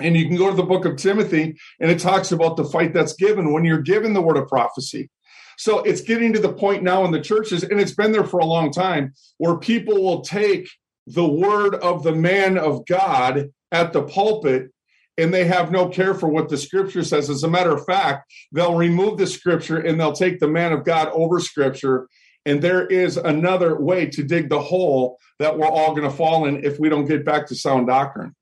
And 0.00 0.16
you 0.16 0.26
can 0.26 0.36
go 0.36 0.50
to 0.50 0.56
the 0.56 0.62
book 0.62 0.84
of 0.84 0.96
Timothy, 0.96 1.56
and 1.80 1.90
it 1.90 2.00
talks 2.00 2.32
about 2.32 2.56
the 2.56 2.64
fight 2.64 2.92
that's 2.92 3.14
given 3.14 3.52
when 3.52 3.64
you're 3.64 3.80
given 3.80 4.12
the 4.12 4.20
word 4.20 4.36
of 4.36 4.48
prophecy. 4.48 5.08
So 5.56 5.78
it's 5.80 6.02
getting 6.02 6.32
to 6.34 6.38
the 6.38 6.52
point 6.52 6.82
now 6.82 7.04
in 7.04 7.12
the 7.12 7.20
churches, 7.20 7.62
and 7.62 7.80
it's 7.80 7.94
been 7.94 8.12
there 8.12 8.24
for 8.24 8.40
a 8.40 8.44
long 8.44 8.72
time, 8.72 9.14
where 9.38 9.56
people 9.56 10.02
will 10.02 10.20
take 10.20 10.68
the 11.06 11.26
word 11.26 11.74
of 11.74 12.02
the 12.02 12.14
man 12.14 12.58
of 12.58 12.86
God 12.86 13.50
at 13.72 13.92
the 13.92 14.02
pulpit 14.02 14.70
and 15.18 15.32
they 15.32 15.44
have 15.44 15.70
no 15.70 15.88
care 15.88 16.14
for 16.14 16.28
what 16.28 16.48
the 16.48 16.58
scripture 16.58 17.02
says. 17.02 17.30
As 17.30 17.42
a 17.42 17.48
matter 17.48 17.72
of 17.72 17.84
fact, 17.86 18.30
they'll 18.52 18.74
remove 18.74 19.18
the 19.18 19.26
scripture 19.26 19.78
and 19.78 19.98
they'll 19.98 20.12
take 20.12 20.40
the 20.40 20.48
man 20.48 20.72
of 20.72 20.84
God 20.84 21.08
over 21.12 21.40
scripture. 21.40 22.08
And 22.44 22.62
there 22.62 22.86
is 22.86 23.16
another 23.16 23.80
way 23.80 24.06
to 24.06 24.22
dig 24.22 24.50
the 24.50 24.60
hole 24.60 25.18
that 25.38 25.58
we're 25.58 25.66
all 25.66 25.94
going 25.94 26.08
to 26.08 26.14
fall 26.14 26.46
in 26.46 26.64
if 26.64 26.78
we 26.78 26.88
don't 26.88 27.06
get 27.06 27.24
back 27.24 27.46
to 27.48 27.54
sound 27.54 27.86
doctrine. 27.86 28.34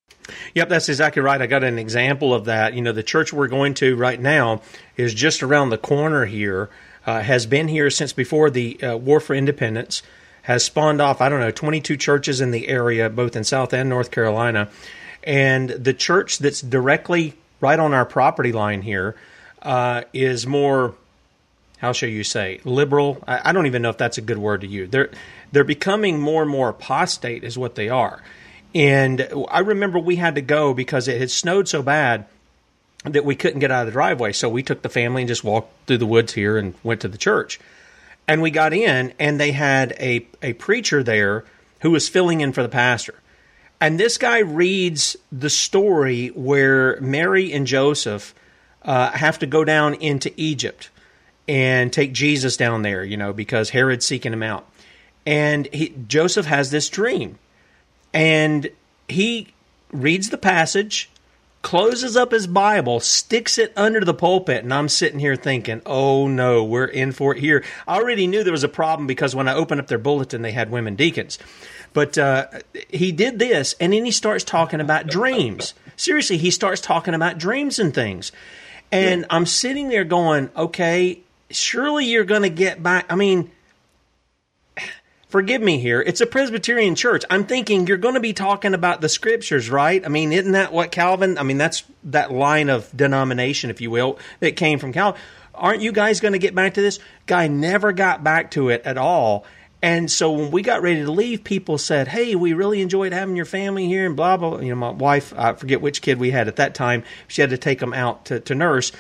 Yep, 0.55 0.69
that's 0.69 0.89
exactly 0.89 1.23
right. 1.23 1.41
I 1.41 1.47
got 1.47 1.65
an 1.65 1.79
example 1.79 2.35
of 2.35 2.47
that. 2.47 2.75
You 2.75 2.83
know, 2.83 2.93
the 2.93 3.03
church 3.03 3.33
we're 3.33 3.49
going 3.49 3.75
to 3.75 3.95
right 3.97 4.21
now 4.21 4.63
is 4.97 5.15
just 5.15 5.43
around 5.43 5.71
the 5.71 5.79
corner 5.79 6.25
here, 6.25 6.71
uh, 7.07 7.21
has 7.21 7.47
been 7.47 7.69
here 7.69 7.91
since 7.91 8.13
before 8.13 8.51
the 8.51 8.83
uh, 8.83 8.97
War 8.97 9.21
for 9.21 9.35
Independence, 9.35 10.03
has 10.45 10.63
spawned 10.63 11.01
off, 11.01 11.23
I 11.23 11.31
don't 11.31 11.41
know, 11.41 11.51
22 11.51 11.97
churches 11.97 12.43
in 12.43 12.51
the 12.51 12.69
area, 12.69 13.09
both 13.09 13.35
in 13.35 13.45
South 13.45 13.73
and 13.73 13.89
North 13.89 14.11
Carolina. 14.11 14.69
And 15.23 15.71
the 15.71 15.95
church 15.95 16.39
that's 16.39 16.61
directly 16.61 17.35
right 17.61 17.79
on 17.79 17.95
our 17.95 18.05
property 18.05 18.53
line 18.53 18.83
here 18.83 19.17
uh, 19.63 20.03
is 20.13 20.47
more, 20.47 20.95
how 21.79 21.93
shall 21.93 22.11
you 22.11 22.25
say, 22.25 22.61
liberal. 22.65 23.25
I, 23.27 23.51
I 23.51 23.53
don't 23.53 23.65
even 23.65 23.81
know 23.81 23.89
if 23.89 23.97
that's 23.97 24.19
a 24.19 24.21
good 24.21 24.37
word 24.37 24.61
to 24.61 24.67
use. 24.67 24.91
They're, 24.91 25.11
they're 25.51 25.65
becoming 25.65 26.21
more 26.21 26.43
and 26.43 26.51
more 26.51 26.69
apostate, 26.69 27.43
is 27.43 27.57
what 27.57 27.75
they 27.75 27.89
are. 27.89 28.23
And 28.75 29.27
I 29.49 29.61
remember 29.61 29.99
we 29.99 30.17
had 30.17 30.35
to 30.35 30.43
go 30.43 30.75
because 30.75 31.09
it 31.09 31.19
had 31.19 31.31
snowed 31.31 31.69
so 31.69 31.83
bad 31.83 32.27
that 33.05 33.25
we 33.25 33.35
couldn't 33.35 33.61
get 33.61 33.71
out 33.71 33.83
of 33.83 33.87
the 33.87 33.93
driveway. 33.93 34.33
So 34.33 34.51
we 34.51 34.63
took 34.63 34.83
the 34.83 34.91
family 34.91 35.23
and 35.23 35.29
just 35.29 35.43
walked 35.45 35.87
through 35.87 35.99
the 35.99 36.07
woods 36.07 36.35
here 36.35 36.59
and 36.59 36.75
went 36.83 37.01
to 37.01 37.09
the 37.09 37.17
church. 37.17 37.59
And 38.27 38.41
we 38.41 38.51
got 38.51 38.73
in, 38.73 39.13
and 39.19 39.39
they 39.39 39.53
had 39.53 39.93
a, 40.01 40.27
a 40.43 40.55
preacher 40.55 41.03
there 41.03 41.45
who 41.81 41.91
was 41.91 42.09
filling 42.09 42.41
in 42.41 42.53
for 42.53 42.63
the 42.63 42.69
pastor. 42.69 43.15
And 43.81 44.01
this 44.01 44.17
guy 44.17 44.39
reads 44.39 45.17
the 45.31 45.51
story 45.51 46.29
where 46.29 46.99
Mary 47.01 47.53
and 47.53 47.67
Joseph 47.67 48.35
uh, 48.83 49.11
have 49.11 49.39
to 49.41 49.47
go 49.47 49.65
down 49.65 49.95
into 49.95 50.33
Egypt 50.37 50.91
and 51.47 51.93
take 51.93 52.13
Jesus 52.13 52.57
down 52.57 52.83
there, 52.83 53.05
you 53.05 53.17
know, 53.17 53.33
because 53.33 53.71
Herod's 53.71 54.07
seeking 54.07 54.33
him 54.33 54.43
out. 54.43 54.67
And 55.27 55.69
he, 55.73 55.95
Joseph 56.09 56.47
has 56.47 56.71
this 56.71 56.89
dream 56.89 57.39
and 58.13 58.71
he 59.09 59.49
reads 59.93 60.31
the 60.31 60.39
passage 60.39 61.11
closes 61.65 62.15
up 62.15 62.31
his 62.31 62.47
Bible, 62.47 63.01
sticks 63.01 63.59
it 63.59 63.73
under 63.75 64.05
the 64.05 64.15
pulpit, 64.15 64.63
and 64.63 64.73
I'm 64.73 64.89
sitting 64.89 65.19
here 65.19 65.35
thinking, 65.35 65.81
oh 65.87 66.29
no, 66.29 66.63
we're 66.63 66.85
in 66.85 67.11
for 67.11 67.35
it 67.35 67.41
here. 67.41 67.65
I 67.89 67.97
already 67.97 68.27
knew 68.29 68.45
there 68.45 68.53
was 68.53 68.63
a 68.63 68.69
problem 68.69 69.09
because 69.09 69.35
when 69.35 69.49
I 69.49 69.55
opened 69.55 69.81
up 69.81 69.89
their 69.89 69.99
bulletin, 69.99 70.43
they 70.43 70.53
had 70.53 70.71
women 70.71 70.95
deacons. 70.95 71.39
But 71.95 72.19
uh, 72.19 72.49
he 72.91 73.11
did 73.11 73.39
this, 73.39 73.75
and 73.81 73.93
then 73.95 74.05
he 74.05 74.11
starts 74.11 74.45
talking 74.45 74.81
about 74.81 75.07
dreams. 75.07 75.75
Seriously, 75.97 76.37
he 76.37 76.51
starts 76.51 76.83
talking 76.83 77.15
about 77.15 77.39
dreams 77.39 77.79
and 77.79 77.95
things. 77.95 78.31
And 78.93 79.25
I'm 79.31 79.47
sitting 79.47 79.89
there 79.89 80.05
going, 80.05 80.51
okay, 80.55 81.21
surely 81.51 82.05
you're 82.05 82.25
going 82.25 82.43
to 82.43 82.51
get 82.51 82.83
back. 82.83 83.07
I 83.09 83.17
mean, 83.17 83.51
forgive 85.35 85.61
me 85.61 85.81
here. 85.81 86.01
It's 86.01 86.21
a 86.21 86.27
Presbyterian 86.27 86.95
church. 86.95 87.25
I'm 87.29 87.45
thinking 87.45 87.89
you're 87.89 87.97
going 87.97 88.15
to 88.15 88.21
be 88.21 88.33
talking 88.33 88.73
about 88.73 89.01
the 89.01 89.09
scriptures, 89.09 89.69
right? 89.69 90.07
I 90.07 90.09
mean, 90.09 90.33
isn't 90.33 90.53
that 90.53 90.73
what 90.73 90.93
Calvin? 90.93 91.39
I 91.39 91.43
mean, 91.43 91.59
that's 91.59 91.83
that 92.05 92.31
line 92.31 92.69
of 92.69 92.89
denomination, 92.97 93.69
if 93.69 93.81
you 93.81 93.91
will, 93.91 94.21
that 94.39 94.55
came 94.55 94.79
from 94.79 94.93
Calvin. 94.93 95.21
Aren't 95.53 95.83
you 95.83 95.91
guys 95.91 96.21
going 96.21 96.35
to 96.35 96.39
get 96.39 96.55
back 96.55 96.75
to 96.75 96.83
this? 96.83 97.01
Guy 97.27 97.49
never 97.49 97.91
got 97.91 98.23
back 98.23 98.53
to 98.53 98.69
it 98.69 98.83
at 98.85 98.97
all. 98.97 99.45
And 99.83 100.09
so 100.09 100.31
when 100.31 100.53
we 100.53 100.63
got 100.63 100.83
ready 100.83 101.03
to 101.03 101.11
leave, 101.11 101.43
people 101.43 101.79
said, 101.79 102.07
"Hey, 102.07 102.37
we 102.37 102.53
really 102.53 102.81
enjoyed 102.81 103.13
having 103.13 103.35
your 103.35 103.45
family 103.45 103.89
here," 103.89 104.07
and 104.07 104.15
blah 104.15 104.37
blah. 104.37 104.61
You 104.61 104.69
know, 104.69 104.77
my 104.77 104.91
wife, 104.91 105.35
I 105.37 105.55
forget 105.55 105.81
which 105.81 106.01
kid 106.01 106.21
we 106.21 106.31
had 106.31 106.47
at 106.47 106.55
that 106.57 106.77
time. 106.77 107.03
She 107.27 107.41
had 107.41 107.51
to 107.51 107.59
take 107.59 107.81
them 107.81 107.93
out 107.93 108.27
to, 108.27 108.39
to 108.39 108.55
nurse, 108.55 108.93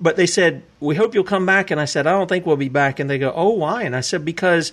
but 0.00 0.14
they 0.14 0.26
said, 0.26 0.62
"We 0.78 0.94
hope 0.94 1.12
you'll 1.12 1.24
come 1.24 1.44
back." 1.44 1.72
And 1.72 1.80
I 1.80 1.86
said, 1.86 2.06
"I 2.06 2.12
don't 2.12 2.28
think 2.28 2.46
we'll 2.46 2.56
be 2.56 2.68
back." 2.68 3.00
And 3.00 3.10
they 3.10 3.18
go, 3.18 3.32
"Oh, 3.34 3.50
why?" 3.50 3.82
And 3.82 3.96
I 3.96 4.00
said, 4.00 4.24
"Because." 4.24 4.70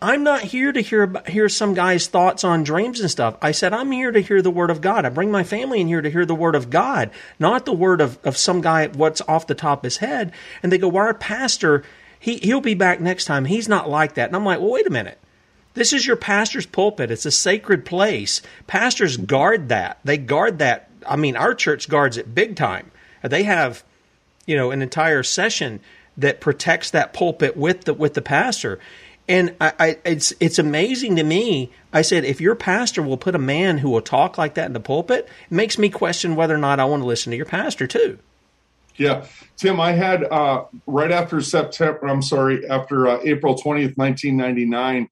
I'm 0.00 0.22
not 0.22 0.42
here 0.42 0.70
to 0.70 0.80
hear 0.80 1.12
hear 1.26 1.48
some 1.48 1.74
guy's 1.74 2.06
thoughts 2.06 2.44
on 2.44 2.62
dreams 2.62 3.00
and 3.00 3.10
stuff. 3.10 3.36
I 3.42 3.50
said 3.50 3.72
I'm 3.72 3.90
here 3.90 4.12
to 4.12 4.20
hear 4.20 4.40
the 4.42 4.50
word 4.50 4.70
of 4.70 4.80
God. 4.80 5.04
I 5.04 5.08
bring 5.08 5.32
my 5.32 5.42
family 5.42 5.80
in 5.80 5.88
here 5.88 6.00
to 6.00 6.10
hear 6.10 6.24
the 6.24 6.36
word 6.36 6.54
of 6.54 6.70
God, 6.70 7.10
not 7.40 7.64
the 7.64 7.72
word 7.72 8.00
of, 8.00 8.18
of 8.24 8.36
some 8.36 8.60
guy 8.60 8.86
what's 8.86 9.20
off 9.22 9.48
the 9.48 9.56
top 9.56 9.80
of 9.80 9.84
his 9.84 9.96
head. 9.96 10.32
And 10.62 10.70
they 10.70 10.78
go, 10.78 10.86
"Well, 10.86 11.06
our 11.06 11.14
pastor, 11.14 11.82
he 12.20 12.36
he'll 12.36 12.60
be 12.60 12.74
back 12.74 13.00
next 13.00 13.24
time. 13.24 13.46
He's 13.46 13.68
not 13.68 13.90
like 13.90 14.14
that." 14.14 14.28
And 14.28 14.36
I'm 14.36 14.44
like, 14.44 14.60
"Well, 14.60 14.70
wait 14.70 14.86
a 14.86 14.90
minute. 14.90 15.18
This 15.74 15.92
is 15.92 16.06
your 16.06 16.16
pastor's 16.16 16.66
pulpit. 16.66 17.10
It's 17.10 17.26
a 17.26 17.32
sacred 17.32 17.84
place. 17.84 18.40
Pastors 18.68 19.16
guard 19.16 19.68
that. 19.68 19.98
They 20.04 20.16
guard 20.16 20.60
that. 20.60 20.90
I 21.06 21.16
mean, 21.16 21.34
our 21.34 21.54
church 21.54 21.88
guards 21.88 22.16
it 22.16 22.34
big 22.36 22.54
time. 22.54 22.92
They 23.22 23.42
have, 23.42 23.82
you 24.46 24.56
know, 24.56 24.70
an 24.70 24.80
entire 24.80 25.24
session 25.24 25.80
that 26.16 26.40
protects 26.40 26.90
that 26.92 27.12
pulpit 27.12 27.56
with 27.56 27.82
the 27.82 27.94
with 27.94 28.14
the 28.14 28.22
pastor." 28.22 28.78
And 29.28 29.54
I, 29.60 29.72
I, 29.78 29.96
it's 30.06 30.32
it's 30.40 30.58
amazing 30.58 31.16
to 31.16 31.22
me. 31.22 31.70
I 31.92 32.02
said, 32.02 32.24
if 32.24 32.40
your 32.40 32.54
pastor 32.54 33.02
will 33.02 33.18
put 33.18 33.34
a 33.34 33.38
man 33.38 33.78
who 33.78 33.90
will 33.90 34.00
talk 34.00 34.38
like 34.38 34.54
that 34.54 34.66
in 34.66 34.72
the 34.72 34.80
pulpit, 34.80 35.28
it 35.50 35.54
makes 35.54 35.76
me 35.76 35.90
question 35.90 36.34
whether 36.34 36.54
or 36.54 36.58
not 36.58 36.80
I 36.80 36.86
want 36.86 37.02
to 37.02 37.06
listen 37.06 37.30
to 37.30 37.36
your 37.36 37.46
pastor 37.46 37.86
too. 37.86 38.18
Yeah, 38.96 39.26
Tim, 39.56 39.78
I 39.78 39.92
had 39.92 40.24
uh, 40.24 40.64
right 40.86 41.12
after 41.12 41.40
September. 41.40 42.08
I'm 42.08 42.22
sorry, 42.22 42.68
after 42.68 43.06
uh, 43.06 43.20
April 43.22 43.54
20th, 43.54 43.96
1999. 43.96 45.08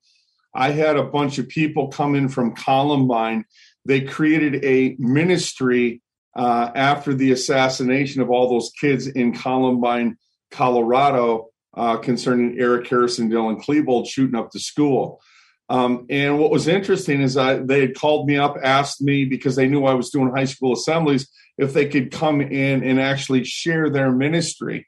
I 0.55 0.71
had 0.71 0.97
a 0.97 1.05
bunch 1.05 1.39
of 1.39 1.49
people 1.49 1.89
come 1.89 2.15
in 2.15 2.29
from 2.29 2.55
Columbine. 2.55 3.45
They 3.85 4.01
created 4.01 4.65
a 4.65 4.97
ministry 4.99 6.03
uh, 6.35 6.71
after 6.75 7.15
the 7.15 7.31
assassination 7.33 8.23
of 8.23 8.31
all 8.31 8.49
those 8.49 8.73
kids 8.81 9.07
in 9.07 9.35
Columbine, 9.35 10.17
Colorado 10.51 11.51
uh, 11.77 11.99
concerning 11.99 12.59
Eric 12.59 12.89
Harrison, 12.89 13.31
Dylan 13.31 13.63
Klebold 13.63 14.09
shooting 14.09 14.39
up 14.39 14.51
the 14.51 14.61
school. 14.61 15.21
Um, 15.69 16.07
and 16.09 16.39
what 16.39 16.51
was 16.51 16.69
interesting 16.69 17.21
is 17.21 17.37
I, 17.37 17.57
they 17.57 17.81
had 17.81 17.97
called 17.97 18.27
me 18.27 18.37
up, 18.37 18.57
asked 18.63 19.03
me 19.03 19.25
because 19.25 19.57
they 19.57 19.69
knew 19.69 19.85
I 19.85 19.95
was 19.95 20.11
doing 20.11 20.31
high 20.31 20.45
school 20.45 20.73
assemblies 20.73 21.29
if 21.59 21.73
they 21.73 21.89
could 21.89 22.11
come 22.11 22.41
in 22.41 22.85
and 22.85 23.01
actually 23.01 23.45
share 23.45 23.91
their 23.91 24.13
ministry. 24.13 24.87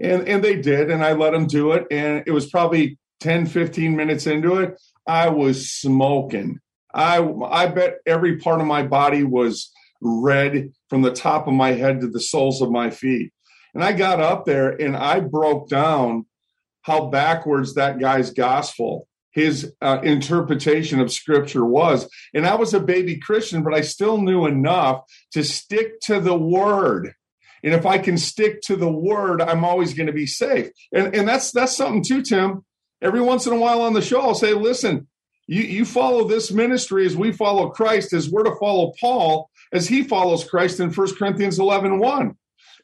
And, 0.00 0.28
and 0.28 0.42
they 0.42 0.56
did, 0.60 0.90
and 0.90 1.04
I 1.04 1.12
let 1.12 1.32
them 1.32 1.46
do 1.46 1.72
it. 1.72 1.86
And 1.90 2.24
it 2.26 2.32
was 2.32 2.50
probably 2.50 2.98
10, 3.20 3.46
15 3.46 3.96
minutes 3.96 4.26
into 4.26 4.56
it. 4.56 4.80
I 5.06 5.28
was 5.28 5.70
smoking. 5.70 6.58
I, 6.92 7.22
I 7.22 7.66
bet 7.66 7.98
every 8.04 8.38
part 8.38 8.60
of 8.60 8.66
my 8.66 8.82
body 8.82 9.22
was 9.22 9.70
red 10.00 10.72
from 10.90 11.02
the 11.02 11.12
top 11.12 11.46
of 11.46 11.54
my 11.54 11.72
head 11.72 12.00
to 12.00 12.08
the 12.08 12.20
soles 12.20 12.60
of 12.60 12.70
my 12.70 12.90
feet. 12.90 13.32
And 13.76 13.84
I 13.84 13.92
got 13.92 14.20
up 14.20 14.46
there 14.46 14.70
and 14.70 14.96
I 14.96 15.20
broke 15.20 15.68
down 15.68 16.24
how 16.80 17.10
backwards 17.10 17.74
that 17.74 17.98
guy's 17.98 18.30
gospel, 18.30 19.06
his 19.32 19.74
uh, 19.82 19.98
interpretation 20.02 20.98
of 20.98 21.12
scripture 21.12 21.62
was. 21.62 22.08
And 22.32 22.46
I 22.46 22.54
was 22.54 22.72
a 22.72 22.80
baby 22.80 23.18
Christian, 23.18 23.62
but 23.62 23.74
I 23.74 23.82
still 23.82 24.16
knew 24.16 24.46
enough 24.46 25.02
to 25.32 25.44
stick 25.44 26.00
to 26.04 26.20
the 26.20 26.38
word. 26.38 27.12
And 27.62 27.74
if 27.74 27.84
I 27.84 27.98
can 27.98 28.16
stick 28.16 28.62
to 28.62 28.76
the 28.76 28.90
word, 28.90 29.42
I'm 29.42 29.62
always 29.62 29.92
going 29.92 30.06
to 30.06 30.12
be 30.14 30.26
safe. 30.26 30.70
And, 30.90 31.14
and 31.14 31.28
that's 31.28 31.50
that's 31.50 31.76
something 31.76 32.02
too, 32.02 32.22
Tim. 32.22 32.64
Every 33.02 33.20
once 33.20 33.46
in 33.46 33.52
a 33.52 33.58
while 33.58 33.82
on 33.82 33.92
the 33.92 34.00
show, 34.00 34.22
I'll 34.22 34.34
say, 34.34 34.54
listen, 34.54 35.06
you, 35.46 35.60
you 35.60 35.84
follow 35.84 36.26
this 36.26 36.50
ministry 36.50 37.04
as 37.04 37.14
we 37.14 37.30
follow 37.30 37.68
Christ, 37.68 38.14
as 38.14 38.30
we're 38.30 38.44
to 38.44 38.56
follow 38.58 38.94
Paul, 38.98 39.50
as 39.70 39.86
he 39.86 40.02
follows 40.02 40.48
Christ 40.48 40.80
in 40.80 40.90
1 40.90 41.16
Corinthians 41.16 41.58
11 41.58 41.98
1. 41.98 42.36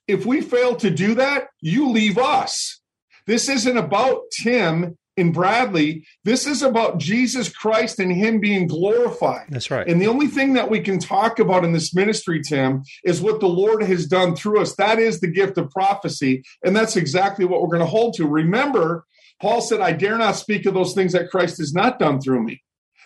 If 0.09 0.26
we 0.26 0.40
fail 0.40 0.76
to 0.76 0.90
do 0.90 1.14
that, 1.14 1.48
you 1.61 1.90
leave 1.90 2.18
us. 2.18 2.80
This 3.26 3.48
isn't 3.48 3.76
about 3.76 4.22
Tim 4.32 4.96
and 5.16 5.34
Bradlee. 5.34 6.05
This 6.24 6.46
is 6.46 6.62
about 6.62 6.98
Jesus 6.98 7.48
Christ 7.48 7.98
and 7.98 8.11
Him 8.11 8.40
being 8.40 8.66
glorified. 8.66 9.46
That's 9.50 9.70
right. 9.70 9.86
And 9.86 10.00
the 10.00 10.07
only 10.07 10.26
thing 10.26 10.55
that 10.55 10.70
we 10.70 10.80
can 10.80 10.98
talk 10.98 11.38
about 11.38 11.64
in 11.64 11.72
this 11.72 11.94
ministry, 11.94 12.40
Tim, 12.42 12.82
is 13.05 13.20
what 13.20 13.40
the 13.40 13.48
Lord 13.48 13.82
has 13.82 14.07
done 14.07 14.34
through 14.34 14.61
us. 14.61 14.74
That 14.76 14.98
is 14.98 15.20
the 15.20 15.30
gift 15.30 15.59
of 15.59 15.70
prophecy. 15.70 16.42
And 16.64 16.74
that's 16.74 16.96
exactly 16.96 17.44
what 17.44 17.61
we're 17.61 17.68
going 17.68 17.80
to 17.80 17.86
hold 17.86 18.14
to. 18.14 18.26
Remember, 18.26 19.05
Paul 19.40 19.61
said, 19.61 19.80
I 19.80 19.92
dare 19.92 20.18
not 20.18 20.36
speak 20.36 20.66
of 20.66 20.74
those 20.74 20.94
things 20.94 21.12
that 21.12 21.30
Christ 21.30 21.59
has 21.59 21.74
not 21.74 21.98
done 21.98 22.20
through 22.20 22.42
me. 22.42 22.62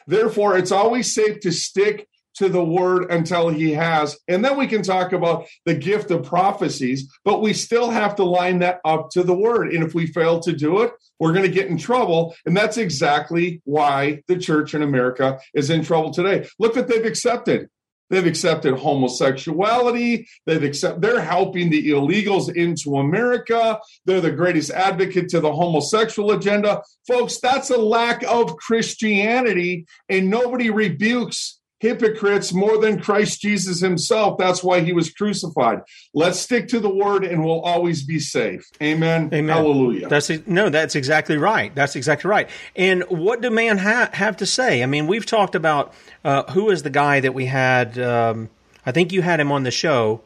Therefore, 0.06 0.56
it's 0.56 0.72
always 0.72 1.12
safe 1.12 1.40
to 1.40 1.50
stick 1.50 2.08
to 2.36 2.48
the 2.48 2.64
word 2.64 3.10
until 3.10 3.48
he 3.48 3.72
has. 3.72 4.18
And 4.28 4.44
then 4.44 4.56
we 4.56 4.66
can 4.66 4.82
talk 4.82 5.12
about 5.12 5.46
the 5.64 5.74
gift 5.74 6.10
of 6.10 6.24
prophecies, 6.24 7.10
but 7.24 7.42
we 7.42 7.52
still 7.52 7.90
have 7.90 8.16
to 8.16 8.24
line 8.24 8.60
that 8.60 8.80
up 8.84 9.10
to 9.10 9.22
the 9.22 9.34
word. 9.34 9.72
And 9.72 9.82
if 9.82 9.94
we 9.94 10.06
fail 10.06 10.40
to 10.40 10.52
do 10.52 10.82
it, 10.82 10.92
we're 11.18 11.32
going 11.32 11.46
to 11.46 11.50
get 11.50 11.68
in 11.68 11.78
trouble. 11.78 12.34
And 12.44 12.56
that's 12.56 12.76
exactly 12.76 13.60
why 13.64 14.22
the 14.28 14.38
church 14.38 14.74
in 14.74 14.82
America 14.82 15.38
is 15.54 15.70
in 15.70 15.84
trouble 15.84 16.12
today. 16.12 16.48
Look 16.58 16.76
what 16.76 16.88
they've 16.88 17.04
accepted. 17.04 17.68
They've 18.08 18.26
accepted 18.26 18.74
homosexuality. 18.74 20.28
They've 20.46 20.62
accept, 20.62 21.00
they're 21.00 21.20
helping 21.20 21.70
the 21.70 21.90
illegals 21.90 22.54
into 22.54 22.98
America. 22.98 23.80
They're 24.04 24.20
the 24.20 24.30
greatest 24.30 24.70
advocate 24.70 25.28
to 25.30 25.40
the 25.40 25.52
homosexual 25.52 26.30
agenda. 26.30 26.82
Folks, 27.08 27.40
that's 27.40 27.70
a 27.70 27.76
lack 27.76 28.22
of 28.22 28.56
Christianity, 28.58 29.86
and 30.08 30.30
nobody 30.30 30.70
rebukes 30.70 31.60
hypocrites 31.86 32.52
more 32.52 32.78
than 32.80 33.00
Christ 33.00 33.40
Jesus 33.40 33.80
himself. 33.80 34.38
That's 34.38 34.62
why 34.62 34.80
he 34.80 34.92
was 34.92 35.10
crucified. 35.10 35.80
Let's 36.12 36.38
stick 36.40 36.68
to 36.68 36.80
the 36.80 36.88
word 36.88 37.24
and 37.24 37.44
we'll 37.44 37.60
always 37.60 38.04
be 38.04 38.18
safe. 38.18 38.68
Amen. 38.82 39.30
Amen. 39.32 39.56
Hallelujah. 39.56 40.08
That's 40.08 40.30
no, 40.46 40.68
that's 40.68 40.94
exactly 40.94 41.36
right. 41.36 41.74
That's 41.74 41.96
exactly 41.96 42.28
right. 42.28 42.48
And 42.74 43.02
what 43.04 43.40
do 43.40 43.50
man 43.50 43.78
ha- 43.78 44.10
have 44.12 44.36
to 44.38 44.46
say? 44.46 44.82
I 44.82 44.86
mean, 44.86 45.06
we've 45.06 45.26
talked 45.26 45.54
about 45.54 45.94
uh, 46.24 46.44
who 46.52 46.70
is 46.70 46.82
the 46.82 46.90
guy 46.90 47.20
that 47.20 47.34
we 47.34 47.46
had. 47.46 47.98
Um, 47.98 48.50
I 48.84 48.92
think 48.92 49.12
you 49.12 49.22
had 49.22 49.40
him 49.40 49.52
on 49.52 49.62
the 49.62 49.70
show 49.70 50.20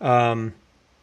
um, 0.00 0.54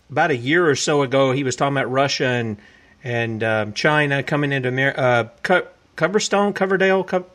about 0.09 0.31
a 0.31 0.37
year 0.37 0.69
or 0.69 0.75
so 0.75 1.01
ago. 1.01 1.31
He 1.31 1.43
was 1.43 1.55
talking 1.55 1.75
about 1.77 1.91
Russia 1.91 2.27
and 2.27 2.57
and 3.03 3.43
um, 3.43 3.73
China 3.73 4.21
coming 4.23 4.51
into 4.51 4.69
America. 4.69 5.01
Uh, 5.01 5.29
Co- 5.43 5.67
Coverstone, 5.97 6.53
Coverdale, 6.53 7.03
Co- 7.03 7.25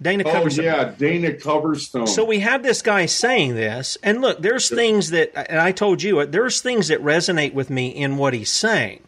Dana 0.00 0.24
oh, 0.26 0.30
Coverstone. 0.30 0.62
yeah, 0.62 0.84
Dana 0.96 1.30
Coverstone. 1.32 2.08
So 2.08 2.24
we 2.24 2.40
have 2.40 2.62
this 2.62 2.82
guy 2.82 3.06
saying 3.06 3.54
this, 3.54 3.96
and 4.02 4.20
look, 4.20 4.42
there's 4.42 4.70
yeah. 4.70 4.76
things 4.76 5.10
that, 5.10 5.32
and 5.50 5.58
I 5.58 5.72
told 5.72 6.02
you, 6.02 6.24
there's 6.26 6.60
things 6.60 6.88
that 6.88 7.02
resonate 7.02 7.54
with 7.54 7.70
me 7.70 7.88
in 7.88 8.16
what 8.18 8.34
he's 8.34 8.50
saying. 8.50 9.02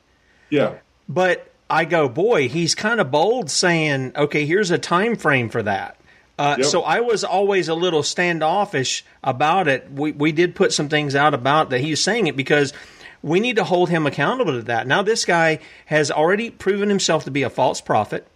Yeah. 0.49 0.77
But 1.09 1.53
I 1.69 1.85
go, 1.85 2.09
boy, 2.09 2.49
he's 2.49 2.75
kind 2.75 3.01
of 3.01 3.11
bold 3.11 3.51
saying, 3.51 4.13
okay, 4.17 4.47
here's 4.47 4.71
a 4.71 4.79
time 4.79 5.17
frame 5.17 5.51
for 5.51 5.63
that. 5.63 5.99
Uh, 6.39 6.57
yep. 6.59 6.67
So 6.67 6.83
I 6.83 7.01
was 7.01 7.25
always 7.25 7.69
a 7.69 7.75
little 7.75 8.03
standoffish 8.03 9.05
about 9.25 9.67
it. 9.67 9.91
We 9.91 10.13
we 10.13 10.31
did 10.31 10.55
put 10.55 10.73
some 10.73 10.89
things 10.89 11.17
out 11.17 11.35
about 11.35 11.71
that 11.71 11.81
he's 11.81 12.01
saying 12.01 12.29
it 12.29 12.37
because 12.37 12.73
we 13.23 13.41
need 13.41 13.57
to 13.57 13.65
hold 13.65 13.91
him 13.91 14.07
accountable 14.07 14.53
to 14.53 14.63
that. 14.63 14.87
Now 14.87 15.03
this 15.03 15.25
guy 15.25 15.59
has 15.87 16.13
already 16.13 16.51
proven 16.51 16.89
himself 16.89 17.25
to 17.25 17.33
be 17.33 17.43
a 17.43 17.51
false 17.51 17.81
prophet. 17.81 18.27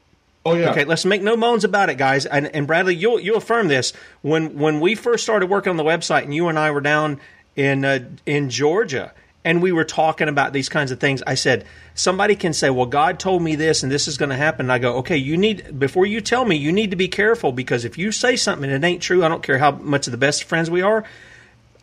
Oh 0.45 0.55
yeah. 0.55 0.70
Okay, 0.70 0.84
let's 0.84 1.05
make 1.05 1.22
no 1.22 1.36
moans 1.36 1.62
about 1.64 1.88
it, 1.88 1.97
guys. 1.99 2.26
And, 2.26 2.47
and 2.55 2.66
Bradlee, 2.66 2.99
you'll 2.99 3.20
you'll 3.20 3.36
affirm 3.36 3.68
this 3.68 3.93
when 4.22 4.59
when 4.59 4.80
we 4.80 4.95
first 4.95 5.22
started 5.22 5.47
working 5.47 5.70
on 5.70 5.76
the 5.76 5.84
website, 5.84 6.24
and 6.24 6.34
you 6.34 6.49
and 6.49 6.59
I 6.59 6.70
were 6.72 6.80
down 6.80 7.20
in 7.55 7.84
uh, 7.84 8.01
in 8.26 8.51
Georgia, 8.51 9.12
and 9.45 9.62
we 9.62 9.70
were 9.70 9.84
talking 9.84 10.28
about 10.28 10.53
these 10.53 10.68
kinds 10.68 10.90
of 10.90 10.99
things. 10.99 11.22
I 11.28 11.34
said 11.34 11.64
somebody 11.95 12.34
can 12.34 12.53
say, 12.53 12.70
"Well, 12.70 12.86
God 12.86 13.20
told 13.20 13.40
me 13.43 13.55
this, 13.55 13.84
and 13.84 13.93
this 13.93 14.09
is 14.09 14.16
going 14.18 14.30
to 14.30 14.36
happen." 14.36 14.66
And 14.66 14.72
I 14.72 14.78
go, 14.80 14.97
"Okay, 14.97 15.16
you 15.16 15.36
need 15.36 15.78
before 15.78 16.07
you 16.07 16.20
tell 16.20 16.45
me, 16.45 16.57
you 16.57 16.72
need 16.72 16.90
to 16.90 16.97
be 16.97 17.07
careful 17.09 17.53
because 17.53 17.84
if 17.84 17.97
you 17.97 18.11
say 18.11 18.34
something 18.34 18.68
and 18.68 18.84
it 18.84 18.86
ain't 18.86 19.03
true, 19.03 19.24
I 19.24 19.28
don't 19.28 19.45
care 19.45 19.59
how 19.59 19.70
much 19.70 20.09
of 20.09 20.11
the 20.11 20.18
best 20.18 20.43
friends 20.45 20.68
we 20.70 20.82
are." 20.82 21.05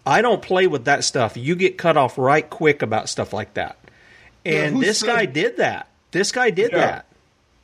I 0.06 0.22
don't 0.22 0.42
play 0.42 0.66
with 0.66 0.86
that 0.86 1.04
stuff. 1.04 1.38
You 1.38 1.56
get 1.56 1.78
cut 1.78 1.96
off 1.96 2.18
right 2.18 2.50
quick 2.50 2.82
about 2.82 3.10
stuff 3.10 3.32
like 3.32 3.54
that. 3.54 3.78
And 4.46 4.78
Yeah, 4.80 4.88
this 4.88 5.00
said- 5.00 5.08
guy 5.08 5.26
did 5.26 5.58
that. 5.58 5.88
This 6.12 6.32
guy 6.32 6.50
did 6.50 6.72
Yeah. 6.72 6.78
that. 6.80 7.06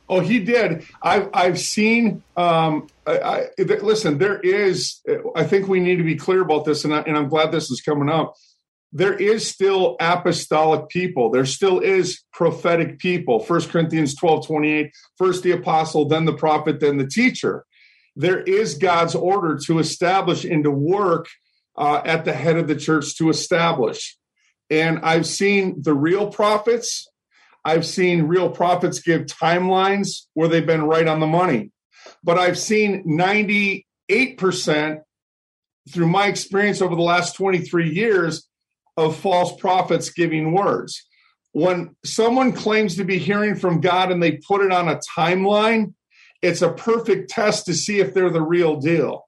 Oh, 0.08 0.20
he 0.20 0.38
did. 0.38 0.86
I've 1.02 1.28
I've 1.34 1.58
seen. 1.58 2.22
Um, 2.36 2.88
I, 3.06 3.18
I 3.18 3.48
listen. 3.58 4.18
There 4.18 4.38
is. 4.40 5.00
I 5.34 5.44
think 5.44 5.68
we 5.68 5.80
need 5.80 5.96
to 5.96 6.04
be 6.04 6.16
clear 6.16 6.42
about 6.42 6.64
this, 6.64 6.84
and, 6.84 6.94
I, 6.94 7.00
and 7.00 7.16
I'm 7.16 7.28
glad 7.28 7.52
this 7.52 7.70
is 7.70 7.80
coming 7.80 8.08
up. 8.08 8.34
There 8.92 9.14
is 9.14 9.46
still 9.46 9.96
apostolic 10.00 10.88
people. 10.88 11.30
There 11.30 11.44
still 11.44 11.80
is 11.80 12.22
prophetic 12.32 12.98
people. 12.98 13.40
First 13.40 13.70
Corinthians 13.70 14.14
12, 14.14 14.46
28, 14.46 14.90
First 15.18 15.42
the 15.42 15.50
apostle, 15.50 16.06
then 16.06 16.24
the 16.24 16.32
prophet, 16.32 16.80
then 16.80 16.96
the 16.96 17.06
teacher. 17.06 17.64
There 18.14 18.40
is 18.40 18.74
God's 18.74 19.14
order 19.14 19.58
to 19.66 19.78
establish 19.80 20.44
and 20.44 20.64
to 20.64 20.70
work 20.70 21.28
uh, 21.76 22.00
at 22.04 22.24
the 22.24 22.32
head 22.32 22.56
of 22.56 22.68
the 22.68 22.76
church 22.76 23.16
to 23.18 23.28
establish. 23.28 24.16
And 24.70 25.00
I've 25.00 25.26
seen 25.26 25.82
the 25.82 25.94
real 25.94 26.30
prophets 26.30 27.06
I've 27.66 27.84
seen 27.84 28.28
real 28.28 28.48
prophets 28.48 29.00
give 29.00 29.22
timelines 29.22 30.26
where 30.34 30.46
they've 30.46 30.64
been 30.64 30.84
right 30.84 31.08
on 31.08 31.18
the 31.18 31.26
money. 31.26 31.72
But 32.22 32.38
I've 32.38 32.56
seen 32.56 33.04
98% 33.04 33.82
through 35.90 36.06
my 36.06 36.28
experience 36.28 36.80
over 36.80 36.94
the 36.94 37.02
last 37.02 37.34
23 37.34 37.92
years 37.92 38.48
of 38.96 39.16
false 39.16 39.56
prophets 39.56 40.10
giving 40.10 40.52
words. 40.52 41.04
When 41.50 41.96
someone 42.04 42.52
claims 42.52 42.94
to 42.96 43.04
be 43.04 43.18
hearing 43.18 43.56
from 43.56 43.80
God 43.80 44.12
and 44.12 44.22
they 44.22 44.38
put 44.46 44.64
it 44.64 44.70
on 44.70 44.88
a 44.88 45.00
timeline, 45.18 45.94
it's 46.42 46.62
a 46.62 46.72
perfect 46.72 47.30
test 47.30 47.66
to 47.66 47.74
see 47.74 47.98
if 47.98 48.14
they're 48.14 48.30
the 48.30 48.42
real 48.42 48.76
deal. 48.76 49.24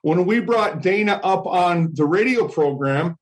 When 0.00 0.24
we 0.24 0.40
brought 0.40 0.80
Dana 0.80 1.20
up 1.22 1.46
on 1.46 1.90
the 1.92 2.06
radio 2.06 2.48
program, 2.48 3.16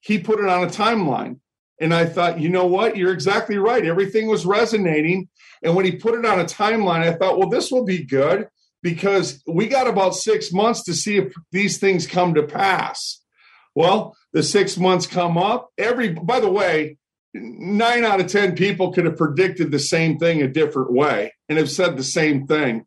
he 0.00 0.18
put 0.18 0.38
it 0.38 0.50
on 0.50 0.64
a 0.64 0.70
timeline. 0.70 1.38
And 1.80 1.92
I 1.92 2.06
thought, 2.06 2.40
you 2.40 2.48
know 2.48 2.66
what? 2.66 2.96
You're 2.96 3.12
exactly 3.12 3.58
right. 3.58 3.84
Everything 3.84 4.28
was 4.28 4.46
resonating. 4.46 5.28
And 5.62 5.74
when 5.74 5.84
he 5.84 5.92
put 5.92 6.14
it 6.14 6.26
on 6.26 6.40
a 6.40 6.44
timeline, 6.44 7.00
I 7.00 7.12
thought, 7.12 7.38
well, 7.38 7.48
this 7.48 7.70
will 7.70 7.84
be 7.84 8.04
good 8.04 8.48
because 8.82 9.42
we 9.46 9.66
got 9.68 9.86
about 9.86 10.14
six 10.14 10.52
months 10.52 10.84
to 10.84 10.94
see 10.94 11.16
if 11.16 11.32
these 11.50 11.78
things 11.78 12.06
come 12.06 12.34
to 12.34 12.42
pass. 12.42 13.20
Well, 13.74 14.16
the 14.32 14.42
six 14.42 14.76
months 14.76 15.06
come 15.06 15.38
up. 15.38 15.70
Every, 15.78 16.10
by 16.10 16.40
the 16.40 16.50
way, 16.50 16.98
nine 17.34 18.04
out 18.04 18.20
of 18.20 18.26
10 18.26 18.54
people 18.54 18.92
could 18.92 19.04
have 19.04 19.16
predicted 19.16 19.70
the 19.70 19.78
same 19.78 20.18
thing 20.18 20.42
a 20.42 20.48
different 20.48 20.92
way 20.92 21.32
and 21.48 21.58
have 21.58 21.70
said 21.70 21.96
the 21.96 22.04
same 22.04 22.46
thing. 22.46 22.86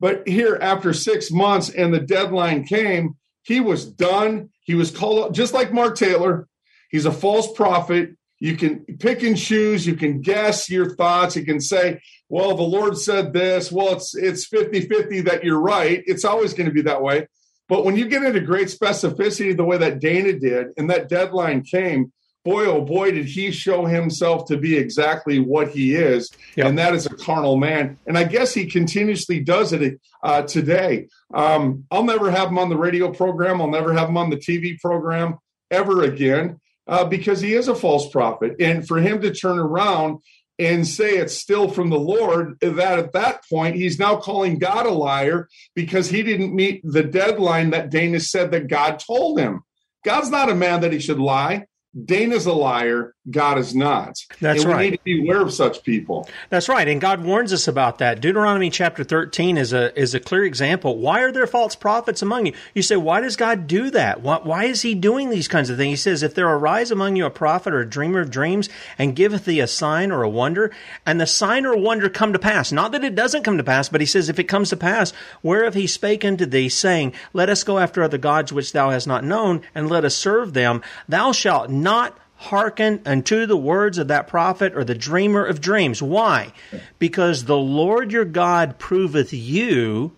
But 0.00 0.26
here, 0.26 0.58
after 0.60 0.92
six 0.92 1.30
months 1.30 1.70
and 1.70 1.94
the 1.94 2.00
deadline 2.00 2.64
came, 2.64 3.16
he 3.42 3.60
was 3.60 3.84
done. 3.84 4.50
He 4.62 4.74
was 4.74 4.90
called 4.90 5.26
up, 5.26 5.32
just 5.32 5.54
like 5.54 5.72
Mark 5.72 5.96
Taylor. 5.96 6.48
He's 6.90 7.06
a 7.06 7.12
false 7.12 7.52
prophet. 7.52 8.16
You 8.44 8.58
can 8.58 8.80
pick 8.98 9.22
and 9.22 9.38
choose. 9.38 9.86
You 9.86 9.96
can 9.96 10.20
guess 10.20 10.68
your 10.68 10.94
thoughts. 10.96 11.34
You 11.34 11.46
can 11.46 11.62
say, 11.62 12.02
well, 12.28 12.54
the 12.54 12.62
Lord 12.62 12.98
said 12.98 13.32
this. 13.32 13.72
Well, 13.72 13.94
it's 13.94 14.14
it's 14.14 14.46
50-50 14.50 15.24
that 15.24 15.44
you're 15.44 15.62
right. 15.62 16.02
It's 16.06 16.26
always 16.26 16.52
going 16.52 16.66
to 16.66 16.74
be 16.74 16.82
that 16.82 17.00
way. 17.00 17.26
But 17.70 17.86
when 17.86 17.96
you 17.96 18.06
get 18.06 18.22
into 18.22 18.40
great 18.40 18.68
specificity 18.68 19.56
the 19.56 19.64
way 19.64 19.78
that 19.78 19.98
Dana 19.98 20.34
did 20.34 20.66
and 20.76 20.90
that 20.90 21.08
deadline 21.08 21.62
came, 21.62 22.12
boy, 22.44 22.66
oh 22.66 22.82
boy, 22.82 23.12
did 23.12 23.24
he 23.24 23.50
show 23.50 23.86
himself 23.86 24.46
to 24.48 24.58
be 24.58 24.76
exactly 24.76 25.38
what 25.38 25.68
he 25.68 25.94
is. 25.94 26.30
And 26.58 26.76
that 26.76 26.94
is 26.94 27.06
a 27.06 27.16
carnal 27.16 27.56
man. 27.56 27.96
And 28.06 28.18
I 28.18 28.24
guess 28.24 28.52
he 28.52 28.66
continuously 28.66 29.40
does 29.40 29.72
it 29.72 29.98
uh, 30.22 30.42
today. 30.42 31.08
Um, 31.32 31.86
I'll 31.90 32.04
never 32.04 32.30
have 32.30 32.48
him 32.48 32.58
on 32.58 32.68
the 32.68 32.76
radio 32.76 33.10
program. 33.10 33.62
I'll 33.62 33.70
never 33.70 33.94
have 33.94 34.10
him 34.10 34.18
on 34.18 34.28
the 34.28 34.36
TV 34.36 34.78
program 34.78 35.38
ever 35.70 36.02
again 36.02 36.60
uh, 36.86 37.04
because 37.04 37.40
he 37.40 37.54
is 37.54 37.68
a 37.68 37.74
false 37.74 38.08
prophet. 38.10 38.56
And 38.60 38.86
for 38.86 38.98
him 38.98 39.20
to 39.22 39.32
turn 39.32 39.58
around 39.58 40.20
and 40.58 40.86
say 40.86 41.16
it's 41.16 41.36
still 41.36 41.68
from 41.68 41.90
the 41.90 41.98
Lord, 41.98 42.58
that 42.60 42.98
at 42.98 43.12
that 43.12 43.44
point 43.48 43.76
he's 43.76 43.98
now 43.98 44.16
calling 44.16 44.58
God 44.58 44.86
a 44.86 44.90
liar 44.90 45.48
because 45.74 46.08
he 46.08 46.22
didn't 46.22 46.54
meet 46.54 46.80
the 46.84 47.02
deadline 47.02 47.70
that 47.70 47.90
Dana 47.90 48.20
said 48.20 48.52
that 48.52 48.68
God 48.68 49.00
told 49.00 49.38
him. 49.38 49.62
God's 50.04 50.30
not 50.30 50.50
a 50.50 50.54
man 50.54 50.82
that 50.82 50.92
he 50.92 51.00
should 51.00 51.18
lie. 51.18 51.66
Dana's 52.04 52.46
a 52.46 52.52
liar. 52.52 53.14
God 53.30 53.58
is 53.58 53.74
not. 53.74 54.18
That's 54.40 54.62
and 54.62 54.68
we 54.68 54.74
right. 54.74 54.90
need 54.90 54.96
to 54.96 55.04
be 55.04 55.22
aware 55.22 55.40
of 55.40 55.52
such 55.52 55.82
people. 55.82 56.28
That's 56.50 56.68
right, 56.68 56.86
and 56.86 57.00
God 57.00 57.24
warns 57.24 57.52
us 57.52 57.68
about 57.68 57.98
that. 57.98 58.20
Deuteronomy 58.20 58.68
chapter 58.68 59.04
thirteen 59.04 59.56
is 59.56 59.72
a 59.72 59.98
is 59.98 60.14
a 60.14 60.20
clear 60.20 60.44
example. 60.44 60.98
Why 60.98 61.22
are 61.22 61.32
there 61.32 61.46
false 61.46 61.74
prophets 61.74 62.20
among 62.20 62.46
you? 62.46 62.52
You 62.74 62.82
say, 62.82 62.96
why 62.96 63.20
does 63.20 63.36
God 63.36 63.66
do 63.66 63.90
that? 63.90 64.20
Why, 64.20 64.40
why 64.42 64.64
is 64.64 64.82
He 64.82 64.94
doing 64.94 65.30
these 65.30 65.48
kinds 65.48 65.70
of 65.70 65.76
things? 65.76 66.00
He 66.00 66.02
says, 66.02 66.22
if 66.22 66.34
there 66.34 66.48
arise 66.48 66.90
among 66.90 67.16
you 67.16 67.26
a 67.26 67.30
prophet 67.30 67.72
or 67.72 67.80
a 67.80 67.88
dreamer 67.88 68.20
of 68.20 68.30
dreams, 68.30 68.68
and 68.98 69.16
giveth 69.16 69.44
thee 69.44 69.60
a 69.60 69.66
sign 69.66 70.10
or 70.10 70.22
a 70.22 70.28
wonder, 70.28 70.70
and 71.06 71.20
the 71.20 71.26
sign 71.26 71.64
or 71.64 71.76
wonder 71.76 72.08
come 72.10 72.32
to 72.32 72.38
pass, 72.38 72.72
not 72.72 72.92
that 72.92 73.04
it 73.04 73.14
doesn't 73.14 73.44
come 73.44 73.56
to 73.56 73.64
pass, 73.64 73.88
but 73.88 74.00
He 74.00 74.06
says, 74.06 74.28
if 74.28 74.38
it 74.38 74.44
comes 74.44 74.70
to 74.70 74.76
pass, 74.76 75.12
whereof 75.42 75.74
He 75.74 75.86
spake 75.86 76.24
unto 76.24 76.44
thee, 76.44 76.68
saying, 76.68 77.14
Let 77.32 77.48
us 77.48 77.64
go 77.64 77.78
after 77.78 78.02
other 78.02 78.18
gods 78.18 78.52
which 78.52 78.72
thou 78.72 78.90
hast 78.90 79.06
not 79.06 79.24
known, 79.24 79.62
and 79.74 79.88
let 79.88 80.04
us 80.04 80.16
serve 80.16 80.52
them, 80.52 80.82
thou 81.08 81.32
shalt 81.32 81.70
not 81.84 82.18
hearken 82.36 83.00
unto 83.06 83.46
the 83.46 83.56
words 83.56 83.96
of 83.98 84.08
that 84.08 84.26
prophet 84.26 84.74
or 84.74 84.82
the 84.84 84.94
dreamer 84.94 85.44
of 85.44 85.60
dreams. 85.60 86.02
Why? 86.02 86.52
Because 86.98 87.44
the 87.44 87.56
Lord 87.56 88.10
your 88.10 88.24
God 88.24 88.78
proveth 88.78 89.32
you 89.32 90.12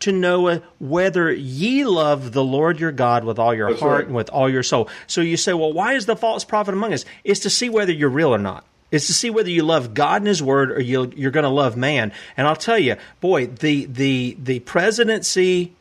to 0.00 0.10
know 0.10 0.60
whether 0.80 1.32
ye 1.32 1.84
love 1.84 2.32
the 2.32 2.42
Lord 2.42 2.80
your 2.80 2.90
God 2.90 3.24
with 3.24 3.38
all 3.38 3.54
your 3.54 3.70
That's 3.70 3.80
heart 3.80 3.98
right. 3.98 4.06
and 4.06 4.16
with 4.16 4.28
all 4.30 4.50
your 4.50 4.64
soul. 4.64 4.88
So 5.06 5.20
you 5.20 5.36
say, 5.36 5.52
well, 5.52 5.72
why 5.72 5.94
is 5.94 6.06
the 6.06 6.16
false 6.16 6.44
prophet 6.44 6.74
among 6.74 6.92
us? 6.92 7.04
It's 7.22 7.40
to 7.40 7.50
see 7.50 7.68
whether 7.68 7.92
you're 7.92 8.08
real 8.10 8.34
or 8.34 8.38
not. 8.38 8.64
It's 8.90 9.06
to 9.06 9.14
see 9.14 9.30
whether 9.30 9.48
you 9.48 9.62
love 9.62 9.94
God 9.94 10.22
and 10.22 10.26
His 10.26 10.42
Word 10.42 10.72
or 10.72 10.80
you 10.80 11.12
you're 11.16 11.30
going 11.30 11.44
to 11.44 11.48
love 11.48 11.76
man. 11.76 12.12
And 12.36 12.46
I'll 12.46 12.56
tell 12.56 12.78
you, 12.78 12.96
boy, 13.20 13.46
the 13.46 13.86
the 13.86 14.36
the 14.42 14.58
presidency 14.60 15.72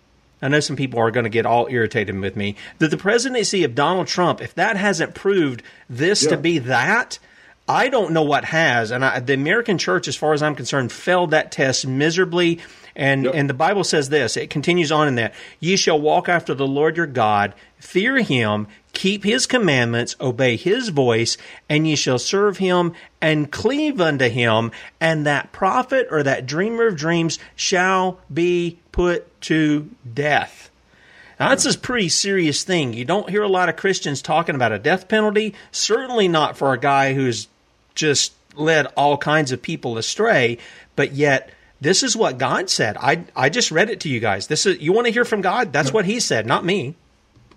I 0.42 0.48
know 0.48 0.60
some 0.60 0.76
people 0.76 1.00
are 1.00 1.12
going 1.12 1.26
to 1.26 1.30
get 1.30 1.46
all 1.46 1.68
irritated 1.70 2.20
with 2.20 2.36
me. 2.36 2.56
That 2.80 2.90
the 2.90 2.98
presidency 2.98 3.64
of 3.64 3.76
Donald 3.76 4.08
Trump, 4.08 4.42
if 4.42 4.56
that 4.56 4.78
hasn't 4.78 5.14
proved 5.14 5.62
this 5.90 6.26
to 6.26 6.38
be 6.38 6.60
that, 6.60 7.20
I 7.68 7.90
don't 7.90 8.12
know 8.12 8.24
what 8.24 8.46
has. 8.46 8.92
And 8.92 9.06
I, 9.06 9.20
the 9.20 9.34
American 9.34 9.78
church, 9.78 10.08
as 10.08 10.16
far 10.16 10.34
as 10.34 10.42
I'm 10.42 10.56
concerned, 10.56 10.92
failed 10.92 11.32
that 11.32 11.52
test 11.52 11.86
miserably. 11.88 12.60
And 12.96 13.26
and 13.28 13.50
the 13.50 13.54
Bible 13.54 13.86
says 13.86 14.10
this. 14.10 14.36
It 14.36 14.50
continues 14.50 14.92
on 14.92 15.08
in 15.08 15.16
that 15.16 15.34
ye 15.60 15.78
shall 15.78 16.00
walk 16.00 16.28
after 16.28 16.54
the 16.54 16.68
Lord 16.68 16.98
your 16.98 17.08
God, 17.08 17.54
fear 17.78 18.18
Him, 18.18 18.68
keep 18.92 19.24
His 19.24 19.46
commandments, 19.46 20.18
obey 20.20 20.58
His 20.58 20.90
voice, 20.90 21.38
and 21.70 21.88
ye 21.88 21.96
shall 21.96 22.20
serve 22.20 22.58
Him 22.58 22.94
and 23.22 23.50
cleave 23.50 24.02
unto 24.02 24.28
Him. 24.28 24.72
And 25.00 25.26
that 25.26 25.54
prophet 25.54 26.08
or 26.12 26.24
that 26.24 26.46
dreamer 26.46 26.88
of 26.88 26.98
dreams 26.98 27.40
shall 27.56 28.20
be 28.34 28.80
put 28.92 29.31
to 29.42 29.90
death. 30.14 30.70
Now, 31.40 31.50
that's 31.50 31.66
a 31.66 31.78
pretty 31.78 32.10
serious 32.10 32.64
thing. 32.64 32.94
You 32.94 33.04
don't 33.06 33.30
hear 33.30 33.42
a 33.42 33.48
lot 33.48 33.68
of 33.70 33.76
Christians 33.76 34.22
talking 34.22 34.54
about 34.56 34.72
a 34.72 34.78
death 34.80 35.08
penalty. 35.08 35.56
Certainly 35.72 36.28
not 36.28 36.56
for 36.56 36.72
a 36.74 36.78
guy 36.80 37.14
who's 37.14 37.48
just 37.96 38.34
led 38.56 38.86
all 38.96 39.18
kinds 39.18 39.52
of 39.52 39.62
people 39.62 39.98
astray. 39.98 40.60
But 40.96 41.14
yet, 41.14 41.50
this 41.80 42.04
is 42.04 42.16
what 42.16 42.38
God 42.38 42.70
said. 42.70 42.96
I 42.98 43.24
I 43.36 43.50
just 43.50 43.72
read 43.72 43.90
it 43.90 44.02
to 44.02 44.10
you 44.10 44.20
guys. 44.20 44.46
This 44.48 44.68
is 44.68 44.80
you 44.80 44.94
want 44.94 45.08
to 45.08 45.14
hear 45.14 45.26
from 45.26 45.42
God. 45.42 45.74
That's 45.74 45.92
what 45.92 46.06
He 46.06 46.20
said, 46.20 46.46
not 46.46 46.64
me. 46.64 46.96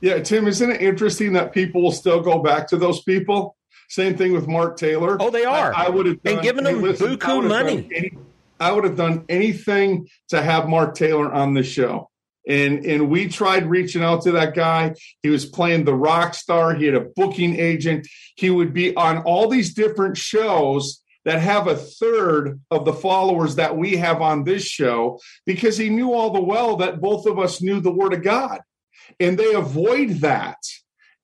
Yeah, 0.00 0.18
Tim, 0.20 0.46
isn't 0.48 0.70
it 0.70 0.80
interesting 0.80 1.34
that 1.34 1.52
people 1.52 1.82
will 1.82 1.92
still 1.92 2.20
go 2.20 2.38
back 2.42 2.68
to 2.68 2.76
those 2.78 3.02
people? 3.02 3.56
Same 3.88 4.16
thing 4.16 4.32
with 4.32 4.46
Mark 4.48 4.78
Taylor. 4.78 5.18
Oh, 5.20 5.30
they 5.30 5.44
are. 5.44 5.74
I, 5.74 5.86
I 5.86 5.88
would 5.90 6.06
have 6.06 6.18
And 6.24 6.36
done- 6.36 6.42
giving 6.42 6.64
hey, 6.64 6.72
them 6.72 6.82
listen, 6.82 7.16
buku 7.16 7.24
I 7.28 7.34
would 7.34 7.44
have 7.44 7.50
money. 7.66 7.88
any- 7.94 8.18
I 8.60 8.72
would 8.72 8.84
have 8.84 8.96
done 8.96 9.24
anything 9.28 10.08
to 10.28 10.42
have 10.42 10.68
Mark 10.68 10.94
Taylor 10.94 11.32
on 11.32 11.54
the 11.54 11.62
show. 11.62 12.10
And 12.46 12.84
and 12.84 13.08
we 13.08 13.28
tried 13.28 13.66
reaching 13.66 14.02
out 14.02 14.22
to 14.22 14.32
that 14.32 14.54
guy. 14.54 14.94
He 15.22 15.30
was 15.30 15.46
playing 15.46 15.84
the 15.84 15.94
rock 15.94 16.34
star. 16.34 16.74
He 16.74 16.84
had 16.84 16.94
a 16.94 17.06
booking 17.16 17.58
agent. 17.58 18.06
He 18.36 18.50
would 18.50 18.74
be 18.74 18.94
on 18.94 19.22
all 19.22 19.48
these 19.48 19.72
different 19.72 20.18
shows 20.18 21.02
that 21.24 21.40
have 21.40 21.66
a 21.66 21.76
third 21.76 22.60
of 22.70 22.84
the 22.84 22.92
followers 22.92 23.56
that 23.56 23.76
we 23.76 23.96
have 23.96 24.20
on 24.20 24.44
this 24.44 24.64
show 24.64 25.18
because 25.46 25.78
he 25.78 25.88
knew 25.88 26.12
all 26.12 26.30
the 26.30 26.42
well 26.42 26.76
that 26.76 27.00
both 27.00 27.26
of 27.26 27.38
us 27.38 27.62
knew 27.62 27.80
the 27.80 27.90
word 27.90 28.12
of 28.12 28.22
God. 28.22 28.60
And 29.18 29.38
they 29.38 29.54
avoid 29.54 30.10
that. 30.20 30.58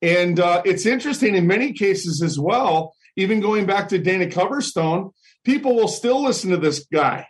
And 0.01 0.39
uh, 0.39 0.63
it's 0.65 0.85
interesting 0.85 1.35
in 1.35 1.45
many 1.45 1.73
cases 1.73 2.23
as 2.23 2.39
well, 2.39 2.95
even 3.15 3.41
going 3.41 3.67
back 3.67 3.89
to 3.89 3.99
Dana 3.99 4.25
Coverstone, 4.25 5.11
people 5.43 5.75
will 5.75 5.87
still 5.87 6.23
listen 6.23 6.51
to 6.51 6.57
this 6.57 6.85
guy. 6.91 7.27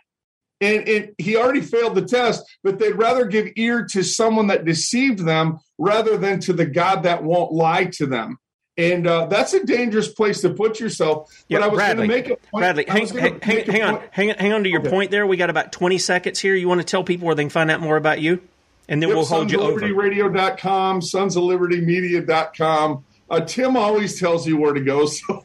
And, 0.60 0.88
and 0.88 1.10
he 1.18 1.36
already 1.36 1.60
failed 1.60 1.96
the 1.96 2.04
test, 2.04 2.44
but 2.62 2.78
they'd 2.78 2.92
rather 2.92 3.24
give 3.26 3.48
ear 3.56 3.84
to 3.90 4.04
someone 4.04 4.46
that 4.46 4.64
deceived 4.64 5.18
them 5.18 5.58
rather 5.76 6.16
than 6.16 6.38
to 6.40 6.52
the 6.52 6.66
God 6.66 7.02
that 7.02 7.24
won't 7.24 7.52
lie 7.52 7.86
to 7.94 8.06
them. 8.06 8.38
And 8.78 9.06
uh, 9.06 9.26
that's 9.26 9.52
a 9.54 9.66
dangerous 9.66 10.08
place 10.08 10.40
to 10.42 10.50
put 10.50 10.78
yourself. 10.80 11.28
But 11.50 11.58
Yeah, 11.60 11.64
I 11.64 11.68
was 11.68 11.80
going 11.80 11.96
to 11.96 12.06
make 12.06 12.30
a 12.30 12.36
point. 12.36 12.64
Bradlee, 12.64 12.88
hang, 12.88 13.40
hang, 13.40 13.64
hang, 13.66 13.82
on, 13.82 14.00
hang, 14.12 14.28
hang 14.30 14.52
on 14.52 14.62
to 14.62 14.70
your 14.70 14.80
Okay. 14.80 14.90
point 14.90 15.10
there. 15.10 15.26
We 15.26 15.36
got 15.36 15.50
about 15.50 15.72
20 15.72 15.98
seconds 15.98 16.38
here. 16.38 16.54
You 16.54 16.68
want 16.68 16.80
to 16.80 16.86
tell 16.86 17.02
people 17.04 17.26
where 17.26 17.34
they 17.34 17.42
can 17.42 17.50
find 17.50 17.68
out 17.70 17.80
more 17.80 17.96
about 17.96 18.20
you? 18.20 18.40
And 18.88 19.02
then 19.02 19.08
yep, 19.10 19.16
we'll 19.16 19.26
hold 19.26 19.50
you 19.50 19.60
over. 19.60 19.80
SonsOfLibertyRadio.com, 19.80 21.00
SonsOfLibertyMedia.com. 21.00 23.04
Uh, 23.30 23.40
Tim 23.40 23.76
always 23.76 24.18
tells 24.18 24.46
you 24.46 24.56
where 24.56 24.72
to 24.72 24.80
go, 24.80 25.06
so. 25.06 25.42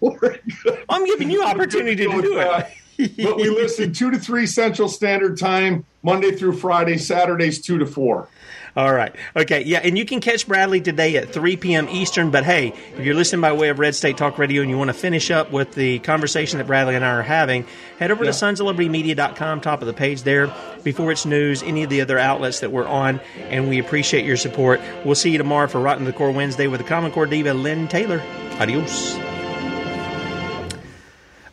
I'm 0.89 1.05
giving 1.05 1.29
you 1.29 1.43
opportunity 1.43 2.05
to 2.05 2.21
do 2.21 2.39
it. 2.39 2.67
but 3.23 3.37
we 3.37 3.49
listen 3.49 3.93
two 3.93 4.11
to 4.11 4.17
three 4.17 4.47
Central 4.47 4.89
Standard 4.89 5.39
Time, 5.39 5.85
Monday 6.03 6.31
through 6.31 6.57
Friday, 6.57 6.97
Saturdays 6.97 7.61
two 7.61 7.77
to 7.77 7.85
four. 7.85 8.27
All 8.77 8.93
right. 8.93 9.15
Okay. 9.35 9.63
Yeah. 9.63 9.79
And 9.79 9.97
you 9.97 10.05
can 10.05 10.21
catch 10.21 10.47
Bradlee 10.47 10.83
today 10.83 11.17
at 11.17 11.33
3 11.33 11.57
p.m. 11.57 11.89
Eastern. 11.89 12.29
But 12.29 12.45
hey, 12.45 12.73
if 12.95 13.03
you're 13.03 13.15
listening 13.15 13.41
by 13.41 13.51
way 13.53 13.69
of 13.69 13.79
Red 13.79 13.95
State 13.95 14.17
Talk 14.17 14.37
Radio 14.37 14.61
and 14.61 14.69
you 14.69 14.77
want 14.77 14.89
to 14.89 14.93
finish 14.93 15.31
up 15.31 15.51
with 15.51 15.73
the 15.73 15.97
conversation 15.99 16.59
that 16.59 16.67
Bradlee 16.67 16.95
and 16.95 17.03
I 17.03 17.09
are 17.09 17.23
having, 17.23 17.65
head 17.97 18.11
over 18.11 18.23
yeah. 18.23 18.29
to 18.29 18.37
sonsoflibertymedia.com, 18.37 19.61
top 19.61 19.81
of 19.81 19.87
the 19.87 19.93
page 19.93 20.21
there, 20.21 20.53
before 20.83 21.11
it's 21.11 21.25
news, 21.25 21.63
any 21.63 21.81
of 21.81 21.89
the 21.89 22.01
other 22.01 22.19
outlets 22.19 22.59
that 22.59 22.71
we're 22.71 22.85
on. 22.85 23.19
And 23.49 23.67
we 23.67 23.79
appreciate 23.79 24.25
your 24.25 24.37
support. 24.37 24.79
We'll 25.03 25.15
see 25.15 25.31
you 25.31 25.39
tomorrow 25.39 25.67
for 25.67 25.81
Rotten 25.81 26.05
to 26.05 26.11
the 26.11 26.15
Core 26.15 26.31
Wednesday 26.31 26.67
with 26.67 26.79
the 26.79 26.87
Common 26.87 27.11
Core 27.11 27.25
Diva, 27.25 27.55
Lynn 27.55 27.87
Taylor. 27.87 28.21
Adios. 28.59 29.17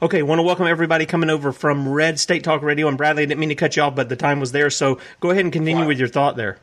Okay, 0.03 0.23
want 0.23 0.41
to 0.41 0.43
welcome 0.43 0.67
everybody 0.67 1.07
coming 1.07 1.31
over 1.31 1.53
from 1.53 1.89
Red 1.89 2.21
State 2.21 2.45
Talk 2.45 2.61
Radio. 2.61 2.87
And 2.87 2.99
Bradley, 2.99 3.23
I 3.23 3.25
didn't 3.25 3.41
mean 3.41 3.49
to 3.49 3.55
cut 3.55 3.77
you 3.77 3.83
off, 3.83 3.95
but 3.95 4.11
the 4.11 4.17
time 4.17 4.41
was 4.41 4.53
there. 4.53 4.69
So 4.69 4.99
go 5.21 5.31
ahead 5.31 5.47
and 5.47 5.53
continue 5.55 5.87
with 5.87 5.99
your 5.99 6.09
thought 6.09 6.37
there. 6.37 6.59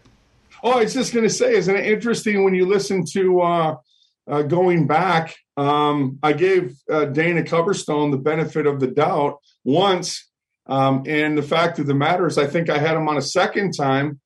Oh, 0.64 0.80
I 0.80 0.84
was 0.84 0.94
just 0.94 1.14
going 1.14 1.28
to 1.28 1.34
say, 1.34 1.56
isn't 1.56 1.76
it 1.76 1.86
interesting 1.86 2.44
when 2.44 2.54
you 2.54 2.66
listen 2.66 3.04
to 3.14 3.42
uh, 3.42 3.76
uh, 4.30 4.42
going 4.44 4.88
back? 4.88 5.36
Um, 5.58 6.20
I 6.22 6.34
gave 6.34 6.76
uh, 6.90 7.06
Dana 7.06 7.44
Coverstone 7.44 8.12
the 8.12 8.18
benefit 8.18 8.68
of 8.68 8.80
the 8.80 8.88
doubt 8.88 9.40
once. 9.64 10.30
Um, 10.68 11.04
and 11.08 11.38
the 11.38 11.44
fact 11.44 11.80
of 11.80 11.88
the 11.88 11.96
matter 11.96 12.28
is, 12.28 12.38
I 12.38 12.48
think 12.48 12.70
I 12.70 12.78
had 12.78 12.96
him 12.96 13.10
on 13.10 13.18
a 13.18 13.22
second 13.22 13.74
time. 13.74 14.20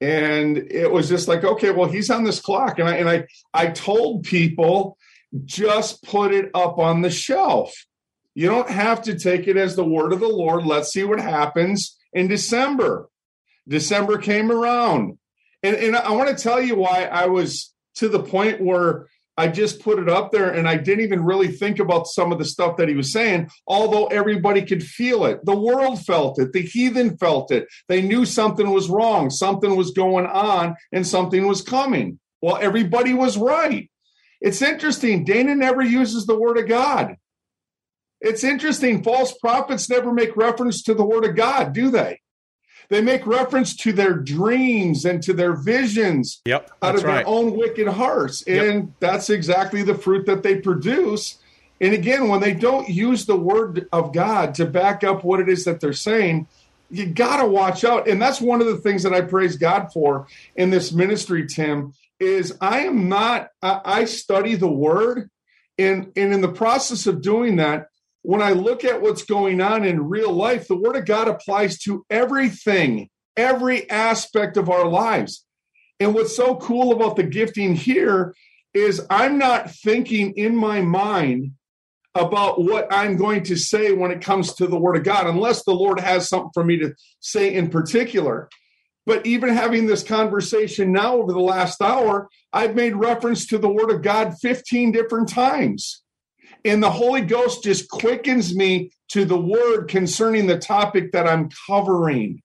And 0.00 0.56
it 0.58 0.90
was 0.90 1.08
just 1.08 1.28
like, 1.28 1.44
okay, 1.44 1.70
well, 1.70 1.88
he's 1.88 2.10
on 2.10 2.24
this 2.24 2.40
clock. 2.40 2.78
And 2.78 2.88
I, 2.88 2.96
and 2.96 3.08
I, 3.08 3.26
I 3.54 3.66
told 3.68 4.24
people, 4.24 4.96
just 5.44 6.02
put 6.02 6.32
it 6.32 6.50
up 6.54 6.78
on 6.78 7.02
the 7.02 7.10
shelf. 7.10 7.72
You 8.34 8.48
don't 8.48 8.70
have 8.70 9.02
to 9.02 9.18
take 9.18 9.48
it 9.48 9.56
as 9.56 9.76
the 9.76 9.84
word 9.84 10.12
of 10.12 10.20
the 10.20 10.28
Lord. 10.28 10.64
Let's 10.64 10.92
see 10.92 11.04
what 11.04 11.20
happens 11.20 11.96
in 12.12 12.28
December. 12.28 13.08
December 13.68 14.18
came 14.18 14.50
around. 14.50 15.18
And, 15.62 15.76
and 15.76 15.96
I 15.96 16.10
want 16.12 16.36
to 16.36 16.42
tell 16.42 16.60
you 16.60 16.76
why 16.76 17.04
I 17.04 17.26
was 17.26 17.72
to 17.96 18.08
the 18.08 18.22
point 18.22 18.60
where 18.60 19.06
I 19.36 19.48
just 19.48 19.80
put 19.80 19.98
it 19.98 20.08
up 20.08 20.30
there 20.30 20.50
and 20.50 20.68
I 20.68 20.76
didn't 20.76 21.04
even 21.04 21.24
really 21.24 21.48
think 21.48 21.78
about 21.78 22.06
some 22.06 22.32
of 22.32 22.38
the 22.38 22.44
stuff 22.44 22.76
that 22.76 22.88
he 22.88 22.94
was 22.94 23.12
saying, 23.12 23.48
although 23.66 24.06
everybody 24.06 24.62
could 24.62 24.82
feel 24.82 25.24
it. 25.24 25.44
The 25.44 25.58
world 25.58 26.04
felt 26.04 26.38
it, 26.38 26.52
the 26.52 26.62
heathen 26.62 27.16
felt 27.16 27.50
it. 27.50 27.66
They 27.88 28.02
knew 28.02 28.26
something 28.26 28.70
was 28.70 28.90
wrong, 28.90 29.30
something 29.30 29.74
was 29.74 29.92
going 29.92 30.26
on, 30.26 30.76
and 30.92 31.06
something 31.06 31.46
was 31.46 31.62
coming. 31.62 32.18
Well, 32.42 32.58
everybody 32.60 33.14
was 33.14 33.38
right. 33.38 33.88
It's 34.40 34.60
interesting. 34.60 35.24
Dana 35.24 35.54
never 35.54 35.82
uses 35.82 36.26
the 36.26 36.38
word 36.38 36.58
of 36.58 36.68
God. 36.68 37.16
It's 38.20 38.44
interesting. 38.44 39.02
False 39.02 39.36
prophets 39.38 39.88
never 39.88 40.12
make 40.12 40.36
reference 40.36 40.82
to 40.82 40.94
the 40.94 41.04
word 41.04 41.24
of 41.24 41.36
God, 41.36 41.72
do 41.72 41.90
they? 41.90 42.20
They 42.92 43.00
make 43.00 43.26
reference 43.26 43.74
to 43.76 43.92
their 43.94 44.12
dreams 44.12 45.06
and 45.06 45.22
to 45.22 45.32
their 45.32 45.54
visions 45.54 46.42
yep, 46.44 46.70
out 46.82 46.96
of 46.96 47.04
right. 47.04 47.24
their 47.24 47.26
own 47.26 47.56
wicked 47.56 47.88
hearts. 47.88 48.42
And 48.42 48.74
yep. 48.74 48.88
that's 49.00 49.30
exactly 49.30 49.82
the 49.82 49.94
fruit 49.94 50.26
that 50.26 50.42
they 50.42 50.56
produce. 50.56 51.38
And 51.80 51.94
again, 51.94 52.28
when 52.28 52.42
they 52.42 52.52
don't 52.52 52.86
use 52.90 53.24
the 53.24 53.34
word 53.34 53.88
of 53.92 54.12
God 54.12 54.54
to 54.56 54.66
back 54.66 55.04
up 55.04 55.24
what 55.24 55.40
it 55.40 55.48
is 55.48 55.64
that 55.64 55.80
they're 55.80 55.94
saying, 55.94 56.48
you 56.90 57.06
got 57.06 57.38
to 57.40 57.46
watch 57.46 57.82
out. 57.82 58.08
And 58.08 58.20
that's 58.20 58.42
one 58.42 58.60
of 58.60 58.66
the 58.66 58.76
things 58.76 59.04
that 59.04 59.14
I 59.14 59.22
praise 59.22 59.56
God 59.56 59.90
for 59.90 60.26
in 60.54 60.68
this 60.68 60.92
ministry, 60.92 61.46
Tim, 61.46 61.94
is 62.20 62.58
I 62.60 62.80
am 62.80 63.08
not, 63.08 63.48
I, 63.62 63.80
I 63.86 64.04
study 64.04 64.54
the 64.54 64.68
word. 64.68 65.30
And, 65.78 66.12
and 66.14 66.34
in 66.34 66.42
the 66.42 66.52
process 66.52 67.06
of 67.06 67.22
doing 67.22 67.56
that, 67.56 67.88
when 68.22 68.40
I 68.40 68.52
look 68.52 68.84
at 68.84 69.02
what's 69.02 69.24
going 69.24 69.60
on 69.60 69.84
in 69.84 70.08
real 70.08 70.32
life, 70.32 70.68
the 70.68 70.76
Word 70.76 70.96
of 70.96 71.04
God 71.04 71.28
applies 71.28 71.78
to 71.80 72.04
everything, 72.08 73.10
every 73.36 73.88
aspect 73.90 74.56
of 74.56 74.70
our 74.70 74.86
lives. 74.86 75.44
And 75.98 76.14
what's 76.14 76.36
so 76.36 76.56
cool 76.56 76.92
about 76.92 77.16
the 77.16 77.24
gifting 77.24 77.74
here 77.74 78.34
is 78.74 79.04
I'm 79.10 79.38
not 79.38 79.70
thinking 79.70 80.32
in 80.36 80.56
my 80.56 80.80
mind 80.80 81.52
about 82.14 82.62
what 82.62 82.92
I'm 82.92 83.16
going 83.16 83.42
to 83.44 83.56
say 83.56 83.92
when 83.92 84.10
it 84.10 84.20
comes 84.20 84.54
to 84.54 84.66
the 84.66 84.78
Word 84.78 84.96
of 84.96 85.04
God, 85.04 85.26
unless 85.26 85.64
the 85.64 85.72
Lord 85.72 85.98
has 85.98 86.28
something 86.28 86.50
for 86.54 86.64
me 86.64 86.78
to 86.78 86.94
say 87.20 87.52
in 87.52 87.70
particular. 87.70 88.48
But 89.04 89.26
even 89.26 89.54
having 89.54 89.86
this 89.86 90.04
conversation 90.04 90.92
now 90.92 91.16
over 91.16 91.32
the 91.32 91.40
last 91.40 91.82
hour, 91.82 92.28
I've 92.52 92.76
made 92.76 92.94
reference 92.94 93.46
to 93.46 93.58
the 93.58 93.68
Word 93.68 93.90
of 93.90 94.02
God 94.02 94.36
15 94.40 94.92
different 94.92 95.28
times. 95.28 96.01
And 96.64 96.82
the 96.82 96.90
Holy 96.90 97.22
Ghost 97.22 97.64
just 97.64 97.88
quickens 97.88 98.54
me 98.54 98.92
to 99.08 99.24
the 99.24 99.38
word 99.38 99.88
concerning 99.88 100.46
the 100.46 100.58
topic 100.58 101.12
that 101.12 101.26
I'm 101.26 101.48
covering. 101.66 102.40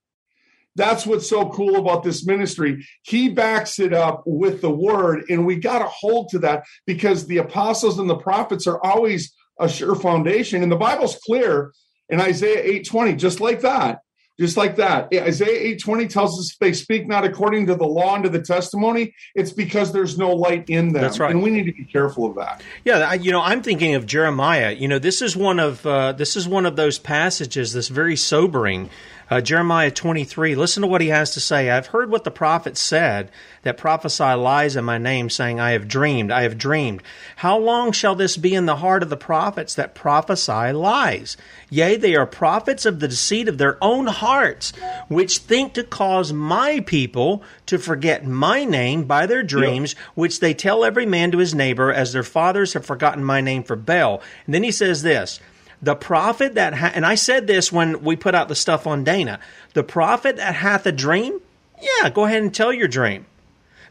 That's 0.76 1.06
what's 1.06 1.30
so 1.30 1.50
cool 1.50 1.78
about 1.78 2.04
this 2.04 2.26
ministry. 2.26 2.86
He 3.02 3.30
backs 3.30 3.80
it 3.80 3.94
up 3.94 4.24
with 4.26 4.62
the 4.62 4.70
word, 4.70 5.24
and 5.30 5.46
we 5.46 5.56
got 5.56 5.80
to 5.80 5.86
hold 5.86 6.30
to 6.30 6.40
that 6.40 6.66
because 6.86 7.26
the 7.26 7.38
apostles 7.38 7.98
and 7.98 8.10
the 8.10 8.18
prophets 8.18 8.68
are 8.68 8.84
always 8.84 9.34
a 9.60 9.68
sure 9.68 9.96
foundation. 9.96 10.62
And 10.62 10.72
the 10.72 10.76
Bible's 10.76 11.18
clear 11.26 11.74
in 12.10 12.22
Isaiah 12.22 12.64
8:20, 12.64 13.18
just 13.18 13.40
like 13.40 13.62
that 13.62 14.02
just 14.40 14.58
like 14.58 14.76
that. 14.76 15.10
Isaiah 15.14 15.76
8:20 15.76 16.08
tells 16.08 16.40
us 16.40 16.52
if 16.54 16.60
they 16.60 16.74
speak 16.74 17.08
not 17.08 17.24
according 17.24 17.68
to 17.68 17.76
the 17.76 17.86
law 17.86 18.16
and 18.16 18.24
to 18.24 18.30
the 18.30 18.42
testimony, 18.42 19.14
it's 19.36 19.52
because 19.52 19.92
there's 19.92 20.18
no 20.18 20.34
light 20.34 20.70
in 20.70 20.94
them. 20.94 21.02
That's 21.02 21.20
right. 21.20 21.32
And 21.32 21.42
we 21.42 21.50
need 21.50 21.66
to 21.66 21.74
be 21.74 21.86
careful 21.86 22.28
of 22.28 22.36
that. 22.36 22.62
Yeah, 22.86 23.14
you 23.14 23.32
know, 23.32 23.42
I'm 23.42 23.62
thinking 23.62 23.96
of 23.96 24.06
Jeremiah. 24.06 24.72
You 24.72 24.88
know, 24.88 25.00
this 25.00 25.22
is 25.22 25.36
one 25.36 25.60
of 25.60 25.86
uh, 25.86 26.12
this 26.14 26.36
is 26.36 26.48
one 26.48 26.66
of 26.66 26.76
those 26.76 27.00
passages 27.00 27.74
that's 27.74 27.88
very 27.88 28.16
sobering 28.16 28.90
uh, 29.30 29.42
Jeremiah 29.42 29.92
23, 29.92 30.56
listen 30.56 30.82
to 30.82 30.88
what 30.88 31.02
he 31.02 31.10
has 31.10 31.32
to 31.34 31.40
say. 31.40 31.70
I've 31.70 31.88
heard 31.88 32.10
what 32.10 32.24
the 32.24 32.32
prophets 32.32 32.82
said 32.82 33.30
that 33.64 33.78
prophesy 33.78 34.34
lies 34.34 34.76
in 34.76 34.86
my 34.86 34.98
name, 34.98 35.30
saying, 35.30 35.60
I 35.60 35.72
have 35.72 35.88
dreamed, 35.88 36.32
I 36.32 36.44
have 36.44 36.58
dreamed. 36.58 37.04
How 37.38 37.58
long 37.58 37.92
shall 37.92 38.16
this 38.16 38.38
be 38.38 38.56
in 38.56 38.66
the 38.66 38.78
heart 38.78 39.04
of 39.04 39.10
the 39.10 39.18
prophets 39.18 39.76
that 39.76 39.96
prophesy 39.96 40.72
lies? 40.72 41.36
Yea, 41.70 41.98
they 41.98 42.16
are 42.16 42.26
prophets 42.26 42.86
of 42.86 43.00
the 43.00 43.10
deceit 43.10 43.50
of 43.50 43.58
their 43.58 43.78
own 43.84 44.08
hearts, 44.08 44.72
which 45.10 45.40
think 45.40 45.74
to 45.74 45.84
cause 45.84 46.32
my 46.32 46.80
people 46.82 47.44
to 47.66 47.78
forget 47.78 48.26
my 48.26 48.64
name 48.64 49.04
by 49.04 49.26
their 49.26 49.44
dreams, 49.44 49.94
which 50.16 50.40
they 50.40 50.54
tell 50.54 50.86
every 50.86 51.06
man 51.06 51.32
to 51.32 51.38
his 51.38 51.54
neighbor, 51.54 51.92
as 51.92 52.14
their 52.14 52.24
fathers 52.24 52.74
have 52.74 52.86
forgotten 52.86 53.24
my 53.24 53.42
name 53.42 53.64
for 53.64 53.76
Baal. 53.76 54.22
And 54.46 54.56
then 54.56 54.64
he 54.64 54.72
says 54.72 55.02
this, 55.02 55.42
the 55.82 55.96
prophet 55.96 56.56
that, 56.56 56.74
ha- 56.74 56.92
and 56.94 57.06
I 57.06 57.16
said 57.16 57.48
this 57.48 57.72
when 57.72 58.04
we 58.04 58.16
put 58.16 58.36
out 58.36 58.48
the 58.48 58.56
stuff 58.56 58.88
on 58.88 59.04
Dana, 59.04 59.40
the 59.74 59.84
prophet 59.84 60.38
that 60.38 60.56
hath 60.56 60.86
a 60.86 60.92
dream, 60.92 61.40
yeah, 61.82 62.10
go 62.10 62.26
ahead 62.26 62.42
and 62.42 62.54
tell 62.54 62.74
your 62.74 62.88
dream. 62.88 63.26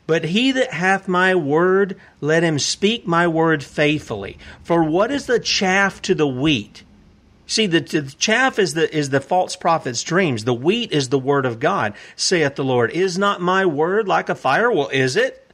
But 0.07 0.25
he 0.25 0.53
that 0.53 0.73
hath 0.73 1.09
my 1.09 1.35
word, 1.35 1.97
let 2.21 2.43
him 2.43 2.59
speak 2.59 3.07
my 3.07 3.27
word 3.27 3.65
faithfully. 3.65 4.39
For 4.63 4.85
what 4.85 5.11
is 5.11 5.27
the 5.27 5.41
chaff 5.41 6.01
to 6.03 6.15
the 6.15 6.29
wheat? 6.29 6.85
See, 7.49 7.67
the, 7.67 7.81
the, 7.81 8.03
chaff 8.03 8.59
is 8.59 8.75
the 8.75 8.95
is 8.95 9.11
the 9.11 9.21
false 9.21 9.55
prophet's 9.55 10.03
dreams. 10.03 10.45
The 10.45 10.55
wheat 10.55 10.93
is 10.93 11.09
the 11.09 11.19
word 11.19 11.47
of 11.47 11.61
God, 11.61 11.95
saith 12.17 12.57
the 12.57 12.65
Lord. 12.65 12.91
Is 12.91 13.19
not 13.19 13.41
my 13.41 13.67
word 13.67 14.09
like 14.09 14.29
a 14.29 14.35
fire? 14.35 14.71
Well, 14.71 14.89
is 14.89 15.17
it? 15.17 15.46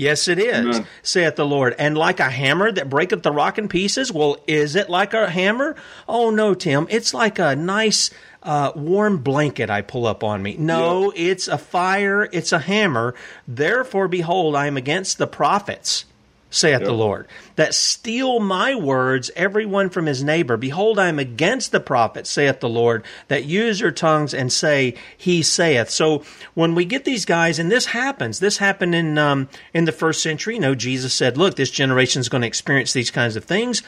Yes, 0.00 0.28
it 0.28 0.38
is, 0.38 0.76
Amen. 0.76 0.86
saith 1.02 1.36
the 1.36 1.44
Lord. 1.44 1.74
And 1.78 1.94
like 1.94 2.20
a 2.20 2.30
hammer 2.30 2.72
that 2.72 2.88
breaketh 2.88 3.22
the 3.22 3.32
rock 3.32 3.58
in 3.58 3.68
pieces, 3.68 4.10
well, 4.10 4.38
is 4.46 4.74
it 4.74 4.88
like 4.88 5.12
a 5.12 5.28
hammer? 5.28 5.76
Oh, 6.08 6.30
no, 6.30 6.54
Tim. 6.54 6.86
It's 6.88 7.12
like 7.12 7.38
a 7.38 7.54
nice 7.54 8.10
uh, 8.42 8.72
warm 8.74 9.18
blanket 9.18 9.68
I 9.68 9.82
pull 9.82 10.06
up 10.06 10.24
on 10.24 10.42
me. 10.42 10.56
No, 10.58 11.12
yeah. 11.12 11.32
it's 11.32 11.48
a 11.48 11.58
fire, 11.58 12.26
it's 12.32 12.50
a 12.50 12.60
hammer. 12.60 13.14
Therefore, 13.46 14.08
behold, 14.08 14.56
I 14.56 14.68
am 14.68 14.78
against 14.78 15.18
the 15.18 15.26
prophets 15.26 16.06
saith 16.50 16.80
yep. 16.80 16.86
the 16.86 16.92
Lord, 16.92 17.28
that 17.56 17.74
steal 17.74 18.40
my 18.40 18.74
words, 18.74 19.30
every 19.36 19.64
one 19.64 19.88
from 19.88 20.06
his 20.06 20.22
neighbor. 20.22 20.56
Behold, 20.56 20.98
I 20.98 21.08
am 21.08 21.18
against 21.18 21.72
the 21.72 21.80
prophets, 21.80 22.28
saith 22.28 22.60
the 22.60 22.68
Lord, 22.68 23.04
that 23.28 23.44
use 23.44 23.80
your 23.80 23.92
tongues 23.92 24.34
and 24.34 24.52
say, 24.52 24.94
He 25.16 25.42
saith. 25.42 25.90
So 25.90 26.24
when 26.54 26.74
we 26.74 26.84
get 26.84 27.04
these 27.04 27.24
guys, 27.24 27.58
and 27.58 27.70
this 27.70 27.86
happens, 27.86 28.40
this 28.40 28.58
happened 28.58 28.94
in 28.94 29.16
um, 29.16 29.48
in 29.72 29.84
the 29.84 29.92
first 29.92 30.22
century. 30.22 30.54
You 30.54 30.60
know, 30.60 30.74
Jesus 30.74 31.14
said, 31.14 31.38
"Look, 31.38 31.54
this 31.54 31.70
generation 31.70 32.20
is 32.20 32.28
going 32.28 32.42
to 32.42 32.48
experience 32.48 32.92
these 32.92 33.10
kinds 33.10 33.36
of 33.36 33.44
things." 33.44 33.82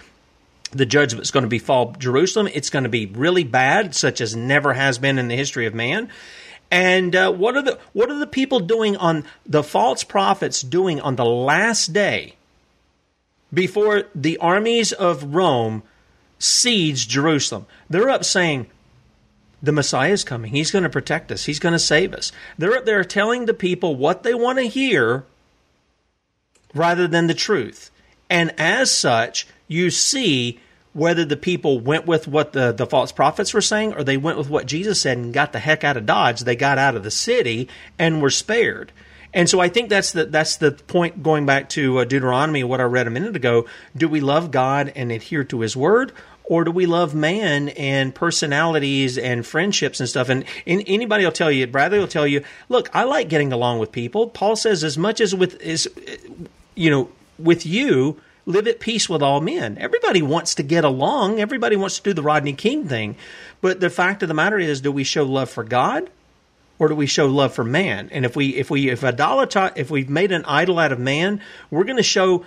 The 0.70 0.86
judgment 0.86 1.22
is 1.22 1.30
going 1.30 1.42
to 1.42 1.50
befall 1.50 1.92
Jerusalem. 1.98 2.48
It's 2.52 2.70
going 2.70 2.84
to 2.84 2.88
be 2.88 3.06
really 3.06 3.44
bad, 3.44 3.94
such 3.94 4.22
as 4.22 4.34
never 4.34 4.72
has 4.72 4.98
been 4.98 5.18
in 5.18 5.28
the 5.28 5.36
history 5.36 5.66
of 5.66 5.74
man. 5.74 6.08
And 6.70 7.14
uh, 7.14 7.30
what 7.30 7.56
are 7.56 7.62
the 7.62 7.78
what 7.92 8.10
are 8.10 8.18
the 8.18 8.26
people 8.26 8.60
doing 8.60 8.96
on 8.96 9.24
the 9.44 9.62
false 9.62 10.04
prophets 10.04 10.62
doing 10.62 11.00
on 11.00 11.16
the 11.16 11.24
last 11.24 11.92
day? 11.92 12.36
Before 13.52 14.04
the 14.14 14.38
armies 14.38 14.92
of 14.92 15.34
Rome 15.34 15.82
siege 16.38 17.08
Jerusalem. 17.08 17.66
They're 17.88 18.10
up 18.10 18.24
saying, 18.24 18.68
the 19.62 19.72
Messiah 19.72 20.12
is 20.12 20.24
coming. 20.24 20.50
He's 20.50 20.72
going 20.72 20.82
to 20.82 20.90
protect 20.90 21.30
us. 21.30 21.44
He's 21.44 21.60
going 21.60 21.72
to 21.72 21.78
save 21.78 22.12
us. 22.12 22.32
They're 22.58 22.80
they're 22.80 23.04
telling 23.04 23.46
the 23.46 23.54
people 23.54 23.94
what 23.94 24.24
they 24.24 24.34
want 24.34 24.58
to 24.58 24.64
hear 24.64 25.24
rather 26.74 27.06
than 27.06 27.28
the 27.28 27.34
truth. 27.34 27.90
And 28.28 28.52
as 28.58 28.90
such, 28.90 29.46
you 29.68 29.90
see 29.90 30.58
whether 30.94 31.24
the 31.24 31.36
people 31.36 31.80
went 31.80 32.06
with 32.06 32.26
what 32.28 32.52
the, 32.52 32.72
the 32.72 32.86
false 32.86 33.12
prophets 33.12 33.54
were 33.54 33.60
saying 33.60 33.94
or 33.94 34.04
they 34.04 34.16
went 34.16 34.36
with 34.36 34.50
what 34.50 34.66
Jesus 34.66 35.00
said 35.00 35.16
and 35.16 35.32
got 35.32 35.52
the 35.52 35.58
heck 35.58 35.84
out 35.84 35.96
of 35.96 36.06
Dodge. 36.06 36.40
They 36.40 36.56
got 36.56 36.78
out 36.78 36.96
of 36.96 37.02
the 37.02 37.10
city 37.10 37.68
and 37.98 38.20
were 38.20 38.30
spared. 38.30 38.92
And 39.34 39.48
so 39.48 39.60
I 39.60 39.68
think 39.68 39.88
that's 39.88 40.12
the 40.12 40.26
that's 40.26 40.56
the 40.56 40.72
point 40.72 41.22
going 41.22 41.46
back 41.46 41.70
to 41.70 41.98
uh, 41.98 42.04
Deuteronomy, 42.04 42.64
what 42.64 42.80
I 42.80 42.84
read 42.84 43.06
a 43.06 43.10
minute 43.10 43.34
ago. 43.34 43.66
Do 43.96 44.08
we 44.08 44.20
love 44.20 44.50
God 44.50 44.92
and 44.94 45.10
adhere 45.10 45.44
to 45.44 45.60
His 45.60 45.76
word, 45.76 46.12
or 46.44 46.64
do 46.64 46.70
we 46.70 46.86
love 46.86 47.14
man 47.14 47.70
and 47.70 48.14
personalities 48.14 49.16
and 49.16 49.46
friendships 49.46 50.00
and 50.00 50.08
stuff? 50.08 50.28
And, 50.28 50.44
and 50.66 50.82
anybody 50.86 51.24
will 51.24 51.32
tell 51.32 51.50
you, 51.50 51.66
Bradlee 51.66 51.98
will 51.98 52.08
tell 52.08 52.26
you, 52.26 52.44
look, 52.68 52.90
I 52.94 53.04
like 53.04 53.28
getting 53.28 53.52
along 53.52 53.78
with 53.78 53.90
people. 53.90 54.28
Paul 54.28 54.56
says, 54.56 54.84
as 54.84 54.98
much 54.98 55.20
as 55.20 55.34
with 55.34 55.60
is, 55.62 55.88
you 56.74 56.90
know, 56.90 57.10
with 57.38 57.64
you, 57.64 58.20
live 58.44 58.66
at 58.66 58.80
peace 58.80 59.08
with 59.08 59.22
all 59.22 59.40
men. 59.40 59.78
Everybody 59.78 60.20
wants 60.20 60.54
to 60.56 60.62
get 60.62 60.84
along. 60.84 61.40
Everybody 61.40 61.76
wants 61.76 61.96
to 61.98 62.02
do 62.02 62.12
the 62.12 62.22
Rodney 62.22 62.52
King 62.52 62.86
thing. 62.86 63.16
But 63.60 63.80
the 63.80 63.90
fact 63.90 64.22
of 64.22 64.28
the 64.28 64.34
matter 64.34 64.58
is, 64.58 64.80
do 64.80 64.92
we 64.92 65.04
show 65.04 65.24
love 65.24 65.48
for 65.48 65.64
God? 65.64 66.10
Or 66.82 66.88
do 66.88 66.96
we 66.96 67.06
show 67.06 67.26
love 67.26 67.54
for 67.54 67.62
man? 67.62 68.08
And 68.10 68.24
if 68.24 68.34
we 68.34 68.56
if 68.56 68.68
we 68.68 68.90
if 68.90 69.04
idolater 69.04 69.70
if 69.76 69.88
we've 69.88 70.10
made 70.10 70.32
an 70.32 70.44
idol 70.46 70.80
out 70.80 70.90
of 70.90 70.98
man, 70.98 71.40
we're 71.70 71.84
going 71.84 71.96
to 71.96 72.02
show 72.02 72.44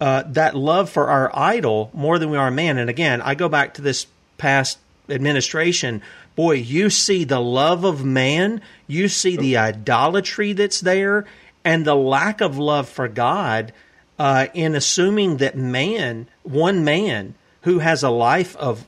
uh, 0.00 0.24
that 0.26 0.56
love 0.56 0.90
for 0.90 1.06
our 1.06 1.30
idol 1.32 1.92
more 1.94 2.18
than 2.18 2.28
we 2.28 2.36
are 2.36 2.50
man. 2.50 2.78
And 2.78 2.90
again, 2.90 3.22
I 3.22 3.36
go 3.36 3.48
back 3.48 3.74
to 3.74 3.82
this 3.82 4.08
past 4.38 4.80
administration. 5.08 6.02
Boy, 6.34 6.54
you 6.54 6.90
see 6.90 7.22
the 7.22 7.38
love 7.38 7.84
of 7.84 8.04
man, 8.04 8.60
you 8.88 9.06
see 9.06 9.36
the 9.36 9.56
idolatry 9.56 10.52
that's 10.52 10.80
there, 10.80 11.24
and 11.64 11.84
the 11.84 11.94
lack 11.94 12.40
of 12.40 12.58
love 12.58 12.88
for 12.88 13.06
God 13.06 13.72
uh, 14.18 14.48
in 14.52 14.74
assuming 14.74 15.36
that 15.36 15.56
man, 15.56 16.26
one 16.42 16.84
man 16.84 17.36
who 17.62 17.78
has 17.78 18.02
a 18.02 18.10
life 18.10 18.56
of, 18.56 18.84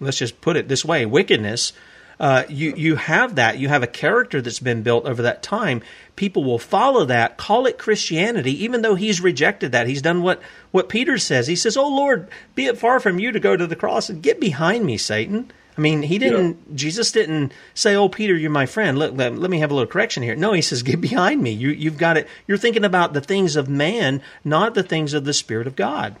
let's 0.00 0.16
just 0.16 0.40
put 0.40 0.56
it 0.56 0.68
this 0.68 0.86
way, 0.86 1.04
wickedness 1.04 1.74
uh, 2.20 2.44
you 2.48 2.74
you 2.76 2.96
have 2.96 3.36
that. 3.36 3.58
You 3.58 3.68
have 3.68 3.82
a 3.82 3.88
character 3.88 4.40
that's 4.40 4.60
been 4.60 4.82
built 4.82 5.06
over 5.06 5.22
that 5.22 5.42
time. 5.42 5.82
People 6.16 6.44
will 6.44 6.58
follow 6.58 7.04
that, 7.06 7.36
call 7.36 7.66
it 7.66 7.78
Christianity, 7.78 8.64
even 8.64 8.82
though 8.82 8.94
he's 8.94 9.20
rejected 9.20 9.72
that. 9.72 9.86
He's 9.86 10.02
done 10.02 10.22
what 10.22 10.40
what 10.70 10.88
Peter 10.88 11.18
says. 11.18 11.46
He 11.46 11.56
says, 11.56 11.76
"Oh 11.76 11.88
Lord, 11.88 12.28
be 12.54 12.66
it 12.66 12.78
far 12.78 13.00
from 13.00 13.18
you 13.18 13.32
to 13.32 13.40
go 13.40 13.56
to 13.56 13.66
the 13.66 13.76
cross 13.76 14.08
and 14.08 14.22
get 14.22 14.40
behind 14.40 14.84
me, 14.84 14.96
Satan." 14.96 15.50
I 15.76 15.80
mean, 15.80 16.02
he 16.02 16.18
didn't. 16.18 16.58
Yeah. 16.68 16.76
Jesus 16.76 17.10
didn't 17.10 17.52
say, 17.74 17.96
"Oh, 17.96 18.08
Peter, 18.08 18.36
you're 18.36 18.50
my 18.50 18.66
friend." 18.66 18.96
Look, 18.96 19.16
let, 19.16 19.36
let, 19.36 19.50
me 19.50 19.58
have 19.58 19.72
a 19.72 19.74
little 19.74 19.90
correction 19.90 20.22
here. 20.22 20.36
No, 20.36 20.52
he 20.52 20.62
says, 20.62 20.82
"Get 20.82 21.00
behind 21.00 21.42
me." 21.42 21.50
You, 21.50 21.70
you've 21.70 21.98
got 21.98 22.16
it. 22.16 22.28
You're 22.46 22.58
thinking 22.58 22.84
about 22.84 23.12
the 23.12 23.20
things 23.20 23.56
of 23.56 23.68
man, 23.68 24.22
not 24.44 24.74
the 24.74 24.84
things 24.84 25.14
of 25.14 25.24
the 25.24 25.32
Spirit 25.32 25.66
of 25.66 25.74
God. 25.74 26.14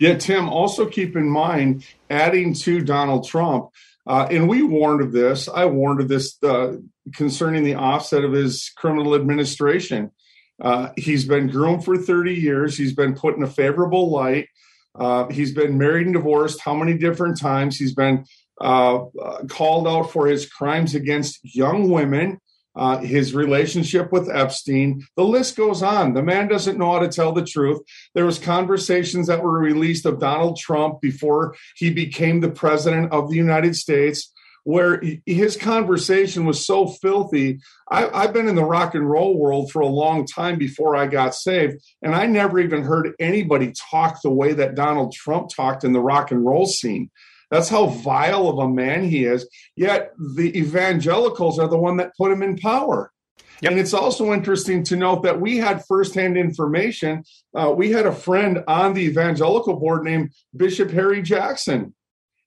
Yeah, 0.00 0.16
Tim. 0.16 0.48
Also 0.48 0.86
keep 0.86 1.14
in 1.14 1.28
mind, 1.28 1.84
adding 2.08 2.54
to 2.54 2.80
Donald 2.80 3.28
Trump, 3.28 3.70
uh, 4.06 4.26
and 4.30 4.48
we 4.48 4.62
warned 4.62 5.02
of 5.02 5.12
this. 5.12 5.48
I 5.48 5.66
warned 5.66 6.00
of 6.00 6.08
this 6.08 6.36
uh, 6.42 6.74
concerning 7.14 7.64
the 7.64 7.74
offset 7.74 8.24
of 8.24 8.32
his 8.32 8.70
criminal 8.76 9.14
administration. 9.14 10.10
Uh, 10.60 10.90
he's 10.96 11.24
been 11.24 11.48
groomed 11.48 11.84
for 11.84 11.96
30 11.96 12.34
years. 12.34 12.76
He's 12.76 12.94
been 12.94 13.14
put 13.14 13.36
in 13.36 13.42
a 13.42 13.46
favorable 13.46 14.10
light. 14.10 14.48
Uh, 14.94 15.28
he's 15.28 15.52
been 15.52 15.78
married 15.78 16.06
and 16.06 16.14
divorced 16.14 16.60
how 16.60 16.74
many 16.74 16.94
different 16.98 17.38
times? 17.38 17.76
He's 17.76 17.94
been 17.94 18.24
uh, 18.60 19.04
uh, 19.06 19.44
called 19.48 19.86
out 19.86 20.10
for 20.10 20.26
his 20.26 20.46
crimes 20.46 20.94
against 20.94 21.40
young 21.42 21.90
women 21.90 22.40
uh, 22.76 22.98
his 22.98 23.34
relationship 23.34 24.12
with 24.12 24.30
Epstein. 24.30 25.04
The 25.16 25.24
list 25.24 25.56
goes 25.56 25.82
on. 25.82 26.14
The 26.14 26.22
man 26.22 26.48
doesn't 26.48 26.78
know 26.78 26.92
how 26.92 27.00
to 27.00 27.08
tell 27.08 27.32
the 27.32 27.44
truth. 27.44 27.80
There 28.14 28.26
was 28.26 28.38
conversations 28.38 29.26
that 29.26 29.42
were 29.42 29.58
released 29.58 30.06
of 30.06 30.20
Donald 30.20 30.58
Trump 30.58 31.00
before 31.00 31.56
he 31.76 31.90
became 31.90 32.40
the 32.40 32.50
president 32.50 33.12
of 33.12 33.30
the 33.30 33.36
United 33.36 33.76
States 33.76 34.32
where 34.64 35.02
his 35.26 35.56
conversation 35.56 36.44
was 36.44 36.64
so 36.64 36.86
filthy. 36.86 37.60
I, 37.90 38.22
have 38.22 38.32
been 38.32 38.48
in 38.48 38.54
the 38.54 38.64
rock 38.64 38.94
and 38.94 39.08
roll 39.08 39.36
world 39.36 39.70
for 39.70 39.80
a 39.80 39.86
long 39.86 40.26
time 40.26 40.58
before 40.58 40.94
I 40.94 41.06
got 41.06 41.34
saved, 41.34 41.82
and 42.02 42.14
I 42.14 42.26
never 42.26 42.60
even 42.60 42.82
heard 42.82 43.14
anybody 43.18 43.72
talk 43.90 44.20
the 44.22 44.30
way 44.30 44.52
that 44.52 44.74
Donald 44.74 45.12
Trump 45.12 45.50
talked 45.54 45.84
in 45.84 45.92
the 45.92 46.00
rock 46.00 46.30
and 46.30 46.44
roll 46.44 46.66
scene. 46.66 47.10
That's 47.50 47.68
how 47.68 47.86
vile 47.86 48.48
of 48.48 48.58
a 48.58 48.68
man 48.68 49.04
he 49.04 49.24
is. 49.24 49.48
Yet 49.76 50.12
the 50.18 50.56
evangelicals 50.58 51.58
are 51.58 51.68
the 51.68 51.78
one 51.78 51.96
that 51.96 52.16
put 52.16 52.32
him 52.32 52.42
in 52.42 52.56
power. 52.56 53.12
Yep. 53.62 53.72
And 53.72 53.80
it's 53.80 53.92
also 53.92 54.32
interesting 54.32 54.82
to 54.84 54.96
note 54.96 55.22
that 55.22 55.40
we 55.40 55.58
had 55.58 55.84
firsthand 55.86 56.36
information. 56.38 57.24
Uh, 57.54 57.72
we 57.76 57.90
had 57.90 58.06
a 58.06 58.12
friend 58.12 58.64
on 58.66 58.94
the 58.94 59.02
evangelical 59.02 59.76
board 59.76 60.04
named 60.04 60.32
Bishop 60.56 60.90
Harry 60.90 61.20
Jackson. 61.20 61.94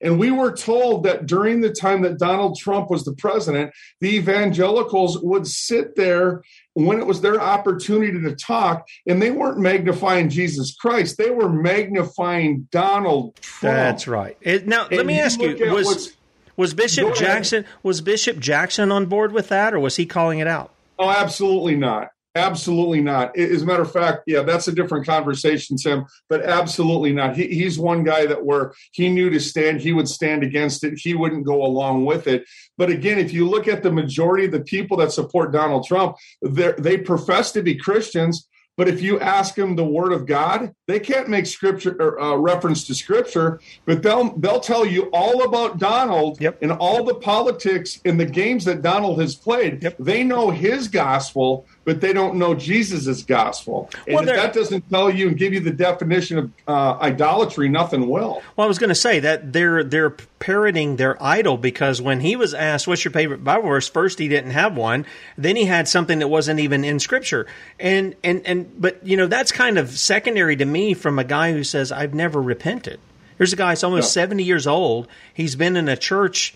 And 0.04 0.20
we 0.20 0.30
were 0.30 0.52
told 0.52 1.04
that 1.04 1.26
during 1.26 1.62
the 1.62 1.72
time 1.72 2.02
that 2.02 2.20
Donald 2.20 2.58
Trump 2.60 2.92
was 2.92 3.06
the 3.06 3.14
president, 3.14 3.72
the 4.02 4.16
evangelicals 4.16 5.18
would 5.20 5.48
sit 5.48 5.96
there 5.96 6.44
when 6.74 7.00
it 7.00 7.08
was 7.08 7.22
their 7.22 7.40
opportunity 7.40 8.20
to 8.20 8.36
talk, 8.36 8.86
and 9.08 9.22
they 9.22 9.32
weren't 9.32 9.60
magnifying 9.60 10.30
Jesus 10.30 10.76
Christ, 10.76 11.18
they 11.18 11.30
were 11.30 11.50
magnifying 11.50 12.68
Donald 12.72 13.36
Trump. 13.36 13.76
That's 13.76 14.08
right. 14.08 14.38
It, 14.42 14.68
now, 14.68 14.88
and 14.88 14.98
let 14.98 15.06
me 15.06 15.20
ask 15.20 15.40
you 15.40 15.56
was, 15.72 16.14
was 16.58 16.74
Bishop 16.74 17.16
Jackson 17.16 17.66
was 17.82 18.02
Bishop 18.02 18.40
Jackson 18.40 18.92
on 18.92 19.06
board 19.06 19.32
with 19.32 19.50
that, 19.50 19.74
or 19.74 19.80
was 19.80 19.96
he 19.96 20.06
calling 20.06 20.40
it 20.40 20.48
out? 20.48 20.72
Oh, 21.00 21.10
absolutely 21.10 21.76
not. 21.76 22.10
Absolutely 22.36 23.00
not. 23.00 23.38
As 23.38 23.62
a 23.62 23.66
matter 23.66 23.84
of 23.84 23.92
fact, 23.92 24.24
yeah, 24.26 24.42
that's 24.42 24.68
a 24.68 24.72
different 24.72 25.06
conversation, 25.06 25.78
Tim. 25.78 26.06
But 26.30 26.44
absolutely 26.44 27.14
not. 27.14 27.36
He, 27.36 27.48
he's 27.48 27.78
one 27.78 28.04
guy 28.04 28.26
that 28.26 28.44
where 28.44 28.74
he 28.92 29.10
knew 29.10 29.30
to 29.30 29.40
stand, 29.40 29.82
he 29.82 29.94
would 29.94 30.10
stand 30.10 30.42
against 30.42 30.84
it. 30.84 30.98
He 30.98 31.14
wouldn't 31.14 31.46
go 31.46 31.64
along 31.64 32.06
with 32.06 32.26
it. 32.28 32.46
But 32.76 32.90
again, 32.90 33.20
if 33.20 33.32
you 33.34 33.48
look 33.48 33.68
at 33.68 33.84
the 33.84 33.92
majority 33.92 34.46
of 34.46 34.52
the 34.52 34.62
people 34.62 34.98
that 34.98 35.12
support 35.12 35.52
Donald 35.52 35.86
Trump, 35.86 36.16
they 36.42 36.98
profess 36.98 37.52
to 37.52 37.62
be 37.62 37.76
Christians. 37.76 38.48
But 38.76 38.88
if 38.88 39.04
you 39.04 39.20
ask 39.20 39.54
them 39.54 39.76
the 39.76 39.86
word 39.86 40.12
of 40.12 40.26
God, 40.26 40.74
they 40.88 41.00
can't 41.00 41.30
make 41.30 41.46
scripture 41.46 41.96
or 42.00 42.20
uh, 42.20 42.36
reference 42.36 42.86
to 42.88 42.96
scripture, 42.96 43.60
but 43.86 44.02
they'll 44.02 44.36
they'll 44.40 44.60
tell 44.60 44.84
you 44.84 45.12
all 45.14 45.44
about 45.44 45.78
Donald 45.78 46.42
yep. 46.42 46.58
and 46.62 46.72
all 46.72 47.04
the 47.04 47.14
politics 47.14 48.02
and 48.04 48.20
the 48.20 48.26
games 48.26 48.66
that 48.66 48.82
Donald 48.82 49.22
has 49.22 49.36
played. 49.36 49.84
Yep. 49.84 49.98
They 50.00 50.24
know 50.24 50.50
his 50.50 50.88
gospel, 50.88 51.68
but 51.86 52.02
they 52.02 52.14
don't 52.14 52.36
know 52.36 52.54
Jesus's 52.54 53.24
gospel. 53.24 53.90
And 54.08 54.16
well, 54.16 54.30
if 54.30 54.36
that 54.36 54.54
doesn't 54.54 54.90
tell 54.90 55.10
you 55.10 55.28
and 55.28 55.38
give 55.38 55.54
you 55.54 55.60
the 55.60 55.72
definition 55.72 56.38
of 56.38 56.52
uh, 56.68 56.98
idolatry, 57.02 57.68
nothing 57.70 58.08
will. 58.10 58.42
Well, 58.56 58.66
I 58.66 58.68
was 58.68 58.80
going 58.80 58.90
to 58.90 58.96
say 58.96 59.20
that 59.20 59.52
they're 59.52 59.84
they're 59.84 60.12
parroting 60.40 60.96
their 60.96 61.22
idol 61.22 61.58
because 61.58 62.02
when 62.02 62.22
he 62.22 62.36
was 62.36 62.54
asked, 62.54 62.88
"What's 62.88 63.04
your 63.04 63.12
favorite 63.12 63.44
Bible 63.44 63.70
verse?" 63.70 63.90
First, 63.90 64.20
he 64.20 64.28
didn't 64.28 64.52
have 64.52 64.78
one. 64.78 65.06
Then 65.38 65.56
he 65.56 65.66
had 65.66 65.88
something 65.88 66.20
that 66.20 66.30
wasn't 66.30 66.60
even 66.60 66.84
in 66.84 67.00
Scripture. 67.00 67.48
And 67.80 68.16
and 68.24 68.42
and 68.46 68.82
but 68.82 69.06
you 69.06 69.18
know 69.18 69.28
that's 69.28 69.52
kind 69.52 69.78
of 69.78 69.90
secondary 69.90 70.56
to 70.56 70.66
me 70.66 70.94
from 70.94 71.20
a 71.20 71.24
guy 71.24 71.52
who 71.52 71.64
says, 71.64 71.92
"I've 71.92 72.14
never 72.14 72.42
repented." 72.42 73.00
Here's 73.38 73.52
a 73.52 73.58
guy 73.58 73.72
who's 73.72 73.84
almost 73.84 74.16
yeah. 74.16 74.22
seventy 74.22 74.44
years 74.44 74.68
old. 74.68 75.08
He's 75.34 75.56
been 75.56 75.76
in 75.76 75.90
a 75.90 75.98
church, 75.98 76.56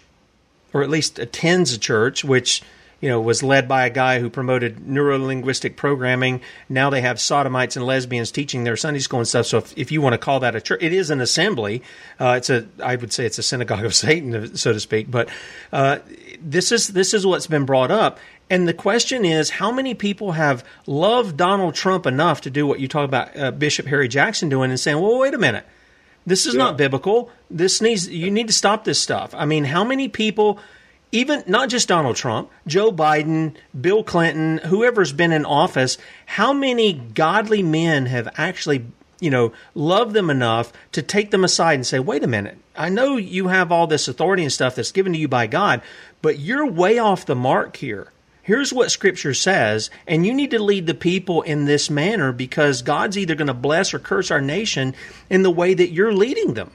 or 0.74 0.84
at 0.84 0.90
least 0.90 1.20
attends 1.20 1.74
a 1.74 1.78
church, 1.78 2.24
which 2.24 2.62
you 3.00 3.10
know, 3.10 3.22
was 3.22 3.44
led 3.44 3.68
by 3.68 3.86
a 3.86 3.90
guy 3.90 4.20
who 4.20 4.30
promoted 4.30 4.78
neurolinguistic 4.78 5.76
programming. 5.76 6.42
Now 6.68 6.90
they 6.90 7.02
have 7.02 7.20
sodomites 7.20 7.76
and 7.76 7.86
lesbians 7.86 8.32
teaching 8.32 8.64
their 8.64 8.76
Sunday 8.76 9.00
school 9.00 9.20
and 9.20 9.28
stuff. 9.28 9.46
So 9.46 9.60
if, 9.60 9.78
if 9.78 9.92
you 9.92 10.02
want 10.02 10.14
to 10.14 10.18
call 10.18 10.40
that 10.40 10.56
a 10.56 10.62
church, 10.62 10.82
it 10.82 10.94
is 10.94 11.10
an 11.10 11.22
assembly. 11.22 11.84
Uh, 12.20 12.36
it's 12.38 12.50
a, 12.50 12.68
I 12.84 12.96
would 12.96 13.14
say 13.14 13.26
it's 13.26 13.38
a 13.38 13.44
synagogue 13.44 13.86
of 13.86 13.94
Satan, 13.96 14.56
so 14.58 14.74
to 14.74 14.80
speak. 14.80 15.12
But 15.12 15.30
uh, 15.72 16.00
this 16.42 16.72
is 16.72 16.88
this 16.88 17.14
is 17.14 17.26
what's 17.26 17.48
been 17.48 17.66
brought 17.66 17.92
up. 17.92 18.20
And 18.50 18.68
the 18.68 18.74
question 18.74 19.26
is, 19.26 19.50
how 19.50 19.72
many 19.72 19.94
people 19.94 20.32
have 20.32 20.64
loved 20.86 21.36
Donald 21.36 21.76
Trump 21.76 22.06
enough 22.06 22.42
to 22.42 22.50
do 22.50 22.66
what 22.66 22.80
you 22.80 22.88
talk 22.88 23.06
about 23.06 23.38
uh, 23.38 23.52
Bishop 23.52 23.88
Harry 23.88 24.08
Jackson 24.08 24.48
doing 24.48 24.70
and 24.70 24.80
saying, 24.80 25.00
well, 25.02 25.20
wait 25.20 25.34
a 25.34 25.38
minute. 25.38 25.66
This 26.26 26.46
is 26.46 26.56
yeah. 26.56 26.64
not 26.64 26.78
biblical. 26.78 27.30
This 27.50 27.82
needs 27.82 28.10
you 28.10 28.32
need 28.32 28.48
to 28.48 28.54
stop 28.54 28.84
this 28.84 29.00
stuff. 29.00 29.34
I 29.36 29.46
mean, 29.46 29.64
how 29.64 29.84
many 29.84 30.08
people 30.08 30.60
even 31.12 31.44
not 31.48 31.70
just 31.70 31.88
Donald 31.88 32.16
Trump, 32.16 32.50
Joe 32.66 32.92
Biden, 32.92 33.56
Bill 33.80 34.04
Clinton, 34.04 34.58
whoever's 34.60 35.14
been 35.14 35.32
in 35.32 35.46
office, 35.46 35.98
how 36.26 36.54
many 36.54 36.94
godly 36.94 37.64
men 37.64 38.08
have 38.08 38.28
actually, 38.38 38.86
you 39.20 39.30
know, 39.30 39.54
loved 39.74 40.14
them 40.14 40.30
enough 40.30 40.74
to 40.92 41.02
take 41.02 41.32
them 41.32 41.44
aside 41.44 41.76
and 41.76 41.88
say, 41.88 42.00
wait 42.00 42.24
a 42.24 42.28
minute, 42.28 42.58
I 42.76 42.90
know 42.90 43.16
you 43.16 43.48
have 43.48 43.72
all 43.72 43.88
this 43.88 44.08
authority 44.08 44.44
and 44.44 44.52
stuff 44.52 44.76
that's 44.76 44.92
given 44.92 45.14
to 45.14 45.20
you 45.20 45.28
by 45.28 45.48
God, 45.48 45.82
but 46.22 46.40
you're 46.40 46.66
way 46.66 47.00
off 47.00 47.26
the 47.26 47.36
mark 47.36 47.78
here. 47.78 48.12
Here's 48.44 48.72
what 48.72 48.92
Scripture 48.92 49.34
says, 49.34 49.90
and 50.08 50.26
you 50.26 50.34
need 50.34 50.52
to 50.52 50.60
lead 50.60 50.88
the 50.88 50.94
people 50.94 51.42
in 51.42 51.66
this 51.66 51.90
manner 51.90 52.32
because 52.32 52.82
God's 52.82 53.18
either 53.18 53.36
going 53.36 53.48
to 53.48 53.54
bless 53.54 53.94
or 53.94 54.00
curse 54.00 54.32
our 54.32 54.40
nation 54.40 54.96
in 55.30 55.44
the 55.44 55.52
way 55.52 55.74
that 55.74 55.92
you're 55.92 56.14
leading 56.14 56.54
them. 56.54 56.72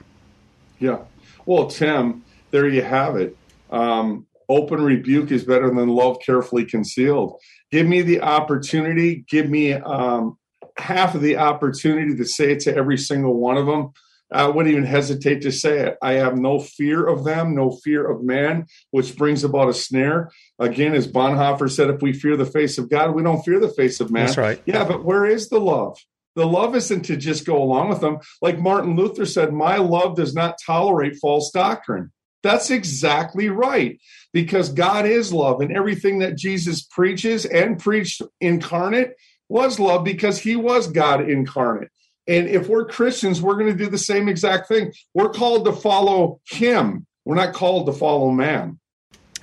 Yeah. 0.78 0.98
Well, 1.46 1.68
Tim, 1.68 2.24
there 2.50 2.68
you 2.68 2.82
have 2.82 3.16
it 3.16 3.36
Um, 3.72 4.26
open 4.48 4.82
rebuke 4.82 5.30
is 5.30 5.44
better 5.44 5.68
than 5.68 5.88
love 5.88 6.18
carefully 6.24 6.64
concealed. 6.64 7.40
Give 7.70 7.86
me 7.86 8.02
the 8.02 8.20
opportunity. 8.20 9.24
Give 9.28 9.48
me 9.48 9.72
um, 9.72 10.36
half 10.76 11.14
of 11.14 11.22
the 11.22 11.38
opportunity 11.38 12.16
to 12.16 12.24
say 12.24 12.52
it 12.52 12.60
to 12.60 12.76
every 12.76 12.98
single 12.98 13.34
one 13.34 13.56
of 13.56 13.66
them. 13.66 13.92
I 14.30 14.46
wouldn't 14.46 14.72
even 14.72 14.86
hesitate 14.86 15.42
to 15.42 15.52
say 15.52 15.80
it. 15.80 15.98
I 16.02 16.12
have 16.14 16.38
no 16.38 16.58
fear 16.58 17.06
of 17.06 17.24
them, 17.24 17.54
no 17.54 17.70
fear 17.70 18.10
of 18.10 18.22
man, 18.22 18.66
which 18.90 19.16
brings 19.16 19.44
about 19.44 19.68
a 19.68 19.74
snare. 19.74 20.30
Again, 20.58 20.94
as 20.94 21.06
Bonhoeffer 21.06 21.70
said, 21.70 21.90
if 21.90 22.00
we 22.00 22.12
fear 22.12 22.36
the 22.36 22.46
face 22.46 22.78
of 22.78 22.88
God, 22.88 23.14
we 23.14 23.22
don't 23.22 23.42
fear 23.42 23.60
the 23.60 23.68
face 23.68 24.00
of 24.00 24.10
man. 24.10 24.26
That's 24.26 24.38
right. 24.38 24.62
Yeah, 24.64 24.84
but 24.84 25.04
where 25.04 25.26
is 25.26 25.48
the 25.48 25.60
love? 25.60 25.98
The 26.34 26.46
love 26.46 26.74
isn't 26.74 27.02
to 27.02 27.16
just 27.16 27.44
go 27.44 27.62
along 27.62 27.90
with 27.90 28.00
them. 28.00 28.18
Like 28.40 28.58
Martin 28.58 28.96
Luther 28.96 29.26
said, 29.26 29.52
my 29.52 29.76
love 29.76 30.16
does 30.16 30.34
not 30.34 30.56
tolerate 30.64 31.16
false 31.20 31.50
doctrine. 31.50 32.10
That's 32.42 32.70
exactly 32.70 33.48
right 33.48 34.00
because 34.32 34.68
God 34.70 35.06
is 35.06 35.32
love 35.32 35.60
and 35.60 35.76
everything 35.76 36.20
that 36.20 36.36
Jesus 36.36 36.82
preaches 36.82 37.44
and 37.44 37.78
preached 37.78 38.22
incarnate 38.40 39.14
was 39.48 39.78
love 39.78 40.04
because 40.04 40.38
he 40.38 40.56
was 40.56 40.88
God 40.88 41.28
incarnate. 41.28 41.90
And 42.26 42.48
if 42.48 42.68
we're 42.68 42.86
Christians, 42.86 43.42
we're 43.42 43.54
going 43.54 43.76
to 43.76 43.84
do 43.84 43.90
the 43.90 43.98
same 43.98 44.28
exact 44.28 44.68
thing. 44.68 44.92
We're 45.12 45.30
called 45.30 45.64
to 45.66 45.72
follow 45.72 46.40
him. 46.48 47.06
We're 47.24 47.34
not 47.34 47.52
called 47.52 47.86
to 47.86 47.92
follow 47.92 48.30
man. 48.30 48.78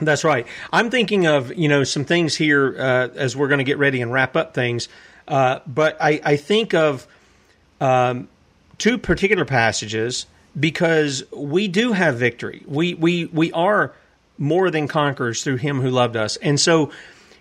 That's 0.01 0.23
right. 0.23 0.47
I'm 0.71 0.89
thinking 0.89 1.27
of, 1.27 1.55
you 1.55 1.67
know, 1.67 1.83
some 1.83 2.05
things 2.05 2.35
here 2.35 2.75
uh, 2.77 3.09
as 3.15 3.35
we're 3.35 3.49
going 3.49 3.59
to 3.59 3.65
get 3.65 3.77
ready 3.77 4.01
and 4.01 4.13
wrap 4.13 4.35
up 4.35 4.53
things. 4.53 4.87
Uh, 5.27 5.59
but 5.67 5.97
I, 6.01 6.21
I, 6.23 6.35
think 6.37 6.73
of 6.73 7.05
um, 7.79 8.29
two 8.79 8.97
particular 8.97 9.45
passages 9.45 10.25
because 10.59 11.23
we 11.31 11.67
do 11.67 11.93
have 11.93 12.17
victory. 12.17 12.63
We, 12.67 12.93
we, 12.93 13.25
we 13.25 13.51
are 13.51 13.93
more 14.37 14.71
than 14.71 14.87
conquerors 14.87 15.43
through 15.43 15.57
him 15.57 15.81
who 15.81 15.89
loved 15.89 16.15
us. 16.15 16.37
And 16.37 16.59
so, 16.59 16.91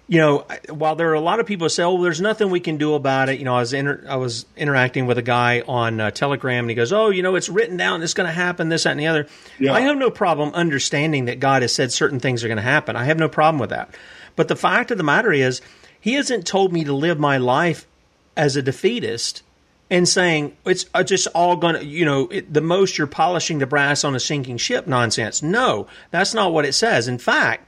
you 0.08 0.18
know, 0.18 0.46
while 0.70 0.96
there 0.96 1.10
are 1.10 1.14
a 1.14 1.20
lot 1.20 1.38
of 1.38 1.44
people 1.44 1.66
who 1.66 1.68
say, 1.68 1.82
"Oh, 1.82 2.02
there's 2.02 2.20
nothing 2.20 2.48
we 2.48 2.60
can 2.60 2.78
do 2.78 2.94
about 2.94 3.28
it," 3.28 3.38
you 3.38 3.44
know, 3.44 3.54
I 3.54 3.60
was 3.60 3.74
inter- 3.74 4.02
I 4.08 4.16
was 4.16 4.46
interacting 4.56 5.04
with 5.04 5.18
a 5.18 5.22
guy 5.22 5.62
on 5.68 6.00
uh, 6.00 6.10
Telegram, 6.10 6.64
and 6.64 6.70
he 6.70 6.74
goes, 6.74 6.94
"Oh, 6.94 7.10
you 7.10 7.22
know, 7.22 7.34
it's 7.34 7.50
written 7.50 7.76
down. 7.76 8.02
It's 8.02 8.14
going 8.14 8.26
to 8.26 8.32
happen. 8.32 8.70
This, 8.70 8.84
that, 8.84 8.92
and 8.92 9.00
the 9.00 9.06
other." 9.06 9.26
Yeah. 9.58 9.74
I 9.74 9.80
have 9.80 9.98
no 9.98 10.10
problem 10.10 10.54
understanding 10.54 11.26
that 11.26 11.40
God 11.40 11.60
has 11.60 11.74
said 11.74 11.92
certain 11.92 12.20
things 12.20 12.42
are 12.42 12.48
going 12.48 12.56
to 12.56 12.62
happen. 12.62 12.96
I 12.96 13.04
have 13.04 13.18
no 13.18 13.28
problem 13.28 13.60
with 13.60 13.68
that. 13.68 13.94
But 14.34 14.48
the 14.48 14.56
fact 14.56 14.90
of 14.90 14.96
the 14.96 15.04
matter 15.04 15.30
is, 15.30 15.60
He 16.00 16.14
hasn't 16.14 16.46
told 16.46 16.72
me 16.72 16.84
to 16.84 16.94
live 16.94 17.18
my 17.18 17.36
life 17.36 17.86
as 18.34 18.56
a 18.56 18.62
defeatist 18.62 19.42
and 19.90 20.08
saying 20.08 20.56
it's 20.66 20.86
uh, 20.94 21.02
just 21.02 21.26
all 21.28 21.56
going 21.56 21.74
to, 21.74 21.84
you 21.84 22.04
know, 22.04 22.28
it, 22.28 22.52
the 22.52 22.60
most 22.60 22.98
you're 22.98 23.06
polishing 23.06 23.58
the 23.58 23.66
brass 23.66 24.04
on 24.04 24.14
a 24.14 24.20
sinking 24.20 24.58
ship 24.58 24.86
nonsense. 24.86 25.42
No, 25.42 25.86
that's 26.10 26.34
not 26.34 26.52
what 26.52 26.64
it 26.64 26.72
says. 26.74 27.08
In 27.08 27.18
fact, 27.18 27.64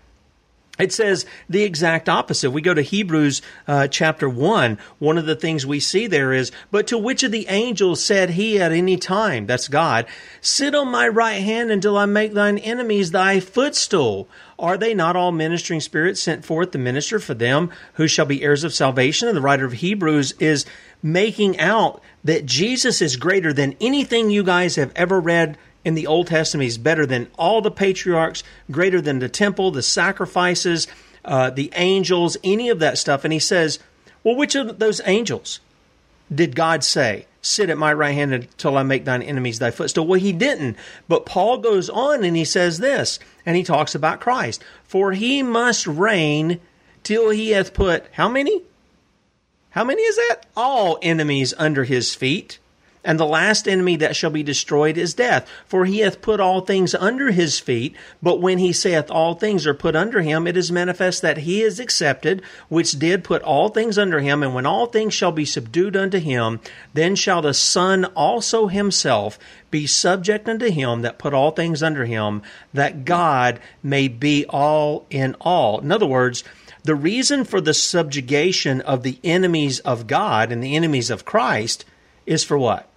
it 0.81 0.93
says 0.93 1.27
the 1.49 1.63
exact 1.63 2.09
opposite. 2.09 2.51
We 2.51 2.63
go 2.63 2.73
to 2.73 2.83
Hebrews 2.83 3.43
uh, 3.69 3.89
chapter 3.89 4.29
1. 4.29 4.79
One 4.99 5.19
of 5.19 5.27
the 5.27 5.37
things 5.37 5.67
we 5.67 5.79
see 5.79 6.07
there 6.07 6.33
is, 6.33 6.51
But 6.71 6.87
to 6.89 6.99
which 6.99 7.23
of 7.23 7.33
the 7.33 7.47
angels 7.49 8.03
said 8.03 8.31
he 8.31 8.59
at 8.59 8.73
any 8.73 8.97
time, 8.97 9.47
that's 9.47 9.69
God, 9.69 10.07
Sit 10.41 10.75
on 10.75 10.89
my 10.89 11.07
right 11.07 11.43
hand 11.43 11.71
until 11.71 11.99
I 11.99 12.07
make 12.07 12.33
thine 12.33 12.59
enemies 12.59 13.11
thy 13.11 13.41
footstool? 13.41 14.29
Are 14.59 14.79
they 14.79 14.95
not 14.95 15.17
all 15.17 15.33
ministering 15.33 15.81
spirits 15.81 16.23
sent 16.23 16.45
forth 16.45 16.71
to 16.73 16.79
minister 16.79 17.19
for 17.19 17.35
them 17.35 17.71
who 17.95 18.07
shall 18.07 18.27
be 18.27 18.43
heirs 18.43 18.65
of 18.65 18.75
salvation? 18.75 19.29
And 19.29 19.37
the 19.37 19.43
writer 19.43 19.65
of 19.65 19.73
Hebrews 19.75 20.33
is 20.39 20.67
making 21.03 21.59
out 21.59 22.03
that 22.25 22.47
Jesus 22.47 23.01
is 23.01 23.17
greater 23.17 23.53
than 23.53 23.77
anything 23.81 24.31
you 24.31 24.43
guys 24.43 24.77
have 24.77 24.93
ever 24.95 25.21
read 25.21 25.57
in 25.85 25.95
the 25.95 26.07
Old 26.07 26.27
Testament. 26.27 26.65
He's 26.65 26.79
better 26.79 27.07
than 27.07 27.29
all 27.39 27.61
the 27.63 27.71
patriarchs, 27.71 28.43
greater 28.71 29.01
than 29.01 29.19
the 29.19 29.29
temple, 29.29 29.71
the 29.71 29.83
sacrifices, 29.83 30.87
uh, 31.25 31.51
the 31.51 31.73
angels, 31.75 32.37
any 32.45 32.69
of 32.69 32.81
that 32.81 32.99
stuff. 32.99 33.25
And 33.25 33.33
he 33.33 33.39
says, 33.39 33.79
Well, 34.23 34.37
which 34.37 34.55
of 34.55 34.79
those 34.79 35.01
angels 35.05 35.61
did 36.33 36.55
God 36.55 36.85
say, 36.85 37.27
Sit 37.43 37.71
at 37.71 37.79
my 37.79 37.93
right 37.95 38.13
hand 38.13 38.35
until 38.35 38.77
I 38.77 38.83
make 38.83 39.07
thine 39.07 39.23
enemies 39.23 39.59
thy 39.59 39.71
footstool? 39.71 40.07
Well, 40.07 40.21
he 40.21 40.33
didn't. 40.33 40.77
But 41.09 41.25
Paul 41.25 41.59
goes 41.59 41.89
on 41.89 42.23
and 42.23 42.37
he 42.37 42.45
says 42.45 42.79
this, 42.79 43.19
and 43.47 43.57
he 43.57 43.63
talks 43.63 43.95
about 43.95 44.21
Christ. 44.21 44.63
For 44.85 45.13
he 45.13 45.43
must 45.43 45.87
reign 45.87 46.61
till 47.03 47.31
he 47.31 47.51
hath 47.51 47.73
put, 47.73 48.05
how 48.13 48.29
many? 48.29 48.63
How 49.71 49.85
many 49.85 50.03
is 50.03 50.17
that? 50.17 50.47
All 50.57 50.99
enemies 51.03 51.55
under 51.57 51.85
his 51.85 52.15
feet. 52.15 52.59
And 53.03 53.19
the 53.19 53.25
last 53.25 53.67
enemy 53.67 53.97
that 53.97 54.15
shall 54.15 54.29
be 54.29 54.43
destroyed 54.43 54.99
is 54.99 55.15
death. 55.15 55.49
For 55.65 55.87
he 55.87 56.01
hath 56.01 56.21
put 56.21 56.39
all 56.39 56.61
things 56.61 56.95
under 56.95 57.31
his 57.31 57.59
feet. 57.59 57.97
But 58.23 58.43
when 58.43 58.59
he 58.59 58.75
saith 58.75 59.11
all 59.11 59.35
things 59.35 59.67
are 59.67 59.73
put 59.73 59.97
under 59.97 60.21
him, 60.21 60.47
it 60.47 60.55
is 60.57 60.71
manifest 60.71 61.23
that 61.23 61.39
he 61.39 61.63
is 61.63 61.81
accepted, 61.81 62.43
which 62.69 62.99
did 62.99 63.25
put 63.25 63.41
all 63.43 63.71
things 63.71 63.97
under 63.97 64.21
him. 64.21 64.43
And 64.43 64.55
when 64.55 64.67
all 64.67 64.85
things 64.85 65.15
shall 65.15 65.33
be 65.33 65.47
subdued 65.47 65.97
unto 65.97 66.19
him, 66.19 66.61
then 66.93 67.17
shall 67.17 67.41
the 67.41 67.55
Son 67.55 68.05
also 68.05 68.67
himself 68.67 69.39
be 69.71 69.87
subject 69.87 70.47
unto 70.47 70.71
him 70.71 71.01
that 71.01 71.19
put 71.19 71.33
all 71.33 71.53
things 71.53 71.83
under 71.83 72.05
him, 72.05 72.43
that 72.75 73.07
God 73.07 73.61
may 73.83 74.09
be 74.09 74.45
all 74.47 75.07
in 75.09 75.37
all. 75.41 75.81
In 75.81 75.91
other 75.91 76.07
words, 76.07 76.45
the 76.85 76.95
reason 76.95 77.45
for 77.45 77.61
the 77.61 77.75
subjugation 77.75 78.81
of 78.81 79.03
the 79.03 79.19
enemies 79.23 79.81
of 79.81 80.07
God 80.07 80.53
and 80.53 80.63
the 80.63 80.77
enemies 80.77 81.11
of 81.11 81.25
Christ 81.25 81.85
is 82.27 82.45
for 82.45 82.59
what? 82.59 82.91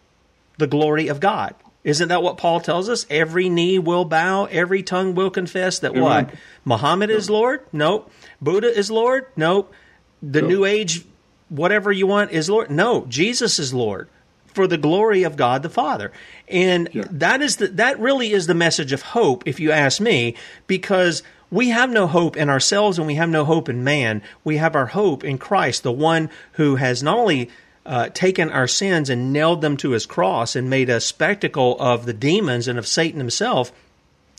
the 0.58 0.68
glory 0.68 1.08
of 1.08 1.20
God. 1.20 1.56
Isn't 1.84 2.10
that 2.10 2.24
what 2.24 2.38
Paul 2.38 2.62
tells 2.62 2.88
us? 2.88 3.06
Every 3.10 3.50
knee 3.50 3.78
will 3.78 4.06
bow, 4.06 4.46
every 4.46 4.84
tongue 4.84 5.16
will 5.16 5.30
confess 5.30 5.80
that 5.80 5.92
Amen. 5.92 6.04
what? 6.04 6.36
Muhammad 6.64 7.10
is 7.10 7.30
Lord? 7.30 7.66
Nope. 7.74 8.10
Buddha 8.42 8.68
is 8.68 8.90
Lord? 8.90 9.26
Nope. 9.36 9.74
The. 10.22 10.42
New 10.42 10.64
Age, 10.64 11.06
whatever 11.50 11.92
you 11.92 12.08
want, 12.08 12.32
is 12.32 12.50
Lord? 12.50 12.72
No. 12.72 13.06
Jesus 13.08 13.60
is 13.60 13.74
Lord 13.74 14.08
for 14.54 14.68
the 14.68 14.78
glory 14.78 15.24
of 15.24 15.36
God 15.36 15.64
the 15.64 15.70
Father. 15.70 16.14
And 16.48 16.88
yeah. 16.94 17.04
that 17.10 17.42
is 17.42 17.58
the, 17.58 17.68
that 17.70 18.00
really 18.00 18.32
is 18.32 18.48
the 18.48 18.54
message 18.54 18.94
of 18.94 19.02
hope, 19.02 19.44
if 19.46 19.60
you 19.60 19.72
ask 19.72 20.00
me, 20.00 20.36
because 20.68 21.24
we 21.54 21.70
have 21.70 21.92
no 21.92 22.08
hope 22.08 22.36
in 22.36 22.50
ourselves 22.50 22.98
and 22.98 23.06
we 23.06 23.16
have 23.16 23.30
no 23.30 23.46
hope 23.46 23.70
in 23.70 23.84
man. 23.84 24.24
We 24.44 24.58
have 24.58 24.76
our 24.76 24.88
hope 24.88 25.24
in 25.24 25.38
Christ, 25.38 25.84
the 25.84 25.92
one 25.92 26.32
who 26.54 26.78
has 26.78 27.04
not 27.04 27.18
only 27.18 27.52
uh, 27.86 28.10
taken 28.10 28.50
our 28.50 28.68
sins 28.68 29.08
and 29.10 29.32
nailed 29.32 29.62
them 29.62 29.78
to 29.78 29.92
his 29.92 30.08
cross 30.08 30.56
and 30.56 30.68
made 30.68 30.90
a 30.90 31.00
spectacle 31.00 31.80
of 31.80 32.08
the 32.08 32.14
demons 32.14 32.68
and 32.68 32.80
of 32.80 32.88
Satan 32.88 33.20
himself. 33.20 33.72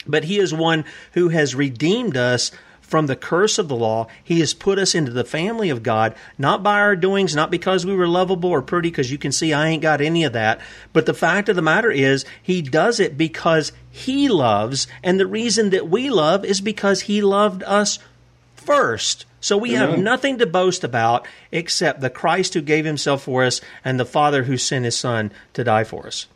But 0.07 0.25
he 0.25 0.39
is 0.39 0.53
one 0.53 0.85
who 1.12 1.29
has 1.29 1.55
redeemed 1.55 2.17
us 2.17 2.51
from 2.85 3.07
the 3.07 3.16
curse 3.16 3.59
of 3.59 3.68
the 3.68 3.74
law. 3.74 4.07
He 4.22 4.41
has 4.41 4.55
put 4.55 4.78
us 4.78 4.95
into 4.95 5.11
the 5.11 5.24
family 5.24 5.70
of 5.70 5.82
God, 5.82 6.14
not 6.39 6.62
by 6.62 6.78
our 6.80 6.95
doings, 6.95 7.35
not 7.35 7.51
because 7.51 7.85
we 7.85 7.95
were 7.95 8.07
lovable 8.07 8.51
or 8.51 8.62
pretty, 8.62 8.91
because 8.91 9.11
you 9.11 9.18
can 9.18 9.32
see 9.32 9.53
I 9.53 9.68
ain't 9.68 9.82
got 9.82 10.01
any 10.01 10.22
of 10.24 10.35
that. 10.35 10.61
But 10.93 11.07
the 11.07 11.14
fact 11.14 11.49
of 11.49 11.57
the 11.57 11.62
matter 11.62 11.91
is, 11.91 12.24
He 12.43 12.62
does 12.62 13.01
it 13.01 13.16
because 13.16 13.72
He 13.91 14.28
loves, 14.28 14.87
and 15.03 15.18
the 15.18 15.26
reason 15.26 15.70
that 15.70 15.89
we 15.89 16.11
love 16.11 16.45
is 16.45 16.61
because 16.61 17.03
He 17.03 17.22
loved 17.22 17.62
us 17.64 17.99
first. 18.55 19.24
So 19.41 19.59
we 19.59 19.76
Amen. 19.76 19.91
have 19.91 19.99
nothing 19.99 20.39
to 20.39 20.47
boast 20.47 20.85
about 20.85 21.26
except 21.53 22.01
the 22.01 22.11
Christ 22.11 22.55
who 22.55 22.62
gave 22.62 22.85
himself 22.85 23.24
for 23.24 23.45
us 23.45 23.61
and 23.85 24.01
the 24.01 24.07
Father 24.07 24.45
who 24.45 24.57
sent 24.57 24.87
his 24.87 24.97
Son 24.97 25.32
to 25.53 25.64
die 25.64 25.85
for 25.85 26.07
us. 26.07 26.26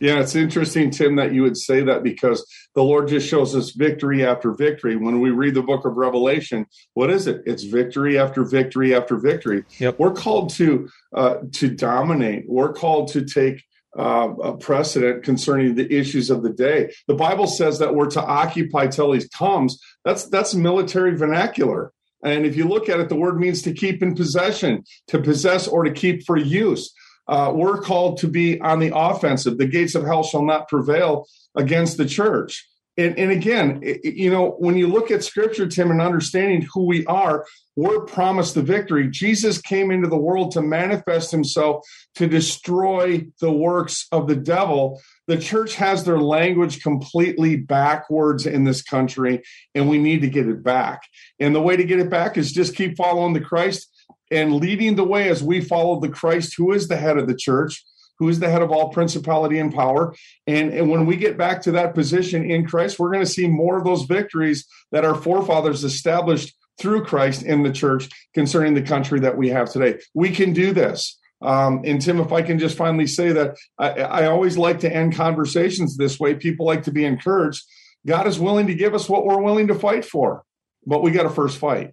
Yeah, 0.00 0.20
it's 0.20 0.34
interesting, 0.34 0.90
Tim, 0.90 1.16
that 1.16 1.32
you 1.32 1.42
would 1.42 1.56
say 1.56 1.80
that 1.82 2.02
because 2.02 2.44
the 2.74 2.82
Lord 2.82 3.08
just 3.08 3.28
shows 3.28 3.54
us 3.54 3.70
victory 3.70 4.24
after 4.24 4.52
victory. 4.52 4.96
When 4.96 5.20
we 5.20 5.30
read 5.30 5.54
the 5.54 5.62
book 5.62 5.84
of 5.84 5.96
Revelation, 5.96 6.66
what 6.94 7.10
is 7.10 7.26
it? 7.26 7.42
It's 7.44 7.64
victory 7.64 8.18
after 8.18 8.44
victory 8.44 8.94
after 8.94 9.16
victory. 9.16 9.64
Yep. 9.78 9.98
We're 9.98 10.12
called 10.12 10.50
to 10.54 10.88
uh, 11.14 11.36
to 11.52 11.68
dominate. 11.68 12.44
We're 12.48 12.72
called 12.72 13.08
to 13.08 13.24
take 13.24 13.62
uh, 13.98 14.34
a 14.42 14.56
precedent 14.56 15.22
concerning 15.22 15.74
the 15.74 15.92
issues 15.92 16.30
of 16.30 16.42
the 16.42 16.52
day. 16.52 16.92
The 17.08 17.14
Bible 17.14 17.46
says 17.46 17.78
that 17.78 17.94
we're 17.94 18.10
to 18.10 18.22
occupy 18.22 18.86
till 18.86 19.12
He 19.12 19.22
comes. 19.28 19.78
That's 20.04 20.24
that's 20.28 20.54
military 20.54 21.16
vernacular. 21.16 21.92
And 22.24 22.46
if 22.46 22.56
you 22.56 22.68
look 22.68 22.88
at 22.88 23.00
it, 23.00 23.08
the 23.08 23.16
word 23.16 23.38
means 23.38 23.62
to 23.62 23.72
keep 23.72 24.02
in 24.02 24.14
possession, 24.14 24.84
to 25.08 25.18
possess 25.20 25.66
or 25.66 25.82
to 25.82 25.90
keep 25.90 26.24
for 26.24 26.36
use. 26.36 26.94
Uh, 27.28 27.52
we're 27.54 27.80
called 27.80 28.18
to 28.18 28.28
be 28.28 28.60
on 28.60 28.78
the 28.78 28.92
offensive. 28.94 29.58
The 29.58 29.66
gates 29.66 29.94
of 29.94 30.04
hell 30.04 30.22
shall 30.22 30.44
not 30.44 30.68
prevail 30.68 31.26
against 31.56 31.96
the 31.96 32.06
church. 32.06 32.68
And, 32.98 33.18
and 33.18 33.30
again, 33.30 33.80
it, 33.82 34.04
you 34.04 34.30
know, 34.30 34.50
when 34.58 34.76
you 34.76 34.86
look 34.86 35.10
at 35.10 35.24
scripture, 35.24 35.66
Tim, 35.66 35.90
and 35.90 36.00
understanding 36.00 36.66
who 36.74 36.84
we 36.84 37.06
are, 37.06 37.46
we're 37.74 38.04
promised 38.04 38.54
the 38.54 38.62
victory. 38.62 39.08
Jesus 39.08 39.58
came 39.58 39.90
into 39.90 40.08
the 40.08 40.18
world 40.18 40.52
to 40.52 40.62
manifest 40.62 41.30
himself 41.30 41.86
to 42.16 42.26
destroy 42.26 43.26
the 43.40 43.50
works 43.50 44.08
of 44.12 44.28
the 44.28 44.36
devil 44.36 45.00
the 45.28 45.38
church 45.38 45.76
has 45.76 46.04
their 46.04 46.18
language 46.18 46.82
completely 46.82 47.56
backwards 47.56 48.44
in 48.44 48.64
this 48.64 48.82
country, 48.82 49.42
and 49.74 49.88
we 49.88 49.98
need 49.98 50.22
to 50.22 50.28
get 50.28 50.48
it 50.48 50.62
back. 50.62 51.02
And 51.38 51.54
the 51.54 51.62
way 51.62 51.76
to 51.76 51.84
get 51.84 52.00
it 52.00 52.10
back 52.10 52.36
is 52.36 52.52
just 52.52 52.74
keep 52.74 52.96
following 52.96 53.32
the 53.32 53.40
Christ 53.40 53.88
and 54.30 54.56
leading 54.56 54.96
the 54.96 55.04
way 55.04 55.28
as 55.28 55.42
we 55.42 55.60
follow 55.60 56.00
the 56.00 56.08
Christ 56.08 56.54
who 56.56 56.72
is 56.72 56.88
the 56.88 56.96
head 56.96 57.18
of 57.18 57.28
the 57.28 57.36
church. 57.36 57.84
Who 58.18 58.28
is 58.28 58.40
the 58.40 58.50
head 58.50 58.62
of 58.62 58.70
all 58.70 58.90
principality 58.90 59.58
and 59.58 59.74
power. 59.74 60.14
And, 60.46 60.72
and 60.72 60.90
when 60.90 61.06
we 61.06 61.16
get 61.16 61.36
back 61.36 61.62
to 61.62 61.72
that 61.72 61.94
position 61.94 62.48
in 62.48 62.66
Christ, 62.66 62.98
we're 62.98 63.12
going 63.12 63.24
to 63.24 63.30
see 63.30 63.48
more 63.48 63.78
of 63.78 63.84
those 63.84 64.04
victories 64.04 64.66
that 64.92 65.04
our 65.04 65.14
forefathers 65.14 65.84
established 65.84 66.54
through 66.78 67.04
Christ 67.04 67.42
in 67.42 67.62
the 67.62 67.72
church 67.72 68.08
concerning 68.34 68.74
the 68.74 68.82
country 68.82 69.20
that 69.20 69.36
we 69.36 69.48
have 69.50 69.70
today. 69.70 70.00
We 70.14 70.30
can 70.30 70.52
do 70.52 70.72
this. 70.72 71.18
Um, 71.42 71.82
and 71.84 72.00
Tim, 72.00 72.20
if 72.20 72.32
I 72.32 72.42
can 72.42 72.58
just 72.58 72.76
finally 72.76 73.06
say 73.06 73.32
that 73.32 73.56
I, 73.78 73.90
I 73.90 74.26
always 74.26 74.56
like 74.56 74.80
to 74.80 74.94
end 74.94 75.16
conversations 75.16 75.96
this 75.96 76.20
way. 76.20 76.34
People 76.34 76.66
like 76.66 76.84
to 76.84 76.92
be 76.92 77.04
encouraged. 77.04 77.64
God 78.06 78.26
is 78.26 78.38
willing 78.38 78.68
to 78.68 78.74
give 78.74 78.94
us 78.94 79.08
what 79.08 79.24
we're 79.24 79.42
willing 79.42 79.68
to 79.68 79.74
fight 79.74 80.04
for, 80.04 80.44
but 80.86 81.02
we 81.02 81.10
got 81.10 81.24
to 81.24 81.30
first 81.30 81.58
fight. 81.58 81.92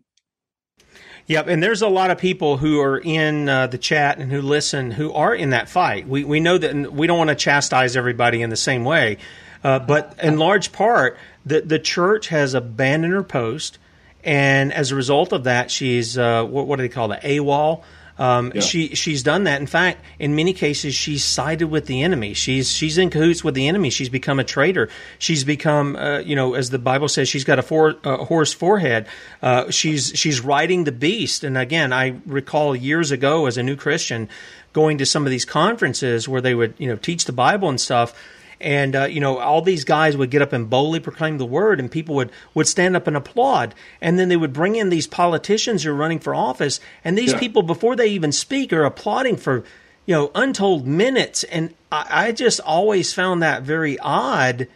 Yep, 1.30 1.48
and 1.48 1.62
there's 1.62 1.84
a 1.84 1.88
lot 1.88 2.10
of 2.10 2.18
people 2.18 2.58
who 2.58 2.82
are 2.82 2.98
in 2.98 3.48
uh, 3.48 3.68
the 3.68 3.78
chat 3.78 4.18
and 4.18 4.32
who 4.32 4.42
listen 4.42 4.90
who 4.90 5.14
are 5.14 5.36
in 5.36 5.52
that 5.52 5.70
fight. 5.70 6.08
We 6.08 6.24
we 6.24 6.40
know 6.40 6.58
that 6.58 6.92
we 6.92 7.06
don't 7.06 7.20
want 7.20 7.30
to 7.30 7.36
chastise 7.36 7.96
everybody 7.96 8.42
in 8.42 8.50
the 8.50 8.56
same 8.56 8.84
way, 8.84 9.20
uh, 9.64 9.78
but 9.78 10.18
in 10.24 10.40
large 10.40 10.72
part, 10.72 11.20
the 11.46 11.62
the 11.62 11.78
church 11.78 12.30
has 12.30 12.56
abandoned 12.56 13.14
her 13.14 13.22
post, 13.22 13.78
and 14.24 14.74
as 14.74 14.90
a 14.92 14.96
result 14.96 15.32
of 15.32 15.44
that, 15.44 15.70
she's 15.70 16.18
uh, 16.18 16.44
what, 16.46 16.66
what 16.66 16.78
do 16.78 16.82
they 16.82 16.90
call 16.90 17.12
it, 17.12 17.22
AWOL. 17.22 17.84
Um, 18.20 18.52
yeah. 18.54 18.62
She 18.62 18.96
she's 18.96 19.24
done 19.24 19.46
that. 19.46 19.62
In 19.62 19.66
fact, 19.66 20.04
in 20.20 20.36
many 20.36 20.52
cases, 20.54 20.94
she's 20.94 21.24
sided 21.24 21.68
with 21.68 21.86
the 21.86 22.04
enemy. 22.04 22.34
She's 22.34 22.70
she's 22.70 22.98
in 22.98 23.10
cahoots 23.10 23.44
with 23.46 23.56
the 23.56 23.68
enemy. 23.68 23.90
She's 23.90 24.10
become 24.10 24.40
a 24.40 24.44
traitor. 24.44 24.90
She's 25.18 25.46
become, 25.46 25.96
uh, 25.96 26.20
you 26.20 26.36
know, 26.36 26.54
as 26.54 26.70
the 26.70 26.80
Bible 26.80 27.08
says, 27.08 27.30
she's 27.30 27.46
got 27.46 27.60
a 27.60 27.62
four, 27.62 27.96
uh, 28.04 28.18
horse 28.26 28.52
forehead. 28.52 29.08
Uh, 29.42 29.72
she's 29.72 30.12
she's 30.16 30.42
riding 30.42 30.84
the 30.84 30.92
beast. 30.92 31.46
And 31.46 31.58
again, 31.58 31.94
I 31.94 32.20
recall 32.26 32.76
years 32.76 33.12
ago 33.12 33.46
as 33.46 33.58
a 33.58 33.64
new 33.64 33.78
Christian 33.78 34.28
going 34.74 34.98
to 34.98 35.06
some 35.06 35.26
of 35.26 35.32
these 35.32 35.46
conferences 35.46 36.28
where 36.28 36.42
they 36.42 36.54
would 36.54 36.74
you 36.78 36.90
know 36.90 36.98
teach 36.98 37.24
the 37.24 37.32
Bible 37.32 37.70
and 37.70 37.80
stuff 37.80 38.14
and 38.62 38.96
uh, 38.96 39.06
you 39.06 39.20
know 39.20 39.38
all 39.38 39.62
these 39.62 39.84
guys 39.84 40.18
would 40.18 40.30
get 40.30 40.42
up 40.42 40.54
and 40.54 40.70
boldly 40.70 41.00
proclaim 41.00 41.38
the 41.38 41.46
word 41.46 41.80
and 41.80 41.92
people 41.92 42.16
would 42.16 42.32
would 42.54 42.68
stand 42.68 42.96
up 42.96 43.08
and 43.08 43.16
applaud 43.16 43.74
and 44.02 44.20
then 44.20 44.30
they 44.30 44.38
would 44.38 44.54
bring 44.54 44.76
in 44.76 44.90
these 44.90 45.08
politicians 45.08 45.84
who 45.84 45.92
are 45.92 45.96
running 45.96 46.20
for 46.20 46.36
office 46.36 46.80
and 47.04 47.18
these 47.18 47.32
yeah. 47.32 47.40
people 47.40 47.62
before 47.62 47.96
they 47.96 48.08
even 48.08 48.32
speak 48.32 48.74
are 48.74 48.84
applauding 48.84 49.38
for 49.38 49.64
you 50.06 50.16
know 50.16 50.32
untold 50.36 50.86
minutes 50.86 51.44
and 51.46 51.74
i, 51.92 52.28
I 52.28 52.32
just 52.32 52.60
always 52.62 53.14
found 53.14 53.42
that 53.44 53.64
very 53.64 53.98
odd 54.00 54.68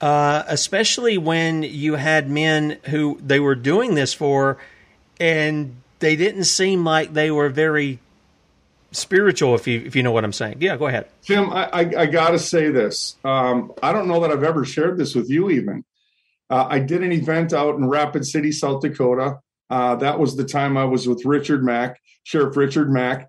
uh, 0.00 0.44
especially 0.46 1.18
when 1.18 1.64
you 1.64 1.96
had 1.96 2.30
men 2.30 2.78
who 2.84 3.18
they 3.20 3.40
were 3.40 3.56
doing 3.56 3.96
this 3.96 4.14
for 4.14 4.58
and 5.18 5.76
they 5.98 6.14
didn't 6.14 6.44
seem 6.44 6.84
like 6.84 7.12
they 7.12 7.32
were 7.32 7.48
very 7.48 7.98
spiritual 8.98 9.54
if 9.54 9.66
you 9.66 9.82
if 9.84 9.96
you 9.96 10.02
know 10.02 10.12
what 10.12 10.24
I'm 10.24 10.32
saying. 10.32 10.58
Yeah, 10.60 10.76
go 10.76 10.86
ahead. 10.86 11.08
Tim, 11.22 11.52
I, 11.52 11.66
I, 11.66 11.80
I 11.80 12.06
got 12.06 12.30
to 12.30 12.38
say 12.38 12.70
this. 12.70 13.16
Um, 13.24 13.72
I 13.82 13.92
don't 13.92 14.08
know 14.08 14.20
that 14.20 14.30
I've 14.30 14.44
ever 14.44 14.64
shared 14.64 14.98
this 14.98 15.14
with 15.14 15.30
you 15.30 15.50
even. 15.50 15.84
Uh, 16.50 16.66
I 16.68 16.78
did 16.78 17.02
an 17.02 17.12
event 17.12 17.52
out 17.52 17.76
in 17.76 17.88
Rapid 17.88 18.26
City, 18.26 18.52
South 18.52 18.80
Dakota. 18.82 19.38
Uh, 19.70 19.96
that 19.96 20.18
was 20.18 20.36
the 20.36 20.44
time 20.44 20.76
I 20.76 20.84
was 20.84 21.06
with 21.06 21.24
Richard 21.24 21.62
Mack, 21.62 22.00
Sheriff 22.24 22.56
Richard 22.56 22.90
Mack, 22.90 23.28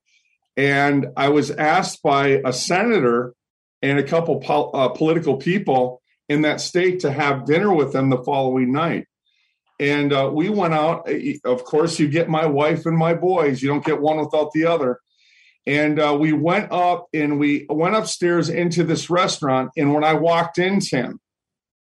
and 0.55 1.07
I 1.17 1.29
was 1.29 1.51
asked 1.51 2.01
by 2.01 2.41
a 2.45 2.53
senator 2.53 3.33
and 3.81 3.99
a 3.99 4.03
couple 4.03 4.39
pol- 4.39 4.71
uh, 4.73 4.89
political 4.89 5.37
people 5.37 6.01
in 6.29 6.43
that 6.43 6.61
state 6.61 7.01
to 7.01 7.11
have 7.11 7.45
dinner 7.45 7.73
with 7.73 7.91
them 7.91 8.09
the 8.09 8.23
following 8.23 8.71
night. 8.71 9.05
And 9.79 10.11
uh, 10.11 10.29
we 10.31 10.49
went 10.49 10.73
out. 10.73 11.09
Of 11.45 11.63
course, 11.63 11.99
you 11.99 12.07
get 12.07 12.29
my 12.29 12.45
wife 12.45 12.85
and 12.85 12.97
my 12.97 13.13
boys. 13.13 13.61
You 13.61 13.69
don't 13.69 13.85
get 13.85 14.01
one 14.01 14.17
without 14.17 14.51
the 14.51 14.65
other 14.65 14.99
and 15.65 15.99
uh, 15.99 16.17
we 16.19 16.33
went 16.33 16.71
up 16.71 17.07
and 17.13 17.39
we 17.39 17.65
went 17.69 17.95
upstairs 17.95 18.49
into 18.49 18.83
this 18.83 19.09
restaurant. 19.09 19.71
And 19.77 19.93
when 19.93 20.03
I 20.03 20.13
walked 20.13 20.57
in, 20.57 20.79
Tim, 20.79 21.19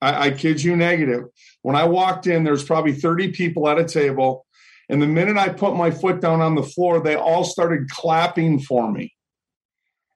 I, 0.00 0.26
I 0.26 0.30
kid 0.30 0.62
you 0.62 0.76
negative, 0.76 1.24
when 1.62 1.76
I 1.76 1.84
walked 1.84 2.26
in, 2.26 2.44
there's 2.44 2.64
probably 2.64 2.92
30 2.92 3.32
people 3.32 3.68
at 3.68 3.78
a 3.78 3.84
table. 3.84 4.46
And 4.88 5.02
the 5.02 5.06
minute 5.06 5.36
I 5.36 5.48
put 5.48 5.76
my 5.76 5.90
foot 5.90 6.20
down 6.20 6.40
on 6.40 6.54
the 6.54 6.62
floor, 6.62 7.00
they 7.00 7.16
all 7.16 7.44
started 7.44 7.88
clapping 7.90 8.60
for 8.60 8.90
me. 8.90 9.12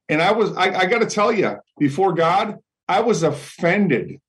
And 0.08 0.20
I 0.22 0.32
was, 0.32 0.56
I, 0.56 0.74
I 0.74 0.86
got 0.86 1.00
to 1.00 1.06
tell 1.06 1.32
you, 1.32 1.56
before 1.78 2.12
God, 2.12 2.58
I 2.88 3.00
was 3.00 3.22
offended. 3.22 4.20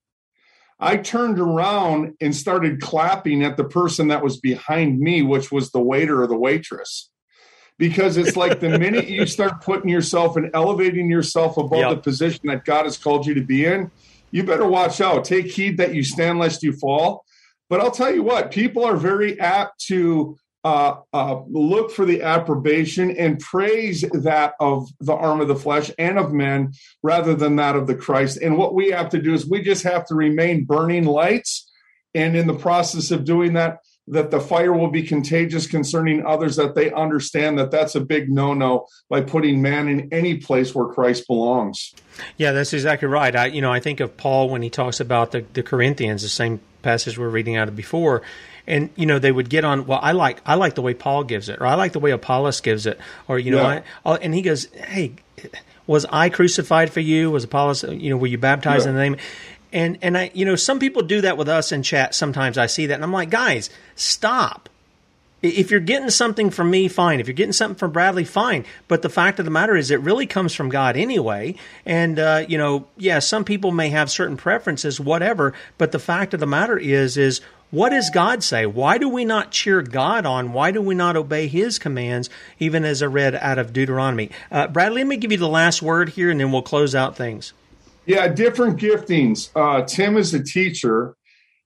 I 0.79 0.97
turned 0.97 1.39
around 1.39 2.13
and 2.21 2.35
started 2.35 2.81
clapping 2.81 3.43
at 3.43 3.55
the 3.55 3.63
person 3.63 4.07
that 4.07 4.23
was 4.23 4.39
behind 4.39 4.99
me, 4.99 5.21
which 5.21 5.51
was 5.51 5.71
the 5.71 5.81
waiter 5.81 6.21
or 6.23 6.27
the 6.27 6.37
waitress 6.37 7.10
because 7.81 8.15
it's 8.15 8.37
like 8.37 8.59
the 8.59 8.77
minute 8.77 9.07
you 9.07 9.25
start 9.37 9.59
putting 9.59 9.89
yourself 9.89 10.37
and 10.37 10.51
elevating 10.53 11.09
yourself 11.09 11.57
above 11.57 11.79
yep. 11.79 11.89
the 11.89 11.97
position 11.97 12.41
that 12.43 12.63
God 12.63 12.83
has 12.83 12.95
called 12.95 13.25
you 13.25 13.33
to 13.33 13.41
be 13.41 13.65
in, 13.65 13.89
you 14.29 14.43
better 14.43 14.67
watch 14.67 15.01
out. 15.01 15.25
Take 15.25 15.47
heed 15.47 15.77
that 15.77 15.95
you 15.95 16.03
stand 16.03 16.37
lest 16.37 16.61
you 16.61 16.73
fall. 16.73 17.25
But 17.71 17.81
I'll 17.81 17.89
tell 17.89 18.13
you 18.13 18.21
what, 18.21 18.51
people 18.51 18.85
are 18.85 18.95
very 18.95 19.39
apt 19.39 19.83
to 19.85 20.37
uh, 20.63 20.97
uh, 21.11 21.41
look 21.49 21.89
for 21.89 22.05
the 22.05 22.21
approbation 22.21 23.17
and 23.17 23.39
praise 23.39 24.01
that 24.13 24.53
of 24.59 24.87
the 24.99 25.15
arm 25.15 25.41
of 25.41 25.47
the 25.47 25.55
flesh 25.55 25.89
and 25.97 26.19
of 26.19 26.31
men 26.31 26.73
rather 27.01 27.33
than 27.33 27.55
that 27.55 27.75
of 27.75 27.87
the 27.87 27.95
Christ. 27.95 28.37
And 28.37 28.59
what 28.59 28.75
we 28.75 28.91
have 28.91 29.09
to 29.09 29.19
do 29.19 29.33
is 29.33 29.49
we 29.49 29.63
just 29.63 29.85
have 29.85 30.05
to 30.05 30.13
remain 30.13 30.65
burning 30.65 31.05
lights. 31.05 31.67
And 32.13 32.37
in 32.37 32.45
the 32.45 32.53
process 32.53 33.09
of 33.09 33.25
doing 33.25 33.53
that, 33.53 33.79
that 34.11 34.29
the 34.29 34.39
fire 34.41 34.73
will 34.73 34.91
be 34.91 35.01
contagious 35.01 35.65
concerning 35.65 36.25
others, 36.25 36.57
that 36.57 36.75
they 36.75 36.91
understand 36.91 37.57
that 37.57 37.71
that's 37.71 37.95
a 37.95 38.01
big 38.01 38.29
no 38.29 38.53
no 38.53 38.85
by 39.09 39.21
putting 39.21 39.61
man 39.61 39.87
in 39.87 40.09
any 40.11 40.35
place 40.35 40.75
where 40.75 40.85
Christ 40.85 41.25
belongs. 41.27 41.93
Yeah, 42.37 42.51
that's 42.51 42.73
exactly 42.73 43.07
right. 43.07 43.33
I, 43.33 43.45
you 43.47 43.61
know, 43.61 43.71
I 43.71 43.79
think 43.79 44.01
of 44.01 44.17
Paul 44.17 44.49
when 44.49 44.61
he 44.61 44.69
talks 44.69 44.99
about 44.99 45.31
the, 45.31 45.45
the 45.53 45.63
Corinthians, 45.63 46.21
the 46.21 46.29
same 46.29 46.59
passage 46.81 47.17
we 47.17 47.23
are 47.23 47.29
reading 47.29 47.55
out 47.55 47.69
of 47.69 47.75
before. 47.75 48.21
And 48.67 48.89
you 48.95 49.07
know 49.07 49.17
they 49.17 49.31
would 49.31 49.49
get 49.49 49.65
on. 49.65 49.87
Well, 49.87 49.99
I 50.01 50.11
like 50.11 50.39
I 50.45 50.53
like 50.53 50.75
the 50.75 50.83
way 50.83 50.93
Paul 50.93 51.23
gives 51.23 51.49
it, 51.49 51.59
or 51.59 51.65
I 51.65 51.73
like 51.73 51.93
the 51.93 51.99
way 51.99 52.11
Apollos 52.11 52.61
gives 52.61 52.85
it, 52.85 52.99
or 53.27 53.39
you 53.39 53.49
know, 53.49 53.57
yeah. 53.57 53.67
I, 53.67 53.83
oh, 54.05 54.15
and 54.15 54.35
he 54.35 54.43
goes, 54.43 54.65
"Hey, 54.65 55.13
was 55.87 56.05
I 56.05 56.29
crucified 56.29 56.93
for 56.93 56.99
you? 56.99 57.31
Was 57.31 57.43
Apollos? 57.43 57.83
You 57.83 58.11
know, 58.11 58.17
were 58.17 58.27
you 58.27 58.37
baptized 58.37 58.85
yeah. 58.85 58.91
in 58.91 58.95
the 58.95 59.01
name?" 59.01 59.17
And 59.73 59.97
and 60.01 60.17
I 60.17 60.31
you 60.33 60.45
know 60.45 60.55
some 60.55 60.79
people 60.79 61.01
do 61.01 61.21
that 61.21 61.37
with 61.37 61.49
us 61.49 61.71
in 61.71 61.83
chat. 61.83 62.15
Sometimes 62.15 62.57
I 62.57 62.65
see 62.65 62.87
that 62.87 62.95
and 62.95 63.03
I'm 63.03 63.13
like, 63.13 63.29
guys, 63.29 63.69
stop. 63.95 64.69
If 65.41 65.71
you're 65.71 65.79
getting 65.79 66.11
something 66.11 66.51
from 66.51 66.69
me, 66.69 66.87
fine. 66.87 67.19
If 67.19 67.27
you're 67.27 67.33
getting 67.33 67.53
something 67.53 67.77
from 67.77 67.91
Bradlee, 67.91 68.27
fine. 68.27 68.63
But 68.87 69.01
the 69.01 69.09
fact 69.09 69.39
of 69.39 69.45
the 69.45 69.51
matter 69.51 69.75
is, 69.75 69.89
it 69.89 69.99
really 70.01 70.27
comes 70.27 70.53
from 70.53 70.69
God 70.69 70.95
anyway. 70.95 71.55
And 71.83 72.19
uh, 72.19 72.45
you 72.47 72.59
know, 72.59 72.87
yeah, 72.95 73.19
some 73.19 73.43
people 73.43 73.71
may 73.71 73.89
have 73.89 74.11
certain 74.11 74.37
preferences, 74.37 74.99
whatever. 74.99 75.53
But 75.79 75.91
the 75.91 75.99
fact 75.99 76.35
of 76.35 76.39
the 76.39 76.45
matter 76.45 76.77
is, 76.77 77.17
is 77.17 77.41
what 77.71 77.89
does 77.89 78.09
God 78.09 78.43
say? 78.43 78.65
Why 78.65 78.97
do 78.97 79.09
we 79.09 79.23
not 79.25 79.51
cheer 79.51 79.81
God 79.81 80.25
on? 80.25 80.51
Why 80.51 80.71
do 80.71 80.81
we 80.81 80.93
not 80.93 81.15
obey 81.15 81.47
His 81.47 81.79
commands, 81.79 82.29
even 82.59 82.83
as 82.83 83.01
I 83.01 83.07
read 83.07 83.33
out 83.33 83.57
of 83.57 83.73
Deuteronomy? 83.73 84.29
Uh, 84.51 84.67
Bradlee, 84.67 84.95
let 84.95 85.07
me 85.07 85.17
give 85.17 85.31
you 85.31 85.37
the 85.37 85.47
last 85.47 85.81
word 85.81 86.09
here, 86.09 86.29
and 86.29 86.39
then 86.39 86.51
we'll 86.51 86.61
close 86.61 86.93
out 86.93 87.15
things. 87.15 87.53
Yeah, 88.05 88.27
different 88.27 88.79
giftings. 88.79 89.49
Uh, 89.55 89.83
Tim 89.85 90.17
is 90.17 90.33
a 90.33 90.43
teacher, 90.43 91.15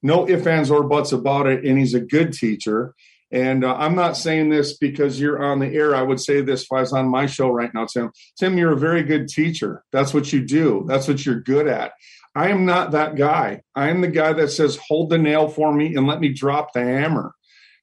no 0.04 0.28
ifs, 0.28 0.46
ands, 0.46 0.70
or 0.70 0.84
buts 0.84 1.12
about 1.12 1.48
it, 1.48 1.64
and 1.66 1.78
he's 1.78 1.94
a 1.94 2.02
good 2.02 2.34
teacher. 2.34 2.94
And 3.32 3.64
uh, 3.64 3.76
I'm 3.76 3.96
not 3.96 4.18
saying 4.18 4.50
this 4.50 4.78
because 4.78 5.20
you're 5.20 5.44
on 5.44 5.60
the 5.60 5.68
air. 5.68 5.96
I 5.96 6.02
would 6.02 6.20
say 6.20 6.42
this 6.42 6.64
if 6.64 6.72
I 6.72 6.82
was 6.82 6.94
on 6.94 7.10
my 7.10 7.26
show 7.26 7.50
right 7.50 7.74
now, 7.74 7.86
Tim. 7.86 8.12
Tim, 8.38 8.58
you're 8.58 8.74
a 8.74 8.78
very 8.78 9.04
good 9.04 9.28
teacher. 9.28 9.84
That's 9.92 10.14
what 10.14 10.32
you 10.32 10.46
do, 10.46 10.86
that's 10.88 11.08
what 11.08 11.26
you're 11.26 11.42
good 11.42 11.68
at. 11.68 11.94
I 12.36 12.50
am 12.50 12.66
not 12.66 12.92
that 12.92 13.16
guy. 13.16 13.62
I 13.76 13.90
am 13.90 14.02
the 14.02 14.10
guy 14.10 14.34
that 14.34 14.50
says, 14.50 14.78
hold 14.88 15.10
the 15.10 15.18
nail 15.18 15.48
for 15.48 15.74
me 15.74 15.96
and 15.96 16.06
let 16.06 16.20
me 16.20 16.30
drop 16.30 16.74
the 16.74 16.82
hammer. 16.82 17.34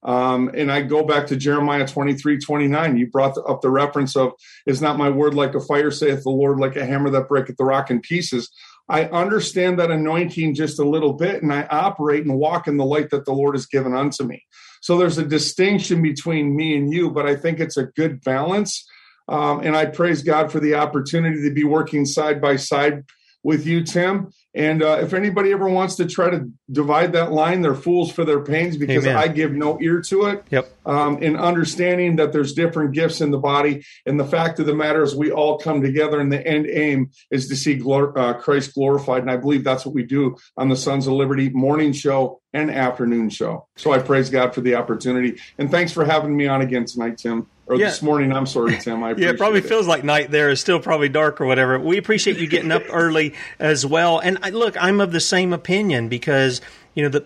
Um, 0.02 0.50
and 0.54 0.70
I 0.70 0.82
go 0.82 1.04
back 1.04 1.28
to 1.28 1.36
Jeremiah 1.36 1.86
23, 1.86 2.38
29. 2.38 2.96
You 2.96 3.06
brought 3.06 3.38
up 3.48 3.60
the 3.60 3.70
reference 3.70 4.16
of, 4.16 4.32
is 4.66 4.82
not 4.82 4.98
my 4.98 5.10
word 5.10 5.34
like 5.34 5.54
a 5.54 5.60
fire, 5.60 5.90
saith 5.90 6.24
the 6.24 6.30
Lord, 6.30 6.58
like 6.58 6.76
a 6.76 6.84
hammer 6.84 7.10
that 7.10 7.28
breaketh 7.28 7.56
the 7.56 7.64
rock 7.64 7.90
in 7.90 8.00
pieces. 8.00 8.50
I 8.88 9.04
understand 9.04 9.78
that 9.78 9.90
anointing 9.90 10.54
just 10.54 10.80
a 10.80 10.88
little 10.88 11.12
bit, 11.12 11.42
and 11.42 11.52
I 11.52 11.66
operate 11.70 12.24
and 12.24 12.36
walk 12.36 12.66
in 12.66 12.76
the 12.76 12.84
light 12.84 13.10
that 13.10 13.24
the 13.24 13.32
Lord 13.32 13.54
has 13.54 13.66
given 13.66 13.94
unto 13.94 14.24
me. 14.24 14.44
So 14.80 14.98
there's 14.98 15.18
a 15.18 15.24
distinction 15.24 16.02
between 16.02 16.56
me 16.56 16.76
and 16.76 16.92
you, 16.92 17.10
but 17.10 17.26
I 17.26 17.36
think 17.36 17.60
it's 17.60 17.76
a 17.76 17.84
good 17.84 18.22
balance. 18.22 18.84
Um, 19.28 19.60
and 19.60 19.76
I 19.76 19.86
praise 19.86 20.22
God 20.22 20.50
for 20.50 20.58
the 20.58 20.74
opportunity 20.74 21.42
to 21.42 21.54
be 21.54 21.62
working 21.62 22.04
side 22.04 22.40
by 22.40 22.56
side 22.56 23.04
with 23.42 23.66
you, 23.66 23.82
Tim. 23.82 24.32
And 24.54 24.82
uh, 24.82 24.98
if 25.00 25.14
anybody 25.14 25.50
ever 25.50 25.68
wants 25.68 25.96
to 25.96 26.06
try 26.06 26.30
to 26.30 26.50
divide 26.70 27.12
that 27.12 27.32
line, 27.32 27.62
they're 27.62 27.74
fools 27.74 28.12
for 28.12 28.24
their 28.24 28.40
pains 28.40 28.76
because 28.76 29.04
Amen. 29.04 29.16
I 29.16 29.28
give 29.28 29.52
no 29.52 29.80
ear 29.80 30.02
to 30.02 30.26
it. 30.26 30.44
Yep. 30.50 30.72
Um, 30.84 31.22
in 31.22 31.36
understanding 31.36 32.16
that 32.16 32.32
there's 32.32 32.52
different 32.52 32.92
gifts 32.92 33.20
in 33.20 33.30
the 33.30 33.38
body, 33.38 33.84
and 34.04 34.20
the 34.20 34.24
fact 34.24 34.58
of 34.60 34.66
the 34.66 34.74
matter 34.74 35.02
is, 35.02 35.14
we 35.14 35.30
all 35.30 35.58
come 35.58 35.80
together, 35.80 36.20
and 36.20 36.30
the 36.30 36.46
end 36.46 36.66
aim 36.66 37.10
is 37.30 37.48
to 37.48 37.56
see 37.56 37.78
glor- 37.78 38.16
uh, 38.16 38.34
Christ 38.34 38.74
glorified. 38.74 39.22
And 39.22 39.30
I 39.30 39.36
believe 39.36 39.64
that's 39.64 39.86
what 39.86 39.94
we 39.94 40.02
do 40.02 40.36
on 40.56 40.68
the 40.68 40.76
Sons 40.76 41.06
of 41.06 41.14
Liberty 41.14 41.48
morning 41.50 41.92
show 41.92 42.40
and 42.52 42.70
afternoon 42.70 43.30
show. 43.30 43.68
So 43.76 43.92
I 43.92 44.00
praise 44.00 44.28
God 44.28 44.54
for 44.54 44.60
the 44.60 44.74
opportunity, 44.74 45.40
and 45.56 45.70
thanks 45.70 45.92
for 45.92 46.04
having 46.04 46.36
me 46.36 46.46
on 46.46 46.60
again 46.60 46.84
tonight, 46.84 47.18
Tim 47.18 47.46
or 47.72 47.76
Yeah. 47.76 47.86
this 47.86 48.02
morning. 48.02 48.32
I'm 48.32 48.46
sorry, 48.46 48.76
Tim. 48.78 49.02
I 49.02 49.10
Yeah, 49.16 49.30
it 49.30 49.38
probably 49.38 49.60
it. 49.60 49.66
feels 49.66 49.86
like 49.86 50.04
night 50.04 50.30
there 50.30 50.50
is 50.50 50.60
still 50.60 50.78
probably 50.80 51.08
dark 51.08 51.40
or 51.40 51.46
whatever. 51.46 51.78
We 51.78 51.98
appreciate 51.98 52.38
you 52.38 52.46
getting 52.46 52.70
up 52.72 52.82
early 52.90 53.34
as 53.58 53.84
well. 53.84 54.18
And 54.18 54.38
I, 54.42 54.50
look, 54.50 54.76
I'm 54.82 55.00
of 55.00 55.12
the 55.12 55.20
same 55.20 55.52
opinion 55.52 56.08
because 56.08 56.60
you 56.94 57.02
know 57.02 57.08
the 57.08 57.24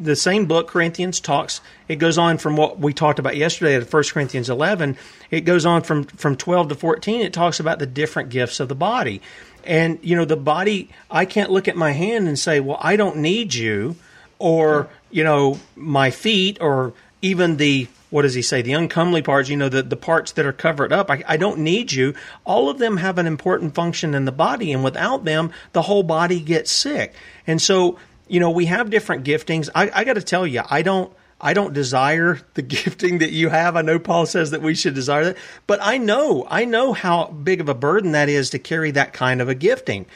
the 0.00 0.14
same 0.14 0.46
book 0.46 0.68
Corinthians 0.68 1.18
talks. 1.18 1.60
It 1.88 1.96
goes 1.96 2.18
on 2.18 2.38
from 2.38 2.56
what 2.56 2.78
we 2.78 2.92
talked 2.92 3.18
about 3.18 3.36
yesterday 3.36 3.74
at 3.74 3.92
1 3.92 4.02
Corinthians 4.12 4.48
11. 4.48 4.96
It 5.32 5.40
goes 5.40 5.66
on 5.66 5.82
from 5.82 6.04
from 6.04 6.36
12 6.36 6.68
to 6.68 6.74
14. 6.76 7.20
It 7.20 7.32
talks 7.32 7.58
about 7.58 7.80
the 7.80 7.86
different 7.86 8.28
gifts 8.28 8.60
of 8.60 8.68
the 8.68 8.76
body. 8.76 9.20
And 9.64 9.98
you 10.02 10.14
know 10.16 10.24
the 10.24 10.36
body. 10.36 10.88
I 11.10 11.24
can't 11.24 11.50
look 11.50 11.66
at 11.68 11.76
my 11.76 11.90
hand 11.90 12.28
and 12.28 12.38
say, 12.38 12.60
"Well, 12.60 12.78
I 12.80 12.94
don't 12.96 13.16
need 13.16 13.54
you," 13.54 13.96
or 14.38 14.88
you 15.10 15.24
know 15.24 15.58
my 15.74 16.10
feet, 16.12 16.58
or 16.60 16.92
even 17.20 17.56
the 17.56 17.88
what 18.10 18.22
does 18.22 18.34
he 18.34 18.42
say? 18.42 18.62
The 18.62 18.72
uncomely 18.72 19.22
parts, 19.22 19.48
you 19.48 19.56
know, 19.56 19.68
the, 19.68 19.82
the 19.82 19.96
parts 19.96 20.32
that 20.32 20.46
are 20.46 20.52
covered 20.52 20.92
up. 20.92 21.10
I, 21.10 21.22
I 21.26 21.36
don't 21.36 21.58
need 21.58 21.92
you. 21.92 22.14
All 22.44 22.70
of 22.70 22.78
them 22.78 22.96
have 22.96 23.18
an 23.18 23.26
important 23.26 23.74
function 23.74 24.14
in 24.14 24.24
the 24.24 24.32
body, 24.32 24.72
and 24.72 24.82
without 24.82 25.24
them, 25.24 25.52
the 25.72 25.82
whole 25.82 26.02
body 26.02 26.40
gets 26.40 26.70
sick. 26.70 27.14
And 27.46 27.60
so, 27.60 27.98
you 28.26 28.40
know, 28.40 28.50
we 28.50 28.66
have 28.66 28.90
different 28.90 29.24
giftings. 29.24 29.68
I, 29.74 29.90
I 29.92 30.04
got 30.04 30.14
to 30.14 30.22
tell 30.22 30.46
you, 30.46 30.62
I 30.68 30.82
don't. 30.82 31.12
I 31.40 31.54
don't 31.54 31.72
desire 31.72 32.40
the 32.54 32.62
gifting 32.76 33.18
that 33.18 33.30
you 33.30 33.48
have. 33.48 33.76
I 33.76 33.82
know 33.82 34.00
Paul 34.00 34.26
says 34.26 34.50
that 34.50 34.60
we 34.60 34.74
should 34.74 34.94
desire 34.94 35.24
that, 35.24 35.36
but 35.68 35.78
I 35.80 35.96
know, 35.96 36.44
I 36.50 36.64
know 36.64 36.92
how 36.92 37.26
big 37.26 37.60
of 37.60 37.68
a 37.68 37.74
burden 37.74 38.10
that 38.10 38.28
is 38.28 38.50
to 38.50 38.58
carry 38.58 38.90
that 38.90 39.12
kind 39.12 39.40
of 39.40 39.48
a 39.48 39.54
gifting. 39.54 40.06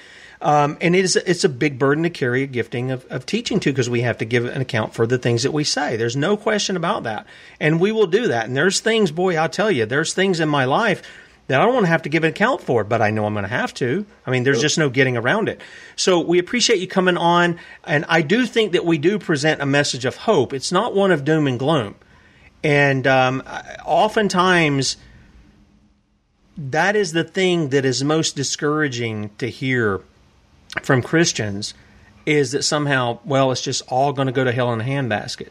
Um, 0.43 0.77
and 0.81 0.97
it 0.97 1.05
is 1.05 1.15
it's 1.15 1.45
a 1.45 1.49
big 1.49 1.79
burden 1.79 2.03
to 2.03 2.11
carry 2.11 2.43
a 2.43 2.47
gifting 2.49 2.91
of, 2.91 3.07
of 3.11 3.25
teaching 3.25 3.61
to 3.61 3.71
because 3.71 3.89
we 3.89 4.01
have 4.01 4.19
to 4.19 4.25
give 4.25 4.45
an 4.45 4.61
account 4.61 4.93
for 4.93 5.07
the 5.07 5.17
things 5.17 5.45
that 5.45 5.53
we 5.53 5.63
say. 5.63 5.97
There's 5.97 6.17
no 6.17 6.37
question 6.37 6.77
about 6.77 7.05
that, 7.05 7.27
and 7.61 7.81
we 7.81 7.93
will 7.93 8.09
do 8.09 8.27
that. 8.27 8.47
And 8.47 8.57
there's 8.57 8.81
things, 8.81 9.13
boy, 9.13 9.37
I'll 9.37 9.49
tell 9.49 9.71
you, 9.71 9.87
there's 9.87 10.15
things 10.15 10.41
in 10.41 10.49
my 10.49 10.65
life 10.65 11.03
that 11.47 11.61
I 11.61 11.65
don't 11.65 11.75
want 11.75 11.85
to 11.87 11.91
have 11.91 12.03
to 12.03 12.09
give 12.09 12.25
an 12.25 12.31
account 12.31 12.61
for, 12.61 12.83
but 12.83 13.01
I 13.01 13.11
know 13.11 13.25
I'm 13.25 13.35
going 13.35 13.45
to 13.45 13.49
have 13.49 13.73
to. 13.75 14.05
I 14.27 14.31
mean, 14.31 14.43
there's 14.43 14.61
just 14.61 14.79
no 14.79 14.91
getting 14.91 15.17
around 15.17 15.49
it. 15.49 15.61
So 15.95 16.19
we 16.19 16.41
appreciate 16.41 16.81
you 16.81 16.89
coming 16.89 17.17
on, 17.17 17.59
and 17.85 18.05
I 18.09 18.23
do 18.23 18.45
think 18.45 18.73
that 18.73 18.85
we 18.85 18.99
do 18.99 19.21
present 19.21 19.63
a 19.63 19.67
message 19.67 20.05
of 20.05 20.17
hope. 20.17 20.53
It's 20.53 20.73
not 20.73 20.93
one 20.93 21.13
of 21.13 21.25
doom 21.25 21.47
and 21.47 21.59
gloom, 21.59 21.95
and 22.65 23.07
um, 23.07 23.45
oftentimes 23.85 24.97
that 26.57 26.97
is 26.97 27.13
the 27.13 27.25
thing 27.25 27.69
that 27.69 27.85
is 27.85 28.03
most 28.03 28.35
discouraging 28.35 29.31
to 29.39 29.49
hear 29.49 30.01
from 30.81 31.03
Christians 31.03 31.75
is 32.25 32.53
that 32.53 32.63
somehow, 32.63 33.19
well, 33.25 33.53
it's 33.53 33.61
just 33.61 33.83
all 33.89 34.13
going 34.13 34.27
to 34.27 34.33
go 34.33 34.45
to 34.45 34.53
hell 34.53 34.73
in 34.73 34.81
a 34.81 34.85
handbasket. 34.85 35.49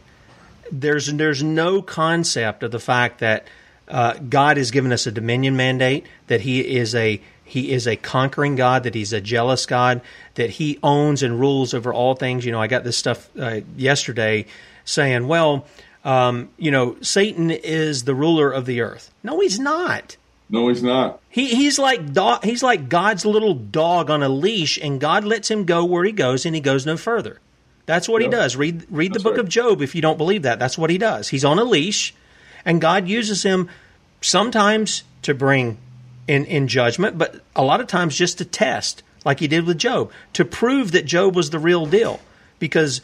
There's 0.71 1.11
there's 1.13 1.43
no 1.43 1.81
concept 1.81 2.63
of 2.63 2.71
the 2.71 2.79
fact 2.79 3.19
that 3.19 3.45
uh, 3.87 4.13
God 4.13 4.57
has 4.57 4.71
given 4.71 4.93
us 4.93 5.05
a 5.05 5.11
dominion 5.11 5.57
mandate, 5.57 6.05
that 6.27 6.41
He 6.41 6.61
is 6.61 6.95
a 6.95 7.21
He 7.43 7.71
is 7.71 7.87
a 7.87 7.97
conquering 7.97 8.55
God, 8.55 8.83
that 8.83 8.95
He's 8.95 9.11
a 9.11 9.19
jealous 9.19 9.65
God, 9.65 10.01
that 10.35 10.51
He 10.51 10.79
owns 10.81 11.23
and 11.23 11.39
rules 11.39 11.73
over 11.73 11.93
all 11.93 12.15
things. 12.15 12.45
You 12.45 12.53
know, 12.53 12.61
I 12.61 12.67
got 12.67 12.85
this 12.85 12.97
stuff 12.97 13.29
uh, 13.37 13.61
yesterday 13.75 14.45
saying, 14.85 15.27
well, 15.27 15.67
um, 16.03 16.49
you 16.57 16.71
know, 16.71 16.95
Satan 17.01 17.51
is 17.51 18.05
the 18.05 18.15
ruler 18.15 18.49
of 18.49 18.65
the 18.65 18.81
earth. 18.81 19.13
No, 19.23 19.39
he's 19.39 19.59
not. 19.59 20.17
No, 20.51 20.67
he's 20.67 20.83
not. 20.83 21.21
He 21.29 21.47
he's 21.47 21.79
like 21.79 22.13
dog, 22.13 22.43
he's 22.43 22.61
like 22.61 22.89
God's 22.89 23.25
little 23.25 23.53
dog 23.53 24.09
on 24.09 24.21
a 24.21 24.29
leash, 24.29 24.77
and 24.77 24.99
God 24.99 25.23
lets 25.23 25.49
him 25.49 25.63
go 25.63 25.85
where 25.85 26.03
he 26.03 26.11
goes, 26.11 26.45
and 26.45 26.53
he 26.53 26.61
goes 26.61 26.85
no 26.85 26.97
further. 26.97 27.39
That's 27.85 28.07
what 28.07 28.21
he 28.21 28.27
does. 28.27 28.55
Read 28.55 28.85
read 28.89 29.13
the 29.13 29.19
book 29.19 29.37
right. 29.37 29.39
of 29.39 29.49
Job 29.49 29.81
if 29.81 29.95
you 29.95 30.01
don't 30.01 30.17
believe 30.17 30.43
that. 30.43 30.59
That's 30.59 30.77
what 30.77 30.89
he 30.89 30.97
does. 30.97 31.29
He's 31.29 31.45
on 31.45 31.57
a 31.57 31.63
leash, 31.63 32.13
and 32.65 32.81
God 32.81 33.07
uses 33.07 33.43
him 33.43 33.69
sometimes 34.19 35.03
to 35.23 35.33
bring 35.33 35.77
in 36.27 36.45
in 36.45 36.67
judgment, 36.67 37.17
but 37.17 37.41
a 37.55 37.63
lot 37.63 37.79
of 37.79 37.87
times 37.87 38.17
just 38.17 38.37
to 38.39 38.45
test, 38.45 39.03
like 39.23 39.39
he 39.39 39.47
did 39.47 39.65
with 39.65 39.77
Job, 39.77 40.11
to 40.33 40.45
prove 40.45 40.91
that 40.91 41.05
Job 41.05 41.35
was 41.35 41.49
the 41.49 41.59
real 41.59 41.85
deal. 41.85 42.19
Because 42.59 43.01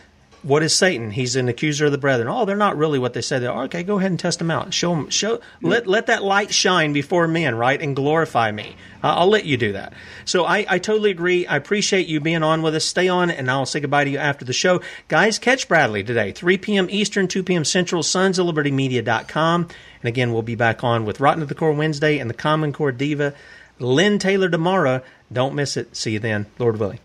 what 0.48 0.64
is 0.64 0.74
Satan? 0.74 1.12
He's 1.12 1.36
an 1.36 1.50
accuser 1.50 1.88
of 1.88 1.92
the 1.92 1.98
brethren. 1.98 2.30
Oh, 2.30 2.46
they're 2.46 2.56
not 2.56 2.78
really 2.78 3.00
what 3.00 3.12
they 3.12 3.20
say 3.20 3.38
they 3.38 3.48
are. 3.48 3.66
Okay, 3.66 3.84
go 3.84 4.00
ahead 4.00 4.12
and 4.12 4.20
test 4.20 4.40
them 4.40 4.50
out. 4.50 4.74
Show 4.74 4.96
them. 4.96 5.10
Show. 5.10 5.42
Let 5.62 5.88
let 5.88 6.06
that 6.06 6.24
light 6.24 6.54
shine 6.54 6.94
before 6.94 7.28
men, 7.28 7.56
right, 7.56 7.82
and 7.82 7.94
glorify 7.94 8.52
me. 8.52 8.78
Uh, 9.04 9.16
I'll 9.16 9.28
let 9.28 9.44
you 9.44 9.58
do 9.58 9.74
that. 9.74 9.92
So 10.24 10.46
I, 10.46 10.66
I 10.70 10.80
totally 10.80 11.12
agree. 11.12 11.46
I 11.46 11.58
appreciate 11.58 12.08
you 12.08 12.22
being 12.22 12.44
on 12.44 12.62
with 12.62 12.76
us. 12.76 12.86
Stay 12.86 13.10
on, 13.10 13.30
and 13.30 13.52
I'll 13.52 13.66
say 13.66 13.82
goodbye 13.82 14.06
to 14.06 14.10
you 14.10 14.20
after 14.20 14.46
the 14.46 14.54
show. 14.54 14.82
Guys, 15.10 15.38
catch 15.38 15.68
Bradlee 15.68 16.08
today, 16.08 16.32
3 16.32 16.58
p.m. 16.60 16.88
Eastern, 16.90 17.28
2 17.28 17.44
p.m. 17.44 17.66
Central, 17.66 18.02
sons 18.02 18.40
of 18.40 18.46
liberty 18.46 18.72
media.com. 18.72 19.64
And 19.64 20.08
again, 20.08 20.32
we'll 20.32 20.44
be 20.44 20.56
back 20.56 20.82
on 20.82 21.04
with 21.04 21.20
Rotten 21.20 21.42
to 21.42 21.46
the 21.46 21.56
Core 21.56 21.74
Wednesday 21.74 22.20
and 22.20 22.30
the 22.30 22.34
Common 22.34 22.72
Core 22.72 22.94
Diva, 22.94 23.34
Lynn 23.80 24.18
Taylor 24.18 24.50
tomorrow. 24.50 25.02
Don't 25.32 25.56
miss 25.56 25.76
it. 25.76 25.94
See 25.94 26.12
you 26.14 26.20
then, 26.20 26.46
Lord 26.58 26.80
willing. 26.80 26.96